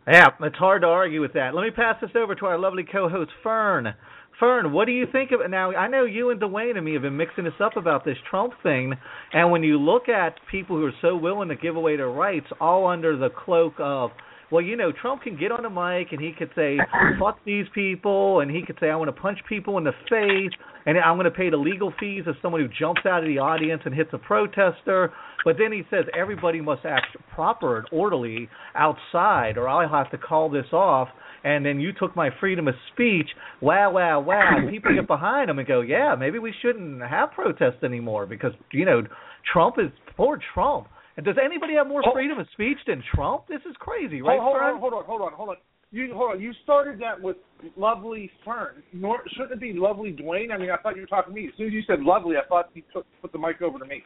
Yeah, 0.06 0.28
it's 0.40 0.56
hard 0.56 0.82
to 0.82 0.89
argue 0.89 1.20
with 1.20 1.32
that. 1.35 1.55
Let 1.55 1.62
me 1.62 1.70
pass 1.70 1.97
this 2.01 2.10
over 2.16 2.35
to 2.35 2.47
our 2.47 2.59
lovely 2.59 2.85
co-host 2.90 3.31
Fern. 3.43 3.94
Fern, 4.40 4.73
what 4.73 4.86
do 4.86 4.93
you 4.93 5.06
think 5.12 5.31
of 5.31 5.40
it 5.40 5.51
now? 5.51 5.70
I 5.73 5.86
know 5.86 6.05
you 6.05 6.31
and 6.31 6.40
Dwayne 6.40 6.77
and 6.77 6.85
me 6.85 6.94
have 6.94 7.02
been 7.02 7.16
mixing 7.16 7.44
this 7.44 7.52
up 7.60 7.77
about 7.77 8.05
this 8.05 8.16
Trump 8.28 8.55
thing, 8.62 8.94
and 9.32 9.52
when 9.52 9.62
you 9.62 9.78
look 9.78 10.09
at 10.09 10.35
people 10.51 10.77
who 10.77 10.86
are 10.86 10.93
so 11.01 11.16
willing 11.16 11.48
to 11.48 11.55
give 11.55 11.77
away 11.77 11.97
their 11.97 12.10
rights, 12.10 12.47
all 12.60 12.89
under 12.89 13.16
the 13.16 13.28
cloak 13.31 13.74
of, 13.78 14.10
well, 14.53 14.62
you 14.62 14.77
know, 14.77 14.93
Trump 14.93 15.23
can 15.23 15.39
get 15.39 15.51
on 15.51 15.65
a 15.65 15.70
mic 15.70 16.12
and 16.12 16.20
he 16.20 16.33
could 16.33 16.51
say, 16.55 16.79
"Fuck 17.19 17.39
these 17.47 17.66
people," 17.74 18.41
and 18.41 18.51
he 18.51 18.62
could 18.62 18.79
say, 18.79 18.91
"I 18.91 18.97
want 18.97 19.09
to 19.09 19.19
punch 19.19 19.39
people 19.49 19.79
in 19.79 19.85
the 19.85 19.95
face," 20.11 20.53
and 20.85 20.99
I'm 20.99 21.16
going 21.16 21.24
to 21.24 21.31
pay 21.31 21.49
the 21.49 21.57
legal 21.57 21.91
fees 21.99 22.24
of 22.27 22.37
someone 22.43 22.61
who 22.61 22.69
jumps 22.69 23.07
out 23.07 23.23
of 23.23 23.29
the 23.29 23.39
audience 23.39 23.81
and 23.87 23.95
hits 23.95 24.11
a 24.12 24.19
protester. 24.19 25.11
But 25.47 25.57
then 25.57 25.73
he 25.73 25.85
says 25.89 26.05
everybody 26.15 26.61
must 26.61 26.85
act 26.85 27.16
proper 27.35 27.79
and 27.79 27.87
orderly 27.91 28.51
outside, 28.74 29.57
or 29.57 29.69
I'll 29.69 29.89
have 29.89 30.11
to 30.11 30.19
call 30.19 30.51
this 30.51 30.70
off. 30.70 31.09
And 31.45 31.65
then 31.65 31.81
you 31.81 31.93
took 31.93 32.15
my 32.15 32.29
freedom 32.39 32.69
of 32.69 32.74
speech. 32.93 33.29
Wow, 33.62 33.91
wow, 33.93 34.20
wow. 34.20 34.69
People 34.70 34.95
get 34.95 35.09
behind 35.09 35.51
him 35.51 35.59
and 35.59 35.66
go, 35.66 35.81
yeah, 35.81 36.15
maybe 36.15 36.39
we 36.39 36.55
shouldn't 36.62 37.01
have 37.03 37.33
protests 37.33 37.83
anymore 37.83 38.27
because 38.27 38.53
you 38.70 38.85
know 38.85 39.03
Trump 39.51 39.77
is 39.79 39.91
poor 40.15 40.39
Trump. 40.53 40.89
And 41.16 41.26
does 41.26 41.36
anybody 41.43 41.74
have 41.74 41.86
more 41.86 42.02
freedom 42.12 42.39
of 42.39 42.47
speech 42.52 42.78
than 42.86 43.02
Trump? 43.14 43.47
This 43.48 43.60
is 43.68 43.76
crazy, 43.78 44.22
right? 44.22 44.40
hold, 44.40 44.56
hold 44.59 44.62
on, 44.62 44.80
hold 44.80 44.93
on, 44.94 45.05
hold 45.05 45.22
on, 45.22 45.32
hold 45.32 45.48
on. 45.51 45.56
You 45.90 46.14
hold 46.14 46.32
on. 46.32 46.40
You 46.40 46.52
started 46.62 46.98
that 47.01 47.20
with 47.20 47.36
lovely 47.76 48.30
Fern. 48.44 48.82
Nor, 48.94 49.20
shouldn't 49.32 49.52
it 49.52 49.60
be 49.60 49.74
lovely 49.74 50.12
Dwayne? 50.12 50.51
I 50.51 50.56
mean, 50.56 50.70
I 50.70 50.78
thought 50.78 50.97
you 50.97 51.02
were 51.02 51.06
talking 51.06 51.34
to 51.34 51.40
me. 51.40 51.48
As 51.48 51.55
soon 51.59 51.66
as 51.66 51.72
you 51.74 51.82
said 51.86 52.01
lovely, 52.01 52.36
I 52.36 52.48
thought 52.48 52.70
you 52.72 52.82
took 52.94 53.05
put 53.20 53.30
the 53.32 53.39
mic 53.39 53.60
over 53.60 53.78
to 53.78 53.84
me. 53.84 54.02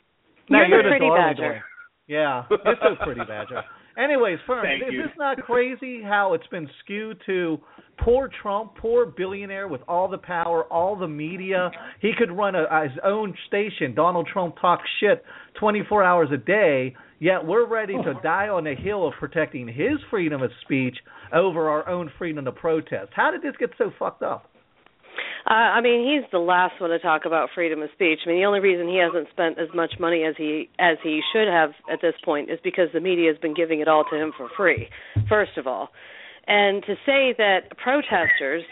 No, 0.50 0.58
You're 0.58 0.68
you're 0.68 0.82
the 0.82 0.88
pretty 0.90 1.06
darling 1.06 1.34
badger. 1.36 1.52
Dwayne. 1.54 1.60
Yeah, 2.08 2.44
you're 2.50 2.76
so 2.80 3.04
pretty, 3.04 3.22
Badger. 3.26 3.62
Anyways, 3.97 4.39
Fern, 4.47 4.64
Thank 4.64 4.82
is 4.82 4.94
you. 4.94 5.02
this 5.02 5.12
not 5.16 5.39
crazy 5.39 6.02
how 6.02 6.35
it's 6.35 6.47
been 6.48 6.68
skewed 6.85 7.20
to 7.24 7.59
poor 7.98 8.31
Trump, 8.43 8.77
poor 8.77 9.06
billionaire 9.06 9.68
with 9.68 9.81
all 9.89 10.06
the 10.06 10.18
power, 10.18 10.64
all 10.64 10.97
the 10.97 11.09
media? 11.09 11.70
He 12.01 12.12
could 12.16 12.31
run 12.31 12.55
a, 12.55 12.82
his 12.82 12.98
own 13.02 13.35
station. 13.47 13.94
Donald 13.94 14.28
Trump 14.31 14.56
talks 14.60 14.85
shit 15.01 15.24
24 15.59 16.05
hours 16.05 16.28
a 16.31 16.36
day, 16.36 16.94
yet 17.20 17.44
we're 17.44 17.66
ready 17.66 17.94
to 17.94 18.14
die 18.23 18.48
on 18.48 18.64
the 18.64 18.74
hill 18.74 19.09
of 19.09 19.14
protecting 19.18 19.66
his 19.66 19.98
freedom 20.10 20.43
of 20.43 20.51
speech 20.62 20.97
over 21.32 21.70
our 21.70 21.89
own 21.89 22.10
freedom 22.18 22.44
to 22.44 22.52
protest. 22.52 23.12
How 23.14 23.31
did 23.31 23.40
this 23.40 23.56
get 23.59 23.70
so 23.78 23.90
fucked 23.98 24.23
up? 24.23 24.51
Uh, 25.48 25.78
I 25.78 25.80
mean, 25.80 26.05
he's 26.05 26.28
the 26.32 26.38
last 26.38 26.80
one 26.80 26.90
to 26.90 26.98
talk 26.98 27.24
about 27.24 27.51
freedom 27.55 27.82
of 27.82 27.90
speech. 27.94 28.20
I 28.24 28.28
mean, 28.28 28.38
the 28.38 28.47
only 28.47 28.60
reason 28.60 28.88
he 28.88 28.98
hasn't 28.98 29.28
spent 29.30 29.59
as 29.59 29.68
much 29.74 29.94
money 29.98 30.24
as 30.24 30.34
he 30.36 30.68
as 30.78 30.97
he 31.02 31.20
should 31.32 31.48
have 31.48 31.70
at 31.90 32.01
this 32.01 32.14
point 32.24 32.51
is 32.51 32.59
because 32.62 32.88
the 32.93 33.01
media 33.01 33.30
has 33.30 33.40
been 33.40 33.55
giving 33.55 33.80
it 33.80 33.88
all 33.88 34.05
to 34.10 34.16
him 34.16 34.32
for 34.36 34.48
free. 34.56 34.88
First 35.28 35.56
of 35.56 35.66
all, 35.66 35.90
and 36.47 36.82
to 36.84 36.94
say 37.05 37.34
that 37.38 37.76
protesters 37.76 38.62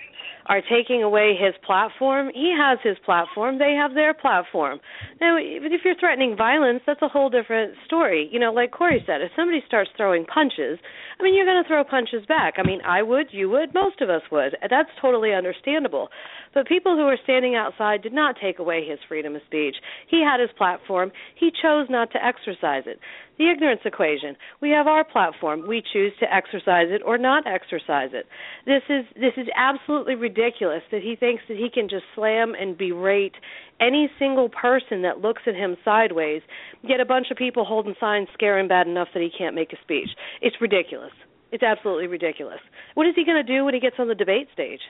are 0.46 0.60
taking 0.60 1.02
away 1.02 1.34
his 1.38 1.54
platform, 1.64 2.30
he 2.34 2.54
has 2.56 2.78
his 2.82 2.96
platform, 3.04 3.58
they 3.58 3.72
have 3.72 3.94
their 3.94 4.12
platform. 4.12 4.78
Now, 5.20 5.38
even 5.38 5.72
if 5.72 5.80
you're 5.84 5.98
threatening 5.98 6.36
violence, 6.36 6.82
that's 6.86 7.02
a 7.02 7.08
whole 7.08 7.30
different 7.30 7.74
story. 7.86 8.28
You 8.30 8.38
know, 8.38 8.52
like 8.52 8.70
Kory 8.72 9.02
said, 9.06 9.22
if 9.22 9.30
somebody 9.36 9.62
starts 9.66 9.90
throwing 9.96 10.24
punches, 10.26 10.78
I 11.18 11.22
mean, 11.22 11.34
you're 11.34 11.46
going 11.46 11.62
to 11.62 11.68
throw 11.68 11.82
punches 11.84 12.26
back. 12.26 12.54
I 12.58 12.62
mean, 12.62 12.80
I 12.86 13.02
would, 13.02 13.28
you 13.30 13.48
would, 13.50 13.72
most 13.72 14.00
of 14.00 14.10
us 14.10 14.22
would. 14.30 14.56
That's 14.68 14.90
totally 15.00 15.32
understandable. 15.32 16.08
But 16.54 16.68
people 16.68 16.96
who 16.96 17.04
were 17.04 17.18
standing 17.22 17.56
outside 17.56 18.02
did 18.02 18.12
not 18.12 18.36
take 18.40 18.60
away 18.60 18.86
his 18.86 19.00
freedom 19.08 19.34
of 19.34 19.42
speech. 19.46 19.74
He 20.08 20.22
had 20.22 20.40
his 20.40 20.50
platform. 20.56 21.10
He 21.34 21.50
chose 21.50 21.88
not 21.90 22.12
to 22.12 22.24
exercise 22.24 22.84
it. 22.86 23.00
The 23.36 23.50
ignorance 23.50 23.80
equation. 23.84 24.36
We 24.62 24.70
have 24.70 24.86
our 24.86 25.04
platform. 25.04 25.66
We 25.66 25.82
choose 25.92 26.12
to 26.20 26.32
exercise 26.32 26.86
it 26.90 27.02
or 27.04 27.18
not 27.18 27.46
exercise 27.46 28.10
it. 28.12 28.26
This 28.64 28.82
is 28.88 29.04
this 29.16 29.34
is 29.36 29.48
absolutely 29.56 30.14
ridiculous 30.14 30.82
that 30.92 31.02
he 31.02 31.16
thinks 31.16 31.42
that 31.48 31.56
he 31.56 31.68
can 31.68 31.88
just 31.88 32.04
slam 32.14 32.54
and 32.58 32.78
berate 32.78 33.34
any 33.80 34.08
single 34.20 34.48
person 34.48 35.02
that 35.02 35.18
looks 35.18 35.42
at 35.48 35.54
him 35.54 35.76
sideways, 35.84 36.42
yet 36.82 37.00
a 37.00 37.04
bunch 37.04 37.26
of 37.32 37.36
people 37.36 37.64
holding 37.64 37.94
signs 37.98 38.28
scare 38.32 38.58
him 38.58 38.68
bad 38.68 38.86
enough 38.86 39.08
that 39.14 39.22
he 39.22 39.30
can't 39.36 39.56
make 39.56 39.72
a 39.72 39.76
speech. 39.82 40.08
It's 40.40 40.56
ridiculous. 40.60 41.12
It's 41.50 41.64
absolutely 41.64 42.06
ridiculous. 42.06 42.60
What 42.94 43.08
is 43.08 43.14
he 43.16 43.24
going 43.24 43.44
to 43.44 43.52
do 43.52 43.64
when 43.64 43.74
he 43.74 43.80
gets 43.80 43.96
on 43.98 44.08
the 44.08 44.14
debate 44.14 44.48
stage? 44.52 44.80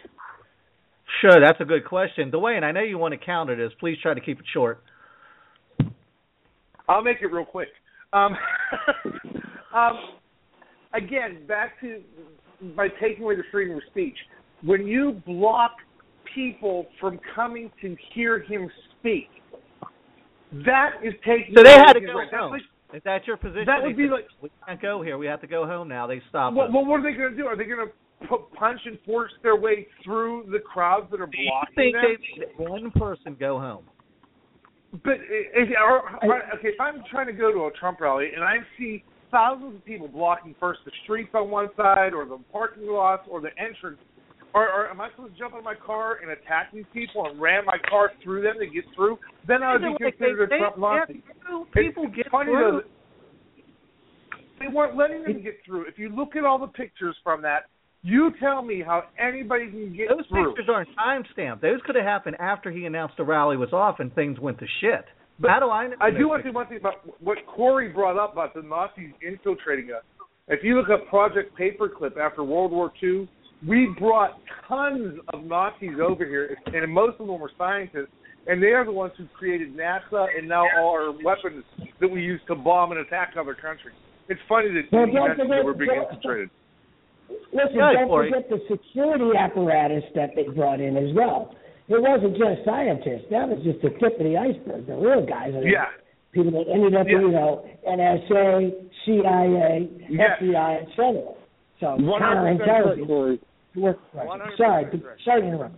Sure, 1.20 1.40
that's 1.40 1.60
a 1.60 1.64
good 1.64 1.84
question. 1.84 2.30
Dwayne, 2.30 2.62
I 2.62 2.72
know 2.72 2.80
you 2.80 2.98
want 2.98 3.12
to 3.12 3.18
counter 3.18 3.56
this. 3.56 3.72
Please 3.78 3.96
try 4.02 4.14
to 4.14 4.20
keep 4.20 4.40
it 4.40 4.46
short. 4.52 4.82
I'll 6.88 7.02
make 7.02 7.18
it 7.22 7.26
real 7.26 7.44
quick. 7.44 7.68
Um, 8.12 8.36
um, 9.74 9.98
again, 10.92 11.46
back 11.46 11.80
to 11.80 12.02
by 12.76 12.88
taking 13.00 13.24
away 13.24 13.36
the 13.36 13.42
freedom 13.50 13.76
of 13.76 13.82
speech. 13.90 14.16
When 14.62 14.86
you 14.86 15.20
block 15.26 15.72
people 16.34 16.86
from 17.00 17.18
coming 17.34 17.70
to 17.82 17.96
hear 18.14 18.40
him 18.40 18.70
speak, 18.98 19.28
that 20.64 20.92
is 21.02 21.14
taking. 21.26 21.54
So 21.54 21.62
they 21.62 21.74
away 21.74 21.84
had 21.86 21.92
to 21.94 22.00
go 22.00 22.14
right. 22.14 22.32
Home. 22.32 22.52
like- 22.52 22.62
Is 22.94 23.02
that 23.04 23.26
your 23.26 23.36
position? 23.36 23.64
That 23.66 23.82
would 23.82 23.96
be 23.96 24.04
said, 24.04 24.12
like- 24.12 24.28
we 24.40 24.50
can't 24.66 24.80
go 24.80 25.02
here. 25.02 25.18
We 25.18 25.26
have 25.26 25.40
to 25.40 25.46
go 25.46 25.66
home 25.66 25.88
now. 25.88 26.06
They 26.06 26.22
stopped 26.28 26.56
well, 26.56 26.68
us. 26.68 26.72
well, 26.72 26.84
what 26.84 27.00
are 27.00 27.02
they 27.02 27.16
going 27.16 27.32
to 27.32 27.36
do? 27.36 27.46
Are 27.46 27.56
they 27.56 27.64
going 27.64 27.86
to 27.86 27.92
punch 28.58 28.80
and 28.84 28.98
force 29.06 29.32
their 29.42 29.56
way 29.56 29.86
through 30.04 30.46
the 30.50 30.58
crowds 30.58 31.10
that 31.10 31.20
are 31.20 31.26
blocking 31.28 31.92
them? 31.92 32.16
they 32.38 32.62
one 32.64 32.90
person 32.92 33.36
go 33.38 33.58
home? 33.58 33.84
But 35.02 35.14
eh, 35.14 35.50
if, 35.54 35.68
or, 35.80 36.08
okay, 36.56 36.68
if 36.68 36.80
I'm 36.80 37.02
trying 37.10 37.26
to 37.26 37.32
go 37.32 37.52
to 37.52 37.64
a 37.66 37.70
Trump 37.78 38.00
rally 38.00 38.28
and 38.34 38.44
I 38.44 38.58
see 38.78 39.02
thousands 39.30 39.76
of 39.76 39.84
people 39.84 40.06
blocking 40.06 40.54
first 40.60 40.80
the 40.84 40.92
streets 41.02 41.30
on 41.34 41.50
one 41.50 41.68
side 41.76 42.14
or 42.14 42.24
the 42.24 42.38
parking 42.52 42.86
lots 42.86 43.26
or 43.28 43.40
the 43.40 43.50
entrance, 43.58 43.98
or, 44.54 44.68
or 44.68 44.88
am 44.88 45.00
I 45.00 45.10
supposed 45.10 45.32
to 45.32 45.38
jump 45.38 45.54
in 45.58 45.64
my 45.64 45.74
car 45.74 46.18
and 46.22 46.30
attack 46.30 46.72
these 46.72 46.84
people 46.92 47.26
and 47.26 47.40
ram 47.40 47.64
my 47.64 47.78
car 47.90 48.12
through 48.22 48.42
them 48.42 48.54
to 48.60 48.66
get 48.66 48.84
through? 48.94 49.18
Then 49.48 49.64
I 49.64 49.72
would 49.72 49.98
be 49.98 50.10
considered 50.10 50.50
they- 50.50 50.56
a 50.56 50.58
Trump 50.58 50.78
Nazi. 50.78 51.22
through. 51.44 51.62
It's 51.62 51.72
People 51.74 52.06
get 52.08 52.30
funny 52.30 52.52
through. 52.52 52.82
though. 52.84 52.90
They 54.60 54.68
weren't 54.68 54.96
letting 54.96 55.24
them 55.24 55.42
get 55.42 55.58
through. 55.66 55.86
If 55.86 55.98
you 55.98 56.08
look 56.10 56.36
at 56.36 56.44
all 56.44 56.58
the 56.58 56.68
pictures 56.68 57.16
from 57.24 57.42
that, 57.42 57.64
you 58.04 58.30
tell 58.38 58.62
me 58.62 58.82
how 58.84 59.04
anybody 59.18 59.68
can 59.70 59.96
get 59.96 60.08
Those 60.10 60.26
through. 60.28 60.50
pictures 60.54 60.68
aren't 60.72 60.94
time 60.94 61.24
stamped. 61.32 61.62
Those 61.62 61.80
could 61.86 61.96
have 61.96 62.04
happened 62.04 62.36
after 62.38 62.70
he 62.70 62.84
announced 62.84 63.16
the 63.16 63.24
rally 63.24 63.56
was 63.56 63.72
off 63.72 63.98
and 63.98 64.14
things 64.14 64.38
went 64.38 64.58
to 64.60 64.66
shit. 64.80 65.04
But 65.40 65.50
How 65.50 65.58
do 65.60 65.70
I 65.70 65.88
know? 65.88 65.96
I 66.00 66.10
do 66.10 66.28
want 66.28 66.42
to 66.44 66.48
say 66.48 66.52
one 66.52 66.66
thing 66.68 66.76
about 66.78 66.96
what 67.20 67.38
Kory 67.46 67.88
brought 67.88 68.16
up 68.22 68.34
about 68.34 68.54
the 68.54 68.62
Nazis 68.62 69.10
infiltrating 69.26 69.90
us. 69.90 70.04
If 70.46 70.62
you 70.62 70.76
look 70.78 70.90
up 70.90 71.08
Project 71.08 71.58
Paperclip 71.58 72.18
after 72.18 72.44
World 72.44 72.70
War 72.70 72.92
II, 73.02 73.28
we 73.66 73.88
brought 73.98 74.38
tons 74.68 75.18
of 75.32 75.42
Nazis 75.44 75.96
over 76.00 76.24
here, 76.26 76.56
and 76.66 76.92
most 76.92 77.18
of 77.18 77.26
them 77.26 77.40
were 77.40 77.50
scientists, 77.56 78.12
and 78.46 78.62
they 78.62 78.68
are 78.76 78.84
the 78.84 78.92
ones 78.92 79.12
who 79.16 79.24
created 79.36 79.74
NASA 79.74 80.26
and 80.38 80.46
now 80.46 80.64
all 80.78 80.90
our 80.90 81.10
weapons 81.24 81.64
that 82.00 82.08
we 82.08 82.20
use 82.20 82.40
to 82.48 82.54
bomb 82.54 82.92
and 82.92 83.00
attack 83.00 83.32
other 83.40 83.54
countries. 83.54 83.96
It's 84.28 84.40
funny 84.48 84.68
that 84.68 84.92
Well, 84.92 85.06
you 85.08 85.14
don't 85.14 85.28
mentioned 85.28 85.48
forget- 85.48 85.56
that 85.56 85.64
we're 85.64 85.72
being 85.72 85.90
infiltrated. 86.02 86.50
Listen, 87.52 87.76
Go 87.78 87.92
don't 87.92 88.08
forget 88.10 88.48
the 88.50 88.60
security 88.70 89.30
apparatus 89.38 90.04
that 90.14 90.30
they 90.34 90.44
brought 90.54 90.80
in 90.80 90.96
as 90.96 91.14
well. 91.14 91.54
It 91.88 92.00
wasn't 92.00 92.36
just 92.36 92.64
scientists. 92.64 93.28
That 93.30 93.48
was 93.48 93.60
just 93.62 93.80
the 93.82 93.90
tip 94.00 94.18
of 94.18 94.24
the 94.24 94.36
iceberg. 94.36 94.86
The 94.86 94.96
real 94.96 95.24
guys 95.24 95.54
are 95.54 95.62
Yeah. 95.62 95.86
people 96.32 96.50
that 96.52 96.66
ended 96.70 96.94
up, 96.96 97.06
Yeah. 97.06 97.20
you 97.20 97.30
know, 97.30 97.64
NSA, 97.86 98.72
CIA, 99.04 99.88
Yes. 100.08 100.40
FBI, 100.40 100.74
et 100.82 100.88
cetera. 100.96 101.34
So 101.80 101.96
100% 101.98 102.58
correct, 102.58 102.98
counterintelligence 103.00 103.06
Kory. 103.06 103.38
work. 103.76 103.98
100% 104.14 104.56
Sorry, 104.56 104.86
sorry 105.24 105.42
to 105.42 105.46
interrupt. 105.46 105.74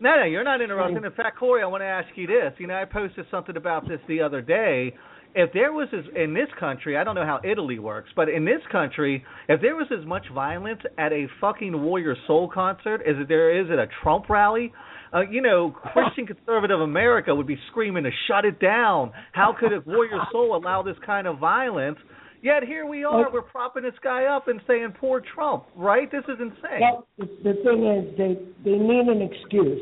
No, 0.00 0.16
no, 0.16 0.24
you're 0.24 0.44
not 0.44 0.60
interrupting. 0.60 1.02
In 1.04 1.10
fact, 1.12 1.38
Kory, 1.38 1.62
I 1.62 1.66
want 1.66 1.80
to 1.82 1.86
ask 1.86 2.08
you 2.16 2.26
this. 2.26 2.52
You 2.58 2.66
know, 2.66 2.74
I 2.74 2.84
posted 2.84 3.26
something 3.30 3.56
about 3.56 3.88
this 3.88 4.00
the 4.06 4.20
other 4.20 4.42
day, 4.42 4.92
if 5.34 5.52
there 5.52 5.72
was 5.72 5.88
as 5.92 6.04
in 6.14 6.34
this 6.34 6.48
country, 6.58 6.96
I 6.96 7.04
don't 7.04 7.14
know 7.14 7.26
how 7.26 7.40
Italy 7.44 7.78
works, 7.78 8.10
but 8.14 8.28
in 8.28 8.44
this 8.44 8.60
country, 8.70 9.24
if 9.48 9.60
there 9.60 9.74
was 9.74 9.86
as 9.96 10.06
much 10.06 10.26
violence 10.32 10.80
at 10.96 11.12
a 11.12 11.26
fucking 11.40 11.82
Warrior 11.82 12.16
Soul 12.26 12.48
concert 12.52 13.02
as 13.06 13.16
there 13.28 13.60
is 13.60 13.70
at 13.70 13.78
a 13.78 13.88
Trump 14.02 14.28
rally, 14.28 14.72
uh, 15.12 15.22
you 15.30 15.42
know, 15.42 15.70
Christian 15.92 16.26
conservative 16.26 16.80
America 16.80 17.34
would 17.34 17.46
be 17.46 17.58
screaming 17.70 18.04
to 18.04 18.10
shut 18.28 18.44
it 18.44 18.60
down. 18.60 19.12
How 19.32 19.54
could 19.58 19.72
a 19.72 19.80
Warrior 19.84 20.18
Soul 20.32 20.56
allow 20.56 20.82
this 20.82 20.96
kind 21.04 21.26
of 21.26 21.38
violence? 21.38 21.98
Yet 22.42 22.62
here 22.64 22.84
we 22.84 23.04
are, 23.04 23.32
we're 23.32 23.40
propping 23.40 23.84
this 23.84 23.94
guy 24.02 24.24
up 24.24 24.48
and 24.48 24.60
saying 24.66 24.94
poor 25.00 25.22
Trump, 25.34 25.64
right? 25.76 26.10
This 26.12 26.24
is 26.24 26.38
insane. 26.38 26.80
Well, 26.80 27.06
the 27.16 27.26
the 27.42 27.54
thing 27.64 27.86
is, 27.86 28.18
they 28.18 28.70
they 28.70 28.76
need 28.76 29.06
an 29.08 29.22
excuse 29.22 29.80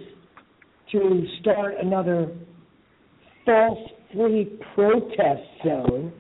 to 0.93 1.27
start 1.41 1.75
another 1.83 2.31
false 3.45 3.91
free 4.15 4.59
protest 4.75 5.43
zone 5.65 6.13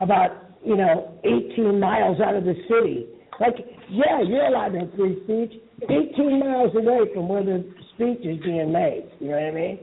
about 0.00 0.30
you 0.64 0.76
know 0.76 1.18
18 1.24 1.78
miles 1.80 2.18
out 2.20 2.34
of 2.36 2.44
the 2.44 2.54
city. 2.68 3.06
Like, 3.40 3.54
yeah, 3.90 4.22
you're 4.26 4.46
allowed 4.46 4.70
to 4.72 4.80
have 4.80 4.94
free 4.96 5.20
speech 5.24 5.60
18 5.82 6.40
miles 6.40 6.74
away 6.74 7.00
from 7.12 7.28
where 7.28 7.44
the 7.44 7.64
speech 7.94 8.24
is 8.24 8.38
being 8.42 8.72
made. 8.72 9.10
You 9.20 9.28
know 9.28 9.36
what 9.36 9.44
I 9.44 9.50
mean? 9.52 9.78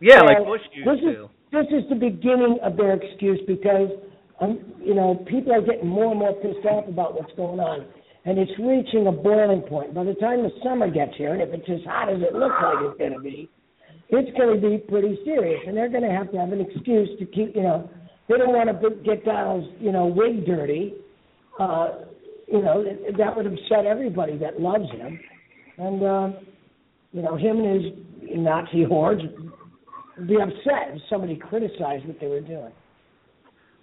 yeah, 0.00 0.20
So, 0.20 0.24
like 0.24 0.44
Bush 0.46 0.60
used 0.72 0.88
this 0.88 1.00
to. 1.00 1.10
is 1.10 1.28
this 1.52 1.66
is 1.70 1.88
the 1.88 1.96
beginning 1.96 2.58
of 2.62 2.76
their 2.76 2.94
excuse 2.94 3.40
because 3.46 3.88
um, 4.40 4.58
you 4.82 4.94
know 4.94 5.24
people 5.28 5.52
are 5.52 5.62
getting 5.62 5.86
more 5.88 6.10
and 6.10 6.18
more 6.18 6.32
pissed 6.34 6.64
off 6.66 6.88
about 6.88 7.14
what's 7.14 7.32
going 7.36 7.60
on, 7.60 7.86
and 8.24 8.38
it's 8.38 8.52
reaching 8.58 9.06
a 9.06 9.12
boiling 9.12 9.62
point. 9.62 9.94
By 9.94 10.04
the 10.04 10.14
time 10.14 10.42
the 10.42 10.50
summer 10.62 10.90
gets 10.90 11.12
here, 11.16 11.32
and 11.34 11.42
if 11.42 11.48
it's 11.52 11.68
as 11.68 11.84
hot 11.86 12.08
as 12.08 12.20
it 12.22 12.34
looks 12.34 12.56
like 12.62 12.76
it's 12.88 12.98
going 12.98 13.12
to 13.12 13.20
be, 13.20 13.48
it's 14.10 14.36
going 14.38 14.60
to 14.60 14.68
be 14.68 14.78
pretty 14.78 15.18
serious, 15.24 15.60
and 15.66 15.76
they're 15.76 15.90
going 15.90 16.02
to 16.02 16.10
have 16.10 16.30
to 16.32 16.38
have 16.38 16.52
an 16.52 16.60
excuse 16.60 17.08
to 17.18 17.26
keep 17.26 17.54
you 17.54 17.62
know 17.62 17.90
they 18.28 18.36
don't 18.36 18.52
want 18.52 18.68
to 18.68 18.90
get 19.04 19.24
Donald's 19.24 19.68
you 19.80 19.92
know 19.92 20.06
wig 20.06 20.46
dirty. 20.46 20.94
Uh, 21.58 22.04
you 22.46 22.62
know 22.62 22.84
that, 23.18 23.36
would 23.36 23.46
upset 23.46 23.84
everybody 23.84 24.38
that 24.38 24.60
loves 24.60 24.90
him, 24.92 25.20
and 25.76 26.02
uh, 26.02 26.38
you 27.12 27.22
know 27.22 27.36
him 27.36 27.58
and 27.58 27.84
his 27.84 27.92
Nazi 28.36 28.84
hordes 28.84 29.22
would 30.16 30.28
be 30.28 30.36
upset 30.36 30.94
if 30.94 31.02
somebody 31.10 31.36
criticized 31.36 32.06
what 32.06 32.18
they 32.20 32.26
were 32.26 32.40
doing. 32.40 32.72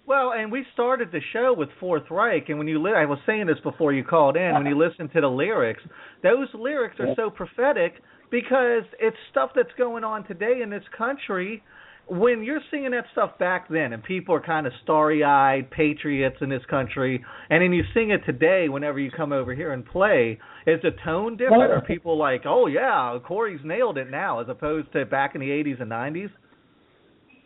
Well, 0.06 0.32
and 0.36 0.52
we 0.52 0.64
started 0.72 1.10
the 1.10 1.20
show 1.32 1.52
with 1.56 1.68
Fourth 1.80 2.04
Reich, 2.10 2.48
and 2.48 2.58
when 2.58 2.68
you 2.68 2.80
li- 2.80 2.92
I 2.96 3.06
was 3.06 3.18
saying 3.26 3.46
this 3.46 3.58
before 3.64 3.92
you 3.92 4.04
called 4.04 4.36
in, 4.36 4.54
when 4.54 4.66
you 4.66 4.78
listen 4.78 5.08
to 5.08 5.20
the 5.20 5.26
lyrics, 5.26 5.82
those 6.22 6.46
lyrics 6.54 6.94
are 7.00 7.12
so 7.16 7.28
prophetic 7.28 7.94
because 8.30 8.84
it's 8.98 9.16
stuff 9.30 9.50
that's 9.54 9.72
going 9.78 10.04
on 10.04 10.26
today 10.26 10.60
in 10.62 10.70
this 10.70 10.84
country. 10.96 11.62
When 12.08 12.44
you're 12.44 12.60
singing 12.70 12.92
that 12.92 13.06
stuff 13.10 13.36
back 13.36 13.68
then, 13.68 13.92
and 13.92 14.02
people 14.02 14.32
are 14.36 14.40
kind 14.40 14.64
of 14.64 14.72
starry-eyed 14.84 15.72
patriots 15.72 16.36
in 16.40 16.48
this 16.48 16.62
country, 16.70 17.24
and 17.50 17.62
then 17.62 17.72
you 17.72 17.82
sing 17.94 18.10
it 18.10 18.20
today, 18.24 18.68
whenever 18.68 19.00
you 19.00 19.10
come 19.10 19.32
over 19.32 19.52
here 19.52 19.72
and 19.72 19.84
play, 19.84 20.38
is 20.68 20.80
the 20.82 20.92
tone 21.04 21.36
different? 21.36 21.72
Are 21.72 21.80
people 21.80 22.16
like, 22.16 22.42
"Oh 22.44 22.68
yeah, 22.68 23.18
Kory's 23.26 23.60
nailed 23.64 23.98
it 23.98 24.08
now," 24.08 24.38
as 24.40 24.48
opposed 24.48 24.92
to 24.92 25.04
back 25.04 25.34
in 25.34 25.40
the 25.40 25.50
'80s 25.50 25.80
and 25.80 25.90
'90s? 25.90 26.30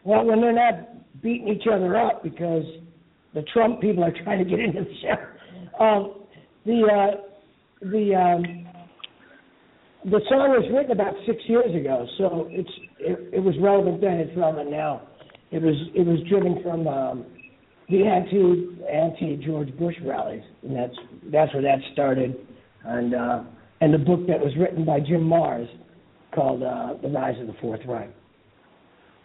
Well, 0.05 0.25
when 0.25 0.43
they're 0.43 0.53
not 0.53 1.23
beating 1.23 1.49
each 1.49 1.67
other 1.67 1.97
up 1.97 2.23
because 2.23 2.65
the 3.35 3.43
Trump 3.53 3.81
people 3.81 4.05
are 4.05 4.13
trying 4.25 4.45
to 4.45 4.49
get 4.49 4.61
into 4.61 4.85
the 4.85 4.95
show. 5.01 5.83
Um, 5.83 6.15
the 6.67 6.83
uh, 6.85 7.87
the 7.89 8.15
um, 8.15 8.67
the 10.05 10.21
song 10.29 10.51
was 10.51 10.65
written 10.73 10.93
about 10.93 11.15
six 11.27 11.39
years 11.47 11.75
ago, 11.75 12.07
so 12.17 12.47
it's 12.51 12.71
it, 12.99 13.35
it 13.35 13.41
was 13.41 13.55
relevant 13.61 14.01
then. 14.01 14.15
It's 14.15 14.37
relevant 14.37 14.71
now. 14.71 15.03
It 15.51 15.63
was 15.63 15.75
it 15.95 16.07
was 16.07 16.19
driven 16.29 16.63
from 16.63 16.87
um, 16.87 17.27
the 17.89 18.05
anti 18.05 18.79
anti 18.91 19.45
George 19.45 19.77
Bush 19.79 19.97
rallies, 20.05 20.43
and 20.63 20.75
that's 20.75 20.97
that's 21.31 21.53
where 21.53 21.63
that 21.63 21.79
started. 21.93 22.35
And 22.85 23.15
uh, 23.15 23.43
and 23.81 23.93
the 23.93 23.99
book 23.99 24.27
that 24.29 24.41
was 24.41 24.53
written 24.59 24.85
by 24.85 25.01
Jim 25.01 25.23
Marrs 25.23 25.69
called 26.35 26.63
uh, 26.63 26.95
The 27.03 27.09
Rise 27.09 27.39
of 27.41 27.47
the 27.47 27.55
Fourth 27.61 27.81
Reich. 27.87 28.11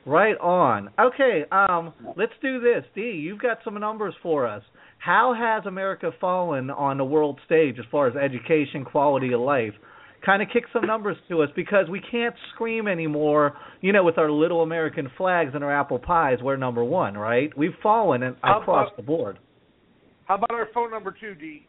Right 0.05 0.37
on. 0.37 0.91
Okay, 0.99 1.45
um, 1.51 1.93
let's 2.15 2.33
do 2.41 2.59
this. 2.59 2.83
Dee, 2.93 3.19
you've 3.23 3.41
got 3.41 3.59
some 3.63 3.79
numbers 3.79 4.13
for 4.21 4.45
us. 4.45 4.61
How 4.99 5.33
has 5.33 5.65
America 5.65 6.11
fallen 6.21 6.69
on 6.69 6.97
the 6.97 7.05
world 7.05 7.39
stage 7.45 7.77
as 7.79 7.85
far 7.91 8.07
as 8.07 8.15
education, 8.15 8.85
quality 8.85 9.33
of 9.33 9.41
life? 9.41 9.73
Kind 10.25 10.41
of 10.41 10.47
kick 10.51 10.63
some 10.73 10.87
numbers 10.87 11.17
to 11.29 11.43
us 11.43 11.49
because 11.55 11.87
we 11.89 12.01
can't 12.01 12.33
scream 12.53 12.87
anymore, 12.87 13.55
you 13.81 13.93
know, 13.93 14.03
with 14.03 14.17
our 14.17 14.31
little 14.31 14.63
American 14.63 15.09
flags 15.17 15.51
and 15.53 15.63
our 15.63 15.71
apple 15.77 15.99
pies, 15.99 16.39
we're 16.41 16.55
number 16.57 16.83
one, 16.83 17.15
right? 17.15 17.55
We've 17.55 17.75
fallen 17.83 18.23
in, 18.23 18.35
How 18.41 18.59
across 18.61 18.87
about- 18.87 18.97
the 18.97 19.03
board. 19.03 19.37
How 20.25 20.35
about 20.35 20.51
our 20.51 20.65
phone 20.73 20.89
number 20.89 21.11
two, 21.11 21.35
Dee? 21.35 21.67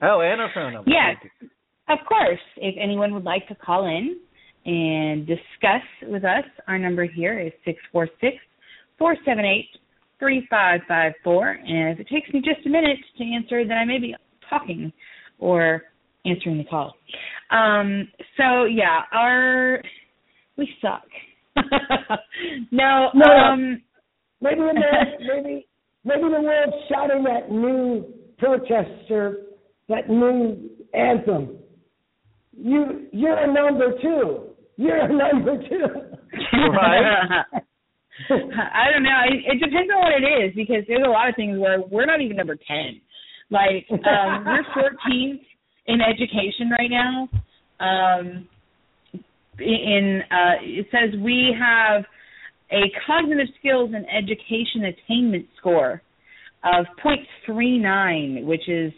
Oh, 0.00 0.20
and 0.22 0.40
our 0.40 0.50
phone 0.54 0.72
number. 0.72 0.90
Yes. 0.90 1.16
Thank 1.20 1.32
you. 1.42 1.48
Of 1.90 1.98
course, 2.06 2.40
if 2.56 2.74
anyone 2.80 3.12
would 3.12 3.24
like 3.24 3.46
to 3.48 3.54
call 3.54 3.86
in 3.86 4.18
and 4.64 5.26
discuss 5.26 5.82
with 6.04 6.24
us, 6.24 6.44
our 6.66 6.78
number 6.78 7.04
here 7.04 7.38
is 7.38 7.52
six 7.64 7.78
four 7.92 8.08
six 8.20 8.36
four 8.98 9.16
seven 9.26 9.44
eight 9.44 9.68
three 10.18 10.46
five 10.48 10.80
five 10.88 11.12
four. 11.24 11.50
And 11.50 11.90
if 11.92 12.00
it 12.00 12.08
takes 12.08 12.32
me 12.32 12.40
just 12.40 12.64
a 12.66 12.70
minute 12.70 12.98
to 13.18 13.24
answer, 13.24 13.66
then 13.66 13.76
I 13.76 13.84
may 13.84 13.98
be 13.98 14.14
talking 14.48 14.92
or 15.38 15.82
answering 16.24 16.58
the 16.58 16.64
call. 16.64 16.94
Um, 17.50 18.08
so 18.36 18.64
yeah, 18.64 19.02
our 19.12 19.82
we 20.56 20.68
suck. 20.80 21.06
no, 22.70 23.08
No, 23.14 23.24
um, 23.24 23.82
Maybe 24.40 24.60
when 24.60 24.76
maybe 25.20 25.66
maybe 26.04 26.22
the 26.22 26.40
world's 26.40 26.76
shouting 26.88 27.24
that 27.24 27.50
new 27.50 28.04
protester, 28.38 29.46
that 29.88 30.08
new 30.08 30.70
anthem. 30.94 31.56
You 32.56 33.06
you're 33.12 33.38
a 33.38 33.52
number 33.52 33.92
two. 34.00 34.44
You're 34.76 35.04
a 35.04 35.08
number 35.08 35.56
two. 35.68 35.86
Right. 36.72 37.44
I 38.30 38.90
don't 38.92 39.02
know. 39.04 39.20
It, 39.26 39.54
it 39.54 39.64
depends 39.64 39.90
on 39.94 40.00
what 40.00 40.12
it 40.12 40.44
is 40.44 40.54
because 40.54 40.84
there's 40.86 41.04
a 41.04 41.10
lot 41.10 41.28
of 41.28 41.36
things 41.36 41.58
where 41.58 41.80
we're 41.80 42.06
not 42.06 42.20
even 42.20 42.36
number 42.36 42.56
ten. 42.56 43.00
Like 43.50 43.86
um, 43.90 44.44
we're 44.44 44.64
14th 44.76 45.40
in 45.88 46.00
education 46.00 46.70
right 46.70 46.90
now. 46.90 47.28
Um, 47.80 48.48
in 49.58 50.22
uh, 50.30 50.62
it 50.62 50.86
says 50.92 51.18
we 51.20 51.56
have 51.58 52.04
a 52.70 52.92
cognitive 53.06 53.48
skills 53.58 53.90
and 53.94 54.06
education 54.06 54.84
attainment 54.84 55.46
score 55.58 56.02
of 56.64 56.86
0.39, 57.04 58.44
which 58.44 58.68
is 58.68 58.92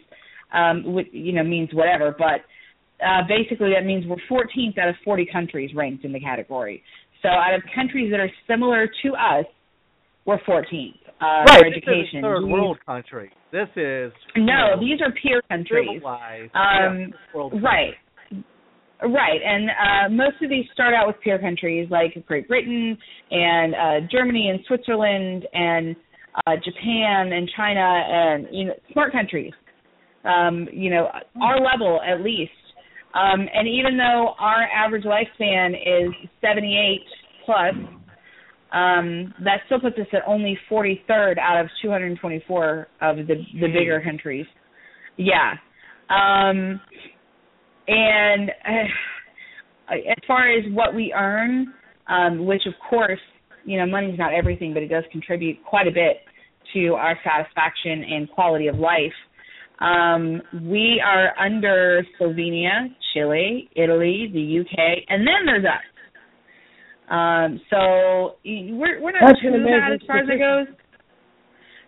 um, 0.53 0.93
which, 0.93 1.07
you 1.11 1.33
know 1.33 1.43
means 1.43 1.69
whatever, 1.73 2.15
but 2.17 2.41
uh, 3.03 3.21
basically 3.27 3.71
that 3.73 3.85
means 3.85 4.05
we're 4.05 4.17
14th 4.29 4.77
out 4.77 4.89
of 4.89 4.95
40 5.03 5.27
countries 5.31 5.71
ranked 5.73 6.03
in 6.03 6.11
the 6.11 6.19
category. 6.19 6.83
So 7.21 7.29
out 7.29 7.53
of 7.55 7.61
countries 7.73 8.11
that 8.11 8.19
are 8.19 8.29
similar 8.47 8.87
to 9.03 9.09
us, 9.13 9.45
we're 10.25 10.39
14th. 10.39 10.95
Uh, 11.21 11.45
right, 11.47 11.65
education. 11.65 12.21
third 12.21 12.45
world 12.45 12.77
country. 12.85 13.31
This 13.51 13.67
is 13.75 14.11
No, 14.35 14.43
know, 14.43 14.79
these 14.79 15.01
are 15.01 15.11
peer 15.21 15.41
countries. 15.49 16.01
Um, 16.53 17.13
yeah, 17.53 17.59
Right. 17.61 17.93
Right, 19.03 19.41
and 19.43 19.69
uh, 19.71 20.09
most 20.13 20.43
of 20.43 20.49
these 20.51 20.65
start 20.73 20.93
out 20.93 21.07
with 21.07 21.15
peer 21.23 21.39
countries 21.39 21.87
like 21.89 22.23
Great 22.27 22.47
Britain 22.47 22.95
and 23.31 23.73
uh, 23.73 24.07
Germany 24.11 24.49
and 24.49 24.59
Switzerland 24.67 25.47
and 25.53 25.95
uh, 26.45 26.51
Japan 26.63 27.33
and 27.33 27.49
China 27.57 27.79
and 27.81 28.47
you 28.51 28.65
know 28.65 28.73
smart 28.93 29.11
countries. 29.11 29.53
Um, 30.23 30.67
you 30.71 30.91
know, 30.91 31.07
our 31.41 31.59
level 31.59 31.99
at 32.07 32.21
least. 32.21 32.51
Um, 33.15 33.47
and 33.53 33.67
even 33.67 33.97
though 33.97 34.35
our 34.39 34.63
average 34.63 35.03
lifespan 35.03 35.71
is 35.71 36.13
78 36.39 36.99
plus, 37.45 37.73
um, 38.71 39.33
that 39.43 39.59
still 39.65 39.79
puts 39.79 39.97
us 39.97 40.07
at 40.13 40.21
only 40.25 40.57
43rd 40.69 41.37
out 41.37 41.59
of 41.59 41.67
224 41.81 42.87
of 43.01 43.17
the 43.17 43.35
the 43.59 43.67
bigger 43.67 44.01
countries. 44.03 44.45
Yeah. 45.17 45.53
Um, 46.09 46.79
and 47.87 48.49
uh, 49.89 49.93
as 49.93 50.23
far 50.27 50.49
as 50.49 50.63
what 50.71 50.95
we 50.95 51.13
earn, 51.13 51.73
um, 52.07 52.45
which 52.45 52.63
of 52.65 52.73
course, 52.89 53.19
you 53.65 53.77
know, 53.77 53.85
money's 53.85 54.17
not 54.17 54.33
everything, 54.33 54.73
but 54.73 54.83
it 54.83 54.87
does 54.87 55.03
contribute 55.11 55.57
quite 55.65 55.87
a 55.87 55.91
bit 55.91 56.17
to 56.73 56.93
our 56.93 57.17
satisfaction 57.23 58.03
and 58.09 58.29
quality 58.31 58.67
of 58.67 58.75
life. 58.77 59.13
Um, 59.79 60.41
we 60.69 61.01
are 61.03 61.37
under 61.39 62.03
Slovenia, 62.19 62.87
Chile, 63.13 63.69
Italy, 63.75 64.29
the 64.31 64.59
UK, 64.61 65.03
and 65.09 65.27
then 65.27 65.45
there's 65.45 65.65
us. 65.65 65.90
Um, 67.11 67.59
so 67.69 68.35
we're 68.45 69.01
we're 69.01 69.11
not 69.11 69.27
That's 69.27 69.41
too 69.41 69.49
an 69.49 69.55
amazing 69.55 69.79
bad 69.79 69.91
as 69.93 69.99
far 70.07 70.17
as 70.19 70.29
it 70.29 70.39
goes. 70.39 70.67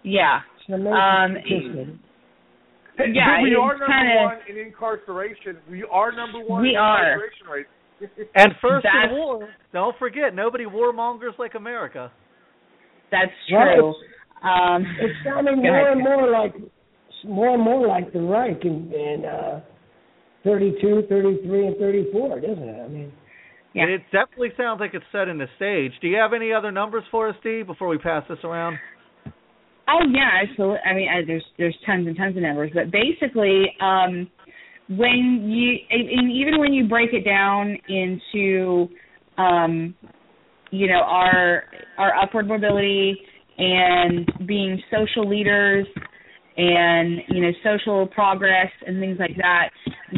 Yeah. 0.04 0.42
It's 0.60 0.70
an 0.70 0.86
Um, 0.88 1.38
statistic. 1.40 1.88
Hey, 2.98 3.10
Yeah, 3.14 3.42
we 3.42 3.56
are 3.56 3.72
number 3.78 3.86
kinda- 3.88 4.22
one 4.24 4.38
in 4.50 4.58
incarceration. 4.58 5.58
We 5.70 5.84
are 5.86 6.12
number 6.12 6.40
one 6.40 6.62
We 6.62 6.72
in 6.72 6.76
are. 6.76 6.98
incarceration 7.14 7.48
rate. 7.48 7.68
And 8.36 8.54
first 8.62 8.86
in 8.86 8.92
That's- 8.92 9.10
the 9.10 9.16
war, 9.16 9.50
don't 9.72 9.96
forget, 9.98 10.36
nobody 10.36 10.66
warmongers 10.66 11.38
like 11.40 11.56
America. 11.56 12.12
That's 13.10 13.32
true. 13.48 13.60
it's- 13.92 13.96
Um, 14.44 14.86
It's 15.00 15.24
sounding 15.24 15.58
more 15.64 15.74
ahead. 15.80 15.94
and 15.94 16.02
more 16.04 16.28
like 16.28 16.54
more 17.24 17.50
and 17.54 17.64
more 17.64 17.88
like 17.88 18.12
the 18.12 18.20
Reich 18.20 18.66
in, 18.66 18.92
in 18.92 19.24
uh, 19.24 19.62
32, 20.44 21.04
33, 21.08 21.68
and 21.68 21.78
34, 21.78 22.42
doesn't 22.42 22.68
it? 22.68 22.84
I 22.84 22.88
mean, 22.90 23.14
Yeah. 23.74 23.86
It 23.86 24.02
definitely 24.12 24.52
sounds 24.56 24.80
like 24.80 24.94
it's 24.94 25.06
setting 25.12 25.40
the 25.40 25.48
stage. 25.56 25.94
Do 26.02 26.08
you 26.08 26.18
have 26.18 26.34
any 26.34 26.54
other 26.54 26.72
numbers 26.72 27.04
for 27.10 27.30
us, 27.30 27.36
Steve, 27.40 27.66
before 27.66 27.88
we 27.88 27.98
pass 27.98 28.24
this 28.30 28.38
around? 28.44 28.78
Oh 29.88 30.00
yeah, 30.12 30.44
absolutely. 30.48 30.78
I 30.90 30.94
mean, 30.94 31.10
I, 31.10 31.26
there's 31.26 31.44
there's 31.58 31.78
tons 31.86 32.08
and 32.08 32.16
tons 32.16 32.38
of 32.38 32.44
numbers, 32.44 32.72
but 32.74 32.92
basically, 32.92 33.66
um, 33.82 34.30
when 34.90 35.50
you 35.50 35.76
and 35.90 36.10
and 36.10 36.32
even 36.32 36.60
when 36.60 36.72
you 36.72 36.88
break 36.88 37.10
it 37.14 37.26
down 37.26 37.76
into, 37.90 38.88
um, 39.38 39.94
you 40.72 40.88
know, 40.88 41.02
our 41.02 41.64
our 41.98 42.16
upward 42.16 42.48
mobility 42.48 43.18
and 43.58 44.32
being 44.48 44.82
social 44.90 45.30
leaders 45.30 45.86
and 46.56 47.20
you 47.30 47.42
know 47.42 47.52
social 47.64 48.08
progress 48.08 48.72
and 48.86 49.00
things 49.02 49.18
like 49.20 49.36
that, 49.38 49.70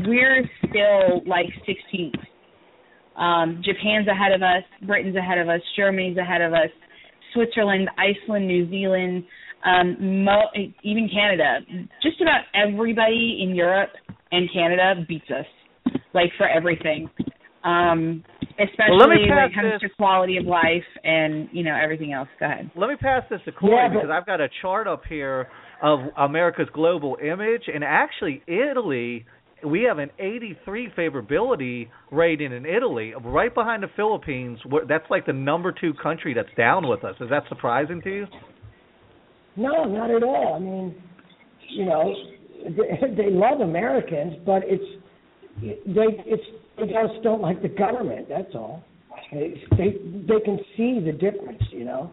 we're 0.06 0.44
still 0.68 1.22
like 1.26 1.48
16th. 1.68 2.22
Um, 3.18 3.62
Japan's 3.64 4.08
ahead 4.08 4.32
of 4.34 4.42
us, 4.42 4.64
Britain's 4.86 5.16
ahead 5.16 5.38
of 5.38 5.48
us, 5.50 5.62
Germany's 5.78 6.18
ahead 6.18 6.42
of 6.42 6.54
us, 6.54 6.70
Switzerland, 7.34 7.90
Iceland, 7.98 8.48
New 8.48 8.70
Zealand, 8.70 9.24
um, 9.66 10.24
mo- 10.26 10.52
even 10.84 11.10
Canada. 11.10 11.60
Just 12.04 12.22
about 12.22 12.42
everybody 12.54 13.40
in 13.42 13.56
Europe 13.56 13.92
and 14.32 14.50
Canada 14.54 14.96
beats 15.08 15.30
us, 15.32 15.46
like 16.14 16.30
for 16.38 16.48
everything. 16.48 17.10
Um, 17.64 18.24
especially 18.60 18.92
Well, 18.92 19.00
let 19.00 19.10
me 19.10 19.28
when 19.30 19.38
it 19.40 19.54
comes 19.56 19.72
this- 19.82 19.82
to 19.82 19.96
quality 19.98 20.38
of 20.38 20.46
life 20.46 20.86
and 21.04 21.50
you 21.52 21.64
know 21.64 21.76
everything 21.76 22.14
else. 22.14 22.30
Go 22.40 22.46
ahead. 22.46 22.70
Let 22.76 22.90
me 22.90 22.96
pass 22.96 23.24
this 23.30 23.42
to 23.46 23.52
Kory 23.52 23.74
Yeah, 23.76 23.88
but- 23.88 23.94
because 23.96 24.10
I've 24.12 24.26
got 24.26 24.40
a 24.40 24.50
chart 24.62 24.88
up 24.88 25.04
here 25.06 25.50
of 25.82 26.00
America's 26.18 26.70
global 26.72 27.18
image, 27.22 27.68
and 27.74 27.84
actually 27.84 28.42
Italy, 28.48 29.26
we 29.66 29.84
have 29.84 30.00
an 30.00 30.10
83 30.20 30.90
favorability 30.98 31.90
rating 32.12 32.52
in 32.54 32.66
Italy, 32.66 33.14
right 33.24 33.54
behind 33.54 33.84
the 33.84 33.90
Philippines. 33.96 34.60
That's 34.88 35.06
like 35.10 35.26
the 35.26 35.34
number 35.34 35.72
two 35.72 35.94
country 36.02 36.34
that's 36.34 36.54
down 36.58 36.88
with 36.88 37.04
us. 37.04 37.16
Is 37.20 37.30
that 37.30 37.44
surprising 37.50 38.02
to 38.04 38.10
you? 38.10 38.28
no, 39.56 39.86
not 39.86 40.12
at 40.12 40.24
all. 40.24 40.54
I 40.56 40.60
mean, 40.60 40.96
you 41.70 41.86
know, 41.86 42.14
they, 42.64 43.16
they 43.16 43.30
love 43.32 43.62
Americans, 43.62 44.36
but 44.46 44.64
it's 44.66 44.84
they 45.62 46.08
it's 46.26 46.44
they 46.78 46.88
just 46.88 47.24
don't 47.24 47.42
like 47.42 47.62
the 47.62 47.70
government. 47.70 48.28
That's 48.30 48.54
all. 48.54 48.84
They 49.32 49.62
they, 49.72 49.98
they 50.28 50.40
can 50.44 50.60
see 50.76 51.00
the 51.00 51.12
difference, 51.14 51.64
you 51.72 51.86
know. 51.86 52.12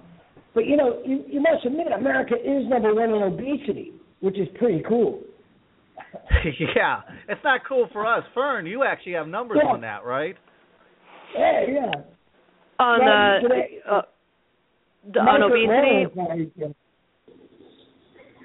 But 0.54 0.66
you 0.66 0.76
know, 0.76 1.00
you, 1.04 1.24
you 1.26 1.40
must 1.40 1.64
admit, 1.64 1.88
America 1.92 2.34
is 2.34 2.68
number 2.68 2.94
one 2.94 3.10
in 3.10 3.22
obesity, 3.22 3.92
which 4.20 4.38
is 4.38 4.48
pretty 4.58 4.82
cool. 4.88 5.22
yeah, 6.76 7.00
it's 7.28 7.40
not 7.44 7.60
cool 7.68 7.88
for 7.92 8.06
us. 8.06 8.24
Fern, 8.34 8.66
you 8.66 8.84
actually 8.84 9.12
have 9.12 9.28
numbers 9.28 9.58
Yeah. 9.62 9.70
on 9.70 9.80
that, 9.82 10.04
right? 10.04 10.36
Yeah, 11.36 11.60
yeah. 11.68 11.92
On 12.78 13.00
Well, 13.00 13.56
uh, 13.88 13.96
uh, 13.96 14.02
the, 15.12 15.20
on 15.20 15.42
obesity, 15.42 16.06
Warren 16.14 16.52
is, 16.56 16.74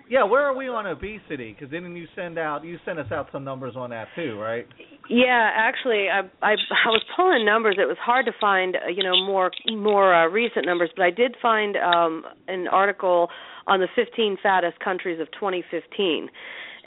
Yeah, 0.10 0.24
where 0.24 0.44
are 0.44 0.56
we 0.56 0.68
on 0.70 0.86
obesity? 0.86 1.54
Because 1.54 1.72
then 1.72 1.96
you 1.96 2.08
send 2.16 2.38
out 2.38 2.64
you 2.64 2.78
send 2.86 3.00
us 3.00 3.12
out 3.12 3.28
some 3.32 3.44
numbers 3.44 3.76
on 3.76 3.90
that 3.90 4.08
too, 4.16 4.40
right? 4.40 4.68
Yeah, 5.10 5.50
actually, 5.54 6.08
I 6.10 6.22
I 6.42 6.52
I 6.54 6.90
was 6.90 7.04
pulling 7.16 7.46
numbers. 7.46 7.78
It 7.80 7.88
was 7.88 7.98
hard 8.00 8.26
to 8.26 8.32
find, 8.40 8.76
uh, 8.76 8.90
you 8.90 9.04
know, 9.04 9.26
more 9.26 9.52
more 9.68 10.14
uh, 10.14 10.28
recent 10.28 10.66
numbers, 10.66 10.90
but 10.96 11.04
I 11.04 11.12
did 11.12 11.36
find 11.42 11.76
um 11.78 12.24
an 12.48 12.68
article 12.68 13.30
on 13.68 13.80
the 13.82 13.88
15 13.96 14.38
fattest 14.42 14.80
countries 14.80 15.20
of 15.20 15.28
2015. 15.32 16.30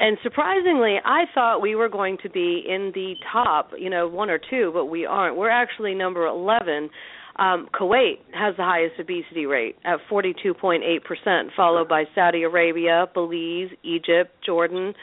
And 0.01 0.17
surprisingly, 0.23 0.97
I 1.05 1.25
thought 1.35 1.61
we 1.61 1.75
were 1.75 1.91
going 1.91 2.17
to 2.23 2.31
be 2.31 2.65
in 2.67 2.91
the 2.95 3.15
top, 3.31 3.73
you 3.79 3.91
know, 3.91 4.09
one 4.09 4.31
or 4.31 4.39
two, 4.39 4.71
but 4.73 4.87
we 4.87 5.05
aren't. 5.05 5.37
We're 5.37 5.51
actually 5.51 5.95
number 5.95 6.27
11. 6.27 6.89
Um, 7.37 7.69
Kuwait 7.79 8.19
has 8.33 8.57
the 8.57 8.65
highest 8.65 8.99
obesity 8.99 9.45
rate 9.45 9.77
at 9.85 9.99
42.8%, 10.11 11.49
followed 11.55 11.87
by 11.89 12.05
Saudi 12.15 12.45
Arabia, 12.45 13.07
Belize, 13.13 13.69
Egypt, 13.83 14.33
Jordan, 14.45 14.95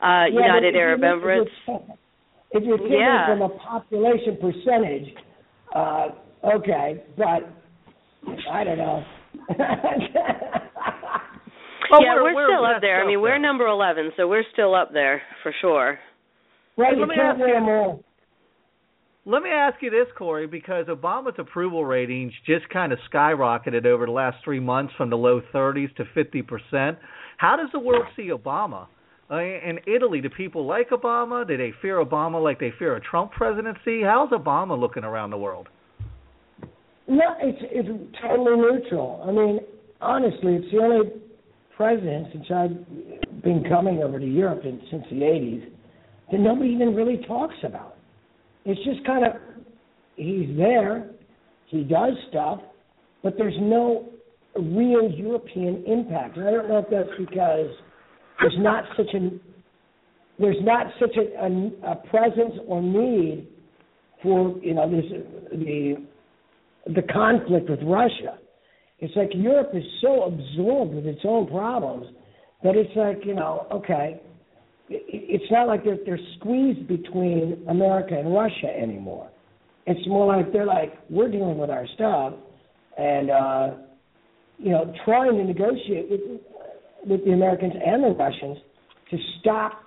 uh, 0.00 0.26
yeah, 0.26 0.28
United 0.30 0.76
Arab 0.76 1.00
Emirates. 1.00 1.46
If 1.66 1.68
you're, 1.68 1.80
if 2.52 2.62
you're 2.64 2.78
taking 2.78 3.00
Yeah. 3.00 3.26
from 3.26 3.42
a 3.42 3.48
population 3.48 4.38
percentage, 4.40 5.14
uh, 5.74 6.08
okay, 6.56 7.02
but 7.16 7.50
I 8.52 8.62
don't 8.62 8.78
know. 8.78 9.04
Oh, 11.94 12.02
yeah, 12.02 12.14
we're- 12.14 12.34
we're, 12.34 12.34
we're 12.34 12.48
still 12.54 12.64
up 12.64 12.72
messed 12.72 12.82
there. 12.82 12.98
I 12.98 13.02
up 13.02 13.06
mean, 13.08 13.20
we're 13.20 13.38
number 13.38 13.66
11, 13.66 14.12
so 14.16 14.26
we're 14.28 14.44
still 14.52 14.74
up 14.74 14.92
there 14.92 15.22
for 15.42 15.52
sure. 15.60 15.98
right, 16.76 16.96
Let 16.96 17.08
me 17.08 17.16
ask 17.16 17.38
you- 17.38 17.44
win. 17.44 18.00
Let 19.26 19.42
me 19.42 19.48
ask 19.50 19.80
you 19.80 19.88
this, 19.88 20.06
Kory, 20.18 20.46
because 20.46 20.86
Obama's 20.86 21.38
approval 21.38 21.84
ratings 21.86 22.32
just 22.44 22.68
kind 22.68 22.92
of 22.92 22.98
skyrocketed 23.10 23.86
over 23.86 24.04
the 24.04 24.12
last 24.12 24.36
three 24.44 24.60
months 24.60 24.92
from 24.98 25.08
the 25.08 25.16
low 25.16 25.40
30s 25.52 25.94
to 25.96 26.04
50 26.12 26.42
percent. 26.42 26.98
How 27.38 27.56
does 27.56 27.70
the 27.72 27.78
world 27.78 28.04
see 28.16 28.28
Obama? 28.28 28.86
Uh, 29.30 29.36
in 29.40 29.80
Italy, 29.86 30.20
do 30.20 30.28
people 30.28 30.66
like 30.66 30.90
Obama? 30.90 31.46
Do 31.48 31.56
they 31.56 31.72
fear 31.80 32.04
Obama 32.04 32.42
like 32.42 32.60
they 32.60 32.70
fear 32.78 32.96
a 32.96 33.00
Trump 33.00 33.32
presidency? 33.32 34.02
How's 34.02 34.28
Obama 34.30 34.78
looking 34.78 35.04
around 35.04 35.30
the 35.30 35.38
world? 35.38 35.68
No, 37.08 37.24
it's 37.40 37.58
it's 37.70 37.88
totally 38.20 38.56
neutral. 38.56 39.24
I 39.26 39.30
mean, 39.32 39.60
honestly, 40.02 40.56
it's 40.56 40.70
the 40.70 40.78
only 40.78 41.10
president 41.76 42.28
since 42.32 42.46
I've 42.54 43.42
been 43.42 43.64
coming 43.68 44.02
over 44.02 44.18
to 44.18 44.26
Europe 44.26 44.64
in, 44.64 44.80
since 44.90 45.04
the 45.10 45.16
'80s 45.16 45.70
that 46.30 46.40
nobody 46.40 46.70
even 46.70 46.94
really 46.94 47.18
talks 47.26 47.56
about. 47.64 47.96
It's 48.64 48.82
just 48.84 49.04
kind 49.06 49.24
of 49.26 49.32
he's 50.16 50.56
there, 50.56 51.10
he 51.66 51.84
does 51.84 52.12
stuff, 52.30 52.60
but 53.22 53.34
there's 53.36 53.56
no 53.60 54.08
real 54.56 55.10
European 55.10 55.84
impact. 55.86 56.36
And 56.36 56.48
I 56.48 56.50
don't 56.50 56.68
know 56.68 56.78
if 56.78 56.86
that's 56.90 57.08
because 57.18 57.70
there's 58.40 58.58
not 58.58 58.84
such 58.96 59.12
an 59.12 59.40
there's 60.38 60.56
not 60.62 60.86
such 60.98 61.16
a, 61.16 61.44
a, 61.44 61.92
a 61.92 61.96
presence 62.08 62.54
or 62.66 62.82
need 62.82 63.46
for 64.22 64.56
you 64.62 64.74
know 64.74 64.90
this 64.90 65.04
the 65.52 65.96
the 66.94 67.02
conflict 67.02 67.68
with 67.68 67.80
Russia. 67.82 68.38
It's 68.98 69.14
like 69.16 69.30
Europe 69.34 69.70
is 69.74 69.84
so 70.00 70.24
absorbed 70.24 70.94
with 70.94 71.06
its 71.06 71.20
own 71.24 71.46
problems 71.46 72.06
that 72.62 72.76
it's 72.76 72.94
like 72.96 73.24
you 73.26 73.34
know 73.34 73.66
okay, 73.70 74.20
it's 74.88 75.50
not 75.50 75.66
like 75.66 75.84
they're 75.84 75.98
they're 76.04 76.18
squeezed 76.38 76.86
between 76.86 77.64
America 77.68 78.16
and 78.18 78.34
Russia 78.34 78.68
anymore. 78.76 79.30
It's 79.86 80.06
more 80.08 80.26
like 80.26 80.52
they're 80.52 80.66
like 80.66 80.94
we're 81.10 81.30
dealing 81.30 81.58
with 81.58 81.70
our 81.70 81.86
stuff, 81.94 82.34
and 82.96 83.30
uh, 83.30 83.70
you 84.58 84.70
know 84.70 84.92
trying 85.04 85.36
to 85.36 85.44
negotiate 85.44 86.10
with 86.10 86.20
with 87.06 87.24
the 87.24 87.32
Americans 87.32 87.74
and 87.84 88.04
the 88.04 88.08
Russians 88.08 88.58
to 89.10 89.18
stop 89.40 89.82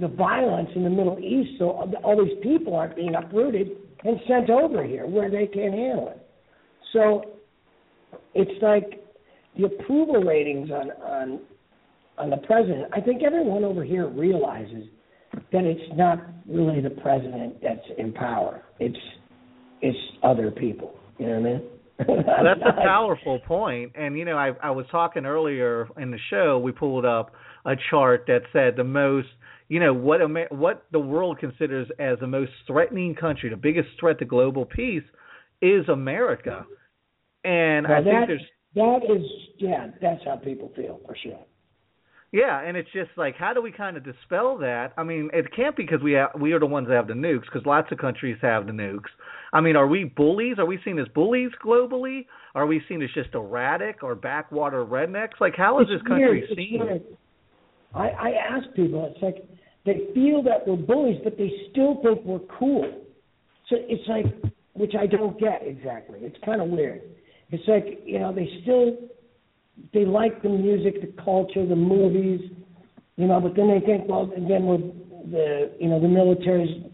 the 0.00 0.08
violence 0.08 0.68
in 0.76 0.84
the 0.84 0.90
Middle 0.90 1.18
East, 1.18 1.58
so 1.58 1.90
all 2.04 2.22
these 2.22 2.36
people 2.42 2.76
aren't 2.76 2.94
being 2.94 3.14
uprooted 3.14 3.68
and 4.04 4.20
sent 4.28 4.50
over 4.50 4.84
here 4.84 5.06
where 5.06 5.30
they 5.30 5.46
can't 5.46 5.72
handle 5.74 6.08
it. 6.08 6.20
So 6.92 7.35
it's 8.36 8.62
like 8.62 9.02
the 9.58 9.64
approval 9.66 10.22
ratings 10.22 10.70
on 10.70 10.90
on 11.02 11.40
on 12.18 12.30
the 12.30 12.36
president. 12.38 12.86
I 12.92 13.00
think 13.00 13.22
everyone 13.22 13.64
over 13.64 13.84
here 13.84 14.08
realizes 14.08 14.84
that 15.52 15.64
it's 15.64 15.96
not 15.96 16.18
really 16.48 16.80
the 16.80 16.90
president 16.90 17.60
that's 17.62 17.86
in 17.98 18.12
power. 18.12 18.62
It's 18.78 18.98
it's 19.80 19.98
other 20.22 20.50
people. 20.50 20.94
You 21.18 21.26
know 21.26 21.40
what 21.40 21.48
I 21.48 21.52
mean? 21.52 21.62
That's 21.98 22.60
a 22.60 22.72
powerful 22.84 23.38
point. 23.40 23.92
And 23.94 24.18
you 24.18 24.24
know, 24.24 24.36
I 24.36 24.52
I 24.62 24.70
was 24.70 24.86
talking 24.90 25.24
earlier 25.24 25.88
in 25.98 26.10
the 26.10 26.18
show. 26.30 26.58
We 26.58 26.72
pulled 26.72 27.04
up 27.04 27.32
a 27.64 27.74
chart 27.90 28.24
that 28.28 28.42
said 28.52 28.76
the 28.76 28.84
most, 28.84 29.28
you 29.68 29.80
know, 29.80 29.92
what 29.92 30.20
Amer- 30.20 30.48
what 30.50 30.84
the 30.92 31.00
world 31.00 31.38
considers 31.38 31.88
as 31.98 32.18
the 32.20 32.26
most 32.26 32.52
threatening 32.66 33.14
country, 33.14 33.48
the 33.48 33.56
biggest 33.56 33.88
threat 33.98 34.18
to 34.18 34.24
global 34.24 34.64
peace, 34.66 35.04
is 35.62 35.88
America. 35.88 36.66
And 37.46 37.86
I 37.86 37.90
Well, 37.90 38.02
think 38.02 38.14
that- 38.14 38.26
there's 38.28 38.50
That 38.74 39.04
is, 39.08 39.24
yeah, 39.56 39.86
that's 40.02 40.22
how 40.24 40.36
people 40.36 40.68
feel 40.76 41.00
for 41.06 41.14
sure. 41.16 41.38
Yeah, 42.32 42.60
and 42.60 42.76
it's 42.76 42.90
just 42.90 43.10
like, 43.16 43.34
how 43.36 43.54
do 43.54 43.62
we 43.62 43.70
kind 43.72 43.96
of 43.96 44.02
dispel 44.04 44.58
that? 44.58 44.92
I 44.98 45.02
mean, 45.04 45.30
it 45.32 45.50
can't 45.54 45.74
be 45.74 45.84
because 45.84 46.02
we 46.02 46.12
have, 46.12 46.32
we 46.38 46.52
are 46.52 46.58
the 46.58 46.66
ones 46.66 46.88
that 46.88 46.94
have 46.94 47.06
the 47.06 47.14
nukes, 47.14 47.44
because 47.44 47.64
lots 47.64 47.90
of 47.90 47.96
countries 47.96 48.36
have 48.42 48.66
the 48.66 48.72
nukes. 48.72 49.08
I 49.54 49.62
mean, 49.62 49.76
are 49.76 49.86
we 49.86 50.04
bullies? 50.04 50.58
Are 50.58 50.66
we 50.66 50.78
seen 50.84 50.98
as 50.98 51.08
bullies 51.14 51.52
globally? 51.64 52.26
Are 52.54 52.66
we 52.66 52.82
seen 52.88 53.00
as 53.00 53.08
just 53.14 53.32
erratic 53.34 54.02
or 54.02 54.14
backwater 54.14 54.84
rednecks? 54.84 55.40
Like, 55.40 55.54
how 55.56 55.78
is 55.80 55.86
It's 55.88 56.02
this 56.02 56.08
country 56.08 56.40
weird. 56.40 56.56
Seen? 56.56 56.80
weird. 56.84 57.02
I, 57.94 58.08
I 58.10 58.30
ask 58.50 58.66
people, 58.74 59.10
it's 59.10 59.22
like 59.22 59.48
they 59.86 60.12
feel 60.12 60.42
that 60.42 60.66
we're 60.66 60.76
bullies, 60.76 61.20
but 61.24 61.38
they 61.38 61.50
still 61.70 62.02
think 62.02 62.22
we're 62.26 62.40
cool. 62.58 62.84
So 63.70 63.76
it's 63.88 64.06
like, 64.08 64.26
which 64.74 64.92
I 64.98 65.06
don't 65.06 65.38
get 65.40 65.62
exactly. 65.64 66.18
It's 66.20 66.36
kind 66.44 66.60
of 66.60 66.68
weird. 66.68 67.00
It's 67.50 67.66
like, 67.68 68.02
you 68.04 68.18
know, 68.18 68.34
they 68.34 68.48
still 68.62 68.96
they 69.92 70.04
like 70.04 70.42
the 70.42 70.48
music, 70.48 71.00
the 71.00 71.22
culture, 71.22 71.66
the 71.66 71.76
movies, 71.76 72.40
you 73.16 73.26
know. 73.26 73.40
But 73.40 73.54
then 73.56 73.68
they 73.68 73.84
think, 73.84 74.08
well, 74.08 74.30
again, 74.36 74.64
we're 74.66 74.78
the 75.30 75.72
you 75.78 75.88
know 75.88 76.00
the 76.00 76.08
military's 76.08 76.84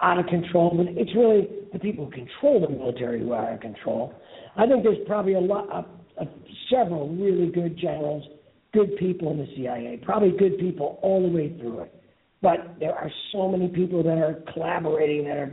out 0.00 0.18
of 0.18 0.26
control. 0.26 0.72
But 0.76 0.86
it's 0.96 1.14
really 1.14 1.48
the 1.72 1.78
people 1.78 2.06
who 2.06 2.10
control 2.12 2.60
the 2.60 2.72
military 2.72 3.20
who 3.20 3.32
are 3.32 3.48
out 3.48 3.54
of 3.54 3.60
control. 3.60 4.14
I 4.56 4.66
think 4.66 4.82
there's 4.82 4.98
probably 5.06 5.34
a 5.34 5.40
lot, 5.40 5.68
a, 5.70 6.22
a, 6.22 6.28
several 6.70 7.08
really 7.08 7.50
good 7.50 7.78
generals, 7.78 8.24
good 8.72 8.96
people 8.96 9.30
in 9.30 9.38
the 9.38 9.46
CIA, 9.56 10.00
probably 10.04 10.30
good 10.36 10.58
people 10.58 10.98
all 11.02 11.22
the 11.22 11.28
way 11.28 11.56
through 11.58 11.80
it. 11.80 11.94
But 12.40 12.76
there 12.78 12.94
are 12.94 13.10
so 13.32 13.48
many 13.48 13.68
people 13.68 14.02
that 14.02 14.18
are 14.18 14.42
collaborating 14.52 15.24
that 15.24 15.36
are 15.36 15.52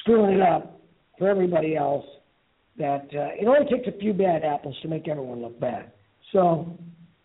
screwing 0.00 0.36
it 0.36 0.42
up 0.42 0.80
for 1.18 1.28
everybody 1.28 1.76
else 1.76 2.04
that 2.80 3.06
uh, 3.14 3.28
it 3.40 3.46
only 3.46 3.68
takes 3.70 3.86
a 3.86 3.96
few 4.00 4.12
bad 4.12 4.42
apples 4.44 4.76
to 4.82 4.88
make 4.88 5.06
everyone 5.06 5.40
look 5.40 5.58
bad. 5.60 5.92
So 6.32 6.76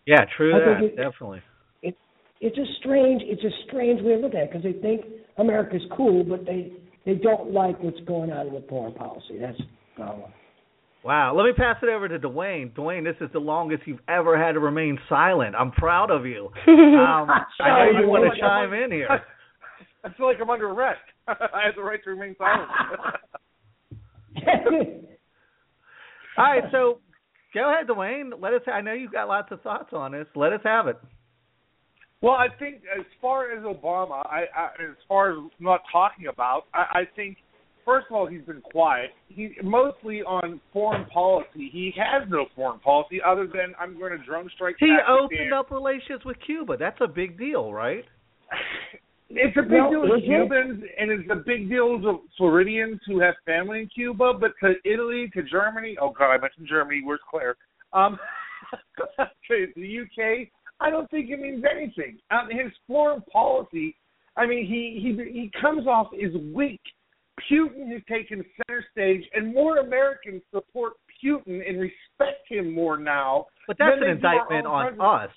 yeah, 0.06 0.24
true 0.36 0.54
I 0.54 0.58
that 0.60 0.80
think 0.80 0.92
it- 0.92 0.96
definitely. 0.96 1.42
it 1.82 1.96
it's 2.40 2.56
a 2.58 2.66
strange 2.78 3.22
it's 3.24 3.42
a 3.42 3.50
strange 3.66 4.00
way 4.02 4.12
of 4.14 4.20
looking 4.20 4.38
at 4.38 4.44
it 4.44 4.52
because 4.52 4.62
they 4.62 4.78
think 4.80 5.04
America's 5.38 5.82
cool, 5.96 6.22
but 6.22 6.44
they 6.46 6.72
they 7.04 7.14
don't 7.14 7.52
like 7.52 7.82
what's 7.82 8.00
going 8.06 8.30
on 8.32 8.52
with 8.52 8.68
foreign 8.68 8.94
policy. 8.94 9.38
That's 9.40 9.58
the 9.58 9.64
problem. 9.96 10.30
Wow. 11.04 11.36
Let 11.36 11.44
me 11.44 11.52
pass 11.52 11.76
it 11.84 11.88
over 11.88 12.08
to 12.08 12.18
Dwayne. 12.18 12.72
Dwayne, 12.72 13.04
this 13.04 13.14
is 13.20 13.30
the 13.32 13.38
longest 13.38 13.84
you've 13.86 14.00
ever 14.08 14.36
had 14.36 14.52
to 14.52 14.58
remain 14.60 14.98
silent. 15.08 15.54
I'm 15.54 15.70
proud 15.70 16.10
of 16.10 16.26
you. 16.26 16.50
Um, 16.66 17.30
I 17.60 17.92
know 17.92 18.00
you 18.00 18.08
want 18.08 18.24
to 18.34 18.40
chime 18.40 18.72
in 18.72 18.90
here. 18.90 19.08
I 20.04 20.08
feel 20.14 20.26
like 20.26 20.38
I'm 20.42 20.50
under 20.50 20.68
arrest. 20.68 20.98
I 21.28 21.66
have 21.66 21.76
the 21.76 21.82
right 21.82 22.02
to 22.02 22.10
remain 22.10 22.34
silent. 22.38 22.68
All 26.36 26.44
right, 26.44 26.64
so 26.70 26.98
go 27.54 27.72
ahead, 27.72 27.86
Dwayne. 27.86 28.30
Let 28.40 28.52
us. 28.52 28.62
I 28.72 28.80
know 28.80 28.92
you've 28.92 29.12
got 29.12 29.28
lots 29.28 29.48
of 29.50 29.62
thoughts 29.62 29.90
on 29.92 30.12
this. 30.12 30.26
Let 30.34 30.52
us 30.52 30.60
have 30.64 30.86
it. 30.86 30.96
Well, 32.22 32.34
I 32.34 32.48
think 32.58 32.82
as 32.98 33.04
far 33.20 33.52
as 33.52 33.62
Obama, 33.64 34.24
I, 34.26 34.44
I 34.54 34.66
as 34.82 34.96
far 35.08 35.32
as 35.32 35.38
not 35.60 35.82
talking 35.92 36.26
about, 36.26 36.64
I, 36.74 37.00
I 37.00 37.02
think 37.14 37.38
first 37.84 38.06
of 38.10 38.16
all 38.16 38.26
he's 38.26 38.42
been 38.42 38.60
quiet. 38.60 39.10
He 39.28 39.50
mostly 39.62 40.22
on 40.22 40.60
foreign 40.72 41.06
policy. 41.06 41.70
He 41.72 41.92
has 41.96 42.28
no 42.28 42.46
foreign 42.54 42.80
policy 42.80 43.20
other 43.24 43.46
than 43.46 43.74
I'm 43.78 43.98
going 43.98 44.12
to 44.18 44.24
drone 44.24 44.50
strike. 44.54 44.76
He 44.78 44.96
opened 45.08 45.52
up 45.52 45.70
relations 45.70 46.22
with 46.24 46.36
Cuba. 46.44 46.76
That's 46.78 47.00
a 47.00 47.08
big 47.08 47.38
deal, 47.38 47.72
right? 47.72 48.04
It's 49.28 49.56
a 49.56 49.62
big 49.62 49.72
Well, 49.72 49.90
deal 49.90 50.02
to 50.02 50.14
is 50.14 50.22
it? 50.22 50.26
Cubans, 50.26 50.84
and 50.98 51.10
it's 51.10 51.28
a 51.30 51.36
big 51.36 51.68
deal 51.68 52.00
to 52.00 52.20
Floridians 52.36 53.00
who 53.06 53.20
have 53.20 53.34
family 53.44 53.80
in 53.80 53.88
Cuba. 53.88 54.34
But 54.34 54.52
to 54.62 54.74
Italy, 54.84 55.30
to 55.34 55.42
Germany, 55.42 55.96
oh 56.00 56.10
god, 56.10 56.32
I 56.32 56.38
mentioned 56.38 56.68
Germany. 56.68 57.02
Where's 57.04 57.20
Claire? 57.28 57.56
Um, 57.92 58.18
to 59.48 59.66
the 59.74 60.00
UK, 60.00 60.48
I 60.80 60.90
don't 60.90 61.10
think 61.10 61.30
it 61.30 61.40
means 61.40 61.64
anything. 61.68 62.18
Um, 62.30 62.48
his 62.50 62.72
foreign 62.86 63.22
policy, 63.32 63.96
I 64.36 64.46
mean, 64.46 64.64
he 64.66 65.00
he 65.02 65.32
he 65.32 65.50
comes 65.60 65.86
off 65.86 66.08
as 66.14 66.32
weak. 66.54 66.80
Putin 67.50 67.92
has 67.92 68.02
taken 68.08 68.44
center 68.66 68.84
stage, 68.92 69.22
and 69.34 69.52
more 69.52 69.78
Americans 69.78 70.42
support 70.54 70.94
Putin 71.22 71.68
and 71.68 71.80
respect 71.80 72.48
him 72.48 72.72
more 72.72 72.96
now. 72.96 73.46
But 73.66 73.76
that's 73.78 73.96
an 73.96 74.00
they 74.00 74.20
do 74.20 74.26
our 74.26 74.32
indictment 74.34 74.66
on 74.66 74.86
president. 74.86 75.08
us, 75.08 75.30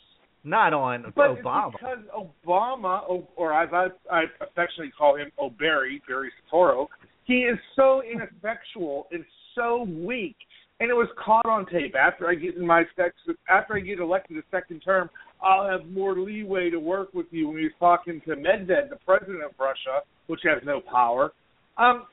not 0.44 0.74
on 0.74 1.12
But 1.16 1.42
Obama. 1.42 1.72
because 1.72 2.00
Obama, 2.48 3.24
or 3.36 3.54
I, 3.54 3.66
I 4.12 4.24
affectionately 4.42 4.92
call 4.98 5.16
him, 5.18 5.32
O'Barry, 5.40 6.02
Barry 6.08 6.32
Soetoro, 6.52 6.88
he 7.26 7.42
is 7.42 7.58
so 7.76 8.02
ineffectual 8.02 9.08
and 9.12 9.24
so 9.56 9.84
weak. 9.84 10.36
And 10.80 10.90
it 10.90 10.94
was 10.94 11.10
caught 11.24 11.46
on 11.46 11.66
tape. 11.66 11.94
After 11.94 12.30
I 12.30 12.36
get 12.36 12.56
in 12.56 12.66
my 12.66 12.84
sex, 12.96 13.14
after 13.50 13.76
I 13.76 13.82
get 13.82 14.00
elected 14.00 14.38
a 14.38 14.42
second 14.50 14.80
term, 14.80 15.10
I'll 15.42 15.70
have 15.70 15.88
more 15.90 16.18
leeway 16.18 16.70
to 16.70 16.80
work 16.80 17.14
with 17.14 17.26
you. 17.32 17.50
When 17.50 17.58
he 17.58 17.64
was 17.66 17.74
talking 17.80 18.22
to 18.26 18.36
Medved, 18.36 18.90
the 18.90 18.98
president 19.06 19.44
of 19.44 19.52
Russia, 19.60 20.02
which 20.28 20.40
has 20.46 20.64
no 20.66 20.80
power, 20.80 21.34
um, 21.78 22.06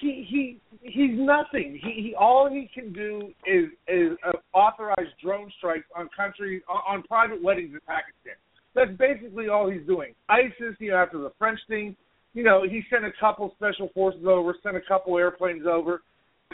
he 0.00 0.26
he 0.28 0.60
he's 0.82 1.18
nothing. 1.18 1.78
He, 1.82 2.02
he 2.02 2.14
all 2.14 2.48
he 2.50 2.68
can 2.72 2.92
do 2.92 3.32
is 3.46 3.70
is 3.88 4.16
uh, 4.26 4.32
authorize 4.56 5.10
drone 5.22 5.50
strikes 5.58 5.86
on 5.96 6.08
countries 6.16 6.62
on, 6.68 6.96
on 6.96 7.02
private 7.04 7.42
weddings 7.42 7.72
in 7.72 7.80
Pakistan. 7.86 8.34
That's 8.74 8.90
basically 8.98 9.48
all 9.48 9.70
he's 9.70 9.86
doing. 9.86 10.14
ISIS, 10.28 10.74
you 10.80 10.90
know, 10.90 10.96
after 10.96 11.18
the 11.18 11.30
French 11.38 11.60
thing, 11.68 11.96
you 12.32 12.42
know, 12.42 12.64
he 12.68 12.82
sent 12.90 13.04
a 13.04 13.12
couple 13.20 13.52
special 13.56 13.88
forces 13.94 14.26
over, 14.26 14.54
sent 14.62 14.76
a 14.76 14.80
couple 14.80 15.16
airplanes 15.16 15.64
over. 15.66 16.02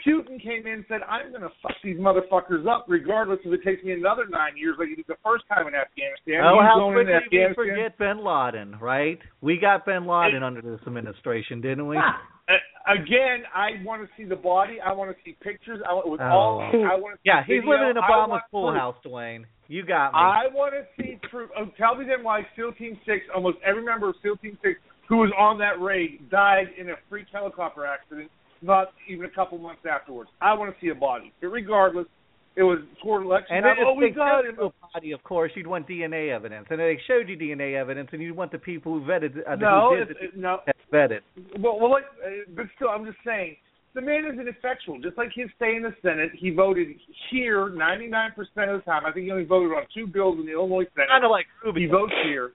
Putin 0.06 0.42
came 0.42 0.66
in 0.66 0.72
and 0.80 0.84
said, 0.88 1.00
I'm 1.08 1.30
going 1.30 1.42
to 1.42 1.50
fuck 1.62 1.74
these 1.84 1.98
motherfuckers 1.98 2.66
up 2.66 2.86
regardless 2.88 3.38
if 3.44 3.52
it 3.52 3.62
takes 3.64 3.82
me 3.84 3.92
another 3.92 4.24
nine 4.30 4.56
years 4.56 4.76
like 4.78 4.88
he 4.88 4.94
did 4.94 5.04
the 5.08 5.16
first 5.24 5.44
time 5.48 5.66
in 5.66 5.74
Afghanistan. 5.74 6.40
Oh, 6.44 6.60
He's 6.60 6.68
how 6.68 6.78
going 6.78 6.98
into 7.00 7.20
quickly 7.20 7.38
we 7.38 7.54
forget 7.54 7.98
Bin 7.98 8.24
Laden, 8.24 8.78
right? 8.80 9.18
We 9.40 9.58
got 9.58 9.84
Bin 9.84 10.06
Laden 10.06 10.42
under 10.42 10.62
this 10.62 10.80
administration, 10.86 11.60
didn't 11.60 11.86
we? 11.86 11.96
Uh, 11.96 12.52
again, 12.86 13.42
I 13.54 13.82
want 13.84 14.02
to 14.02 14.08
see 14.16 14.24
the 14.28 14.36
body. 14.36 14.78
I 14.80 14.92
want 14.92 15.10
to 15.10 15.16
see 15.24 15.36
pictures. 15.40 15.80
I 15.88 15.92
want 15.94 16.08
with 16.08 16.20
Oh. 16.20 16.24
all. 16.24 16.60
I 16.60 16.94
want 16.96 17.14
to 17.14 17.16
see 17.18 17.22
Yeah, 17.24 17.42
he's 17.44 17.60
video. 17.60 17.70
living 17.70 17.88
in 17.90 17.96
Obama's 17.96 18.42
pool 18.50 18.70
proof. 18.70 18.80
house, 18.80 18.96
Dwayne. 19.04 19.44
You 19.68 19.84
got 19.84 20.12
me. 20.12 20.18
I 20.18 20.46
want 20.52 20.74
to 20.74 20.84
see 21.02 21.18
proof. 21.30 21.50
Oh, 21.56 21.66
tell 21.78 21.94
me 21.94 22.04
then 22.06 22.22
why 22.22 22.46
SEAL 22.56 22.72
Team 22.72 22.98
Six, 23.06 23.24
almost 23.34 23.58
every 23.64 23.82
member 23.82 24.08
of 24.08 24.16
SEAL 24.22 24.36
Team 24.38 24.58
Six 24.62 24.80
who 25.08 25.18
was 25.18 25.30
on 25.36 25.58
that 25.58 25.80
raid, 25.80 26.28
died 26.30 26.68
in 26.78 26.90
a 26.90 26.94
freak 27.08 27.26
helicopter 27.32 27.84
accident. 27.84 28.30
Not 28.62 28.92
even 29.08 29.24
a 29.24 29.30
couple 29.30 29.58
months 29.58 29.82
afterwards. 29.90 30.30
I 30.40 30.52
want 30.54 30.74
to 30.74 30.80
see 30.80 30.88
a 30.90 30.94
body. 30.94 31.32
But 31.40 31.48
regardless, 31.48 32.06
it 32.56 32.62
was 32.62 32.78
toward 33.02 33.22
election 33.24 33.56
and 33.56 33.66
if 33.66 33.78
Oh, 33.80 33.94
we 33.94 34.10
got 34.10 34.44
him. 34.44 34.56
body, 34.92 35.12
of 35.12 35.22
course, 35.22 35.52
you'd 35.54 35.66
want 35.66 35.86
DNA 35.88 36.30
evidence, 36.30 36.66
and 36.70 36.80
they 36.80 36.98
showed 37.06 37.28
you 37.28 37.36
DNA 37.36 37.74
evidence, 37.76 38.10
and 38.12 38.20
you'd 38.20 38.36
want 38.36 38.50
the 38.52 38.58
people 38.58 38.92
who 38.92 39.00
vetted, 39.06 39.38
uh, 39.48 39.54
No, 39.56 39.90
who 39.90 39.96
did 40.04 40.10
it's- 40.10 40.30
the, 40.34 40.40
no. 40.40 40.60
that 40.66 40.76
vetted. 40.92 41.20
Well, 41.60 41.78
well, 41.78 41.90
like, 41.90 42.04
uh, 42.24 42.28
but 42.56 42.66
still, 42.76 42.88
I'm 42.90 43.04
just 43.06 43.18
saying, 43.24 43.56
the 43.94 44.00
man 44.00 44.24
is 44.24 44.38
ineffectual. 44.38 44.98
Just 45.00 45.16
like 45.16 45.30
his 45.32 45.48
stay 45.56 45.76
in 45.76 45.82
the 45.82 45.94
Senate, 46.02 46.32
he 46.34 46.50
voted 46.50 46.88
here 47.30 47.68
99% 47.70 48.70
of 48.70 48.80
the 48.80 48.84
time. 48.84 49.06
I 49.06 49.12
think 49.12 49.24
he 49.26 49.30
only 49.32 49.44
voted 49.44 49.76
on 49.76 49.84
two 49.94 50.06
bills 50.06 50.38
in 50.38 50.46
the 50.46 50.52
Illinois 50.52 50.86
Senate. 50.94 51.08
Kind 51.08 51.24
of 51.24 51.30
like 51.30 51.46
He 51.62 51.68
Rubio. 51.68 51.90
votes 51.90 52.12
here. 52.24 52.52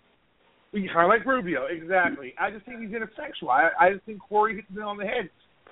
Kind 0.74 0.90
of 1.04 1.08
like 1.08 1.26
Rubio, 1.26 1.66
exactly. 1.68 2.34
I 2.38 2.52
just 2.52 2.66
think 2.66 2.82
he's 2.82 2.94
ineffectual. 2.94 3.50
I, 3.50 3.70
I 3.80 3.94
just 3.94 4.04
think 4.06 4.20
Kory 4.20 4.56
hits 4.56 4.68
it 4.76 4.82
on 4.82 4.98
the 4.98 5.06
head. 5.06 5.30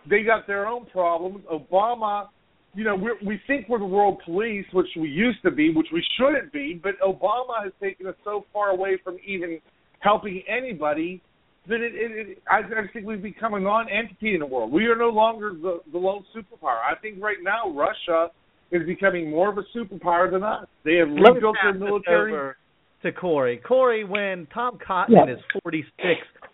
They 0.10 0.24
got 0.24 0.48
their 0.48 0.66
own 0.66 0.86
problems. 0.86 1.44
Obama, 1.52 2.28
you 2.76 2.84
know, 2.84 2.95
we're, 2.95 3.18
we 3.26 3.40
think 3.48 3.70
we're 3.70 3.80
the 3.80 3.86
world 3.86 4.20
police, 4.26 4.66
which 4.74 4.88
we 5.00 5.08
used 5.08 5.41
to 5.44 5.52
be, 5.52 5.74
which 5.74 5.88
we 5.94 6.04
shouldn't 6.18 6.52
be. 6.52 6.80
But 6.82 6.94
Obama 7.02 7.64
has 7.64 7.72
taken 7.82 8.08
us 8.08 8.16
so 8.24 8.45
far 8.52 8.70
away 8.70 8.98
from 9.04 9.18
even 9.26 9.60
helping 10.00 10.44
anybody 10.48 11.22
that 11.68 11.76
it, 11.76 11.94
it, 11.95 12.30
it 12.30 12.38
I, 12.50 12.60
I 12.60 12.88
think 12.91 13.06
we've 13.06 13.22
become 13.22 13.54
a 13.54 13.60
non-entity 13.60 14.34
in 14.34 14.40
the 14.40 14.45
world. 14.45 14.72
We 14.72 14.86
are 14.88 14.98
no 14.98 15.10
longer 15.10 15.52
the, 15.54 15.80
the 15.91 15.98
lone 15.98 16.26
superpower. 16.36 16.80
I 16.82 16.95
think 17.02 17.22
right 17.22 17.38
now 17.41 17.70
Russia 17.70 18.28
is 18.72 18.86
becoming 18.86 19.30
more 19.30 19.50
of 19.50 19.58
a 19.58 19.64
superpower 19.78 20.30
than 20.32 20.44
us. 20.44 20.66
They 20.84 20.95
have 20.95 21.10
Let 21.10 21.18
me 21.18 21.30
rebuilt 21.36 21.56
their 21.64 21.74
military. 21.74 22.34
over 22.34 22.58
to 23.04 23.12
Kory. 23.12 23.58
Kory, 23.58 24.04
when 24.04 24.48
Tom 24.54 24.78
Cotton 24.86 25.16
Yeah. 25.16 25.22
and 25.22 25.30
his 25.30 25.40
46 25.64 25.94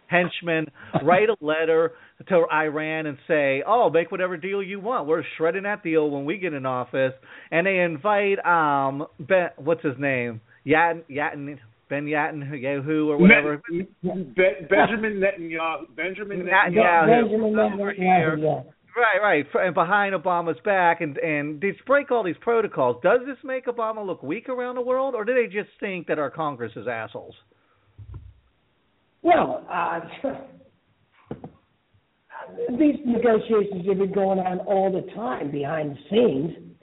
henchmen 0.08 0.66
write 1.04 1.30
a 1.30 1.36
letter 1.44 1.94
to 2.28 2.46
Iran 2.52 3.06
and 3.06 3.18
say, 3.28 3.64
"Oh, 3.66 3.90
make 3.90 4.12
whatever 4.12 4.38
deal 4.38 4.62
you 4.62 4.80
want. 4.80 5.08
We're 5.08 5.24
shredding 5.38 5.64
that 5.64 5.84
deal 5.84 6.10
when 6.10 6.26
we 6.26 6.38
get 6.38 6.54
in 6.54 6.66
office," 6.66 7.14
and 7.52 7.66
they 7.66 7.80
invite 7.80 8.44
um 8.46 9.08
ben, 9.20 9.50
what's 9.58 9.84
his 9.84 9.98
name, 9.98 10.42
Yatin 10.66 11.04
Yatin 11.10 11.58
Ben 11.90 12.06
Netanyahu 12.06 13.08
or 13.08 13.18
whatever. 13.18 13.62
Ne- 13.70 13.88
Be- 14.04 14.68
Benjamin 14.70 15.20
Netanyahu. 15.20 15.96
Benjamin 15.96 16.44
Netanyahu. 16.44 16.76
Netanyahu. 16.76 17.08
Benjamin 17.08 17.54
Netanyahu, 17.54 18.42
yeah. 18.44 18.72
Right, 18.98 19.46
right, 19.54 19.66
and 19.66 19.74
behind 19.74 20.14
Obama's 20.14 20.60
back, 20.66 21.02
and 21.02 21.18
and 21.18 21.62
they 21.62 21.74
break 21.86 22.12
all 22.12 22.24
these 22.24 22.36
protocols. 22.42 22.98
Does 23.02 23.22
this 23.26 23.38
make 23.44 23.66
Obama 23.66 24.06
look 24.06 24.22
weak 24.22 24.50
around 24.50 24.76
the 24.76 24.82
world, 24.82 25.16
or 25.16 25.24
do 25.24 25.34
they 25.34 25.46
just 25.46 25.70
think 25.80 26.08
that 26.08 26.20
our 26.20 26.30
Congress 26.30 26.74
is 26.76 26.88
assholes? 26.88 27.36
Well, 29.22 29.66
uh, 29.70 30.00
these 32.78 32.96
negotiations 33.06 33.86
have 33.88 33.98
been 33.98 34.14
going 34.14 34.40
on 34.40 34.60
all 34.60 34.92
the 34.92 35.10
time 35.14 35.52
behind 35.52 35.92
the 35.92 36.00
scenes. 36.10 36.74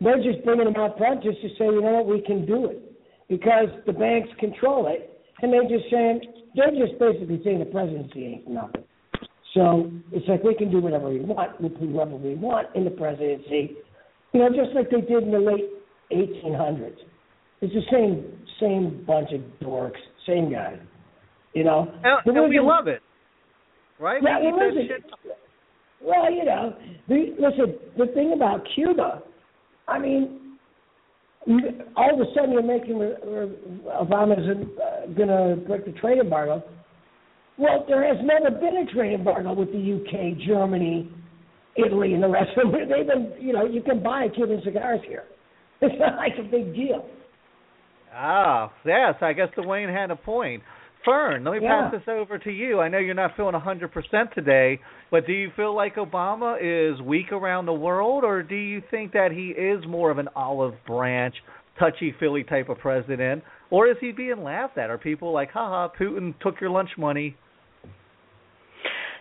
They're 0.00 0.22
just 0.22 0.44
bringing 0.44 0.66
them 0.66 0.76
out 0.76 0.96
front 0.96 1.22
just 1.22 1.40
to 1.42 1.48
say, 1.58 1.66
you 1.66 1.82
know 1.82 2.02
what, 2.02 2.06
we 2.06 2.20
can 2.20 2.46
do 2.46 2.66
it 2.66 2.88
because 3.28 3.68
the 3.86 3.92
banks 3.92 4.28
control 4.38 4.86
it, 4.88 5.20
and 5.42 5.52
they're 5.52 5.68
just 5.68 5.90
saying 5.90 6.20
they're 6.54 6.70
just 6.70 6.98
basically 6.98 7.40
saying 7.44 7.58
the 7.58 7.66
presidency 7.66 8.24
ain't 8.24 8.48
nothing. 8.48 8.84
So 9.54 9.90
it's 10.12 10.26
like 10.28 10.42
we 10.42 10.54
can 10.54 10.70
do 10.70 10.80
whatever 10.80 11.10
we 11.10 11.20
want 11.20 11.60
with 11.60 11.76
whoever 11.78 12.16
we 12.16 12.34
want 12.34 12.68
in 12.74 12.84
the 12.84 12.90
presidency, 12.90 13.76
you 14.32 14.40
know, 14.40 14.48
just 14.50 14.74
like 14.74 14.90
they 14.90 15.00
did 15.00 15.24
in 15.24 15.30
the 15.30 15.38
late 15.38 15.68
1800s. 16.12 16.96
It's 17.60 17.74
the 17.74 17.82
same 17.90 18.38
same 18.60 19.04
bunch 19.06 19.30
of 19.32 19.40
dorks, 19.66 19.98
same 20.26 20.52
guy. 20.52 20.78
You 21.54 21.64
know, 21.64 21.92
And, 22.04 22.36
and 22.36 22.48
we 22.48 22.60
love 22.60 22.88
it, 22.88 23.02
right? 24.00 24.22
yeah, 24.22 24.40
we 24.40 24.46
it 24.48 24.50
keep 24.50 24.58
that 24.58 24.66
wasn't. 24.66 24.88
shit- 24.88 25.38
Well, 26.02 26.32
you 26.32 26.44
know, 26.44 26.74
the, 27.08 27.34
listen. 27.38 27.74
The 27.96 28.06
thing 28.14 28.32
about 28.34 28.66
Cuba, 28.74 29.22
I 29.88 29.98
mean, 29.98 30.38
all 31.96 32.14
of 32.14 32.20
a 32.20 32.30
sudden 32.34 32.52
you're 32.52 32.62
making 32.62 32.96
Obama's 32.96 34.46
uh, 34.48 35.06
going 35.14 35.28
to 35.28 35.56
break 35.66 35.84
the 35.86 35.92
trade 36.00 36.18
embargo. 36.18 36.62
Well, 37.58 37.84
there 37.88 38.06
has 38.06 38.24
never 38.24 38.50
been 38.56 38.76
a 38.88 38.92
trade 38.94 39.14
embargo 39.14 39.52
with 39.52 39.72
the 39.72 39.78
UK, 39.78 40.38
Germany, 40.46 41.10
Italy, 41.76 42.14
and 42.14 42.22
the 42.22 42.28
rest 42.28 42.50
of 42.56 42.70
them. 42.70 42.80
They've 42.88 43.06
been, 43.06 43.32
you 43.40 43.52
know, 43.52 43.64
you 43.66 43.82
can 43.82 44.02
buy 44.02 44.28
Cuban 44.34 44.60
cigars 44.64 45.00
here. 45.06 45.24
It's 45.80 45.94
not 46.00 46.16
like 46.16 46.32
a 46.38 46.42
big 46.42 46.74
deal. 46.74 47.06
Ah, 48.12 48.72
yes, 48.84 49.14
I 49.20 49.32
guess 49.32 49.48
Dwayne 49.56 49.92
had 49.94 50.10
a 50.10 50.16
point. 50.16 50.62
Fern, 51.08 51.42
let 51.42 51.54
me 51.54 51.60
Yeah. 51.66 51.88
pass 51.88 51.92
this 51.92 52.08
over 52.08 52.36
to 52.36 52.50
you. 52.52 52.80
I 52.80 52.88
know 52.88 52.98
you're 52.98 53.14
not 53.14 53.34
feeling 53.34 53.54
100% 53.54 54.30
today, 54.34 54.78
but 55.10 55.26
do 55.26 55.32
you 55.32 55.50
feel 55.56 55.72
like 55.72 55.94
Obama 55.94 56.58
is 56.60 57.00
weak 57.00 57.32
around 57.32 57.64
the 57.64 57.72
world, 57.72 58.24
or 58.24 58.42
do 58.42 58.54
you 58.54 58.82
think 58.90 59.12
that 59.12 59.32
he 59.32 59.50
is 59.50 59.86
more 59.86 60.10
of 60.10 60.18
an 60.18 60.28
olive 60.36 60.74
branch, 60.84 61.34
touchy 61.78 62.12
feely 62.12 62.44
type 62.44 62.68
of 62.68 62.78
president, 62.78 63.42
or 63.70 63.86
is 63.86 63.96
he 64.00 64.12
being 64.12 64.42
laughed 64.42 64.76
at? 64.76 64.90
Are 64.90 64.98
people 64.98 65.32
like, 65.32 65.50
haha, 65.50 65.88
Putin 65.98 66.38
took 66.40 66.60
your 66.60 66.68
lunch 66.68 66.90
money? 66.98 67.36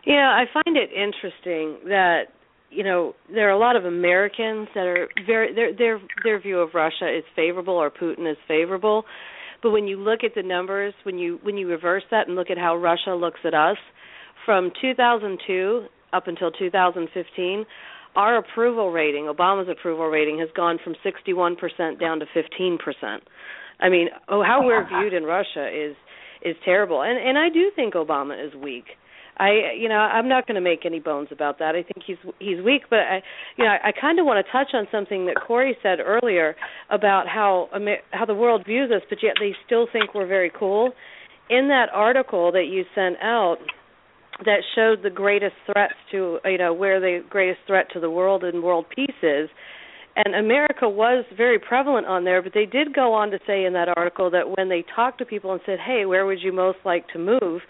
Yeah, 0.03 0.29
I 0.29 0.45
find 0.53 0.75
it 0.75 0.89
interesting 0.91 1.89
that 1.89 2.23
you 2.69 2.83
know 2.83 3.13
there 3.33 3.47
are 3.47 3.51
a 3.53 3.57
lot 3.57 3.77
of 3.77 3.85
Americans 3.85 4.67
that 4.75 4.85
are 4.85 5.07
very 5.25 5.53
their 5.53 5.73
their 5.73 6.01
their 6.23 6.39
view 6.39 6.59
of 6.59 6.73
Russia 6.73 7.07
is 7.07 7.23
favorable 7.33 7.75
or 7.75 7.89
Putin 7.89 8.29
is 8.29 8.37
favorable, 8.45 9.05
but 9.61 9.71
when 9.71 9.87
you 9.87 9.97
look 9.97 10.23
at 10.23 10.35
the 10.35 10.43
numbers, 10.43 10.93
when 11.03 11.17
you 11.17 11.39
when 11.43 11.57
you 11.57 11.67
reverse 11.67 12.03
that 12.11 12.27
and 12.27 12.35
look 12.35 12.49
at 12.49 12.57
how 12.57 12.75
Russia 12.75 13.15
looks 13.15 13.39
at 13.43 13.53
us, 13.53 13.77
from 14.45 14.71
2002 14.81 15.85
up 16.13 16.27
until 16.27 16.51
2015, 16.51 17.65
our 18.15 18.37
approval 18.37 18.91
rating, 18.91 19.25
Obama's 19.25 19.69
approval 19.69 20.07
rating, 20.07 20.39
has 20.39 20.49
gone 20.55 20.79
from 20.83 20.95
61% 21.05 21.99
down 21.99 22.19
to 22.19 22.25
15%. 22.35 22.77
I 23.79 23.89
mean, 23.89 24.07
oh, 24.27 24.43
how 24.43 24.65
we're 24.65 24.87
viewed 25.01 25.13
in 25.13 25.23
Russia 25.23 25.67
is 25.67 25.95
is 26.41 26.55
terrible, 26.63 27.01
and 27.01 27.17
and 27.17 27.37
I 27.37 27.49
do 27.49 27.71
think 27.75 27.93
Obama 27.93 28.45
is 28.45 28.53
weak. 28.55 28.85
I 29.39 29.73
you 29.77 29.87
know 29.87 29.95
I'm 29.95 30.27
not 30.27 30.47
going 30.47 30.55
to 30.55 30.61
make 30.61 30.85
any 30.85 30.99
bones 30.99 31.29
about 31.31 31.59
that. 31.59 31.75
I 31.75 31.83
think 31.83 32.03
he's 32.05 32.17
he's 32.39 32.61
weak, 32.63 32.83
but 32.89 32.99
I 32.99 33.21
you 33.57 33.63
know 33.63 33.75
I, 33.83 33.91
kind 33.99 34.19
of 34.19 34.25
want 34.25 34.43
to 34.45 34.51
touch 34.51 34.69
on 34.73 34.87
something 34.91 35.25
that 35.27 35.35
Kory 35.35 35.77
said 35.83 35.99
earlier 35.99 36.55
about 36.89 37.27
how 37.27 37.69
how 38.11 38.25
the 38.25 38.33
world 38.33 38.63
views 38.65 38.91
us, 38.91 39.01
but 39.09 39.19
yet 39.21 39.35
they 39.39 39.53
still 39.65 39.87
think 39.91 40.13
we're 40.13 40.27
very 40.27 40.51
cool. 40.57 40.91
In 41.49 41.69
that 41.69 41.87
article 41.93 42.51
that 42.51 42.65
you 42.65 42.83
sent 42.93 43.17
out, 43.21 43.57
that 44.43 44.61
showed 44.75 45.03
the 45.03 45.09
greatest 45.09 45.55
threats 45.65 45.93
to 46.11 46.39
you 46.45 46.57
know 46.57 46.73
where 46.73 46.99
the 46.99 47.23
greatest 47.29 47.59
threat 47.67 47.87
to 47.93 47.99
the 47.99 48.09
world 48.09 48.43
and 48.43 48.63
world 48.63 48.85
peace 48.93 49.09
is. 49.21 49.49
And 50.15 50.33
America 50.33 50.89
was 50.89 51.25
very 51.35 51.59
prevalent 51.59 52.07
on 52.07 52.23
there, 52.23 52.41
but 52.41 52.51
they 52.55 52.65
did 52.65 52.91
go 52.91 53.13
on 53.13 53.29
to 53.29 53.39
say 53.45 53.65
in 53.65 53.73
that 53.73 53.87
article 53.95 54.31
that 54.31 54.57
when 54.57 54.67
they 54.67 54.83
talked 54.95 55.19
to 55.19 55.25
people 55.25 55.51
and 55.51 55.61
said, 55.63 55.77
"Hey, 55.79 56.05
where 56.05 56.25
would 56.25 56.41
you 56.41 56.51
most 56.51 56.79
like 56.83 57.07
to 57.09 57.19
move?" 57.19 57.61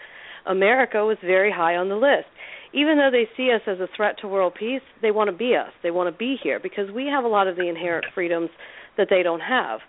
America 0.48 1.04
was 1.04 1.16
very 1.24 1.52
high 1.52 1.76
on 1.76 1.88
the 1.88 1.96
list. 1.96 2.26
Even 2.72 2.98
though 2.98 3.10
they 3.10 3.28
see 3.36 3.50
us 3.50 3.62
as 3.66 3.80
a 3.80 3.88
threat 3.96 4.16
to 4.20 4.28
world 4.28 4.54
peace, 4.58 4.82
they 5.00 5.10
want 5.10 5.30
to 5.30 5.36
be 5.36 5.54
us. 5.56 5.72
They 5.82 5.90
want 5.90 6.12
to 6.12 6.18
be 6.18 6.36
here 6.42 6.60
because 6.60 6.90
we 6.90 7.06
have 7.06 7.24
a 7.24 7.28
lot 7.28 7.48
of 7.48 7.56
the 7.56 7.68
inherent 7.68 8.06
freedoms 8.14 8.50
that 8.96 9.06
they 9.08 9.22
don't 9.22 9.40
have. 9.40 9.80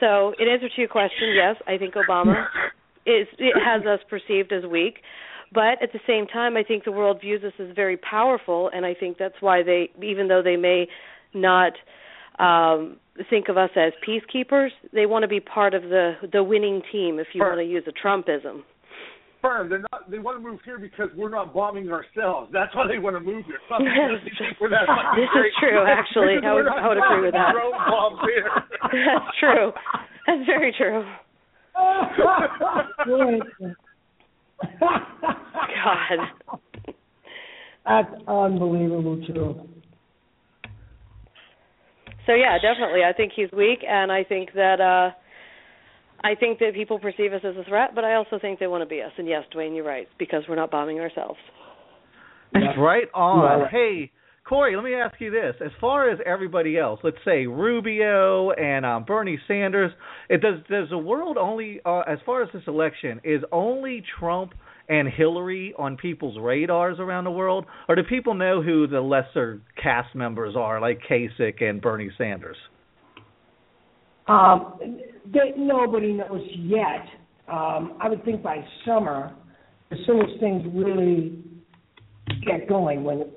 So, 0.00 0.32
in 0.38 0.48
answer 0.48 0.68
to 0.68 0.80
your 0.80 0.88
question, 0.88 1.34
yes, 1.34 1.56
I 1.66 1.76
think 1.78 1.94
Obama 1.94 2.46
is 3.06 3.26
it 3.38 3.54
has 3.64 3.86
us 3.86 4.00
perceived 4.08 4.52
as 4.52 4.64
weak, 4.64 4.98
but 5.52 5.82
at 5.82 5.92
the 5.92 6.00
same 6.06 6.26
time, 6.26 6.56
I 6.56 6.62
think 6.62 6.84
the 6.84 6.92
world 6.92 7.20
views 7.20 7.42
us 7.44 7.52
as 7.58 7.74
very 7.74 7.96
powerful, 7.96 8.70
and 8.72 8.84
I 8.84 8.94
think 8.94 9.16
that's 9.18 9.40
why 9.40 9.62
they, 9.62 9.90
even 10.02 10.28
though 10.28 10.42
they 10.42 10.56
may 10.56 10.88
not 11.34 11.72
um 12.38 12.98
think 13.28 13.48
of 13.48 13.56
us 13.56 13.70
as 13.74 13.92
peacekeepers, 14.06 14.68
they 14.92 15.06
want 15.06 15.24
to 15.24 15.28
be 15.28 15.40
part 15.40 15.74
of 15.74 15.82
the 15.82 16.14
the 16.32 16.42
winning 16.42 16.82
team. 16.92 17.18
If 17.18 17.28
you 17.34 17.42
want 17.42 17.58
to 17.58 17.64
use 17.64 17.84
a 17.86 18.06
Trumpism. 18.06 18.62
Firm. 19.40 19.68
They're 19.68 19.84
not. 19.92 20.10
They 20.10 20.18
want 20.18 20.36
to 20.36 20.42
move 20.42 20.58
here 20.64 20.78
because 20.78 21.08
we're 21.16 21.28
not 21.30 21.54
bombing 21.54 21.90
ourselves. 21.92 22.50
That's 22.52 22.74
why 22.74 22.86
they 22.88 22.98
want 22.98 23.14
to 23.16 23.20
move 23.20 23.44
here. 23.46 23.56
It's 23.56 23.70
not 23.70 23.78
think 23.78 24.58
we're 24.60 24.68
that 24.70 24.86
fucking 24.86 25.20
This 25.22 25.30
is 25.30 25.52
true, 25.60 25.84
actually. 25.86 26.36
I 26.44 26.54
would- 26.54 26.66
I 26.66 26.88
would 26.88 26.98
agree 26.98 27.20
with 27.26 27.34
that. 27.34 27.54
bombs 27.88 28.18
here. 28.26 28.50
That's 28.82 29.38
true. 29.38 29.72
That's 30.26 30.44
very 30.46 30.72
true. 30.76 31.04
God. 35.84 36.18
That's 37.86 38.10
unbelievable 38.26 39.22
too. 39.26 39.60
So 42.26 42.34
yeah, 42.34 42.58
definitely. 42.60 43.00
I 43.08 43.12
think 43.12 43.32
he's 43.34 43.50
weak, 43.52 43.78
and 43.88 44.12
I 44.12 44.24
think 44.24 44.52
that 44.54 44.80
uh 44.80 45.10
I 46.22 46.34
think 46.34 46.58
that 46.58 46.74
people 46.74 46.98
perceive 46.98 47.32
us 47.32 47.42
as 47.44 47.56
a 47.56 47.64
threat, 47.64 47.90
but 47.94 48.04
I 48.04 48.14
also 48.14 48.38
think 48.40 48.58
they 48.58 48.66
want 48.66 48.82
to 48.82 48.88
be 48.88 49.00
us. 49.02 49.12
And 49.18 49.28
yes, 49.28 49.44
Dwayne, 49.54 49.76
you're 49.76 49.84
right 49.84 50.08
because 50.18 50.42
we're 50.48 50.56
not 50.56 50.70
bombing 50.70 50.98
ourselves. 50.98 51.38
That's 52.52 52.78
right 52.78 53.06
on. 53.14 53.60
Right. 53.60 53.70
Hey, 53.70 54.10
Kory, 54.48 54.74
let 54.74 54.84
me 54.84 54.94
ask 54.94 55.20
you 55.20 55.30
this: 55.30 55.54
as 55.64 55.70
far 55.80 56.10
as 56.10 56.18
everybody 56.24 56.78
else, 56.78 57.00
let's 57.04 57.18
say 57.24 57.46
Rubio 57.46 58.50
and 58.50 58.84
um, 58.84 59.04
Bernie 59.04 59.38
Sanders, 59.46 59.92
it 60.28 60.40
does 60.40 60.58
does 60.68 60.88
the 60.90 60.98
world 60.98 61.36
only, 61.36 61.80
uh, 61.84 62.00
as 62.00 62.18
far 62.26 62.42
as 62.42 62.48
this 62.52 62.62
election, 62.66 63.20
is 63.22 63.42
only 63.52 64.02
Trump 64.18 64.54
and 64.88 65.06
Hillary 65.08 65.74
on 65.78 65.98
people's 65.98 66.38
radars 66.40 66.98
around 66.98 67.24
the 67.24 67.30
world, 67.30 67.66
or 67.88 67.94
do 67.94 68.02
people 68.02 68.34
know 68.34 68.62
who 68.62 68.86
the 68.86 69.00
lesser 69.00 69.60
cast 69.80 70.14
members 70.14 70.56
are, 70.56 70.80
like 70.80 71.00
Kasich 71.08 71.62
and 71.62 71.80
Bernie 71.80 72.10
Sanders? 72.16 72.56
Um, 74.28 74.78
they, 75.32 75.52
nobody 75.56 76.12
knows 76.12 76.42
yet. 76.56 77.06
Um, 77.48 77.98
I 78.00 78.08
would 78.08 78.24
think 78.24 78.42
by 78.42 78.64
summer, 78.84 79.34
as 79.90 79.98
soon 80.06 80.20
as 80.20 80.40
things 80.40 80.62
really 80.74 81.42
get 82.46 82.68
going, 82.68 83.04
when 83.04 83.30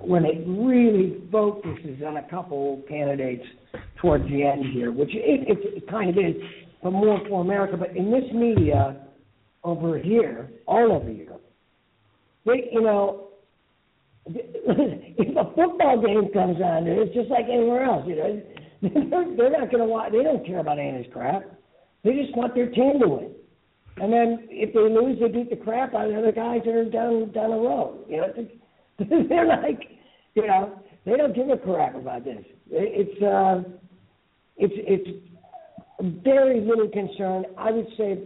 when 0.00 0.24
it 0.24 0.44
really 0.46 1.22
focuses 1.32 2.02
on 2.06 2.18
a 2.18 2.28
couple 2.28 2.82
candidates 2.88 3.44
towards 4.00 4.24
the 4.28 4.44
end 4.44 4.64
here, 4.72 4.92
which 4.92 5.10
it, 5.12 5.48
it, 5.48 5.76
it 5.76 5.90
kind 5.90 6.10
of 6.10 6.16
is, 6.16 6.34
but 6.82 6.92
more 6.92 7.20
for 7.28 7.40
America. 7.40 7.76
But 7.76 7.96
in 7.96 8.10
this 8.10 8.24
media 8.32 9.04
over 9.64 9.98
here, 9.98 10.50
all 10.66 10.92
over 10.92 11.10
here, 11.10 11.32
they, 12.44 12.70
you 12.72 12.82
know, 12.82 13.28
if 14.26 15.36
a 15.36 15.44
football 15.54 16.02
game 16.04 16.32
comes 16.32 16.60
on, 16.60 16.86
it's 16.86 17.14
just 17.14 17.30
like 17.30 17.44
anywhere 17.44 17.84
else. 17.84 18.04
You 18.06 18.16
know, 18.16 18.42
they're, 18.82 18.92
they're 19.36 19.58
not 19.58 19.70
going 19.70 19.82
to 19.82 19.86
watch. 19.86 20.12
They 20.12 20.22
don't 20.22 20.46
care 20.46 20.60
about 20.60 20.78
any 20.78 20.90
of 20.90 21.04
this 21.04 21.12
crap. 21.12 21.42
They 22.04 22.12
just 22.12 22.36
want 22.36 22.54
their 22.54 22.70
team 22.70 23.00
to 23.00 23.08
win. 23.08 23.30
And 23.98 24.12
then 24.12 24.46
if 24.50 24.74
they 24.74 24.80
lose, 24.80 25.18
they 25.20 25.28
beat 25.28 25.50
the 25.50 25.56
crap 25.56 25.94
out 25.94 26.06
of 26.06 26.12
the 26.12 26.18
other 26.18 26.32
guys 26.32 26.60
that 26.64 26.74
are 26.74 26.84
down 26.84 27.32
down 27.32 27.50
the 27.50 27.56
road. 27.56 28.04
You 28.08 28.18
know, 28.18 28.32
they're 29.28 29.46
like, 29.46 29.80
you 30.34 30.46
know, 30.46 30.78
they 31.06 31.16
don't 31.16 31.34
give 31.34 31.48
a 31.48 31.56
crap 31.56 31.94
about 31.94 32.24
this. 32.24 32.44
It's 32.70 33.22
uh, 33.22 33.62
it's 34.58 34.74
it's 34.76 36.22
very 36.24 36.60
little 36.60 36.88
concern. 36.88 37.44
I 37.56 37.70
would 37.70 37.86
say 37.96 38.18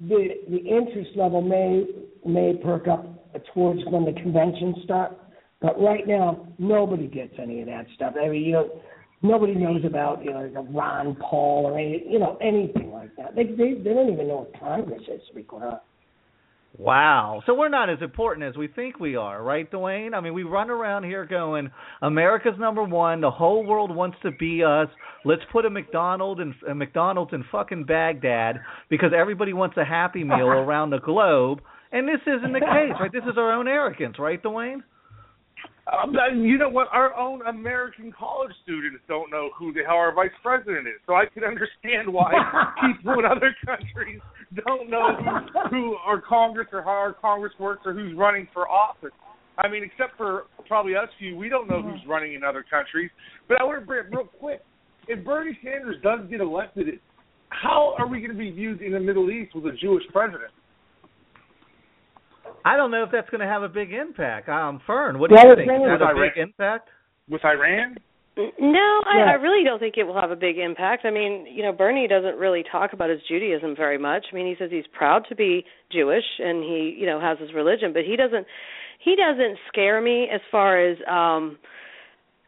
the 0.00 0.28
the 0.48 0.56
interest 0.56 1.10
level 1.16 1.42
may 1.42 1.84
may 2.24 2.54
perk 2.62 2.88
up 2.88 3.06
towards 3.52 3.80
when 3.90 4.04
the 4.06 4.12
conventions 4.12 4.76
start, 4.84 5.16
but 5.60 5.80
right 5.80 6.06
now 6.06 6.48
nobody 6.58 7.06
gets 7.06 7.34
any 7.38 7.60
of 7.60 7.66
that 7.66 7.86
stuff. 7.94 8.14
I 8.20 8.28
mean, 8.28 8.42
you 8.42 8.52
know, 8.52 8.80
nobody 9.22 9.54
knows 9.54 9.84
about 9.84 10.24
you 10.24 10.32
know 10.32 10.66
Ron 10.70 11.16
Paul 11.16 11.66
or 11.66 11.78
any 11.78 12.04
you 12.08 12.18
know 12.18 12.36
anything 12.40 12.90
like 12.92 13.14
that. 13.16 13.34
They 13.34 13.44
they 13.44 13.74
they 13.82 13.94
don't 13.94 14.12
even 14.12 14.28
know 14.28 14.48
what 14.48 14.60
Congress 14.60 15.02
is. 15.02 15.20
To 15.28 15.34
be 15.34 15.42
quite 15.42 15.62
honest. 15.62 15.82
Wow. 16.78 17.42
So 17.46 17.54
we're 17.54 17.68
not 17.68 17.90
as 17.90 17.98
important 18.00 18.46
as 18.48 18.56
we 18.56 18.68
think 18.68 19.00
we 19.00 19.16
are, 19.16 19.42
right, 19.42 19.70
Dwayne? 19.70 20.14
I 20.14 20.20
mean, 20.20 20.34
we 20.34 20.44
run 20.44 20.70
around 20.70 21.02
here 21.02 21.26
going, 21.26 21.70
America's 22.00 22.58
number 22.58 22.84
one. 22.84 23.20
The 23.20 23.30
whole 23.30 23.66
world 23.66 23.94
wants 23.94 24.16
to 24.22 24.30
be 24.30 24.62
us. 24.62 24.88
Let's 25.24 25.42
put 25.52 25.66
a 25.66 25.70
McDonald's 25.70 26.40
in 26.40 26.54
a 26.70 26.74
McDonald's 26.74 27.32
in 27.34 27.44
fucking 27.50 27.84
Baghdad 27.84 28.60
because 28.88 29.10
everybody 29.14 29.52
wants 29.52 29.76
a 29.76 29.84
Happy 29.84 30.22
Meal 30.22 30.46
around 30.46 30.90
the 30.90 31.00
globe. 31.00 31.60
And 31.92 32.06
this 32.06 32.20
isn't 32.24 32.52
the 32.52 32.60
case, 32.60 32.94
right? 33.00 33.12
This 33.12 33.24
is 33.24 33.36
our 33.36 33.52
own 33.52 33.66
arrogance, 33.66 34.16
right, 34.18 34.40
Dwayne? 34.40 34.82
Um, 35.90 36.14
you 36.36 36.58
know 36.58 36.68
what? 36.68 36.88
Our 36.92 37.16
own 37.16 37.42
American 37.46 38.12
college 38.16 38.52
students 38.62 38.98
don't 39.08 39.30
know 39.30 39.50
who 39.58 39.72
the 39.72 39.80
hell 39.86 39.96
our 39.96 40.14
vice 40.14 40.30
president 40.42 40.86
is. 40.86 41.00
So 41.06 41.14
I 41.14 41.24
can 41.32 41.42
understand 41.42 42.12
why 42.12 42.32
people 42.80 43.18
in 43.18 43.24
other 43.24 43.54
countries 43.64 44.20
don't 44.66 44.88
know 44.88 45.16
who, 45.16 45.68
who 45.70 45.96
our 45.96 46.20
Congress 46.20 46.68
or 46.72 46.82
how 46.82 46.90
our 46.90 47.12
Congress 47.12 47.52
works 47.58 47.82
or 47.84 47.92
who's 47.92 48.16
running 48.16 48.46
for 48.52 48.68
office. 48.68 49.10
I 49.58 49.68
mean, 49.68 49.82
except 49.82 50.16
for 50.16 50.44
probably 50.66 50.94
us 50.94 51.08
few, 51.18 51.36
we 51.36 51.48
don't 51.48 51.68
know 51.68 51.82
who's 51.82 52.00
running 52.06 52.34
in 52.34 52.44
other 52.44 52.64
countries. 52.68 53.10
But 53.48 53.60
I 53.60 53.64
want 53.64 53.80
to 53.80 53.86
bring 53.86 54.06
it 54.06 54.14
real 54.14 54.26
quick. 54.26 54.60
If 55.08 55.24
Bernie 55.24 55.58
Sanders 55.62 55.96
does 56.02 56.20
get 56.30 56.40
elected, 56.40 57.00
how 57.48 57.94
are 57.98 58.06
we 58.06 58.20
going 58.20 58.30
to 58.30 58.38
be 58.38 58.50
viewed 58.50 58.80
in 58.80 58.92
the 58.92 59.00
Middle 59.00 59.30
East 59.30 59.54
with 59.54 59.66
a 59.66 59.76
Jewish 59.76 60.04
president? 60.12 60.52
I 62.64 62.76
don't 62.76 62.90
know 62.90 63.02
if 63.02 63.10
that's 63.10 63.28
going 63.30 63.40
to 63.40 63.46
have 63.46 63.62
a 63.62 63.68
big 63.68 63.92
impact. 63.92 64.48
Um, 64.48 64.80
Fern, 64.86 65.18
what 65.18 65.30
do 65.30 65.36
Well, 65.36 65.48
you 65.48 65.56
think? 65.56 65.68
thing 65.68 65.82
Is 65.84 65.92
is- 65.94 65.98
that 66.00 66.12
a 66.12 66.14
With 66.14 66.34
big 66.34 66.42
impact? 66.42 66.88
With 67.28 67.44
Iran? 67.44 67.96
No, 68.36 69.02
I, 69.06 69.18
Yeah. 69.18 69.30
I 69.30 69.34
really 69.34 69.64
don't 69.64 69.78
think 69.78 69.96
it 69.98 70.04
will 70.04 70.18
have 70.18 70.30
a 70.30 70.36
big 70.36 70.56
impact. 70.58 71.04
I 71.04 71.10
mean, 71.10 71.46
you 71.46 71.62
know, 71.62 71.72
Bernie 71.72 72.08
doesn't 72.08 72.36
really 72.38 72.62
talk 72.70 72.92
about 72.92 73.10
his 73.10 73.20
Judaism 73.28 73.74
very 73.76 73.98
much. 73.98 74.26
I 74.30 74.34
mean, 74.34 74.46
he 74.46 74.54
says 74.58 74.70
he's 74.70 74.86
proud 74.92 75.26
to 75.28 75.34
be 75.34 75.64
Jewish 75.92 76.24
and 76.38 76.62
he, 76.64 76.96
you 76.98 77.06
know, 77.06 77.20
has 77.20 77.38
his 77.38 77.52
religion, 77.52 77.92
but 77.92 78.04
he 78.04 78.16
doesn't 78.16 78.46
he 79.00 79.16
doesn't 79.16 79.58
scare 79.68 80.00
me 80.00 80.28
as 80.32 80.40
far 80.50 80.78
as 80.80 80.96
um 81.08 81.58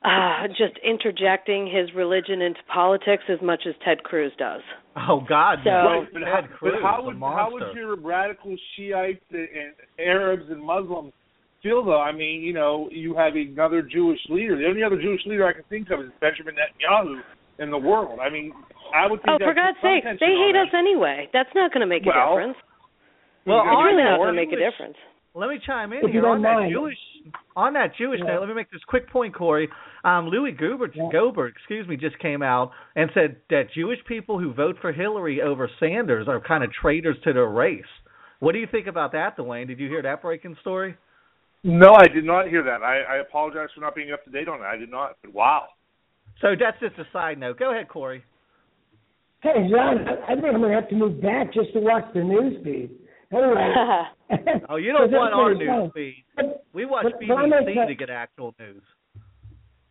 uh 0.05 0.49
just 0.49 0.79
interjecting 0.85 1.67
his 1.67 1.93
religion 1.95 2.41
into 2.43 2.61
politics 2.73 3.25
as 3.29 3.41
much 3.43 3.63
as 3.69 3.75
Ted 3.85 4.03
Cruz 4.03 4.33
does. 4.39 4.63
Oh 4.97 5.25
God, 5.27 5.59
So- 5.65 5.71
Right, 5.71 6.09
but 6.13 6.23
how, 6.23 6.41
Ted 6.43 6.51
but 6.61 6.73
how 6.83 7.03
would 7.05 7.17
how 7.19 7.49
would 7.53 7.75
your 7.75 7.97
radical 7.97 8.57
Shiites 8.77 9.25
and 9.31 9.49
and 9.49 9.73
Arabs 9.99 10.45
and 10.51 10.63
Muslims 10.63 11.13
feel 11.63 11.83
though? 11.85 12.01
I 12.01 12.13
mean, 12.13 12.43
you 12.43 12.53
know, 12.53 12.89
you 12.93 13.15
have 13.17 13.35
another 13.35 13.81
Jewish 13.83 14.21
leader. 14.29 14.57
The 14.59 14.67
only 14.67 14.83
other 14.83 15.01
Jewish 15.01 15.25
leader 15.25 15.47
I 15.47 15.53
can 15.55 15.65
think 15.71 15.89
of 15.91 16.01
is 16.01 16.11
Benjamin 16.21 16.55
Netanyahu 16.57 17.21
in 17.59 17.71
the 17.71 17.79
world. 17.79 18.19
I 18.21 18.29
mean, 18.29 18.53
I 18.95 19.07
would 19.11 19.23
think 19.23 19.41
Oh, 19.41 19.45
for 19.45 19.55
God's 19.55 19.79
sake, 19.81 20.05
they 20.05 20.35
hate 20.37 20.53
that. 20.53 20.69
us 20.69 20.75
anyway. 20.77 21.29
That's 21.33 21.49
not 21.55 21.73
going 21.73 21.81
to 21.81 21.87
make 21.87 22.03
a 22.05 22.09
Well, 22.13 22.37
difference. 22.37 22.59
Well, 23.47 23.61
It's 23.61 23.67
It's 23.73 23.85
really 23.89 24.03
not 24.05 24.17
going 24.19 24.35
to 24.35 24.41
make 24.41 24.53
a 24.53 24.61
difference. 24.61 24.97
Let 25.35 25.49
me 25.49 25.59
chime 25.65 25.93
in 25.95 26.05
If 26.05 26.11
here 26.13 26.27
on 26.27 26.43
don't 26.43 26.69
that. 26.69 26.69
Jewish 26.71 26.99
on 27.57 27.73
that 27.75 27.95
Jewish 27.97 28.21
Yeah. 28.21 28.27
note. 28.35 28.41
Let 28.41 28.49
me 28.49 28.55
make 28.55 28.71
this 28.71 28.83
quick 28.85 29.09
point, 29.11 29.35
Kory. 29.35 29.69
Um, 30.05 30.29
Louis 30.29 30.53
Goobert, 30.53 30.95
Yeah. 30.95 31.09
Goldberg, 31.13 31.53
excuse 31.57 31.87
me, 31.87 31.97
just 31.97 32.19
came 32.19 32.43
out 32.43 32.73
and 32.97 33.11
said 33.13 33.37
that 33.51 33.71
Jewish 33.73 34.03
people 34.05 34.39
who 34.39 34.53
vote 34.53 34.79
for 34.81 34.93
Hillary 34.93 35.41
over 35.43 35.69
Sanders 35.79 36.29
are 36.29 36.41
kind 36.41 36.65
of 36.65 36.73
traitors 36.73 37.19
to 37.21 37.33
their 37.33 37.47
race. 37.47 37.85
What 38.41 38.53
do 38.53 38.59
you 38.59 38.67
think 38.67 38.87
about 38.89 39.13
that, 39.13 39.37
Dwayne? 39.37 39.69
Did 39.69 39.79
you 39.79 39.89
hear 39.89 40.03
that 40.03 40.21
breaking 40.23 40.57
story? 40.57 40.97
No, 41.65 41.95
I 41.95 42.09
did 42.09 42.25
not 42.25 42.49
hear 42.49 42.65
that. 42.65 42.83
I, 42.83 43.03
I 43.03 43.17
apologize 43.19 43.69
for 43.73 43.81
not 43.81 43.95
being 43.95 44.11
up 44.11 44.25
to 44.25 44.31
date 44.31 44.49
on 44.49 44.59
that. 44.61 44.67
I 44.67 44.77
did 44.77 44.91
not. 44.91 45.17
But 45.23 45.33
wow. 45.33 45.69
So 46.41 46.57
that's 46.59 46.79
just 46.81 46.99
a 46.99 47.07
side 47.13 47.39
note. 47.39 47.59
Go 47.59 47.71
ahead, 47.71 47.89
Kory. 47.89 48.25
Hey, 49.43 49.69
John, 49.71 50.09
I, 50.09 50.33
I 50.33 50.35
think 50.35 50.47
I'm 50.47 50.61
going 50.61 50.71
to 50.71 50.75
have 50.81 50.89
to 50.89 50.97
move 50.97 51.21
back 51.23 51.53
just 51.53 51.73
to 51.75 51.81
watch 51.81 52.05
the 52.15 52.23
news 52.23 52.63
feed. 52.65 52.91
Anyway. 53.33 53.73
Oh, 54.71 54.77
you 54.77 54.93
don't 54.93 55.11
want 55.13 55.35
our 55.35 55.55
news 55.55 55.69
fine. 55.69 55.91
feed. 55.93 56.25
We 56.73 56.87
watch 56.87 57.05
but- 57.05 57.15
but 57.29 57.35
I'm 57.35 57.51
BBC 57.51 57.75
not- 57.75 57.85
to 57.87 57.95
get 57.95 58.09
actual 58.11 58.55
news. 58.59 58.83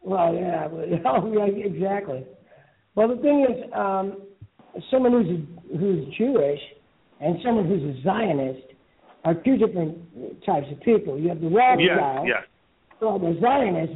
Well, 0.01 0.33
yeah, 0.33 0.67
but, 0.67 0.85
oh, 1.05 1.31
yeah, 1.31 1.63
exactly. 1.63 2.25
Well, 2.95 3.07
the 3.15 3.21
thing 3.21 3.45
is, 3.47 3.71
um, 3.73 4.17
someone 4.89 5.11
who's 5.11 5.79
who's 5.79 6.07
Jewish 6.17 6.59
and 7.19 7.37
someone 7.45 7.67
who's 7.67 7.83
a 7.83 8.01
Zionist 8.01 8.65
are 9.25 9.35
two 9.35 9.57
different 9.57 9.95
types 10.43 10.65
of 10.71 10.79
people. 10.81 11.19
You 11.19 11.29
have 11.29 11.39
the 11.39 11.47
Yes, 11.49 11.55
Rothschild, 11.55 12.27
yes. 12.27 12.43
well, 12.99 13.19
the 13.19 13.37
Zionist, 13.39 13.93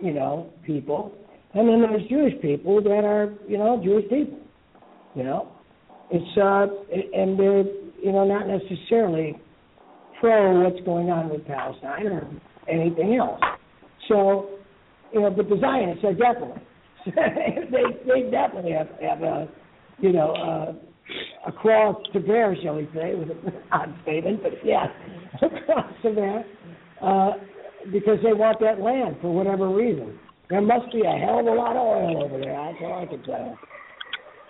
you 0.00 0.12
know, 0.12 0.50
people, 0.66 1.12
and 1.54 1.66
then 1.66 1.80
there's 1.80 2.06
Jewish 2.10 2.34
people 2.42 2.82
that 2.82 3.04
are, 3.04 3.32
you 3.48 3.56
know, 3.56 3.80
Jewish 3.82 4.04
people. 4.10 4.38
You 5.14 5.22
know, 5.24 5.48
it's 6.10 6.36
uh, 6.36 6.66
and 7.18 7.38
they're, 7.40 7.64
you 8.02 8.12
know, 8.12 8.24
not 8.24 8.46
necessarily 8.46 9.40
pro 10.20 10.62
what's 10.62 10.84
going 10.84 11.10
on 11.10 11.28
with 11.28 11.46
Palestine 11.46 12.06
or 12.06 12.28
anything 12.68 13.16
else. 13.16 13.40
So, 14.08 14.50
you 15.12 15.20
know, 15.20 15.30
but 15.30 15.48
the 15.48 15.58
Zionists 15.60 16.04
are 16.04 16.14
definitely 16.14 16.62
they 17.06 17.84
they 18.06 18.30
definitely 18.30 18.72
have 18.72 18.88
have 19.00 19.22
a 19.22 19.48
you 19.98 20.12
know 20.12 20.32
uh, 20.32 20.72
a 21.48 21.52
cross 21.52 21.96
to 22.12 22.20
bear, 22.20 22.56
shall 22.62 22.74
we 22.74 22.88
say, 22.94 23.14
with 23.14 23.30
an 23.30 23.52
odd 23.72 23.94
statement, 24.02 24.42
but 24.42 24.52
yeah, 24.64 24.86
a 25.42 25.48
cross 25.64 25.92
to 26.02 26.12
bear, 26.12 26.44
uh, 27.00 27.30
because 27.92 28.18
they 28.22 28.32
want 28.32 28.60
that 28.60 28.80
land 28.80 29.16
for 29.22 29.32
whatever 29.32 29.68
reason. 29.68 30.18
There 30.50 30.60
must 30.60 30.92
be 30.92 31.02
a 31.02 31.18
hell 31.18 31.40
of 31.40 31.46
a 31.46 31.50
lot 31.50 31.76
of 31.76 31.82
oil 31.82 32.24
over 32.24 32.38
there. 32.38 32.52
That's 32.52 32.78
all 32.82 33.02
I 33.02 33.06
can 33.06 33.22
tell 33.22 33.38
you. 33.38 33.56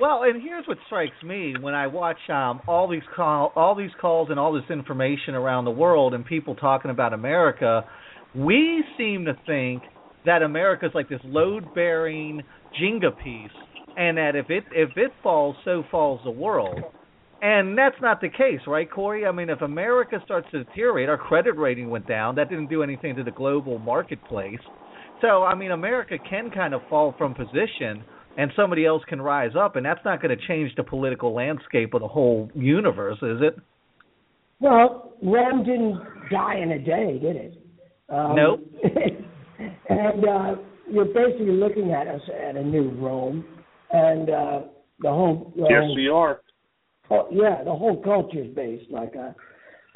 Well, 0.01 0.23
and 0.23 0.41
here's 0.41 0.65
what 0.69 0.79
strikes 0.87 1.21
me 1.25 1.55
when 1.61 1.75
I 1.75 1.89
watch 1.89 2.19
um, 2.29 2.61
all 2.69 2.89
these 2.89 3.03
call, 3.17 3.53
all 3.57 3.75
these 3.75 3.91
calls 4.01 4.29
and 4.31 4.39
all 4.39 4.53
this 4.53 4.71
information 4.71 5.35
around 5.35 5.65
the 5.65 5.73
world 5.73 6.15
and 6.15 6.25
people 6.25 6.55
talking 6.55 6.93
about 6.93 7.13
America. 7.13 7.85
We 8.33 8.85
seem 8.97 9.25
to 9.25 9.35
think 9.45 9.83
that 10.25 10.43
America's 10.43 10.93
like 10.95 11.09
this 11.09 11.21
load-bearing 11.25 12.43
Jenga 12.81 13.17
piece, 13.25 13.51
and 13.97 14.17
that 14.19 14.37
if 14.37 14.51
it 14.51 14.65
if 14.71 14.91
it 14.97 15.11
falls, 15.21 15.57
so 15.65 15.83
falls 15.91 16.21
the 16.23 16.31
world. 16.31 16.81
And 17.43 17.77
that's 17.77 17.97
not 18.01 18.21
the 18.21 18.29
case, 18.29 18.61
right, 18.69 18.89
Kory? 18.89 19.27
I 19.27 19.33
mean, 19.33 19.49
if 19.49 19.63
America 19.63 20.21
starts 20.25 20.47
to 20.53 20.63
deteriorate, 20.63 21.09
our 21.09 21.19
credit 21.19 21.57
rating 21.57 21.91
went 21.91 22.07
down. 22.07 22.37
That 22.37 22.49
didn't 22.49 22.69
do 22.69 22.85
anything 22.85 23.17
to 23.17 23.25
the 23.25 23.31
global 23.33 23.79
marketplace. 23.79 24.61
So, 25.21 25.43
I 25.43 25.57
mean, 25.57 25.73
America 25.73 26.17
can 26.29 26.51
kind 26.51 26.75
of 26.75 26.83
fall 26.89 27.15
from 27.19 27.35
position 27.35 28.05
and 28.39 28.53
somebody 28.55 28.87
else 28.87 29.03
can 29.09 29.21
rise 29.21 29.51
up, 29.59 29.75
and 29.75 29.85
that's 29.85 30.01
not 30.05 30.23
going 30.23 30.35
to 30.35 30.47
change 30.47 30.73
the 30.77 30.85
political 30.85 31.35
landscape 31.35 31.93
of 31.93 32.01
the 32.01 32.09
whole 32.09 32.49
universe, 32.55 33.19
is 33.21 33.41
it? 33.43 33.57
Well, 34.61 35.13
Rome 35.21 35.65
didn't 35.65 36.01
die 36.31 36.59
in 36.59 36.71
a 36.71 36.79
day, 36.79 37.19
did 37.21 37.37
it? 37.37 37.63
Um, 38.09 38.37
Nope. 38.37 38.61
and 39.89 40.25
uh, 40.25 40.55
you're 40.89 41.07
basically 41.07 41.51
looking 41.51 41.91
at 41.93 42.07
us 42.07 42.21
at 42.49 42.55
a 42.55 42.63
new 42.63 42.91
Rome, 42.91 43.45
and 43.91 44.31
uh, 44.31 44.61
the 45.01 45.09
whole 45.09 45.53
the 45.57 45.67
Yes, 45.69 45.83
we 45.97 46.09
are. 46.09 46.41
oh, 47.11 47.29
yeah, 47.33 47.65
the 47.65 47.75
whole 47.75 48.01
culture 48.03 48.45
is 48.45 48.55
based 48.55 48.89
like 48.91 49.15
that. 49.15 49.35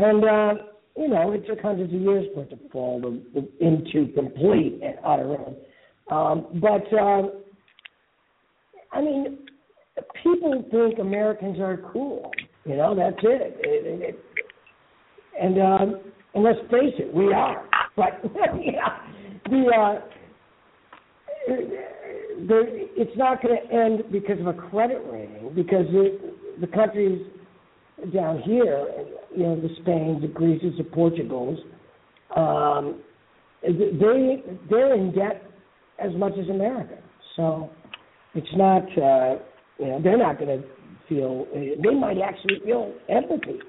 And 0.01 0.25
uh, 0.25 0.63
you 0.97 1.09
know, 1.09 1.33
it 1.33 1.47
took 1.47 1.61
hundreds 1.61 1.95
of 1.95 2.01
years 2.01 2.27
for 2.35 2.43
it 2.43 2.51
to 2.51 2.59
fall 2.73 3.01
to, 3.01 3.49
into 3.61 4.13
complete 4.15 4.81
and 4.83 4.97
utter 5.05 5.27
ruin. 5.27 5.57
Um, 6.11 6.61
but 6.61 6.93
uh, 6.93 7.23
I 8.93 9.01
mean, 9.01 9.39
people 10.23 10.65
think 10.71 10.99
Americans 10.99 11.59
are 11.59 11.79
cool. 11.93 12.31
You 12.65 12.77
know, 12.77 12.95
that's 12.95 13.17
it. 13.23 13.57
it, 13.61 13.87
it, 13.87 14.09
it 14.09 14.25
and 15.41 15.61
um, 15.61 16.01
and 16.35 16.45
let's 16.45 16.61
face 16.71 16.95
it, 16.99 17.13
we 17.13 17.33
are. 17.33 17.65
But 17.97 18.23
the 18.23 19.67
uh, 19.77 20.01
it's 21.49 23.17
not 23.17 23.43
going 23.43 23.57
to 23.57 23.75
end 23.75 24.05
because 24.13 24.39
of 24.41 24.47
a 24.47 24.55
credit 24.55 25.03
rating 25.11 25.53
because 25.55 25.87
the 25.93 26.35
the 26.61 26.67
countries 26.67 27.27
down 28.15 28.41
here, 28.43 28.87
you 29.35 29.43
know, 29.43 29.61
the 29.61 29.69
Spains, 29.81 30.23
the 30.23 30.29
Greeces, 30.29 30.75
the 30.77 30.85
Portugals, 30.85 31.59
um, 32.37 33.01
they 33.63 34.43
they're 34.71 34.95
in 34.95 35.13
debt 35.13 35.43
as 35.99 36.13
much 36.17 36.33
as 36.39 36.49
America. 36.49 36.99
So 37.37 37.71
it's 38.35 38.55
not 38.57 38.83
uh, 38.99 39.37
you 39.79 39.87
know 39.87 40.01
they're 40.03 40.19
not 40.19 40.39
going 40.39 40.63
to 40.63 40.69
feel 41.09 41.47
they 41.53 41.95
might 41.95 42.19
actually 42.19 42.61
feel 42.65 42.95
empathy 43.09 43.61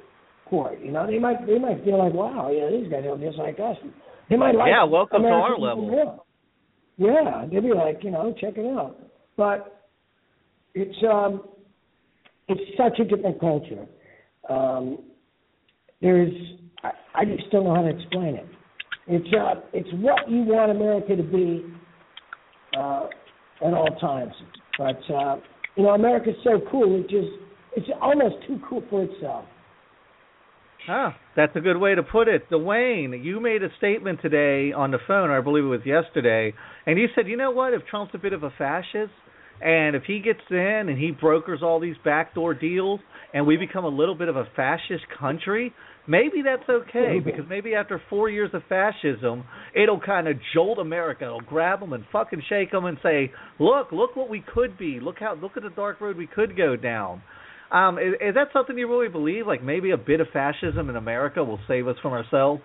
for 0.49 0.73
it. 0.73 0.79
You 0.83 0.91
know 0.91 1.07
they 1.07 1.19
might 1.19 1.45
they 1.45 1.59
might 1.59 1.83
feel 1.83 1.97
like 1.97 2.13
wow 2.13 2.51
yeah 2.51 2.69
these 2.69 2.89
guys 2.91 3.03
are 3.05 3.17
just 3.17 3.37
like 3.37 3.59
us. 3.59 3.77
They 4.29 4.37
might 4.37 4.55
like 4.55 4.69
Yeah, 4.69 4.83
welcome 4.85 5.23
to 5.23 5.27
our 5.27 5.57
level. 5.57 5.87
more. 5.87 6.23
Yeah, 6.97 7.45
they'd 7.51 7.61
be 7.61 7.73
like 7.73 8.03
you 8.03 8.11
know 8.11 8.33
check 8.39 8.53
it 8.57 8.65
out. 8.65 8.97
But 9.35 9.87
it's 10.73 10.97
um 11.03 11.43
it's 12.47 12.77
such 12.77 12.99
a 12.99 13.03
different 13.05 13.39
culture. 13.39 13.85
Um, 14.49 14.99
there's 16.01 16.31
I, 16.83 16.91
I 17.15 17.25
just 17.25 17.49
don't 17.51 17.63
know 17.65 17.75
how 17.75 17.81
to 17.81 17.89
explain 17.89 18.35
it. 18.35 18.47
It's 19.07 19.33
uh 19.33 19.61
it's 19.73 19.89
what 19.95 20.29
you 20.29 20.43
want 20.43 20.71
America 20.71 21.15
to 21.15 21.23
be 21.23 21.65
uh, 22.77 23.07
at 23.65 23.73
all 23.73 23.89
times. 23.99 24.33
But 24.77 24.99
uh, 25.13 25.37
you 25.75 25.83
know, 25.83 25.89
America's 25.89 26.35
so 26.43 26.61
cool. 26.71 26.99
It 26.99 27.09
just 27.09 27.29
it's 27.75 27.87
almost 28.01 28.35
too 28.47 28.59
cool 28.67 28.83
for 28.89 29.03
itself. 29.03 29.45
Ah, 30.87 31.15
that's 31.35 31.55
a 31.55 31.61
good 31.61 31.77
way 31.77 31.95
to 31.95 32.03
put 32.03 32.27
it. 32.27 32.49
Dwayne, 32.49 33.23
you 33.23 33.39
made 33.39 33.63
a 33.63 33.69
statement 33.77 34.19
today 34.21 34.73
on 34.73 34.91
the 34.91 34.97
phone, 35.07 35.31
I 35.31 35.39
believe 35.39 35.63
it 35.63 35.67
was 35.67 35.85
yesterday, 35.85 36.53
and 36.85 36.99
you 36.99 37.07
said, 37.15 37.27
you 37.27 37.37
know 37.37 37.51
what, 37.51 37.73
if 37.73 37.85
Trump's 37.85 38.13
a 38.13 38.17
bit 38.17 38.33
of 38.33 38.43
a 38.43 38.49
fascist, 38.57 39.13
and 39.61 39.95
if 39.95 40.03
he 40.03 40.19
gets 40.19 40.41
in 40.49 40.57
and 40.89 40.97
he 40.97 41.11
brokers 41.11 41.61
all 41.63 41.79
these 41.79 41.95
backdoor 42.03 42.53
deals, 42.53 42.99
and 43.33 43.47
we 43.47 43.55
become 43.55 43.85
a 43.85 43.89
little 43.89 44.15
bit 44.15 44.27
of 44.27 44.35
a 44.35 44.43
fascist 44.57 45.05
country, 45.17 45.73
maybe 46.07 46.41
that's 46.43 46.67
okay, 46.69 47.19
because 47.23 47.45
maybe 47.49 47.75
after 47.75 48.01
four 48.09 48.29
years 48.29 48.49
of 48.53 48.61
fascism, 48.69 49.43
it'll 49.75 49.99
kind 49.99 50.27
of 50.27 50.37
jolt 50.53 50.79
America. 50.79 51.25
It'll 51.25 51.41
grab 51.41 51.79
them 51.79 51.93
and 51.93 52.03
fucking 52.11 52.43
shake 52.49 52.71
them 52.71 52.85
and 52.85 52.97
say, 53.01 53.31
look, 53.59 53.91
look 53.91 54.15
what 54.15 54.29
we 54.29 54.43
could 54.53 54.77
be. 54.77 54.99
Look 54.99 55.19
how, 55.19 55.35
look 55.35 55.57
at 55.57 55.63
the 55.63 55.69
dark 55.69 56.01
road 56.01 56.17
we 56.17 56.27
could 56.27 56.57
go 56.57 56.75
down. 56.75 57.21
Um, 57.71 57.97
is, 57.97 58.13
is 58.21 58.35
that 58.35 58.49
something 58.53 58.77
you 58.77 58.87
really 58.87 59.09
believe? 59.09 59.47
Like 59.47 59.63
maybe 59.63 59.91
a 59.91 59.97
bit 59.97 60.19
of 60.19 60.27
fascism 60.31 60.89
in 60.89 60.95
America 60.95 61.43
will 61.43 61.59
save 61.67 61.87
us 61.87 61.95
from 62.01 62.13
ourselves? 62.13 62.61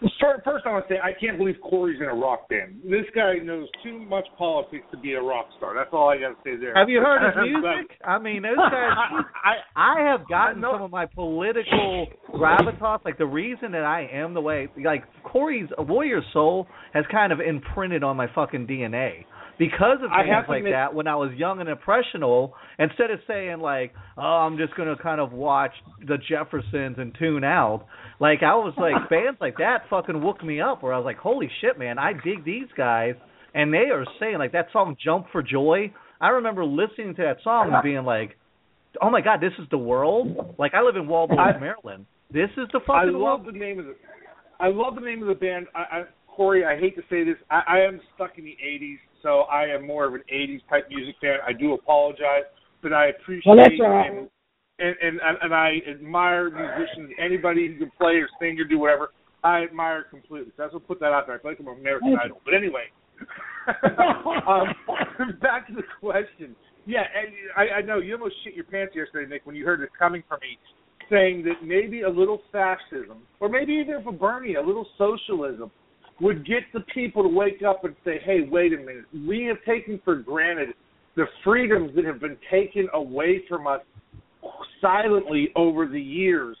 First, 0.00 0.66
I 0.66 0.72
want 0.72 0.86
to 0.88 0.94
say 0.94 0.98
I 1.02 1.12
can't 1.18 1.38
believe 1.38 1.54
Kory's 1.62 2.00
in 2.00 2.06
a 2.08 2.14
rock 2.14 2.48
band. 2.48 2.76
This 2.84 3.06
guy 3.14 3.34
knows 3.42 3.68
too 3.82 3.98
much 4.00 4.26
politics 4.36 4.84
to 4.90 4.98
be 4.98 5.14
a 5.14 5.20
rock 5.22 5.46
star. 5.56 5.74
That's 5.74 5.90
all 5.92 6.10
I 6.10 6.18
got 6.18 6.30
to 6.30 6.36
say 6.44 6.56
there. 6.60 6.74
Have 6.74 6.88
you 6.88 7.00
heard 7.00 7.22
his 7.24 7.34
music? 7.50 7.96
I 8.04 8.18
mean, 8.18 8.42
those 8.42 8.56
guys. 8.56 8.70
I, 9.44 9.54
I 9.76 10.10
have 10.10 10.28
gotten 10.28 10.62
some 10.62 10.82
of 10.82 10.90
my 10.90 11.06
political 11.06 12.06
gravitas. 12.34 13.04
Like 13.04 13.18
the 13.18 13.26
reason 13.26 13.72
that 13.72 13.84
I 13.84 14.08
am 14.12 14.34
the 14.34 14.40
way, 14.40 14.68
like 14.84 15.04
Kory's 15.22 15.68
Warrior 15.78 16.20
Soul 16.32 16.66
has 16.92 17.04
kind 17.10 17.32
of 17.32 17.40
imprinted 17.40 18.02
on 18.04 18.16
my 18.16 18.26
fucking 18.34 18.66
DNA. 18.66 19.24
because 19.58 19.98
of 20.02 20.10
things 20.10 20.44
like 20.48 20.58
admit- 20.58 20.72
that 20.72 20.94
when 20.94 21.06
I 21.06 21.14
was 21.16 21.30
young 21.36 21.60
and 21.60 21.68
impressionable, 21.68 22.54
instead 22.78 23.10
of 23.10 23.20
saying 23.28 23.60
like, 23.60 23.92
"Oh, 24.18 24.22
I'm 24.22 24.56
just 24.58 24.74
going 24.76 24.94
to 24.94 25.00
kind 25.02 25.20
of 25.20 25.32
watch 25.32 25.72
the 26.00 26.18
Jeffersons 26.28 26.96
and 26.98 27.14
tune 27.18 27.44
out," 27.44 27.86
like 28.20 28.42
I 28.42 28.54
was 28.54 28.74
like 28.76 29.08
bands 29.10 29.38
like 29.40 29.58
that 29.58 29.82
fucking 29.90 30.20
woke 30.20 30.42
me 30.44 30.60
up 30.60 30.82
where 30.82 30.92
I 30.92 30.98
was 30.98 31.04
like, 31.04 31.18
"Holy 31.18 31.50
shit, 31.60 31.78
man, 31.78 31.98
I 31.98 32.12
dig 32.12 32.44
these 32.44 32.68
guys." 32.76 33.14
And 33.54 33.72
they 33.72 33.90
are 33.92 34.04
saying 34.18 34.38
like 34.38 34.52
that 34.52 34.66
song 34.72 34.96
"Jump 35.02 35.26
for 35.32 35.42
Joy." 35.42 35.92
I 36.20 36.28
remember 36.28 36.64
listening 36.64 37.14
to 37.16 37.22
that 37.22 37.38
song 37.42 37.70
and 37.72 37.82
being 37.82 38.04
like, 38.04 38.36
"Oh 39.02 39.10
my 39.10 39.20
god, 39.20 39.40
this 39.40 39.52
is 39.58 39.66
the 39.70 39.78
world!" 39.78 40.54
Like 40.58 40.74
I 40.74 40.82
live 40.82 40.96
in 40.96 41.06
Waldorf, 41.06 41.60
Maryland. 41.60 42.06
This 42.30 42.50
is 42.56 42.68
the 42.72 42.80
fucking. 42.80 42.94
I 42.94 43.04
fucking 43.06 43.18
love 43.18 43.42
world. 43.42 43.54
the 43.54 43.58
name 43.58 43.78
of 43.78 43.86
the. 43.86 43.94
I 44.60 44.68
love 44.68 44.94
the 44.94 45.00
name 45.00 45.20
of 45.22 45.28
the 45.28 45.34
band. 45.34 45.66
I, 45.74 45.78
I 45.78 46.04
Kory, 46.34 46.64
I 46.64 46.78
hate 46.78 46.96
to 46.96 47.02
say 47.08 47.24
this, 47.24 47.36
I, 47.50 47.62
I 47.68 47.80
am 47.80 48.00
stuck 48.14 48.38
in 48.38 48.44
the 48.44 48.56
'80s, 48.64 48.98
so 49.22 49.40
I 49.42 49.66
am 49.66 49.86
more 49.86 50.06
of 50.06 50.14
an 50.14 50.22
'80s 50.32 50.60
type 50.68 50.88
music 50.88 51.14
fan. 51.20 51.38
I 51.46 51.52
do 51.52 51.74
apologize, 51.74 52.44
but 52.82 52.92
I 52.92 53.08
appreciate 53.08 53.46
Well, 53.46 53.56
that's 53.56 53.74
all 53.80 53.88
right. 53.88 54.10
and, 54.10 54.28
and 54.78 54.96
and 55.00 55.20
and 55.42 55.54
I 55.54 55.78
admire 55.88 56.50
musicians. 56.50 57.12
Anybody 57.18 57.68
who 57.68 57.78
can 57.78 57.92
play 57.98 58.14
or 58.14 58.28
sing 58.40 58.58
or 58.58 58.64
do 58.64 58.78
whatever, 58.78 59.10
I 59.42 59.62
admire 59.62 60.04
completely. 60.04 60.52
So 60.56 60.62
that's 60.64 60.74
what 60.74 60.86
put 60.86 61.00
that 61.00 61.12
out 61.12 61.26
there. 61.26 61.36
I 61.36 61.38
feel 61.38 61.50
like 61.52 61.60
I'm 61.60 61.68
an 61.68 61.78
American 61.78 62.16
Idol. 62.22 62.40
But 62.44 62.54
anyway, 62.54 62.90
um, 64.48 65.38
back 65.40 65.68
to 65.68 65.74
the 65.74 65.82
question. 66.00 66.56
Yeah, 66.86 67.04
and 67.16 67.32
I, 67.56 67.76
I 67.78 67.80
know 67.82 67.98
you 67.98 68.14
almost 68.14 68.34
shit 68.44 68.54
your 68.54 68.64
pants 68.64 68.94
yesterday, 68.94 69.28
Nick, 69.30 69.46
when 69.46 69.56
you 69.56 69.64
heard 69.64 69.80
it 69.80 69.88
coming 69.98 70.22
from 70.28 70.40
me, 70.42 70.58
saying 71.08 71.42
that 71.44 71.66
maybe 71.66 72.02
a 72.02 72.08
little 72.08 72.42
fascism, 72.52 73.22
or 73.40 73.48
maybe 73.48 73.72
even 73.72 74.02
for 74.02 74.12
Bernie, 74.12 74.56
a 74.56 74.60
little 74.60 74.86
socialism, 74.98 75.70
would 76.20 76.46
get 76.46 76.60
the 76.74 76.80
people 76.92 77.22
to 77.22 77.28
wake 77.28 77.62
up 77.66 77.84
and 77.84 77.94
say, 78.04 78.18
"Hey, 78.24 78.40
wait 78.50 78.72
a 78.74 78.76
minute. 78.76 79.04
We 79.26 79.44
have 79.44 79.56
taken 79.64 80.00
for 80.04 80.16
granted 80.16 80.74
the 81.16 81.26
freedoms 81.44 81.94
that 81.94 82.04
have 82.04 82.20
been 82.20 82.36
taken 82.50 82.88
away 82.92 83.44
from 83.48 83.66
us 83.66 83.80
silently 84.80 85.48
over 85.56 85.86
the 85.86 86.00
years 86.00 86.56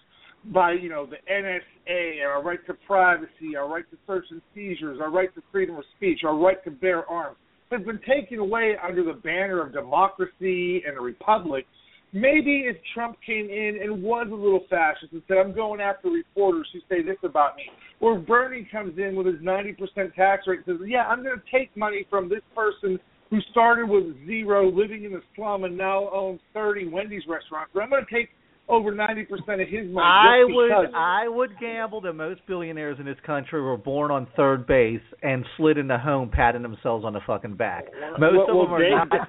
by 0.52 0.72
you 0.72 0.88
know 0.88 1.06
the 1.06 1.16
NSA 1.30 2.20
and 2.20 2.26
our 2.26 2.42
right 2.42 2.64
to 2.66 2.74
privacy, 2.86 3.56
our 3.56 3.68
right 3.68 3.84
to 3.90 3.96
search 4.06 4.26
and 4.30 4.42
seizures, 4.54 4.98
our 5.00 5.10
right 5.10 5.34
to 5.34 5.42
freedom 5.50 5.76
of 5.76 5.84
speech, 5.96 6.20
our 6.24 6.36
right 6.36 6.62
to 6.64 6.70
bear 6.70 7.08
arms 7.10 7.36
has 7.70 7.84
been 7.84 8.00
taken 8.06 8.38
away 8.38 8.74
under 8.86 9.02
the 9.02 9.12
banner 9.12 9.60
of 9.60 9.72
democracy 9.72 10.82
and 10.86 10.96
a 10.96 11.00
republic. 11.00 11.66
Maybe 12.12 12.66
if 12.66 12.76
Trump 12.94 13.16
came 13.26 13.46
in 13.50 13.80
and 13.82 14.00
was 14.02 14.28
a 14.30 14.34
little 14.34 14.64
fascist 14.70 15.12
and 15.12 15.22
said, 15.26 15.38
"I'm 15.38 15.52
going 15.52 15.80
after 15.80 16.08
reporters 16.08 16.68
who 16.72 16.78
say 16.88 17.02
this 17.02 17.16
about 17.24 17.56
me," 17.56 17.70
or 18.00 18.18
Bernie 18.18 18.68
comes 18.70 18.98
in 18.98 19.16
with 19.16 19.26
his 19.26 19.40
90% 19.40 20.14
tax 20.14 20.46
rate 20.46 20.60
and 20.64 20.78
says, 20.78 20.88
"Yeah, 20.88 21.08
I'm 21.08 21.24
going 21.24 21.40
to 21.40 21.50
take 21.50 21.76
money 21.76 22.06
from 22.08 22.28
this 22.28 22.42
person." 22.54 23.00
Who 23.34 23.40
started 23.50 23.88
with 23.88 24.04
zero, 24.26 24.70
living 24.70 25.02
in 25.02 25.10
the 25.12 25.20
slum, 25.34 25.64
and 25.64 25.76
now 25.76 26.08
owns 26.12 26.38
30 26.52 26.86
Wendy's 26.86 27.24
restaurants. 27.26 27.72
But 27.74 27.82
I'm 27.82 27.90
going 27.90 28.04
to 28.08 28.14
take 28.14 28.28
over 28.68 28.92
90% 28.92 29.22
of 29.60 29.68
his 29.68 29.92
money. 29.92 30.06
I 30.06 30.44
would. 30.44 30.94
I 30.94 31.26
would 31.26 31.50
gamble 31.58 32.00
that 32.02 32.12
most 32.12 32.42
billionaires 32.46 32.98
in 33.00 33.06
this 33.06 33.16
country 33.26 33.60
were 33.60 33.76
born 33.76 34.12
on 34.12 34.28
third 34.36 34.68
base 34.68 35.00
and 35.24 35.44
slid 35.56 35.78
into 35.78 35.98
home 35.98 36.30
patting 36.32 36.62
themselves 36.62 37.04
on 37.04 37.12
the 37.12 37.20
fucking 37.26 37.56
back. 37.56 37.86
Most 38.20 38.36
Well- 38.36 38.62
of 38.62 38.70
well, 38.70 38.78
them 38.78 38.92
are 38.92 39.06
not. 39.06 39.28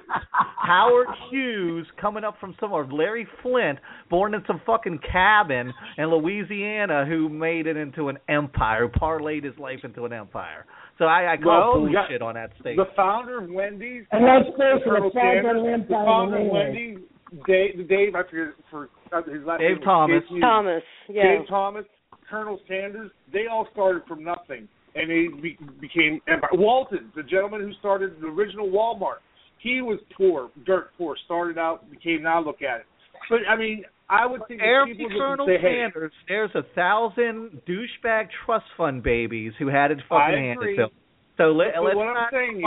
Howard 0.66 1.08
Hughes 1.30 1.86
coming 2.00 2.22
up 2.22 2.36
from 2.40 2.54
somewhere. 2.60 2.86
Larry 2.90 3.26
Flynt, 3.42 3.78
born 4.08 4.34
in 4.34 4.42
some 4.46 4.60
fucking 4.64 5.00
cabin 5.10 5.72
in 5.98 6.06
Louisiana, 6.10 7.04
who 7.06 7.28
made 7.28 7.66
it 7.66 7.76
into 7.76 8.08
an 8.08 8.18
empire, 8.28 8.88
parlayed 8.88 9.44
his 9.44 9.56
life 9.58 9.80
into 9.82 10.04
an 10.04 10.12
empire. 10.12 10.64
So 10.98 11.04
I, 11.04 11.34
I 11.34 11.36
call 11.36 11.82
Well, 11.82 11.92
yeah, 11.92 12.02
bullshit 12.02 12.22
on 12.22 12.34
that 12.34 12.50
statement. 12.60 12.88
The 12.88 12.94
founder 12.96 13.44
of 13.44 13.50
Wendy's, 13.50 14.04
And 14.12 14.24
let's 14.24 14.48
face 14.56 14.80
it, 14.80 14.84
Colonel 14.84 15.10
Sanders, 15.12 15.62
the 15.62 15.72
empire 15.72 16.04
founder 16.04 16.38
of. 16.38 16.52
Wendy's, 16.52 16.98
Dave, 17.46 17.88
Dave, 17.88 18.14
I 18.14 18.22
forget 18.30 18.54
for 18.70 18.88
uh, 19.12 19.22
his 19.30 19.44
last 19.44 19.60
Dave 19.60 19.76
name. 19.76 19.84
Thomas. 19.84 20.16
escapes 20.22 20.32
me. 20.32 20.40
Thomas, 20.40 20.82
yeah. 21.08 21.22
Dave 21.22 21.48
Thomas, 21.48 21.84
Colonel 22.30 22.60
Sanders, 22.68 23.10
they 23.32 23.46
all 23.50 23.66
started 23.72 24.02
from 24.08 24.24
nothing, 24.24 24.68
and 24.94 25.10
they 25.10 25.26
be, 25.42 25.58
became 25.80 26.20
empire. 26.28 26.50
Walton, 26.52 27.10
the 27.14 27.22
gentleman 27.22 27.60
who 27.60 27.72
started 27.74 28.12
the 28.20 28.28
original 28.28 28.68
Walmart, 28.68 29.20
he 29.58 29.82
was 29.82 29.98
poor, 30.16 30.50
dirt 30.64 30.90
poor. 30.96 31.16
Started 31.24 31.58
out, 31.58 31.90
became 31.90 32.22
now 32.22 32.42
look 32.42 32.62
at 32.62 32.80
it. 32.80 32.86
But 33.28 33.40
I 33.50 33.56
mean, 33.56 33.84
I 34.08 34.26
would 34.26 34.40
think 34.46 34.60
people 34.60 35.10
Colonel 35.18 35.46
say, 35.46 35.58
hey, 35.60 35.82
Sanders, 35.84 36.12
there's 36.28 36.50
a 36.54 36.62
thousand 36.74 37.60
douchebag 37.68 38.28
trust 38.44 38.66
fund 38.76 39.02
babies 39.02 39.52
who 39.58 39.66
had 39.66 39.90
it 39.90 39.98
fucking 40.08 40.38
handed 40.38 40.76
to 40.76 40.82
them. 40.82 40.90
So 41.36 41.44
let, 41.52 41.74
But 41.74 41.84
let's 41.84 41.96
what 41.96 42.06
I'm 42.08 42.14
not 42.14 42.32
saying 42.32 42.62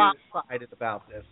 is- 0.62 0.68
about 0.74 1.10
this. 1.10 1.24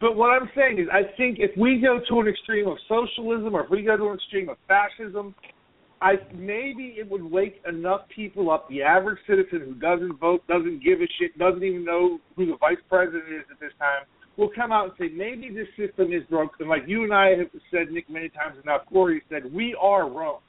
But 0.00 0.16
what 0.16 0.30
I'm 0.30 0.48
saying 0.56 0.78
is, 0.78 0.88
I 0.90 1.02
think 1.16 1.38
if 1.38 1.50
we 1.56 1.78
go 1.78 2.00
to 2.08 2.20
an 2.20 2.28
extreme 2.28 2.66
of 2.66 2.78
socialism, 2.88 3.54
or 3.54 3.64
if 3.64 3.70
we 3.70 3.82
go 3.82 3.96
to 3.96 4.08
an 4.08 4.14
extreme 4.14 4.48
of 4.48 4.56
fascism, 4.66 5.34
I 6.00 6.14
maybe 6.34 6.96
it 6.98 7.08
would 7.08 7.22
wake 7.22 7.60
enough 7.68 8.02
people 8.14 8.50
up. 8.50 8.68
The 8.68 8.82
average 8.82 9.18
citizen 9.26 9.60
who 9.60 9.74
doesn't 9.74 10.18
vote, 10.18 10.46
doesn't 10.48 10.82
give 10.82 11.00
a 11.00 11.06
shit, 11.18 11.36
doesn't 11.38 11.62
even 11.62 11.84
know 11.84 12.18
who 12.36 12.46
the 12.46 12.56
vice 12.56 12.80
president 12.88 13.24
is 13.28 13.44
at 13.50 13.60
this 13.60 13.72
time, 13.78 14.04
will 14.36 14.50
come 14.54 14.72
out 14.72 14.84
and 14.84 14.92
say 14.98 15.14
maybe 15.14 15.48
this 15.48 15.68
system 15.76 16.12
is 16.12 16.22
broken. 16.28 16.56
And 16.60 16.68
like 16.68 16.82
you 16.86 17.04
and 17.04 17.12
I 17.12 17.30
have 17.30 17.48
said, 17.70 17.90
Nick, 17.90 18.08
many 18.10 18.28
times, 18.28 18.56
and 18.56 18.64
now 18.66 18.80
Kory 18.90 19.22
said, 19.30 19.52
we 19.52 19.76
are 19.80 20.08
Rome. 20.08 20.40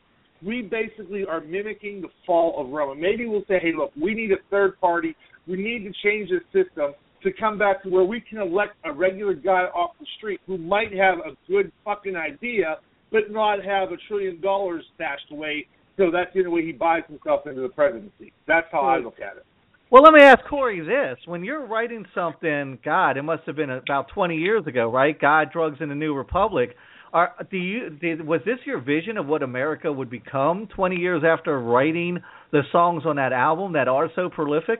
We 0.43 0.61
basically 0.61 1.25
are 1.25 1.41
mimicking 1.41 2.01
the 2.01 2.09
fall 2.25 2.61
of 2.61 2.71
Rome. 2.71 2.91
And 2.91 3.01
maybe 3.01 3.25
we'll 3.25 3.45
say, 3.47 3.59
hey, 3.61 3.71
look, 3.75 3.91
we 3.99 4.13
need 4.13 4.31
a 4.31 4.37
third 4.51 4.79
party. 4.79 5.15
We 5.47 5.55
need 5.55 5.83
to 5.85 5.93
change 6.03 6.29
this 6.29 6.43
system 6.53 6.93
to 7.23 7.31
come 7.39 7.57
back 7.57 7.81
to 7.83 7.89
where 7.89 8.03
we 8.03 8.21
can 8.21 8.37
elect 8.39 8.75
a 8.83 8.91
regular 8.91 9.33
guy 9.33 9.63
off 9.73 9.91
the 9.99 10.05
street 10.17 10.39
who 10.45 10.57
might 10.57 10.93
have 10.93 11.17
a 11.19 11.35
good 11.49 11.71
fucking 11.83 12.15
idea, 12.15 12.77
but 13.11 13.31
not 13.31 13.63
have 13.63 13.91
a 13.91 13.97
trillion 14.07 14.39
dollars 14.41 14.83
stashed 14.95 15.31
away. 15.31 15.65
So 15.97 16.11
that's 16.11 16.31
the 16.33 16.41
only 16.41 16.51
way 16.51 16.65
he 16.65 16.73
buys 16.73 17.01
himself 17.07 17.47
into 17.47 17.61
the 17.61 17.69
presidency. 17.69 18.31
That's 18.47 18.67
how 18.71 18.81
I 18.81 18.99
look 18.99 19.19
at 19.19 19.37
it. 19.37 19.45
Well, 19.89 20.03
let 20.03 20.11
me 20.11 20.21
ask 20.21 20.43
Kory 20.49 20.81
this: 20.81 21.17
When 21.25 21.45
you're 21.45 21.65
writing 21.65 22.05
something, 22.13 22.77
God, 22.83 23.15
it 23.15 23.21
must 23.21 23.43
have 23.45 23.55
been 23.55 23.69
about 23.69 24.09
20 24.13 24.35
years 24.35 24.67
ago, 24.67 24.91
right? 24.91 25.17
God, 25.19 25.49
drugs, 25.53 25.77
and 25.79 25.89
the 25.89 25.95
New 25.95 26.13
Republic. 26.13 26.75
Are 27.13 27.33
do 27.49 27.55
you 27.55 27.89
did, 27.91 28.25
was 28.25 28.41
this 28.45 28.57
your 28.65 28.81
vision 28.81 29.17
of 29.17 29.27
what 29.27 29.43
America 29.43 29.89
would 29.89 30.09
become 30.09 30.67
20 30.75 30.97
years 30.97 31.23
after 31.25 31.57
writing 31.57 32.19
the 32.51 32.63
songs 32.73 33.03
on 33.05 33.15
that 33.15 33.31
album 33.31 33.73
that 33.73 33.87
are 33.87 34.09
so 34.13 34.29
prolific? 34.29 34.79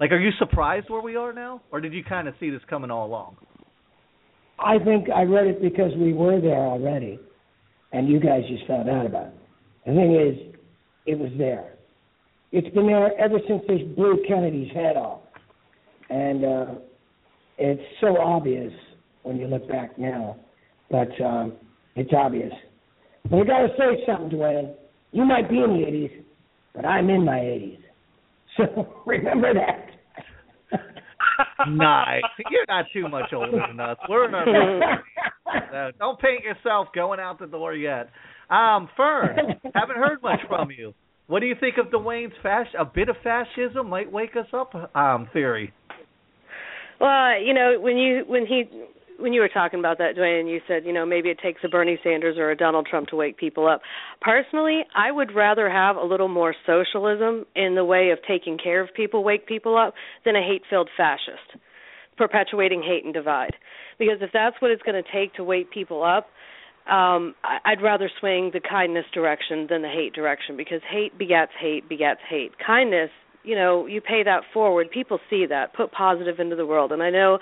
Like, 0.00 0.10
are 0.10 0.18
you 0.18 0.30
surprised 0.40 0.90
where 0.90 1.00
we 1.00 1.14
are 1.14 1.32
now, 1.32 1.62
or 1.70 1.80
did 1.80 1.94
you 1.94 2.02
kind 2.02 2.26
of 2.26 2.34
see 2.40 2.50
this 2.50 2.60
coming 2.68 2.90
all 2.90 3.06
along? 3.06 3.36
I 4.58 4.78
think 4.84 5.08
I 5.14 5.22
read 5.22 5.46
it 5.46 5.62
because 5.62 5.92
we 5.96 6.12
were 6.12 6.40
there 6.40 6.58
already, 6.58 7.20
and 7.92 8.08
you 8.08 8.18
guys 8.18 8.42
just 8.48 8.66
found 8.66 8.90
out 8.90 9.06
about 9.06 9.28
it. 9.28 9.34
The 9.86 9.92
thing 9.92 10.14
is, 10.16 10.56
it 11.06 11.16
was 11.16 11.30
there. 11.38 11.73
It's 12.56 12.72
been 12.72 12.86
there 12.86 13.20
ever 13.20 13.40
since 13.48 13.62
they 13.66 13.78
blew 13.78 14.22
Kennedy's 14.28 14.72
head 14.72 14.96
off, 14.96 15.22
and 16.08 16.44
uh, 16.44 16.66
it's 17.58 17.82
so 18.00 18.16
obvious 18.16 18.72
when 19.24 19.38
you 19.38 19.48
look 19.48 19.68
back 19.68 19.98
now. 19.98 20.36
But 20.88 21.08
um, 21.20 21.54
it's 21.96 22.12
obvious. 22.16 22.52
But 23.28 23.40
I 23.40 23.44
got 23.44 23.58
to 23.62 23.68
say 23.76 24.04
something, 24.06 24.38
Dwayne. 24.38 24.72
You 25.10 25.24
might 25.24 25.50
be 25.50 25.56
in 25.56 25.70
the 25.70 25.84
'80s, 25.84 26.22
but 26.76 26.84
I'm 26.84 27.10
in 27.10 27.24
my 27.24 27.38
'80s. 27.38 27.80
So 28.56 29.02
remember 29.06 29.52
that. 29.52 30.78
nice. 31.68 32.22
You're 32.52 32.66
not 32.68 32.84
too 32.92 33.08
much 33.08 33.32
older 33.32 33.64
than 33.66 33.80
us. 33.80 33.96
We're 34.08 34.28
in 34.28 34.34
our 34.36 35.02
so 35.72 35.90
don't 35.98 36.20
paint 36.20 36.44
yourself 36.44 36.86
going 36.94 37.18
out 37.18 37.40
the 37.40 37.46
door 37.46 37.74
yet. 37.74 38.10
Um, 38.48 38.88
Fern, 38.96 39.38
haven't 39.74 39.96
heard 39.96 40.22
much 40.22 40.38
from 40.48 40.70
you. 40.70 40.94
What 41.26 41.40
do 41.40 41.46
you 41.46 41.54
think 41.58 41.76
of 41.78 41.86
Dwayne's 41.86 42.34
fasc- 42.44 42.78
a 42.78 42.84
bit 42.84 43.08
of 43.08 43.16
fascism 43.22 43.88
might 43.88 44.10
wake 44.10 44.36
us 44.36 44.46
up 44.52 44.74
um 44.94 45.28
theory? 45.32 45.72
Well, 47.00 47.40
you 47.40 47.54
know, 47.54 47.78
when 47.80 47.96
you 47.96 48.24
when 48.26 48.46
he 48.46 48.64
when 49.18 49.32
you 49.32 49.40
were 49.40 49.48
talking 49.48 49.78
about 49.78 49.98
that, 49.98 50.16
Dwayne, 50.16 50.50
you 50.50 50.60
said, 50.66 50.84
you 50.84 50.92
know, 50.92 51.06
maybe 51.06 51.30
it 51.30 51.38
takes 51.42 51.60
a 51.64 51.68
Bernie 51.68 51.98
Sanders 52.02 52.36
or 52.36 52.50
a 52.50 52.56
Donald 52.56 52.86
Trump 52.90 53.08
to 53.08 53.16
wake 53.16 53.36
people 53.36 53.68
up. 53.68 53.80
Personally, 54.20 54.82
I 54.94 55.10
would 55.12 55.34
rather 55.34 55.70
have 55.70 55.96
a 55.96 56.04
little 56.04 56.28
more 56.28 56.54
socialism 56.66 57.46
in 57.54 57.74
the 57.74 57.84
way 57.84 58.10
of 58.10 58.18
taking 58.26 58.58
care 58.58 58.82
of 58.82 58.92
people, 58.94 59.22
wake 59.22 59.46
people 59.46 59.78
up, 59.78 59.94
than 60.24 60.34
a 60.34 60.42
hate-filled 60.42 60.90
fascist 60.96 61.62
perpetuating 62.16 62.82
hate 62.82 63.04
and 63.04 63.14
divide. 63.14 63.54
Because 63.98 64.18
if 64.20 64.30
that's 64.32 64.56
what 64.60 64.70
it's 64.70 64.82
going 64.82 65.02
to 65.02 65.10
take 65.12 65.34
to 65.34 65.44
wake 65.44 65.70
people 65.70 66.02
up, 66.02 66.28
um 66.90 67.34
I'd 67.64 67.82
rather 67.82 68.10
swing 68.20 68.50
the 68.52 68.60
kindness 68.60 69.06
direction 69.12 69.66
than 69.70 69.82
the 69.82 69.88
hate 69.88 70.12
direction 70.12 70.56
because 70.56 70.80
hate 70.90 71.16
begets 71.18 71.52
hate 71.58 71.88
begets 71.88 72.20
hate. 72.28 72.52
Kindness, 72.64 73.10
you 73.42 73.54
know, 73.54 73.86
you 73.86 74.00
pay 74.00 74.22
that 74.24 74.42
forward. 74.52 74.90
People 74.90 75.18
see 75.30 75.46
that. 75.46 75.74
Put 75.74 75.92
positive 75.92 76.40
into 76.40 76.56
the 76.56 76.66
world. 76.66 76.92
And 76.92 77.02
I 77.02 77.10
know 77.10 77.38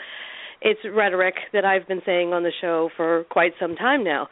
it's 0.61 0.81
rhetoric 0.95 1.35
that 1.53 1.65
I've 1.65 1.89
been 1.89 2.03
saying 2.07 2.33
on 2.33 2.45
the 2.45 2.53
show 2.61 2.91
for 2.97 3.25
quite 3.31 3.53
some 3.61 3.75
time 3.75 4.05
now. 4.05 4.29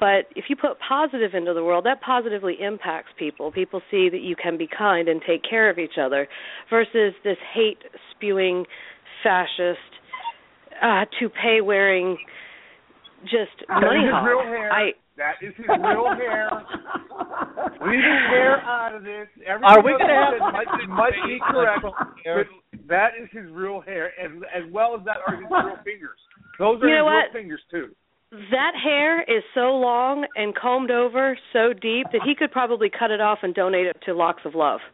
But 0.00 0.26
if 0.34 0.46
you 0.48 0.56
put 0.56 0.78
positive 0.86 1.34
into 1.34 1.54
the 1.54 1.62
world, 1.62 1.84
that 1.84 2.00
positively 2.00 2.56
impacts 2.60 3.10
people. 3.18 3.52
People 3.52 3.80
see 3.90 4.08
that 4.10 4.20
you 4.22 4.34
can 4.34 4.58
be 4.58 4.66
kind 4.66 5.08
and 5.08 5.20
take 5.26 5.42
care 5.48 5.70
of 5.70 5.78
each 5.78 5.98
other 6.00 6.26
versus 6.68 7.14
this 7.22 7.36
hate 7.54 7.78
spewing 8.10 8.64
fascist 9.22 9.78
uh 10.82 11.04
toupee 11.18 11.60
wearing 11.62 12.18
just 13.24 13.56
That 13.68 13.80
money 13.82 14.00
is 14.04 14.12
his 14.12 14.24
real 14.26 14.42
hair. 14.44 14.72
I 14.72 14.92
That 15.16 15.34
is 15.42 15.54
his 15.56 15.66
real 15.68 16.08
hair. 16.16 16.50
Leave 17.86 18.02
his 18.02 18.22
hair 18.30 18.60
out 18.64 18.94
of 18.94 19.02
this. 19.04 19.28
Everything 19.46 19.64
Are 19.64 19.82
we 19.82 19.92
gonna 19.98 20.12
have 20.12 20.34
said 20.34 20.52
might, 20.52 20.88
might 20.88 21.18
be 21.26 21.38
correct, 21.50 21.82
but 21.82 22.46
that 22.88 23.10
is 23.20 23.28
his 23.32 23.50
real 23.50 23.80
hair, 23.80 24.12
and 24.20 24.44
as 24.54 24.64
well 24.72 24.94
as 24.98 25.04
that 25.04 25.18
are 25.26 25.36
his 25.36 25.44
real 25.50 25.76
fingers. 25.84 26.18
Those 26.58 26.82
are 26.82 26.88
You 26.88 26.96
know 26.96 27.06
his 27.06 27.12
what? 27.12 27.24
real 27.34 27.42
fingers 27.42 27.60
too. 27.70 27.88
that 28.50 28.72
hair 28.82 29.22
is 29.22 29.42
so 29.54 29.76
long 29.76 30.26
and 30.36 30.54
combed 30.54 30.90
over 30.90 31.38
so 31.52 31.72
deep 31.72 32.06
that 32.12 32.22
he 32.24 32.34
could 32.34 32.50
probably 32.50 32.90
cut 32.90 33.10
it 33.10 33.20
off 33.20 33.38
and 33.42 33.54
donate 33.54 33.86
it 33.86 33.96
to 34.06 34.14
Locks 34.14 34.42
of 34.44 34.54
Love. 34.54 34.80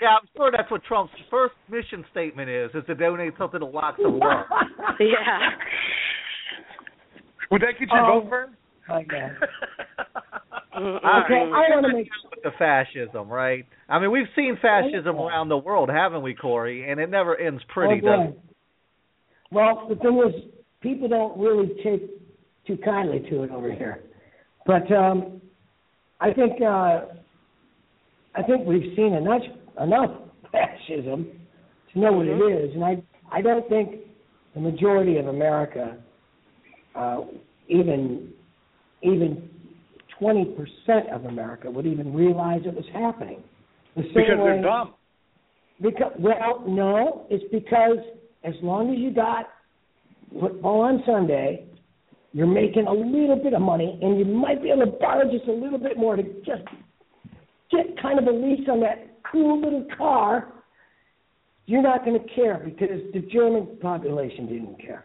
Yeah, 0.00 0.10
I'm 0.20 0.28
sure 0.36 0.52
that's 0.56 0.70
what 0.70 0.84
Trump's 0.84 1.12
first 1.28 1.54
mission 1.68 2.04
statement 2.12 2.48
is: 2.48 2.70
is 2.74 2.84
to 2.86 2.94
donate 2.94 3.32
something 3.38 3.58
to 3.58 3.66
Locks 3.66 3.98
of 4.04 4.12
Love. 4.14 4.44
Yeah. 5.00 5.48
Would 7.50 7.62
that 7.62 7.78
get 7.78 7.88
your 7.88 8.04
Oh. 8.04 8.20
vote 8.20 8.28
for 8.28 8.42
him? 8.44 8.56
My 8.88 9.02
God. 9.04 9.36
Okay, 10.78 10.84
I 10.84 11.74
want 11.74 11.86
to 11.86 11.92
make 11.92 12.08
with 12.30 12.42
the 12.44 12.52
fascism, 12.56 13.28
right? 13.28 13.66
I 13.88 13.98
mean, 13.98 14.12
we've 14.12 14.28
seen 14.36 14.56
fascism 14.62 15.16
around 15.16 15.48
the 15.48 15.56
world, 15.56 15.88
haven't 15.88 16.22
we, 16.22 16.34
Kory? 16.34 16.88
And 16.88 17.00
it 17.00 17.10
never 17.10 17.36
ends 17.36 17.60
pretty, 17.68 18.00
oh, 18.06 18.06
does 18.06 18.28
it? 18.28 18.40
Well, 19.50 19.86
the 19.88 19.96
thing 19.96 20.22
is, 20.24 20.44
people 20.80 21.08
don't 21.08 21.36
really 21.36 21.68
take 21.82 22.08
too 22.66 22.78
kindly 22.84 23.28
to 23.28 23.42
it 23.42 23.50
over 23.50 23.72
here. 23.72 24.04
But 24.66 24.90
um, 24.92 25.40
I 26.20 26.32
think 26.32 26.60
uh, 26.62 27.06
I 28.36 28.42
think 28.46 28.66
we've 28.66 28.94
seen 28.94 29.14
enough 29.14 29.42
enough 29.80 30.10
fascism 30.52 31.26
to 31.92 31.98
know 31.98 32.12
what 32.12 32.26
it 32.26 32.36
is, 32.36 32.74
and 32.74 32.84
I 32.84 33.02
I 33.32 33.40
don't 33.42 33.68
think 33.68 33.96
the 34.54 34.60
majority 34.60 35.16
of 35.16 35.26
America, 35.26 35.96
uh, 36.98 37.20
even 37.68 38.28
even 39.02 39.48
twenty 40.18 40.44
percent 40.44 41.08
of 41.12 41.24
America, 41.26 41.70
would 41.70 41.86
even 41.86 42.12
realize 42.12 42.62
it 42.64 42.74
was 42.74 42.84
happening. 42.92 43.42
The 43.96 44.02
Because 44.02 44.14
way, 44.16 44.36
they're 44.36 44.62
dumb. 44.62 44.94
because 45.80 46.12
well, 46.18 46.64
no, 46.66 47.26
it's 47.30 47.44
because 47.52 47.98
as 48.44 48.54
long 48.62 48.92
as 48.92 48.98
you 48.98 49.12
got 49.12 49.46
football 50.40 50.80
on 50.82 51.02
Sunday, 51.06 51.64
you're 52.32 52.46
making 52.46 52.86
a 52.86 52.92
little 52.92 53.40
bit 53.42 53.54
of 53.54 53.62
money, 53.62 53.98
and 54.02 54.18
you 54.18 54.24
might 54.24 54.62
be 54.62 54.70
able 54.70 54.86
to 54.86 54.92
borrow 54.98 55.30
just 55.30 55.48
a 55.48 55.52
little 55.52 55.78
bit 55.78 55.96
more 55.96 56.16
to 56.16 56.22
just 56.44 56.62
get 57.70 58.00
kind 58.00 58.18
of 58.18 58.26
a 58.26 58.30
lease 58.30 58.68
on 58.70 58.80
that 58.80 59.18
cool 59.30 59.60
little 59.60 59.86
car. 59.96 60.52
You're 61.66 61.82
not 61.82 62.04
going 62.04 62.18
to 62.18 62.34
care 62.34 62.62
because 62.64 63.00
the 63.12 63.20
German 63.30 63.78
population 63.80 64.46
didn't 64.46 64.80
care. 64.80 65.04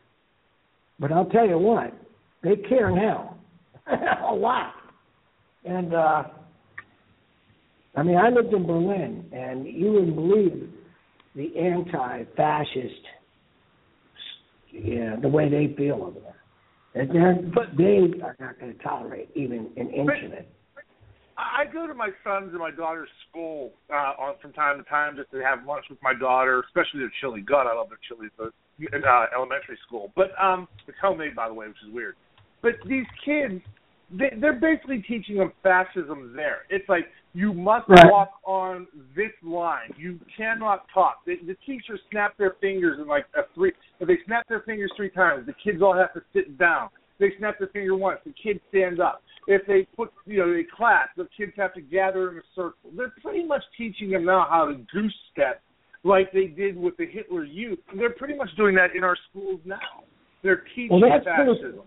But 1.00 1.12
I'll 1.12 1.26
tell 1.26 1.48
you 1.48 1.58
what, 1.58 1.94
they 2.44 2.56
care 2.56 2.92
now, 2.92 3.38
a 3.88 4.34
lot. 4.34 4.74
And 5.66 5.94
uh, 5.94 6.24
I 7.96 8.04
mean, 8.04 8.18
I 8.18 8.30
lived 8.30 8.54
in 8.54 8.66
Berlin, 8.66 9.26
and 9.32 9.66
you 9.68 9.94
wouldn't 9.94 10.16
believe 10.16 10.70
the 11.36 11.58
anti-fascist, 11.58 13.02
yeah, 14.72 15.16
the 15.22 15.28
way 15.28 15.50
they 15.50 15.74
feel 15.76 16.04
over 16.04 16.20
there. 16.20 16.42
And 16.96 17.10
they're, 17.10 17.36
But- 17.54 17.76
they 17.78 18.22
are 18.24 18.36
not 18.40 18.60
going 18.60 18.76
to 18.76 18.84
tolerate 18.84 19.30
even 19.36 19.70
an 19.78 19.90
inch 19.90 20.08
But- 20.08 20.24
of 20.24 20.34
it. 20.34 20.50
I 21.36 21.66
go 21.66 21.88
to 21.88 21.96
my 21.96 22.10
son's 22.24 22.52
and 22.52 22.60
my 22.60 22.70
daughter's 22.70 23.10
school 23.28 23.74
uh, 23.92 24.14
on 24.22 24.36
from 24.40 24.54
time 24.54 24.78
to 24.78 24.88
time 24.88 25.16
just 25.16 25.32
to 25.32 25.38
have 25.44 25.66
lunch 25.66 25.86
with 25.90 25.98
my 26.04 26.14
daughter, 26.14 26.62
especially 26.68 27.00
their 27.00 27.12
chili. 27.20 27.42
God, 27.42 27.66
I 27.66 27.74
love 27.74 27.90
their 27.90 27.98
chili 28.08 28.28
the 28.38 28.52
uh, 28.94 29.26
elementary 29.36 29.78
school. 29.86 30.12
But 30.16 30.32
um, 30.42 30.68
it's 30.88 30.98
homemade, 31.02 31.36
by 31.36 31.48
the 31.48 31.54
way, 31.54 31.68
which 31.68 31.78
is 31.88 31.94
weird. 31.94 32.16
But 32.62 32.74
these 32.88 33.06
kids, 33.26 33.62
they, 34.12 34.32
they're 34.40 34.60
basically 34.60 35.04
teaching 35.08 35.38
them 35.38 35.52
fascism 35.62 36.34
there. 36.36 36.60
It's 36.70 36.88
like 36.88 37.08
you 37.34 37.54
must 37.54 37.90
Right. 37.90 38.10
walk 38.10 38.30
on 38.46 38.88
this 39.16 39.32
line. 39.42 39.94
You 39.98 40.20
cannot 40.38 40.86
talk. 40.94 41.26
The, 41.26 41.38
the 41.46 41.56
teachers 41.66 42.00
snap 42.12 42.38
their 42.38 42.56
fingers 42.62 43.00
in 43.00 43.08
like 43.08 43.26
a 43.36 43.42
three. 43.56 43.74
If 44.00 44.08
they 44.08 44.18
snap 44.26 44.48
their 44.48 44.62
fingers 44.62 44.92
three 44.96 45.10
times, 45.10 45.46
the 45.46 45.54
kids 45.64 45.82
all 45.82 45.96
have 45.96 46.14
to 46.14 46.22
sit 46.32 46.58
down. 46.58 46.90
They 47.20 47.32
snap 47.38 47.58
their 47.60 47.68
finger 47.70 47.96
once, 47.96 48.20
the 48.26 48.34
kids 48.34 48.60
stand 48.70 49.00
up. 49.00 49.24
If 49.48 49.66
they 49.68 49.88
put, 49.96 50.12
you 50.26 50.40
know, 50.40 50.54
they 50.54 50.64
clap, 50.76 51.16
the 51.16 51.28
kids 51.36 51.52
have 51.58 51.74
to 51.74 51.82
gather 51.82 52.32
in 52.32 52.38
a 52.38 52.42
circle. 52.56 52.92
They're 52.96 53.14
pretty 53.22 53.46
much 53.46 53.62
teaching 53.78 54.12
them 54.12 54.26
now 54.26 54.48
how 54.50 54.66
to 54.68 54.76
goose 54.92 55.16
step, 55.32 55.62
like 56.04 56.32
they 56.34 56.46
did 56.48 56.78
with 56.78 56.98
the 56.98 57.06
Hitler 57.06 57.44
Youth. 57.44 57.80
They're 57.98 58.10
pretty 58.12 58.36
much 58.36 58.50
doing 58.58 58.76
that 58.76 58.96
in 58.96 59.04
our 59.04 59.18
schools 59.30 59.60
now. 59.66 59.78
They're 60.44 60.64
teaching 60.76 60.90
Well, 61.00 61.10
that's 61.10 61.24
fascism. 61.26 61.82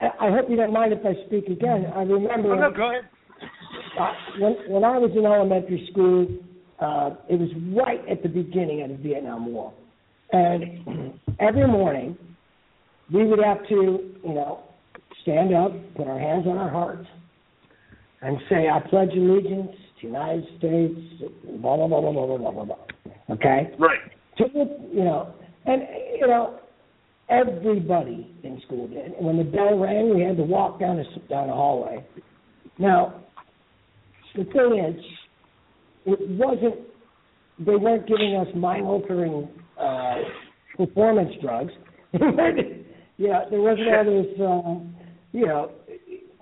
I 0.00 0.06
I 0.28 0.30
hope 0.30 0.48
you 0.48 0.56
don't 0.56 0.72
mind 0.72 0.92
if 0.92 1.04
I 1.04 1.14
speak 1.26 1.46
again. 1.46 1.86
I 1.94 2.02
remember 2.02 2.52
Oh, 2.54 2.60
no, 2.60 2.70
go 2.70 2.90
ahead. 2.90 3.04
when 4.40 4.52
when 4.68 4.84
I 4.84 4.98
was 4.98 5.10
in 5.16 5.24
elementary 5.26 5.88
school, 5.90 6.26
uh, 6.80 7.10
it 7.28 7.38
was 7.38 7.50
right 7.76 8.00
at 8.08 8.22
the 8.22 8.28
beginning 8.28 8.82
of 8.82 8.90
the 8.90 8.96
Vietnam 8.96 9.52
War, 9.52 9.72
and 10.32 11.14
every 11.40 11.66
morning 11.66 12.16
we 13.12 13.24
would 13.26 13.40
have 13.44 13.66
to, 13.68 13.74
you 14.24 14.34
know, 14.34 14.60
stand 15.22 15.54
up, 15.54 15.72
put 15.96 16.06
our 16.06 16.18
hands 16.18 16.46
on 16.46 16.56
our 16.58 16.70
hearts, 16.70 17.06
and 18.22 18.38
say, 18.48 18.68
"I 18.68 18.80
pledge 18.88 19.10
allegiance 19.14 19.76
United 20.02 20.44
States." 20.58 20.98
Blah 21.60 21.76
blah 21.76 21.86
blah 21.86 22.00
blah 22.00 22.12
blah 22.12 22.36
blah 22.38 22.50
blah 22.50 22.64
blah. 22.64 22.76
Okay. 23.30 23.70
Right. 23.78 23.98
to 24.38 24.44
you 24.92 25.04
know, 25.04 25.34
and 25.66 25.82
you 26.20 26.26
know, 26.26 26.58
everybody 27.28 28.34
in 28.42 28.60
school 28.66 28.88
did. 28.88 29.12
When 29.18 29.38
the 29.38 29.44
bell 29.44 29.78
rang, 29.78 30.14
we 30.14 30.22
had 30.22 30.36
to 30.36 30.42
walk 30.42 30.80
down 30.80 30.96
the 30.96 31.04
down 31.28 31.48
the 31.48 31.54
hallway. 31.54 32.04
Now, 32.78 33.22
the 34.34 34.44
thing 34.44 34.94
is, 34.96 35.04
it 36.06 36.18
wasn't. 36.38 36.74
They 37.58 37.76
weren't 37.76 38.08
giving 38.08 38.34
us 38.36 38.48
mind-altering 38.56 39.48
uh, 39.78 40.14
performance 40.76 41.30
drugs. 41.40 41.72
yeah, 43.18 43.44
there 43.50 43.60
wasn't 43.60 43.88
all 43.88 44.04
this. 44.04 44.40
Uh, 44.40 45.02
you 45.32 45.46
know, 45.46 45.70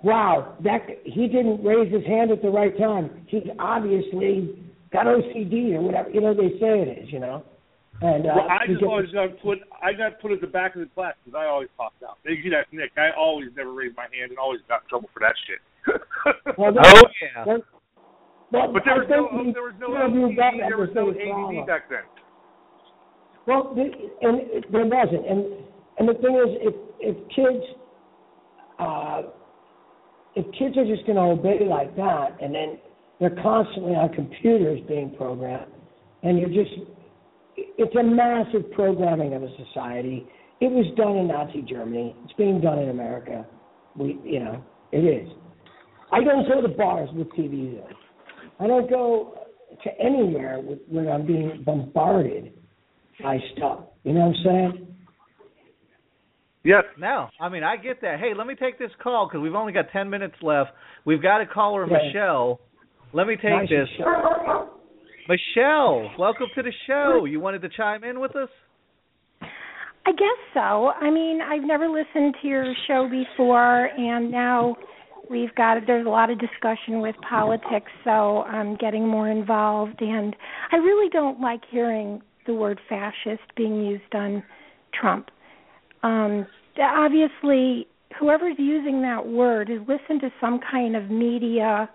wow, 0.03 0.55
that 0.63 0.81
he 1.05 1.27
didn't 1.27 1.63
raise 1.63 1.91
his 1.91 2.05
hand 2.05 2.31
at 2.31 2.41
the 2.41 2.49
right 2.49 2.77
time. 2.77 3.09
He's 3.27 3.43
obviously 3.59 4.59
got 4.91 5.05
OCD 5.05 5.73
or 5.75 5.81
whatever. 5.81 6.09
You 6.09 6.21
know, 6.21 6.33
they 6.33 6.49
say 6.59 6.81
it 6.81 7.03
is. 7.03 7.11
You 7.13 7.19
know. 7.19 7.43
And 8.03 8.25
uh, 8.25 8.33
Well, 8.35 8.47
I 8.49 8.65
just 8.65 8.79
get- 8.79 8.89
always 8.89 9.11
got 9.11 9.29
put. 9.41 9.59
I 9.81 9.93
got 9.93 10.19
put 10.21 10.31
at 10.31 10.41
the 10.41 10.47
back 10.47 10.73
of 10.75 10.81
the 10.81 10.87
class 10.87 11.13
because 11.23 11.37
I 11.37 11.45
always 11.45 11.69
popped 11.77 12.01
out. 12.01 12.17
You 12.25 12.41
can 12.41 12.53
ask 12.53 12.67
Nick. 12.73 12.91
I 12.97 13.11
always 13.15 13.49
never 13.55 13.73
raised 13.73 13.95
my 13.95 14.07
hand 14.11 14.31
and 14.31 14.39
always 14.39 14.61
got 14.67 14.81
in 14.83 14.89
trouble 14.89 15.09
for 15.13 15.19
that 15.19 15.35
shit. 15.45 15.59
Well, 16.57 16.73
Oh 16.77 17.01
yeah. 17.21 17.43
Well, 17.45 17.61
well, 18.51 18.73
but 18.73 18.83
there 18.85 18.95
was 18.95 19.07
no 19.09 19.29
think 19.31 19.53
there 19.55 19.63
was 19.63 19.73
no 19.79 19.87
some 19.87 20.01
of 20.01 20.13
you 20.13 20.27
OCD, 20.37 20.67
there 20.67 20.77
was 20.77 20.89
no. 20.93 21.09
ADD 21.09 21.65
back 21.67 21.89
then. 21.89 22.03
Well, 23.47 23.73
the, 23.73 23.89
and 24.21 24.63
there 24.71 24.85
wasn't, 24.85 25.25
and 25.25 25.45
and 25.97 26.09
the 26.09 26.13
thing 26.21 26.35
is, 26.35 26.57
if 26.61 26.75
if 26.99 27.15
kids, 27.29 27.63
uh, 28.79 29.21
if 30.35 30.45
kids 30.57 30.77
are 30.77 30.85
just 30.85 31.05
going 31.05 31.17
to 31.17 31.23
obey 31.23 31.65
like 31.65 31.95
that, 31.95 32.37
and 32.41 32.53
then 32.53 32.79
they're 33.19 33.35
constantly 33.41 33.93
on 33.93 34.09
computers 34.13 34.79
being 34.87 35.13
programmed, 35.15 35.71
and 36.23 36.39
you're 36.39 36.49
just, 36.49 36.71
it's 37.55 37.95
a 37.95 38.03
massive 38.03 38.71
programming 38.71 39.33
of 39.33 39.43
a 39.43 39.49
society. 39.65 40.25
It 40.59 40.71
was 40.71 40.85
done 40.95 41.17
in 41.17 41.27
Nazi 41.27 41.63
Germany. 41.63 42.15
It's 42.23 42.33
being 42.33 42.61
done 42.61 42.79
in 42.79 42.89
America. 42.89 43.45
We, 43.95 44.19
you 44.23 44.39
know, 44.39 44.63
it 44.91 44.99
is. 44.99 45.29
I 46.11 46.23
don't 46.23 46.47
go 46.47 46.61
to 46.61 46.67
bars 46.67 47.09
with 47.13 47.27
TVs 47.29 47.73
in. 47.73 47.83
I 48.59 48.67
don't 48.67 48.89
go 48.89 49.33
to 49.83 49.89
anywhere 49.99 50.59
with, 50.59 50.79
when 50.87 51.07
I'm 51.07 51.25
being 51.25 51.63
bombarded 51.65 52.53
by 53.21 53.37
stuff. 53.55 53.79
You 54.03 54.13
know 54.13 54.27
what 54.27 54.35
I'm 54.35 54.43
saying? 54.43 54.90
Yes. 56.63 56.83
No, 56.99 57.27
I 57.39 57.49
mean 57.49 57.63
I 57.63 57.75
get 57.77 58.01
that. 58.01 58.19
Hey, 58.19 58.33
let 58.37 58.45
me 58.47 58.55
take 58.55 58.77
this 58.77 58.91
call 59.01 59.27
because 59.27 59.41
we've 59.41 59.55
only 59.55 59.73
got 59.73 59.85
ten 59.91 60.09
minutes 60.09 60.35
left. 60.41 60.71
We've 61.05 61.21
got 61.21 61.41
a 61.41 61.45
caller, 61.45 61.87
Yeah. 61.89 61.97
Michelle. 62.07 62.59
Let 63.13 63.27
me 63.27 63.35
take 63.35 63.51
Nice 63.51 63.69
this. 63.69 63.89
show. 63.97 64.69
Michelle, 65.27 66.11
welcome 66.17 66.47
to 66.55 66.63
the 66.63 66.71
show. 66.87 67.25
You 67.25 67.39
wanted 67.39 67.61
to 67.63 67.69
chime 67.69 68.03
in 68.03 68.19
with 68.19 68.35
us? 68.35 68.49
I 70.05 70.11
guess 70.11 70.39
so. 70.53 70.89
I 70.89 71.09
mean, 71.11 71.41
I've 71.41 71.63
never 71.63 71.87
listened 71.87 72.35
to 72.41 72.47
your 72.47 72.73
show 72.87 73.07
before, 73.09 73.85
and 73.97 74.31
now 74.31 74.75
we've 75.29 75.53
got 75.55 75.77
there's 75.85 76.05
a 76.05 76.09
lot 76.09 76.29
of 76.31 76.39
discussion 76.39 77.01
with 77.01 77.15
politics, 77.27 77.91
so 78.03 78.41
I'm 78.43 78.75
getting 78.77 79.07
more 79.07 79.29
involved. 79.29 80.01
And 80.01 80.35
I 80.71 80.77
really 80.77 81.09
don't 81.09 81.39
like 81.39 81.61
hearing 81.69 82.21
the 82.47 82.53
word 82.53 82.79
fascist 82.89 83.43
being 83.55 83.83
used 83.85 84.13
on 84.15 84.43
Trump. 84.99 85.29
Um, 86.03 86.47
obviously, 86.81 87.87
whoever's 88.19 88.55
using 88.57 89.01
that 89.03 89.25
word 89.27 89.69
has 89.69 89.79
listened 89.81 90.21
to 90.21 90.29
some 90.39 90.59
kind 90.71 90.95
of 90.95 91.09
media, 91.09 91.89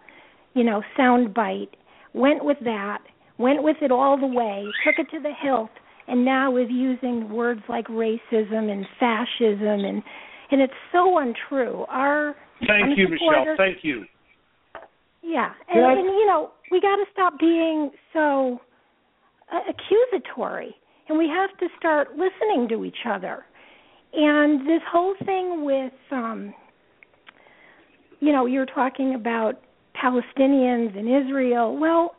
you 0.55 0.65
know, 0.65 0.83
soundbite, 0.99 1.71
went 2.15 2.45
with 2.45 2.59
that, 2.65 2.99
went 3.39 3.63
with 3.63 3.77
it 3.83 3.91
all 3.91 4.19
the 4.19 4.27
way, 4.27 4.65
took 4.85 4.95
it 4.99 5.11
to 5.15 5.21
the 5.23 5.33
hilt, 5.43 5.71
and 6.09 6.25
now 6.25 6.57
is 6.57 6.69
using 6.71 7.29
words 7.31 7.61
like 7.69 7.87
racism 7.89 8.71
and 8.71 8.87
fascism 8.99 9.85
and 9.85 10.03
and 10.51 10.61
it's 10.61 10.73
so 10.93 11.19
untrue. 11.19 11.85
Our 11.89 12.37
Thank 12.61 12.85
I'm 12.85 12.91
you, 12.97 13.09
Michelle. 13.09 13.57
Thank 13.57 13.79
you. 13.83 14.05
yeah, 15.23 15.53
and, 15.69 15.85
I- 15.85 15.93
and 15.93 16.05
you 16.05 16.27
know 16.27 16.51
we 16.71 16.81
got 16.81 16.97
to 16.97 17.05
stop 17.13 17.39
being 17.39 17.91
so 18.13 18.61
uh, 19.53 19.59
accusatory, 19.69 20.75
and 21.09 21.19
we 21.19 21.29
have 21.29 21.51
to 21.59 21.67
start 21.79 22.11
listening 22.13 22.69
to 22.71 22.85
each 22.85 23.05
other. 23.09 23.45
And 24.13 24.61
this 24.67 24.81
whole 24.91 25.15
thing 25.25 25.65
with, 25.65 25.93
um, 26.11 26.55
you 28.21 28.33
know, 28.33 28.47
you're 28.47 28.67
talking 28.67 29.15
about 29.15 29.61
Palestinians 30.03 30.97
and 30.97 31.09
Israel. 31.09 31.77
Well, 31.79 32.17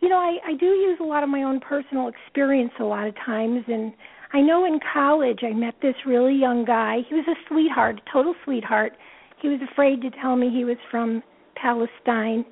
you 0.00 0.08
know, 0.08 0.16
I, 0.16 0.38
I 0.46 0.54
do 0.58 0.66
use 0.66 0.98
a 1.00 1.04
lot 1.04 1.22
of 1.22 1.28
my 1.28 1.42
own 1.42 1.60
personal 1.60 2.08
experience 2.08 2.72
a 2.80 2.84
lot 2.84 3.06
of 3.06 3.14
times, 3.24 3.64
and 3.66 3.92
I 4.32 4.40
know 4.40 4.64
in 4.64 4.78
college 4.92 5.40
I 5.42 5.52
met 5.52 5.74
this 5.80 5.94
really 6.04 6.34
young 6.34 6.64
guy. 6.64 6.98
He 7.08 7.14
was 7.14 7.24
a 7.28 7.34
sweetheart, 7.48 8.00
a 8.04 8.12
total 8.12 8.34
sweetheart. 8.44 8.92
He 9.40 9.48
was 9.48 9.60
afraid 9.72 10.02
to 10.02 10.10
tell 10.20 10.36
me 10.36 10.50
he 10.50 10.64
was 10.64 10.76
from 10.90 11.22
Palestine. 11.54 12.44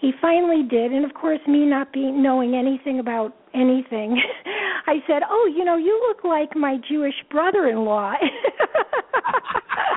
He 0.00 0.12
finally 0.20 0.64
did, 0.68 0.92
and 0.92 1.04
of 1.04 1.14
course, 1.14 1.40
me 1.46 1.64
not 1.64 1.92
being 1.92 2.22
knowing 2.22 2.54
anything 2.54 2.98
about 2.98 3.34
anything, 3.54 4.20
I 4.86 4.98
said, 5.06 5.22
"Oh, 5.28 5.50
you 5.54 5.64
know, 5.64 5.76
you 5.76 5.98
look 6.08 6.24
like 6.24 6.54
my 6.56 6.76
Jewish 6.88 7.14
brother-in-law." 7.30 8.14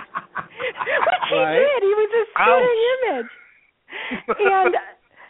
Which 0.05 1.29
he 1.29 1.35
Right. 1.35 1.57
did. 1.59 1.83
He 1.83 1.93
was 1.93 2.09
a 2.13 2.23
spitting 2.31 2.81
image, 2.93 3.31
and 4.39 4.73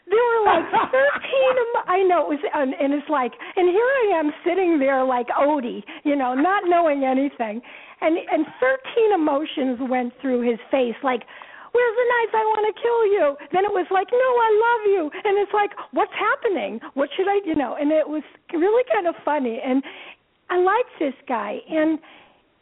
there 0.07 0.26
were 0.31 0.43
like 0.45 0.65
thirteen. 0.91 1.53
Emo- 1.56 1.88
I 1.88 2.03
know 2.03 2.22
it 2.23 2.30
was, 2.30 2.39
and, 2.53 2.73
and 2.73 2.93
it's 2.93 3.10
like, 3.10 3.31
and 3.56 3.69
here 3.69 3.89
I 4.03 4.19
am 4.19 4.31
sitting 4.45 4.80
there 4.80 5.03
like 5.03 5.27
Odie, 5.30 5.84
you 6.03 6.15
know, 6.15 6.34
not 6.34 6.64
knowing 6.65 7.03
anything, 7.03 7.61
and 8.02 8.18
and 8.31 8.45
thirteen 8.60 9.14
emotions 9.14 9.80
went 9.89 10.14
through 10.22 10.41
his 10.49 10.60
face, 10.72 10.95
like. 11.03 11.23
Where's 11.76 11.95
the 11.99 12.07
knife? 12.07 12.31
I 12.39 12.43
want 12.56 12.64
to 12.72 12.76
kill 12.80 13.02
you. 13.11 13.26
Then 13.52 13.68
it 13.68 13.73
was 13.76 13.84
like, 13.91 14.07
no, 14.07 14.30
I 14.39 14.49
love 14.56 14.81
you. 14.95 15.03
And 15.27 15.35
it's 15.43 15.52
like, 15.52 15.76
what's 15.91 16.15
happening? 16.15 16.80
What 16.95 17.10
should 17.19 17.27
I, 17.27 17.43
you 17.43 17.56
know? 17.60 17.76
And 17.76 17.91
it 17.91 18.07
was 18.07 18.23
really 18.56 18.84
kind 18.88 19.11
of 19.11 19.15
funny. 19.27 19.60
And 19.60 19.84
I 20.47 20.56
liked 20.64 20.95
this 21.03 21.18
guy, 21.27 21.60
and 21.68 21.99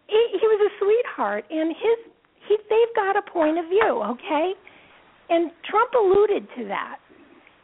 he, 0.10 0.22
he 0.34 0.46
was 0.50 0.62
a 0.66 0.72
sweetheart. 0.82 1.46
And 1.54 1.70
his, 1.78 1.98
he, 2.50 2.58
they've 2.74 2.96
got 2.98 3.14
a 3.14 3.22
point 3.22 3.62
of 3.62 3.70
view, 3.70 4.02
okay? 4.18 4.58
And 5.30 5.52
Trump 5.70 5.94
alluded 5.94 6.50
to 6.58 6.62
that. 6.74 6.98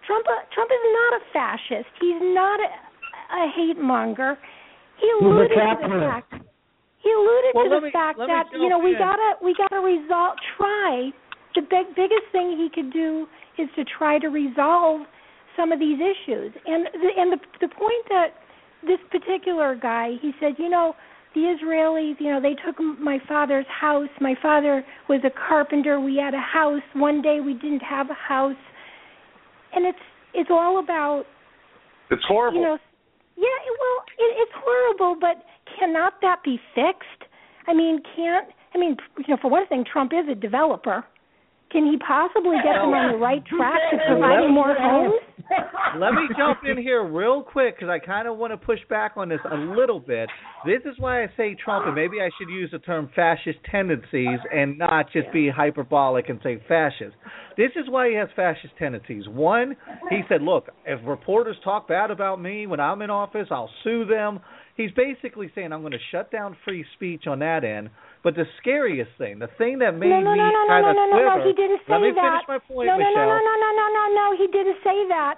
Trump, 0.05 0.25
uh, 0.29 0.45
Trump 0.53 0.69
is 0.69 0.85
not 0.93 1.11
a 1.17 1.21
fascist. 1.33 1.89
He's 1.97 2.21
not 2.21 2.59
a, 2.61 2.69
a 2.69 3.43
hate 3.57 3.81
monger. 3.81 4.37
He 5.01 5.09
alluded 5.17 5.49
to 5.49 5.87
the 5.87 5.99
fact. 6.05 6.33
He 7.01 7.09
alluded 7.15 7.51
Well, 7.55 7.63
to 7.65 7.69
the 7.79 7.81
me- 7.87 7.91
fact 7.95 8.19
that 8.19 8.51
you 8.51 8.67
know 8.67 8.77
we 8.79 8.91
in. 8.91 8.99
gotta 8.99 9.39
we 9.41 9.55
gotta 9.55 9.79
resolve 9.79 10.35
try 10.57 11.11
the 11.55 11.61
big 11.61 11.95
biggest 11.95 12.27
thing 12.31 12.55
he 12.57 12.69
could 12.73 12.91
do 12.91 13.27
is 13.57 13.67
to 13.75 13.83
try 13.97 14.19
to 14.19 14.27
resolve 14.27 15.01
some 15.57 15.71
of 15.71 15.79
these 15.79 15.97
issues 15.99 16.53
and 16.65 16.85
the 16.93 17.09
and 17.17 17.33
the 17.33 17.39
the 17.61 17.67
point 17.67 18.05
that 18.09 18.27
this 18.85 18.99
particular 19.11 19.75
guy 19.75 20.11
he 20.21 20.31
said 20.39 20.53
you 20.57 20.69
know 20.69 20.95
the 21.35 21.41
Israelis 21.41 22.19
you 22.19 22.31
know 22.31 22.41
they 22.41 22.55
took 22.65 22.79
my 22.99 23.19
father's 23.27 23.65
house 23.67 24.09
my 24.21 24.35
father 24.41 24.83
was 25.07 25.21
a 25.25 25.31
carpenter 25.47 25.99
we 25.99 26.17
had 26.17 26.33
a 26.33 26.41
house 26.41 26.81
one 26.93 27.21
day 27.21 27.39
we 27.43 27.53
didn't 27.53 27.81
have 27.81 28.09
a 28.09 28.13
house 28.13 28.55
and 29.73 29.85
it's 29.85 29.99
it's 30.33 30.49
all 30.51 30.79
about 30.79 31.25
It's 32.11 32.23
horrible. 32.27 32.59
you 32.59 32.63
know, 32.65 32.77
yeah, 33.35 33.45
well, 33.79 34.05
it, 34.17 34.35
it's 34.37 34.51
horrible, 34.55 35.17
but 35.19 35.43
cannot 35.79 36.13
that 36.21 36.43
be 36.43 36.59
fixed? 36.75 37.29
I 37.67 37.73
mean, 37.73 38.01
can't 38.15 38.47
I 38.73 38.77
mean, 38.77 38.97
you 39.17 39.25
know, 39.29 39.37
for 39.41 39.49
one 39.49 39.65
thing, 39.67 39.83
Trump 39.91 40.11
is 40.13 40.29
a 40.29 40.35
developer. 40.35 41.03
Can 41.71 41.85
he 41.85 41.97
possibly 41.97 42.57
get 42.63 42.73
them 42.73 42.89
on 42.97 43.13
the 43.13 43.17
right 43.17 43.45
track 43.45 43.77
to 43.91 43.97
providing 44.07 44.53
more 44.53 44.75
homes? 44.77 45.13
Let 45.97 46.13
me 46.13 46.27
jump 46.37 46.59
in 46.63 46.77
here 46.77 47.03
real 47.03 47.41
quick 47.41 47.75
because 47.75 47.89
I 47.89 47.97
kind 47.97 48.27
of 48.27 48.37
want 48.37 48.53
to 48.53 48.57
push 48.57 48.79
back 48.89 49.13
on 49.15 49.29
this 49.29 49.39
a 49.51 49.55
little 49.55 49.99
bit. 49.99 50.29
This 50.65 50.81
is 50.85 50.99
why 50.99 51.23
I 51.23 51.27
say 51.37 51.55
Trump, 51.63 51.85
and 51.87 51.95
maybe 51.95 52.21
I 52.21 52.29
should 52.37 52.49
use 52.49 52.69
the 52.71 52.79
term 52.79 53.09
fascist 53.15 53.59
tendencies 53.69 54.39
and 54.53 54.77
not 54.77 55.11
just 55.11 55.31
be 55.31 55.49
hyperbolic 55.49 56.29
and 56.29 56.39
say 56.43 56.61
fascist. 56.67 57.15
This 57.57 57.71
is 57.75 57.89
why 57.89 58.09
he 58.09 58.15
has 58.15 58.29
fascist 58.35 58.73
tendencies. 58.77 59.27
One, 59.27 59.75
he 60.09 60.21
said, 60.29 60.41
look, 60.41 60.69
if 60.85 60.99
reporters 61.05 61.57
talk 61.63 61.87
bad 61.87 62.11
about 62.11 62.41
me 62.41 62.67
when 62.67 62.79
I'm 62.79 63.01
in 63.01 63.09
office, 63.09 63.47
I'll 63.51 63.71
sue 63.83 64.05
them. 64.05 64.39
He's 64.75 64.91
basically 64.91 65.51
saying 65.55 65.73
I'm 65.73 65.81
going 65.81 65.91
to 65.91 65.97
shut 66.11 66.31
down 66.31 66.55
free 66.63 66.85
speech 66.95 67.27
on 67.27 67.39
that 67.39 67.63
end. 67.63 67.89
But 68.23 68.35
the 68.35 68.43
scariest 68.59 69.11
thing, 69.17 69.39
the 69.39 69.47
thing 69.57 69.79
that 69.79 69.95
made 69.95 70.09
no, 70.11 70.19
no, 70.19 70.33
me 70.35 70.39
no, 70.43 70.49
no, 70.51 70.63
kind 70.67 70.83
no, 70.83 70.89
of 70.91 70.95
no, 70.95 71.05
no, 71.07 71.15
quiver, 71.15 71.39
no, 71.39 71.47
he 71.47 71.53
didn't 71.55 71.79
say 71.87 71.93
let 71.95 72.01
me 72.03 72.11
that. 72.19 72.43
finish 72.43 72.47
my 72.51 72.59
point, 72.67 72.87
no, 72.91 72.97
no, 72.99 72.99
Michelle. 72.99 73.31
no, 73.31 73.37
no, 73.39 73.53
no, 73.63 73.69
no, 73.79 73.85
no, 73.95 74.03
no, 74.11 74.25
he 74.35 74.47
didn't 74.51 74.79
say 74.83 74.97
that. 75.07 75.35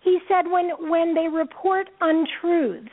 He 0.00 0.18
said 0.28 0.48
when 0.48 0.72
when 0.88 1.12
they 1.14 1.28
report 1.28 1.88
untruths 2.00 2.88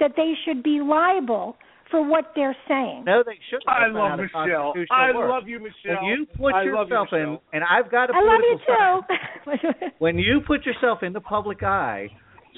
that 0.00 0.12
they 0.16 0.34
should 0.44 0.62
be 0.62 0.80
liable 0.82 1.56
for 1.90 2.02
what 2.08 2.32
they're 2.34 2.56
saying. 2.66 3.04
No, 3.06 3.22
they 3.24 3.38
shouldn't. 3.50 3.68
I 3.68 3.86
That's 3.86 3.94
not 3.94 4.18
love 4.18 4.28
how 4.32 4.46
Michelle. 4.46 4.72
I 4.90 5.12
works. 5.14 5.30
love 5.30 5.48
you, 5.48 5.58
Michelle. 5.60 6.02
When 6.02 6.18
you 6.18 6.26
put 6.26 6.54
I 6.54 6.64
love 6.64 6.88
you, 6.88 6.96
yourself 6.96 7.08
in, 7.12 7.38
and 7.52 7.62
I've 7.62 7.90
got 7.90 8.10
a 8.10 8.14
I 8.14 8.20
love 8.22 8.40
you 8.42 8.58
political 8.66 9.04
side. 9.06 9.58
too. 9.80 9.86
When 9.98 10.18
you 10.18 10.40
put 10.46 10.64
yourself 10.66 11.02
in 11.02 11.12
the 11.12 11.20
public 11.20 11.62
eye, 11.62 12.08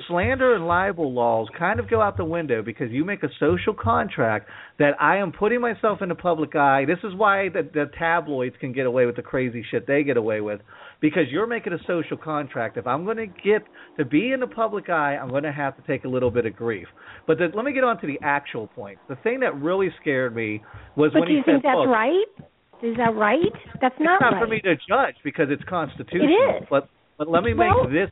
slander 0.08 0.54
and 0.54 0.66
libel 0.66 1.12
laws 1.12 1.48
kind 1.58 1.78
of 1.78 1.88
go 1.88 2.00
out 2.00 2.16
the 2.16 2.24
window 2.24 2.62
because 2.62 2.90
you 2.90 3.04
make 3.04 3.22
a 3.22 3.28
social 3.38 3.74
contract 3.74 4.48
that 4.78 5.00
I 5.00 5.18
am 5.18 5.32
putting 5.32 5.60
myself 5.60 6.02
in 6.02 6.08
the 6.08 6.14
public 6.14 6.56
eye. 6.56 6.84
This 6.84 6.98
is 7.04 7.14
why 7.14 7.48
the, 7.48 7.62
the 7.62 7.90
tabloids 7.98 8.56
can 8.60 8.72
get 8.72 8.86
away 8.86 9.06
with 9.06 9.16
the 9.16 9.22
crazy 9.22 9.64
shit 9.70 9.86
they 9.86 10.02
get 10.02 10.16
away 10.16 10.40
with 10.40 10.60
because 11.00 11.24
you're 11.30 11.46
making 11.46 11.72
a 11.72 11.78
social 11.86 12.16
contract. 12.16 12.76
If 12.76 12.86
I'm 12.86 13.04
going 13.04 13.18
to 13.18 13.26
get 13.26 13.62
to 13.98 14.04
be 14.04 14.32
in 14.32 14.40
the 14.40 14.46
public 14.46 14.88
eye, 14.88 15.16
I'm 15.16 15.28
going 15.28 15.44
to 15.44 15.52
have 15.52 15.76
to 15.76 15.82
take 15.86 16.04
a 16.04 16.08
little 16.08 16.30
bit 16.30 16.46
of 16.46 16.56
grief. 16.56 16.88
But 17.26 17.38
the, 17.38 17.48
let 17.54 17.64
me 17.64 17.72
get 17.72 17.84
on 17.84 18.00
to 18.00 18.06
the 18.06 18.18
actual 18.22 18.66
point. 18.66 18.98
The 19.08 19.16
thing 19.16 19.40
that 19.40 19.54
really 19.60 19.90
scared 20.00 20.34
me 20.34 20.62
was 20.96 21.12
but 21.12 21.20
when 21.20 21.28
do 21.28 21.32
he 21.32 21.36
you 21.38 21.42
said, 21.46 21.52
think 21.52 21.62
that's 21.64 21.76
"Look, 21.76 21.88
right? 21.88 22.24
Is 22.82 22.96
that 22.96 23.14
right? 23.14 23.38
That's 23.80 23.94
not 24.00 24.16
it's 24.16 24.22
not 24.22 24.32
right. 24.32 24.42
for 24.42 24.46
me 24.48 24.60
to 24.62 24.74
judge 24.88 25.14
because 25.22 25.46
it's 25.50 25.62
constitutional. 25.68 26.28
It 26.28 26.62
is. 26.62 26.68
But 26.68 26.88
but 27.16 27.28
let 27.28 27.44
me 27.44 27.54
Well- 27.54 27.84
make 27.84 27.92
this, 27.92 28.10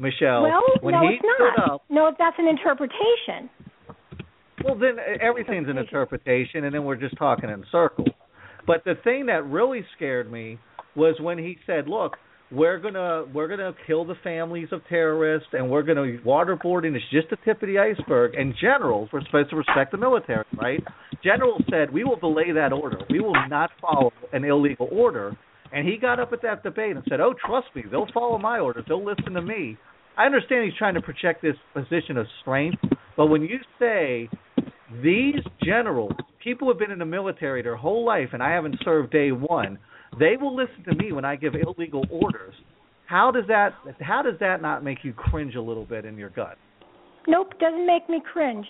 Michelle. 0.00 0.42
well, 0.42 0.62
when 0.80 0.94
no, 0.94 1.00
he 1.02 1.14
it's 1.14 1.24
not. 1.24 1.74
up, 1.74 1.82
No, 1.90 2.12
that's 2.18 2.36
an 2.38 2.48
interpretation. 2.48 3.50
well 4.64 4.76
then 4.78 4.98
uh, 4.98 5.18
everything's 5.20 5.68
an 5.68 5.78
interpretation, 5.78 6.64
and 6.64 6.74
then 6.74 6.84
we're 6.84 6.96
just 6.96 7.16
talking 7.16 7.50
in 7.50 7.64
circles. 7.70 8.08
But 8.66 8.84
the 8.84 8.94
thing 9.04 9.26
that 9.26 9.44
really 9.44 9.84
scared 9.96 10.30
me 10.30 10.58
was 10.96 11.16
when 11.20 11.38
he 11.38 11.58
said, 11.66 11.86
"Look, 11.88 12.16
we're 12.50 12.78
gonna 12.78 13.24
we're 13.32 13.48
gonna 13.48 13.74
kill 13.86 14.04
the 14.04 14.14
families 14.22 14.68
of 14.72 14.80
terrorists, 14.88 15.48
and 15.52 15.70
we're 15.70 15.82
gonna 15.82 16.18
waterboarding 16.24 16.96
is 16.96 17.02
just 17.10 17.28
the 17.30 17.36
tip 17.44 17.62
of 17.62 17.68
the 17.68 17.78
iceberg." 17.78 18.34
And 18.34 18.54
generals 18.60 19.10
were 19.12 19.20
supposed 19.22 19.50
to 19.50 19.56
respect 19.56 19.92
the 19.92 19.98
military, 19.98 20.44
right? 20.56 20.82
Generals 21.22 21.62
said, 21.70 21.92
"We 21.92 22.04
will 22.04 22.16
belay 22.16 22.52
that 22.52 22.72
order. 22.72 22.98
We 23.10 23.20
will 23.20 23.36
not 23.48 23.70
follow 23.80 24.12
an 24.32 24.44
illegal 24.44 24.88
order." 24.90 25.36
And 25.74 25.86
he 25.86 25.96
got 25.96 26.20
up 26.20 26.32
at 26.32 26.40
that 26.42 26.62
debate 26.62 26.94
and 26.94 27.04
said, 27.08 27.20
"Oh, 27.20 27.34
trust 27.34 27.66
me, 27.74 27.82
they'll 27.90 28.06
follow 28.14 28.38
my 28.38 28.60
orders. 28.60 28.84
They'll 28.86 29.04
listen 29.04 29.34
to 29.34 29.42
me." 29.42 29.76
I 30.16 30.24
understand 30.24 30.64
he's 30.64 30.78
trying 30.78 30.94
to 30.94 31.02
project 31.02 31.42
this 31.42 31.56
position 31.72 32.16
of 32.16 32.28
strength, 32.40 32.80
but 33.16 33.26
when 33.26 33.42
you 33.42 33.58
say 33.80 34.30
these 35.02 35.42
generals, 35.64 36.12
people 36.38 36.66
who 36.66 36.72
have 36.72 36.78
been 36.78 36.92
in 36.92 37.00
the 37.00 37.04
military 37.04 37.62
their 37.62 37.74
whole 37.74 38.04
life, 38.04 38.28
and 38.32 38.40
I 38.40 38.52
haven't 38.52 38.76
served 38.84 39.10
day 39.10 39.32
one, 39.32 39.80
they 40.20 40.36
will 40.36 40.54
listen 40.54 40.84
to 40.84 40.94
me 40.94 41.10
when 41.10 41.24
I 41.24 41.34
give 41.34 41.56
illegal 41.56 42.04
orders. 42.08 42.54
How 43.06 43.32
does 43.32 43.44
that? 43.48 43.74
How 44.00 44.22
does 44.22 44.38
that 44.38 44.62
not 44.62 44.84
make 44.84 44.98
you 45.02 45.12
cringe 45.12 45.56
a 45.56 45.60
little 45.60 45.84
bit 45.84 46.04
in 46.04 46.16
your 46.16 46.30
gut? 46.30 46.56
Nope, 47.26 47.58
doesn't 47.58 47.86
make 47.86 48.08
me 48.08 48.22
cringe. 48.32 48.66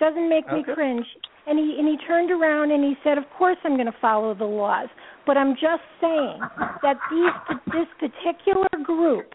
Doesn't 0.00 0.28
make 0.28 0.50
me 0.52 0.64
cringe. 0.74 1.06
And 1.46 1.58
he 1.58 1.76
and 1.78 1.86
he 1.86 1.96
turned 2.06 2.30
around 2.30 2.72
and 2.72 2.82
he 2.82 2.94
said, 3.04 3.18
"Of 3.18 3.24
course 3.38 3.56
I'm 3.64 3.74
going 3.74 3.86
to 3.86 3.98
follow 4.00 4.34
the 4.34 4.44
laws, 4.44 4.88
but 5.26 5.36
I'm 5.36 5.54
just 5.54 5.82
saying 6.00 6.40
that 6.82 6.96
these 7.10 7.58
this 7.66 7.86
particular 8.00 8.68
group 8.82 9.34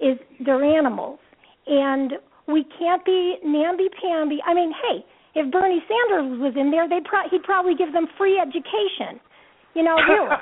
is 0.00 0.18
they're 0.44 0.64
animals, 0.64 1.18
and 1.66 2.12
we 2.48 2.64
can't 2.78 3.04
be 3.04 3.36
namby 3.44 3.88
pamby. 4.00 4.38
I 4.46 4.54
mean, 4.54 4.72
hey, 4.72 5.04
if 5.34 5.50
Bernie 5.52 5.82
Sanders 5.88 6.40
was 6.40 6.54
in 6.56 6.70
there, 6.70 6.88
they'd 6.88 7.04
pro- 7.04 7.28
he'd 7.30 7.42
probably 7.42 7.74
give 7.74 7.92
them 7.92 8.06
free 8.18 8.38
education. 8.38 9.20
You 9.74 9.82
know, 9.82 9.96
really. 9.96 10.28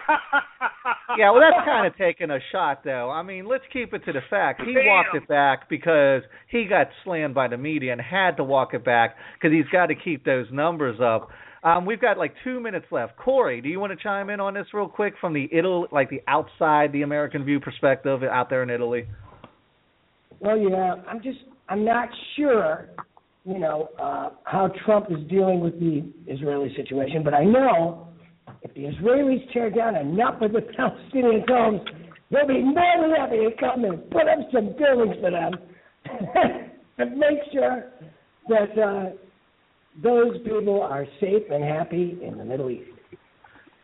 Yeah, 1.18 1.32
well, 1.32 1.40
that's 1.40 1.66
kind 1.66 1.86
of 1.86 1.96
taking 1.96 2.30
a 2.30 2.38
shot, 2.52 2.84
though. 2.84 3.10
I 3.10 3.22
mean, 3.22 3.46
let's 3.46 3.64
keep 3.72 3.92
it 3.92 4.04
to 4.04 4.12
the 4.12 4.20
fact. 4.30 4.62
He 4.64 4.72
Damn. 4.72 4.86
walked 4.86 5.14
it 5.14 5.26
back 5.26 5.68
because 5.68 6.22
he 6.48 6.66
got 6.66 6.86
slammed 7.02 7.34
by 7.34 7.48
the 7.48 7.56
media 7.56 7.92
and 7.92 8.00
had 8.00 8.36
to 8.36 8.44
walk 8.44 8.74
it 8.74 8.84
back 8.84 9.16
because 9.34 9.52
he's 9.52 9.68
got 9.72 9.86
to 9.86 9.94
keep 9.96 10.24
those 10.24 10.46
numbers 10.52 11.00
up. 11.02 11.28
Um, 11.64 11.84
we've 11.84 12.00
got 12.00 12.16
like 12.16 12.32
two 12.44 12.60
minutes 12.60 12.86
left. 12.92 13.16
Kory, 13.16 13.60
do 13.60 13.68
you 13.68 13.80
want 13.80 13.92
to 13.92 14.02
chime 14.02 14.30
in 14.30 14.38
on 14.38 14.54
this 14.54 14.66
real 14.72 14.88
quick 14.88 15.14
from 15.20 15.34
the 15.34 15.48
Italy, 15.52 15.88
like 15.90 16.10
the 16.10 16.22
outside 16.28 16.92
the 16.92 17.02
American 17.02 17.44
view 17.44 17.58
perspective 17.58 18.22
out 18.22 18.48
there 18.48 18.62
in 18.62 18.70
Italy? 18.70 19.06
Well, 20.38 20.56
yeah, 20.56 20.94
I'm 21.08 21.20
just 21.22 21.38
I'm 21.68 21.84
not 21.84 22.08
sure 22.36 22.88
you 23.44 23.58
know, 23.58 23.88
uh, 23.98 24.30
how 24.44 24.70
Trump 24.84 25.06
is 25.10 25.26
dealing 25.28 25.60
with 25.60 25.78
the 25.80 26.04
Israeli 26.26 26.74
situation, 26.76 27.22
but 27.24 27.34
I 27.34 27.44
know 27.44 28.09
if 28.70 28.74
the 28.74 28.84
Israelis 28.84 29.52
tear 29.52 29.70
down 29.70 29.96
enough 29.96 30.40
of 30.40 30.52
the 30.52 30.60
Palestinian 30.76 31.44
homes, 31.48 31.80
they'll 32.30 32.46
be 32.46 32.62
more 32.62 32.94
than 33.00 33.10
happy 33.16 33.36
to 33.38 33.50
come 33.58 33.84
and 33.84 34.08
put 34.10 34.22
up 34.28 34.38
some 34.52 34.74
buildings 34.78 35.16
for 35.20 35.30
them 35.30 35.52
and 36.98 37.16
make 37.16 37.38
sure 37.52 37.84
that 38.48 38.78
uh, 38.78 39.10
those 40.02 40.36
people 40.44 40.82
are 40.82 41.06
safe 41.20 41.42
and 41.50 41.62
happy 41.64 42.18
in 42.22 42.38
the 42.38 42.44
Middle 42.44 42.70
East. 42.70 42.90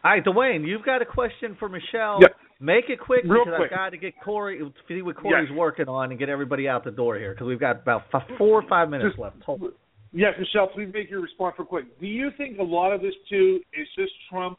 All 0.05 0.13
right, 0.13 0.25
Dwayne, 0.25 0.67
you've 0.67 0.85
got 0.85 1.03
a 1.03 1.07
question 1.07 1.57
for 1.59 1.69
Michelle. 1.69 2.19
Yep. 2.21 2.37
Make 2.59 2.85
it 2.89 2.99
quick 3.01 3.25
Real 3.25 3.45
because 3.45 3.59
quick. 3.59 3.73
I've 3.73 3.77
got 3.77 3.91
to 3.91 3.99
get 3.99 4.15
Kory, 4.25 4.61
see 4.89 5.03
what 5.03 5.17
Kory's 5.17 5.49
Yes. 5.51 5.59
working 5.59 5.89
on, 5.89 6.11
and 6.11 6.19
get 6.19 6.29
everybody 6.31 6.69
out 6.69 6.85
the 6.85 6.91
door 6.91 7.19
here 7.19 7.33
because 7.33 7.49
we've 7.49 7.61
got 7.61 7.83
about 7.83 8.05
f- 8.15 8.23
four 8.39 8.61
or 8.63 8.69
five 8.69 8.89
minutes 8.89 9.11
Just- 9.11 9.19
left. 9.21 9.43
Hold- 9.43 9.73
Yes, 10.13 10.33
Michelle, 10.39 10.69
please 10.69 10.89
make 10.95 11.11
your 11.11 11.21
response 11.21 11.57
real 11.59 11.67
quick. 11.67 12.01
Do 12.01 12.07
you 12.07 12.31
think 12.39 12.59
a 12.59 12.63
lot 12.63 12.93
of 12.93 13.03
this 13.03 13.13
too 13.29 13.61
is 13.79 13.87
just 13.99 14.13
Trump 14.31 14.57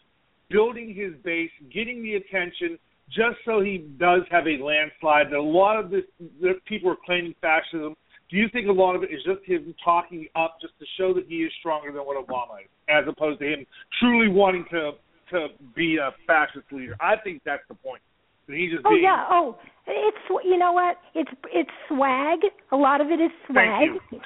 building 0.50 0.94
his 0.96 1.14
base, 1.24 1.52
getting 1.74 2.04
the 2.04 2.16
attention, 2.16 2.78
just 3.10 3.38
so 3.46 3.62
he 3.62 3.88
does 4.00 4.22
have 4.32 4.46
a 4.48 4.62
landslide? 4.64 5.28
That 5.32 5.38
a 5.38 5.42
lot 5.42 5.80
of 5.80 5.90
this, 5.90 6.04
the 6.42 6.54
people 6.68 6.90
are 6.92 6.98
claiming 7.06 7.34
fascism. 7.42 7.96
Do 8.30 8.36
you 8.36 8.48
think 8.52 8.68
a 8.68 8.72
lot 8.72 8.96
of 8.96 9.04
it 9.04 9.10
is 9.12 9.20
just 9.26 9.40
him 9.46 9.74
talking 9.84 10.28
up 10.36 10.58
just 10.62 10.74
to 10.80 10.86
show 11.00 11.14
that 11.14 11.26
he 11.28 11.38
is 11.38 11.52
stronger 11.60 11.92
than 11.92 12.02
what 12.02 12.18
Obama 12.18 12.60
is, 12.62 12.68
as 12.90 13.06
opposed 13.08 13.40
to 13.40 13.46
him 13.48 13.66
truly 14.00 14.28
wanting 14.28 14.66
to 14.72 14.92
to 15.32 15.48
be 15.76 15.98
a 15.98 16.12
fascist 16.26 16.66
leader? 16.72 16.96
I 17.02 17.16
think 17.22 17.42
that's 17.46 17.64
the 17.68 17.76
point. 17.76 18.02
He's 18.48 18.72
just 18.72 18.86
Oh 18.86 18.92
being. 18.92 19.04
yeah. 19.04 19.26
Oh, 19.30 19.58
it's 19.88 20.18
you 20.46 20.58
know 20.58 20.72
what? 20.74 20.98
It's 21.16 21.32
it's 21.54 21.70
swag. 21.90 22.40
A 22.72 22.76
lot 22.76 23.00
of 23.02 23.08
it 23.08 23.20
is 23.22 23.32
swag. 23.46 23.90
Thank 23.92 24.02
you. 24.12 24.20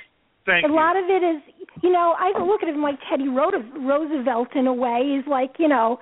Thank 0.45 0.65
a 0.65 0.69
you. 0.69 0.75
lot 0.75 0.97
of 0.97 1.05
it 1.05 1.21
is, 1.23 1.41
you 1.83 1.91
know, 1.91 2.15
I 2.17 2.33
look 2.41 2.63
at 2.63 2.69
him 2.69 2.81
like 2.81 2.97
Teddy 3.09 3.29
Roosevelt 3.29 4.55
in 4.55 4.67
a 4.67 4.73
way. 4.73 5.05
He's 5.05 5.27
like, 5.29 5.53
you 5.59 5.67
know, 5.67 5.99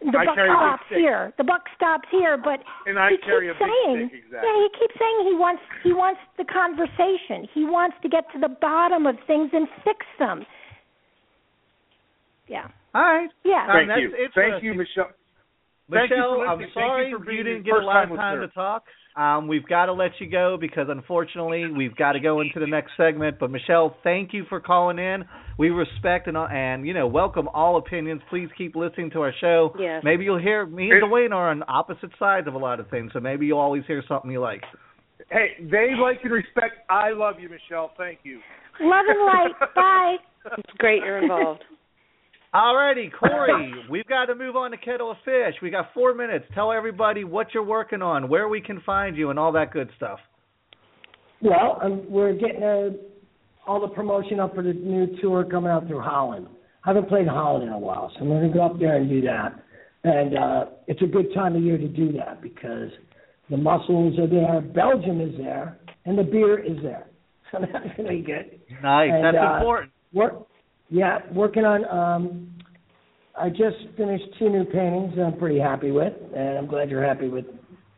the 0.00 0.16
I 0.16 0.24
buck 0.24 0.34
carry 0.34 0.48
a 0.48 0.52
big 0.52 0.56
stops 0.56 0.88
here. 0.88 1.32
The 1.36 1.44
buck 1.44 1.64
stops 1.76 2.08
here, 2.10 2.38
but 2.38 2.64
And 2.86 2.98
I 2.98 3.10
he 3.10 3.18
carry 3.18 3.48
keeps 3.48 3.60
a 3.60 3.66
saying, 3.66 4.08
stick, 4.08 4.22
exactly. 4.24 4.48
yeah, 4.48 4.56
he 4.64 4.68
keeps 4.80 4.94
saying 4.96 5.16
he 5.28 5.36
wants 5.36 5.62
he 5.84 5.92
wants 5.92 6.20
the 6.38 6.46
conversation. 6.48 7.44
He 7.52 7.64
wants 7.68 7.96
to 8.02 8.08
get 8.08 8.24
to 8.32 8.40
the 8.40 8.48
bottom 8.48 9.04
of 9.04 9.16
things 9.26 9.50
and 9.52 9.68
fix 9.84 10.06
them. 10.18 10.46
Yeah. 12.48 12.68
All 12.94 13.02
right. 13.02 13.30
Yeah. 13.44 13.66
Um, 13.68 13.76
Thank 13.76 13.88
that's 13.88 14.00
you. 14.00 14.10
Thank 14.34 14.62
you. 14.64 14.74
Michelle. 14.74 15.12
Thank 15.90 16.10
you 16.10 16.16
Michelle, 16.16 16.40
I'm 16.48 16.60
sorry 16.74 17.10
you 17.10 17.18
for 17.18 17.24
being 17.24 17.44
didn't 17.44 17.64
get 17.64 17.74
a 17.74 17.84
lot 17.84 18.04
of 18.04 18.10
time 18.10 18.38
time 18.38 18.40
to 18.40 18.54
talk. 18.54 18.84
Um, 19.16 19.48
we've 19.48 19.66
got 19.66 19.86
to 19.86 19.92
let 19.92 20.12
you 20.20 20.30
go 20.30 20.56
because 20.58 20.86
unfortunately 20.88 21.66
we've 21.76 21.96
got 21.96 22.12
to 22.12 22.20
go 22.20 22.40
into 22.40 22.60
the 22.60 22.66
next 22.66 22.92
segment. 22.96 23.38
But 23.40 23.50
Michelle, 23.50 23.96
thank 24.04 24.32
you 24.32 24.44
for 24.48 24.60
calling 24.60 24.98
in. 24.98 25.24
We 25.58 25.70
respect 25.70 26.28
and 26.28 26.36
and 26.36 26.86
you 26.86 26.94
know 26.94 27.06
welcome 27.06 27.48
all 27.48 27.76
opinions. 27.76 28.22
Please 28.30 28.48
keep 28.56 28.76
listening 28.76 29.10
to 29.10 29.20
our 29.20 29.32
show. 29.40 29.74
Yes. 29.78 30.02
Maybe 30.04 30.24
you'll 30.24 30.38
hear 30.38 30.64
me 30.64 30.90
and 30.90 31.02
Dwayne 31.02 31.32
are 31.32 31.50
on 31.50 31.64
opposite 31.66 32.10
sides 32.18 32.46
of 32.46 32.54
a 32.54 32.58
lot 32.58 32.78
of 32.78 32.88
things, 32.88 33.10
so 33.12 33.20
maybe 33.20 33.46
you'll 33.46 33.58
always 33.58 33.82
hear 33.86 34.02
something 34.06 34.30
you 34.30 34.40
like. 34.40 34.62
Hey, 35.30 35.50
they 35.60 35.90
like 36.00 36.20
and 36.22 36.32
respect. 36.32 36.88
I 36.88 37.10
love 37.10 37.36
you, 37.40 37.48
Michelle. 37.48 37.92
Thank 37.98 38.20
you. 38.22 38.40
Love 38.80 39.04
and 39.08 39.26
light. 39.26 39.70
Bye. 39.74 40.16
It's 40.56 40.76
great 40.78 41.02
you're 41.02 41.22
involved. 41.22 41.62
Alrighty, 42.54 43.12
Kory, 43.12 43.72
we've 43.90 44.06
got 44.06 44.26
to 44.26 44.34
move 44.34 44.56
on 44.56 44.72
to 44.72 44.76
Kettle 44.76 45.12
of 45.12 45.18
Fish. 45.24 45.54
We 45.62 45.70
got 45.70 45.90
four 45.94 46.14
minutes. 46.14 46.46
Tell 46.54 46.72
everybody 46.72 47.22
what 47.22 47.48
you're 47.54 47.62
working 47.62 48.02
on, 48.02 48.28
where 48.28 48.48
we 48.48 48.60
can 48.60 48.80
find 48.80 49.16
you, 49.16 49.30
and 49.30 49.38
all 49.38 49.52
that 49.52 49.72
good 49.72 49.88
stuff. 49.96 50.18
Well, 51.40 51.78
um, 51.82 52.10
we're 52.10 52.34
getting 52.34 52.62
uh 52.62 52.90
all 53.66 53.80
the 53.80 53.94
promotion 53.94 54.40
up 54.40 54.54
for 54.54 54.62
the 54.62 54.72
new 54.72 55.06
tour 55.20 55.44
coming 55.44 55.70
out 55.70 55.86
through 55.86 56.00
Holland. 56.00 56.48
I 56.84 56.88
haven't 56.88 57.08
played 57.08 57.28
Holland 57.28 57.64
in 57.68 57.72
a 57.72 57.78
while, 57.78 58.10
so 58.14 58.22
I'm 58.22 58.28
going 58.28 58.50
to 58.50 58.52
go 58.52 58.64
up 58.64 58.78
there 58.80 58.96
and 58.96 59.08
do 59.08 59.20
that. 59.22 59.62
And 60.02 60.36
uh, 60.36 60.64
it's 60.88 61.02
a 61.02 61.06
good 61.06 61.32
time 61.34 61.54
of 61.54 61.62
year 61.62 61.76
to 61.76 61.86
do 61.86 62.10
that 62.12 62.40
because 62.42 62.90
the 63.50 63.56
mussels 63.56 64.18
are 64.18 64.26
there, 64.26 64.60
Belgium 64.60 65.20
is 65.20 65.36
there, 65.36 65.78
and 66.06 66.18
the 66.18 66.22
beer 66.22 66.58
is 66.58 66.82
there. 66.82 67.06
So 67.52 67.58
that's 67.60 67.98
really 67.98 68.22
good. 68.22 68.60
Nice. 68.80 69.10
And, 69.12 69.24
That's 69.24 69.36
uh, 69.36 69.56
important. 69.56 69.92
Work, 70.12 70.46
yeah, 70.90 71.18
working 71.32 71.64
on. 71.64 71.84
Um, 71.86 72.50
I 73.38 73.48
just 73.48 73.76
finished 73.96 74.24
two 74.38 74.50
new 74.50 74.64
paintings 74.64 75.14
I'm 75.18 75.38
pretty 75.38 75.58
happy 75.58 75.90
with, 75.92 76.12
and 76.36 76.58
I'm 76.58 76.66
glad 76.66 76.90
you're 76.90 77.04
happy 77.04 77.28
with, 77.28 77.46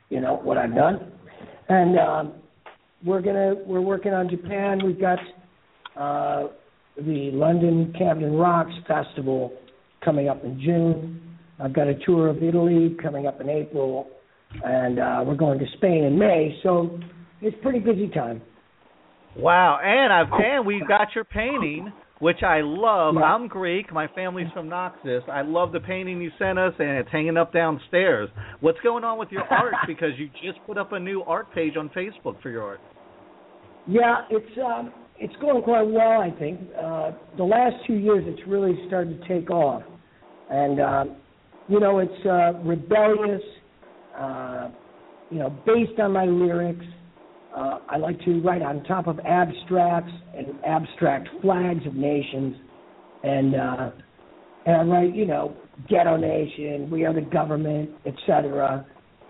you 0.08 0.20
know, 0.20 0.36
what 0.36 0.58
I've 0.58 0.74
done. 0.74 1.10
And 1.68 1.98
um, 1.98 2.32
we're 3.04 3.22
gonna 3.22 3.54
we're 3.66 3.80
working 3.80 4.12
on 4.12 4.28
Japan. 4.28 4.80
We've 4.84 5.00
got 5.00 5.18
uh, 5.96 6.48
the 6.96 7.30
London 7.32 7.92
Camden 7.98 8.34
Rocks 8.34 8.72
Festival 8.86 9.52
coming 10.04 10.28
up 10.28 10.44
in 10.44 10.60
June. 10.60 11.38
I've 11.58 11.72
got 11.72 11.88
a 11.88 11.94
tour 12.06 12.28
of 12.28 12.42
Italy 12.42 12.96
coming 13.02 13.26
up 13.26 13.40
in 13.40 13.48
April, 13.48 14.08
and 14.64 14.98
uh, 14.98 15.24
we're 15.26 15.34
going 15.34 15.58
to 15.58 15.66
Spain 15.76 16.04
in 16.04 16.18
May. 16.18 16.58
So 16.62 16.98
it's 17.40 17.56
pretty 17.62 17.78
busy 17.78 18.08
time. 18.08 18.42
Wow, 19.36 19.80
and 19.82 20.12
I've 20.12 20.32
and 20.32 20.66
we've 20.66 20.86
got 20.86 21.08
your 21.14 21.24
painting, 21.24 21.90
which 22.22 22.44
I 22.44 22.60
love. 22.62 23.16
Yeah. 23.18 23.24
I'm 23.24 23.48
Greek. 23.48 23.92
My 23.92 24.06
family's 24.14 24.46
from 24.54 24.68
Naxos. 24.68 25.24
I 25.28 25.42
love 25.42 25.72
the 25.72 25.80
painting 25.80 26.22
you 26.22 26.30
sent 26.38 26.56
us, 26.56 26.72
and 26.78 26.90
it's 26.90 27.08
hanging 27.10 27.36
up 27.36 27.52
downstairs. 27.52 28.28
What's 28.60 28.78
going 28.84 29.02
on 29.02 29.18
with 29.18 29.30
your 29.32 29.42
art? 29.50 29.74
Because 29.88 30.10
you 30.18 30.28
just 30.40 30.64
put 30.64 30.78
up 30.78 30.92
a 30.92 31.00
new 31.00 31.22
art 31.24 31.52
page 31.52 31.76
on 31.76 31.88
Facebook 31.88 32.40
for 32.40 32.48
your 32.48 32.62
art. 32.62 32.80
Yeah, 33.88 34.20
it's 34.30 34.58
um, 34.64 34.92
it's 35.18 35.34
going 35.40 35.64
quite 35.64 35.82
well. 35.82 36.22
I 36.22 36.30
think 36.38 36.60
uh, 36.80 37.10
the 37.36 37.42
last 37.42 37.74
two 37.88 37.94
years 37.94 38.22
it's 38.24 38.46
really 38.46 38.78
started 38.86 39.20
to 39.20 39.28
take 39.28 39.50
off, 39.50 39.82
and 40.48 40.80
um, 40.80 41.16
you 41.66 41.80
know 41.80 41.98
it's 41.98 42.24
uh, 42.24 42.52
rebellious. 42.62 43.42
Uh, 44.16 44.68
you 45.32 45.38
know, 45.38 45.50
based 45.66 45.98
on 45.98 46.12
my 46.12 46.26
lyrics, 46.26 46.84
uh, 47.56 47.78
I 47.88 47.96
like 47.96 48.20
to 48.24 48.40
write 48.40 48.62
on 48.62 48.82
top 48.84 49.06
of 49.06 49.18
abstracts 49.20 50.12
and 50.36 50.46
abstract 50.66 51.28
flags 51.40 51.86
of 51.86 51.94
nations, 51.94 52.56
and 53.22 53.54
uh, 53.54 53.90
and 54.66 54.76
I 54.76 54.82
write 54.84 55.14
you 55.14 55.26
know 55.26 55.56
ghetto 55.88 56.16
nation, 56.16 56.90
we 56.90 57.04
are 57.04 57.12
the 57.14 57.22
government, 57.22 57.90
etc. 58.06 58.86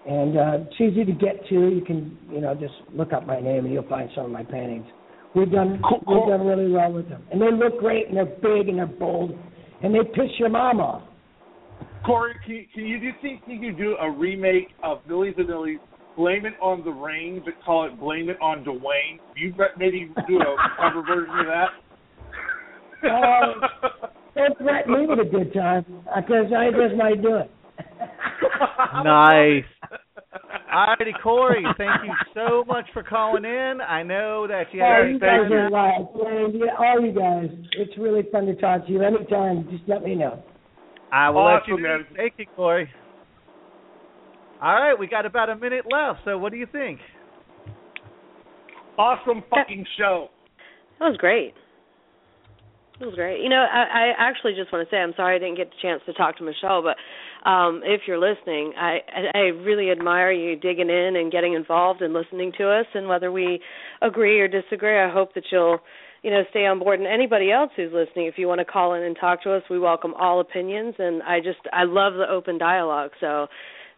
And 0.07 0.37
uh, 0.37 0.59
it's 0.67 0.81
easy 0.81 1.05
to 1.05 1.13
get 1.13 1.47
to. 1.49 1.55
You 1.55 1.83
can, 1.87 2.19
you 2.31 2.41
know, 2.41 2.55
just 2.55 2.75
look 2.93 3.13
up 3.13 3.27
my 3.27 3.41
name 3.41 3.65
and 3.65 3.73
you'll 3.73 3.89
find 3.89 4.11
some 4.15 4.27
of 4.27 4.31
my 4.31 4.43
paintings. 4.43 4.87
We've 5.35 5.51
done 5.51 5.81
Cool, 5.89 6.03
we've 6.07 6.29
done 6.29 6.47
really 6.47 6.71
well 6.71 6.93
with 6.93 7.09
them, 7.09 7.23
and 7.33 7.41
they 7.41 7.51
look 7.51 7.79
great 7.79 8.09
and 8.09 8.17
they're 8.17 8.27
big 8.27 8.69
and 8.69 8.79
they're 8.79 8.87
bold, 8.87 9.33
and 9.83 9.95
they 9.95 10.01
piss 10.05 10.31
your 10.39 10.51
mom 10.51 10.79
off. 10.79 11.03
Kory, 12.05 12.35
can 12.45 12.55
you, 12.55 12.65
can 12.75 12.85
you 12.85 13.01
do 13.01 13.11
think 13.23 13.41
you 13.47 13.61
could 13.61 13.79
do 13.79 13.97
a 13.99 14.11
remake 14.11 14.69
of 14.83 14.99
Milli 15.09 15.35
Vanilli's 15.35 15.81
Blame 16.17 16.47
It 16.47 16.55
on 16.61 16.85
the 16.85 16.91
Rain, 16.91 17.43
but 17.45 17.55
call 17.65 17.87
it 17.87 17.99
Blame 17.99 18.29
It 18.29 18.41
on 18.41 18.65
Dwayne? 18.65 19.19
You 19.37 19.53
bet- 19.55 19.79
maybe 19.79 20.13
do 20.29 20.39
a 20.41 20.57
cover 20.81 21.03
version 21.03 21.39
of 21.41 21.47
that? 21.47 21.69
Uh, 23.09 23.69
Don't 24.35 24.59
threaten 24.59 24.93
me 24.93 25.07
with 25.07 25.19
a 25.21 25.31
good 25.31 25.53
time, 25.55 25.85
because 26.17 26.53
I 26.57 26.71
just 26.71 26.97
might 26.97 27.21
do 27.23 27.37
it. 27.37 27.51
Nice. 29.05 29.65
Alrighty, 30.73 31.13
Kory, 31.23 31.65
thank 31.77 32.05
you 32.05 32.13
so 32.35 32.65
much 32.67 32.87
for 32.93 33.03
calling 33.03 33.45
in. 33.45 33.81
I 33.81 34.03
know 34.03 34.47
that 34.47 34.65
you 34.73 34.83
Oh, 34.83 35.03
had 35.03 35.11
you 35.11 35.19
guys 35.19 35.51
are 35.51 35.71
live. 35.71 36.07
And 36.27 36.55
yeah, 36.55 36.77
all 36.79 37.01
you 37.01 37.13
guys, 37.13 37.49
it's 37.79 37.93
really 37.99 38.23
fun 38.31 38.47
to 38.47 38.55
talk 38.57 38.87
to 38.87 38.93
you. 38.93 39.03
Anytime, 39.03 39.69
just 39.71 39.85
let 39.89 40.03
me 40.03 40.15
know. 40.15 40.43
I 41.13 41.29
will 41.31 41.45
let 41.45 41.67
you 41.69 41.79
know. 41.81 41.99
Thank 42.17 42.35
you, 42.39 42.47
Kory. 42.57 42.89
All 44.63 44.75
right, 44.75 44.95
we 44.99 45.09
got 45.09 45.27
about 45.27 45.51
a 45.51 45.57
minute 45.57 45.87
left. 45.91 46.21
So, 46.25 46.39
what 46.39 46.53
do 46.53 46.59
you 46.59 46.67
think? 46.71 47.01
awesome 48.99 49.43
fucking 49.51 49.85
show. 49.99 50.29
That 50.99 51.07
was 51.07 51.17
great. 51.17 51.55
It 53.01 53.07
was 53.07 53.15
great. 53.15 53.43
You 53.43 53.49
know, 53.49 53.67
I, 53.69 54.13
I 54.13 54.31
actually 54.31 54.55
just 54.55 54.73
want 54.73 54.89
to 54.89 54.95
say 54.95 54.99
I'm 54.99 55.15
sorry 55.17 55.37
I 55.37 55.39
didn't 55.39 55.57
get 55.57 55.71
the 55.71 55.77
chance 55.83 56.03
to 56.07 56.13
talk 56.13 56.37
to 56.39 56.45
Michelle, 56.45 56.83
but 56.83 56.97
um, 57.49 57.81
if 57.85 58.03
you're 58.07 58.21
listening, 58.21 58.75
I 58.79 58.99
I 59.35 59.39
really 59.67 59.91
admire 59.91 60.31
you 60.31 60.55
digging 60.55 60.91
in 60.91 61.17
and 61.17 61.33
getting 61.33 61.55
involved 61.55 62.03
and 62.03 62.13
listening 62.13 62.53
to 62.59 62.71
us. 62.71 62.87
And 62.95 63.09
whether 63.09 63.33
we 63.33 63.61
agree 64.03 64.39
or 64.39 64.47
disagree, 64.47 65.01
I 65.01 65.11
hope 65.11 65.35
that 65.35 65.45
you'll 65.51 65.81
you 66.23 66.31
know 66.31 66.43
stay 66.51 66.67
on 66.67 66.79
board. 66.79 67.01
And 67.01 67.09
anybody 67.09 67.51
else 67.51 67.73
who's 67.75 67.93
listening, 67.93 68.27
if 68.27 68.35
you 68.37 68.47
want 68.47 68.61
to 68.61 68.65
call 68.65 68.95
in 68.95 69.03
and 69.03 69.17
talk 69.19 69.43
to 69.43 69.53
us, 69.53 69.63
we 69.69 69.81
welcome 69.81 70.15
all 70.15 70.41
opinions. 70.41 70.95
And 70.99 71.25
I 71.25 71.41
just 71.41 71.59
I 71.73 71.83
love 71.83 72.13
the 72.15 72.31
open 72.31 72.59
dialogue. 72.59 73.11
So 73.21 73.49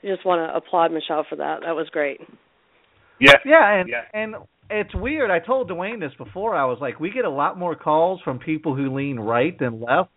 I 0.05 0.15
just 0.15 0.25
want 0.27 0.49
to 0.49 0.55
applaud 0.57 0.93
Michelle 0.93 1.25
for 1.29 1.37
that. 1.37 1.61
That 1.65 1.75
was 1.75 1.89
great. 1.91 2.21
Yes. 3.21 3.37
Yeah, 3.45 3.81
and 3.81 3.89
Yeah. 3.89 4.03
and 4.13 4.35
it's 4.71 4.95
weird. 4.95 5.31
I 5.31 5.39
told 5.39 5.71
Dwayne 5.71 6.01
this 6.01 6.13
before. 6.19 6.55
I 6.55 6.65
was 6.65 6.79
like, 6.81 6.99
we 7.01 7.11
get 7.11 7.25
a 7.25 7.31
lot 7.31 7.59
more 7.59 7.75
calls 7.75 8.21
from 8.23 8.39
people 8.39 8.75
who 8.75 8.95
lean 8.95 9.19
right 9.21 9.57
than 9.59 9.81
left. 9.81 10.11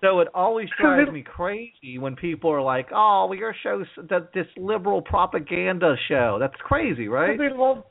So 0.00 0.20
it 0.20 0.28
always 0.34 0.68
drives 0.80 1.10
me 1.10 1.22
crazy 1.22 1.98
when 1.98 2.14
people 2.16 2.50
are 2.50 2.60
like, 2.62 2.88
"Oh, 2.94 3.26
well, 3.28 3.38
your 3.38 3.54
show's 3.62 3.86
th- 4.08 4.22
this 4.34 4.46
liberal 4.56 5.02
propaganda 5.02 5.96
show." 6.08 6.36
That's 6.38 6.56
crazy, 6.60 7.08
right? 7.08 7.38
They 7.38 7.48
love 7.50 7.84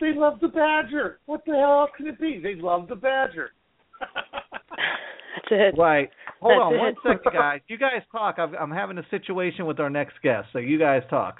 They 0.00 0.12
love 0.14 0.40
the 0.40 0.48
Badger. 0.48 1.18
What 1.26 1.44
the 1.46 1.52
hell 1.52 1.88
can 1.96 2.06
it 2.08 2.18
be? 2.20 2.40
They 2.42 2.54
love 2.56 2.88
the 2.88 2.96
Badger. 2.96 3.50
That's 4.70 5.48
it. 5.50 5.74
Right. 5.78 6.10
Hold 6.40 6.52
That's 6.52 6.62
on 6.62 6.74
it. 6.74 6.78
one 6.78 6.94
second, 7.02 7.32
guys. 7.32 7.60
You 7.68 7.78
guys 7.78 8.02
talk. 8.12 8.36
I'm, 8.38 8.54
I'm 8.54 8.70
having 8.70 8.98
a 8.98 9.06
situation 9.10 9.66
with 9.66 9.78
our 9.80 9.90
next 9.90 10.14
guest, 10.22 10.48
so 10.52 10.58
you 10.58 10.78
guys 10.78 11.02
talk. 11.10 11.38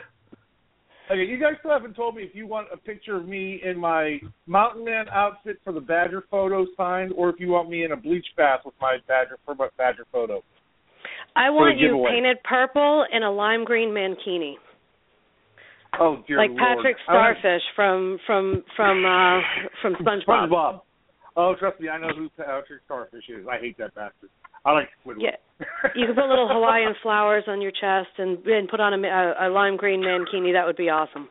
Okay, 1.10 1.24
you 1.24 1.40
guys 1.40 1.54
still 1.58 1.72
haven't 1.72 1.94
told 1.94 2.14
me 2.14 2.22
if 2.22 2.34
you 2.34 2.46
want 2.46 2.68
a 2.72 2.76
picture 2.76 3.16
of 3.16 3.26
me 3.26 3.60
in 3.64 3.76
my 3.76 4.20
Mountain 4.46 4.84
Man 4.84 5.06
outfit 5.10 5.58
for 5.64 5.72
the 5.72 5.80
Badger 5.80 6.22
photo 6.30 6.66
signed, 6.76 7.12
or 7.16 7.30
if 7.30 7.36
you 7.40 7.48
want 7.48 7.68
me 7.68 7.84
in 7.84 7.90
a 7.92 7.96
bleach 7.96 8.26
bath 8.36 8.60
with 8.64 8.74
my 8.80 8.98
Badger 9.08 9.36
for 9.44 9.54
my 9.56 9.68
Badger 9.76 10.06
photo. 10.12 10.40
I 11.34 11.50
want 11.50 11.78
you 11.78 11.88
giveaway. 11.88 12.10
painted 12.12 12.36
purple 12.44 13.04
in 13.12 13.22
a 13.24 13.30
lime 13.30 13.64
green 13.64 13.88
mankini, 13.90 14.54
Oh 15.98 16.22
dear 16.28 16.36
like 16.38 16.50
Lord. 16.50 16.60
Patrick 16.60 16.96
I 17.08 17.12
don't- 17.12 17.36
Starfish 17.40 17.62
from 17.74 18.18
from 18.26 18.62
from 18.76 19.04
uh 19.04 19.40
from 19.82 19.94
SpongeBob. 20.04 20.48
SpongeBob. 20.48 20.80
Oh, 21.40 21.54
trust 21.58 21.80
me, 21.80 21.88
I 21.88 21.96
know 21.96 22.12
who 22.14 22.28
Patrick 22.36 22.84
Starfish 22.84 23.24
is. 23.32 23.46
I 23.48 23.56
hate 23.56 23.78
that 23.78 23.94
bastard. 23.94 24.28
I 24.66 24.72
like 24.72 24.88
Squidward. 25.00 25.24
Yeah. 25.24 25.40
You 25.96 26.04
can 26.04 26.14
put 26.14 26.28
little 26.28 26.48
Hawaiian 26.52 26.92
flowers 27.02 27.44
on 27.48 27.62
your 27.62 27.72
chest 27.72 28.12
and 28.18 28.44
and 28.44 28.68
put 28.68 28.78
on 28.78 28.92
a, 28.92 29.00
a, 29.08 29.48
a 29.48 29.50
lime 29.50 29.78
green 29.78 30.00
mankini. 30.00 30.52
That 30.52 30.66
would 30.66 30.76
be 30.76 30.90
awesome. 30.90 31.30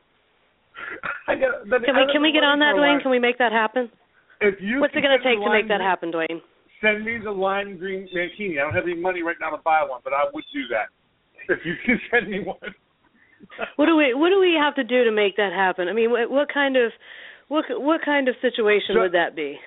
I 1.27 1.35
got, 1.35 1.61
Can 1.85 1.93
we 1.93 2.09
can 2.11 2.21
we 2.23 2.31
get 2.31 2.41
on 2.41 2.57
that, 2.57 2.73
Dwayne? 2.73 3.01
Can 3.03 3.11
we 3.11 3.19
make 3.19 3.37
that 3.37 3.51
happen? 3.51 3.91
If 4.41 4.55
you 4.59 4.81
What's 4.81 4.95
it 4.95 5.01
going 5.01 5.13
to 5.13 5.23
take 5.23 5.37
to 5.37 5.51
make 5.51 5.67
that 5.67 5.81
happen, 5.81 6.11
Dwayne? 6.11 6.41
Send 6.81 7.05
me 7.05 7.19
the 7.21 7.29
lime 7.29 7.77
green 7.77 8.09
mankini. 8.15 8.57
I 8.57 8.63
don't 8.65 8.73
have 8.73 8.85
any 8.85 8.95
money 8.95 9.21
right 9.21 9.35
now 9.39 9.51
to 9.51 9.61
buy 9.61 9.83
one, 9.85 10.01
but 10.03 10.13
I 10.13 10.23
would 10.33 10.45
do 10.53 10.63
that. 10.71 10.89
If 11.53 11.59
you 11.65 11.75
can 11.85 11.99
send 12.09 12.29
me 12.29 12.39
one. 12.41 12.57
What 13.75 13.85
do 13.85 13.95
we 13.95 14.15
what 14.15 14.29
do 14.29 14.39
we 14.39 14.57
have 14.59 14.73
to 14.75 14.83
do 14.83 15.03
to 15.03 15.11
make 15.11 15.37
that 15.37 15.53
happen? 15.53 15.87
I 15.87 15.93
mean, 15.93 16.09
what, 16.09 16.31
what 16.31 16.47
kind 16.51 16.77
of 16.77 16.91
what 17.47 17.65
what 17.69 18.01
kind 18.03 18.27
of 18.27 18.35
situation 18.41 18.95
Ju- 18.95 19.01
would 19.01 19.13
that 19.13 19.35
be? 19.35 19.59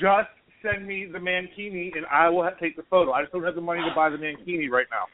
Just 0.00 0.28
send 0.62 0.86
me 0.86 1.06
the 1.10 1.18
mankini, 1.18 1.94
and 1.96 2.06
I 2.10 2.28
will 2.28 2.48
take 2.60 2.76
the 2.76 2.82
photo. 2.90 3.12
I 3.12 3.22
just 3.22 3.32
don't 3.32 3.44
have 3.44 3.54
the 3.54 3.60
money 3.60 3.80
to 3.80 3.94
buy 3.94 4.10
the 4.10 4.16
mankini 4.16 4.68
right 4.70 4.86
now. 4.90 5.04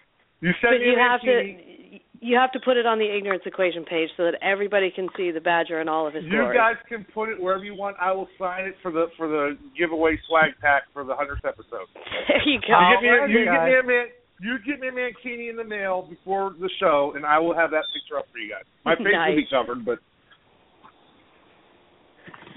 You 0.40 0.50
send 0.60 0.74
But 0.74 0.80
me 0.80 0.86
you 0.90 0.98
have 0.98 1.20
mankini. 1.20 1.98
to 1.98 2.00
you 2.22 2.38
have 2.38 2.52
to 2.52 2.60
put 2.62 2.76
it 2.76 2.86
on 2.86 3.00
the 3.02 3.10
ignorance 3.10 3.42
equation 3.46 3.82
page 3.84 4.08
so 4.16 4.22
that 4.22 4.38
everybody 4.40 4.92
can 4.94 5.08
see 5.16 5.32
the 5.32 5.40
badger 5.40 5.80
and 5.80 5.90
all 5.90 6.06
of 6.06 6.14
his 6.14 6.22
You 6.22 6.30
glory. 6.46 6.54
guys 6.56 6.76
can 6.88 7.04
put 7.12 7.28
it 7.28 7.34
wherever 7.42 7.64
you 7.64 7.74
want. 7.74 7.96
I 8.00 8.12
will 8.12 8.28
sign 8.38 8.64
it 8.64 8.76
for 8.80 8.92
the 8.92 9.06
for 9.16 9.26
the 9.26 9.58
giveaway 9.76 10.14
swag 10.28 10.52
pack 10.60 10.84
for 10.94 11.02
the 11.02 11.16
hundredth 11.16 11.44
episode. 11.44 11.90
there 12.28 12.42
you 12.46 12.60
go. 12.62 12.78
You 12.78 13.02
get 13.02 13.26
me, 13.26 13.34
you 13.34 13.44
get 13.44 13.64
me 13.66 13.74
a 13.74 13.82
man, 13.82 14.06
you 14.40 14.54
get 14.64 14.78
me 14.78 14.86
a 14.88 14.92
mankini 14.94 15.50
in 15.50 15.56
the 15.56 15.64
mail 15.66 16.06
before 16.08 16.54
the 16.60 16.70
show, 16.78 17.12
and 17.16 17.26
I 17.26 17.40
will 17.40 17.54
have 17.54 17.70
that 17.72 17.82
picture 17.92 18.18
up 18.18 18.26
for 18.30 18.38
you 18.38 18.50
guys. 18.54 18.62
My 18.84 18.94
face 18.94 19.06
will 19.10 19.36
be 19.36 19.46
covered, 19.50 19.84
but 19.84 19.98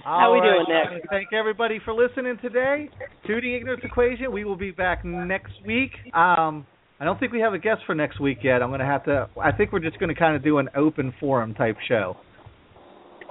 How 0.05 0.31
we 0.31 0.37
All 0.37 0.45
right, 0.45 0.65
doing, 0.67 0.93
Nick? 0.93 1.03
Thank 1.09 1.33
everybody 1.33 1.79
for 1.83 1.91
listening 1.91 2.37
today 2.39 2.91
to 3.25 3.41
the 3.41 3.55
Ignorance 3.55 3.81
Equation. 3.83 4.31
We 4.31 4.43
will 4.43 4.55
be 4.55 4.69
back 4.69 5.03
next 5.03 5.53
week. 5.65 5.93
Um, 6.13 6.67
I 6.99 7.05
don't 7.05 7.19
think 7.19 7.31
we 7.31 7.39
have 7.39 7.53
a 7.53 7.57
guest 7.57 7.81
for 7.87 7.95
next 7.95 8.21
week 8.21 8.37
yet. 8.43 8.61
I'm 8.61 8.69
going 8.69 8.81
to 8.81 8.85
have 8.85 9.03
to. 9.05 9.27
I 9.41 9.51
think 9.51 9.71
we're 9.71 9.79
just 9.79 9.97
going 9.97 10.13
to 10.13 10.15
kind 10.19 10.35
of 10.35 10.43
do 10.43 10.59
an 10.59 10.69
open 10.75 11.11
forum 11.19 11.55
type 11.55 11.77
show. 11.87 12.17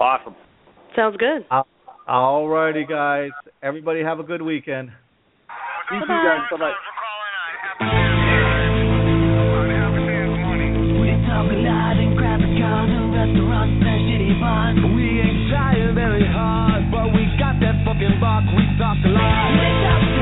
awesome. 0.01 0.35
Sounds 0.97 1.15
good. 1.15 1.45
All 2.09 2.49
righty, 2.49 2.85
guys. 2.85 3.29
Everybody 3.63 4.03
have 4.03 4.19
a 4.19 4.23
good 4.23 4.41
weekend. 4.41 4.89
You 5.93 6.01
guys. 6.01 6.39
Bye 6.51 6.57
bye. 6.57 6.73
We 10.99 11.07
talk 11.23 11.47
a 11.47 11.55
lot 11.55 11.95
and 12.03 12.17
grab 12.17 12.41
a 12.41 12.51
gun 12.59 12.89
and 12.91 13.13
restaurants 13.15 13.79
and 13.79 14.01
shitty 14.11 14.39
bars. 14.41 14.75
We 14.93 15.21
ain't 15.21 15.34
trying 15.49 15.93
very 15.93 16.25
hard, 16.25 16.89
but 16.91 17.13
we 17.13 17.25
got 17.37 17.59
that 17.59 17.75
fucking 17.85 18.19
buck. 18.19 18.43
We 18.55 18.65
talked 18.77 19.05
a 19.05 19.09
lot. 19.09 20.14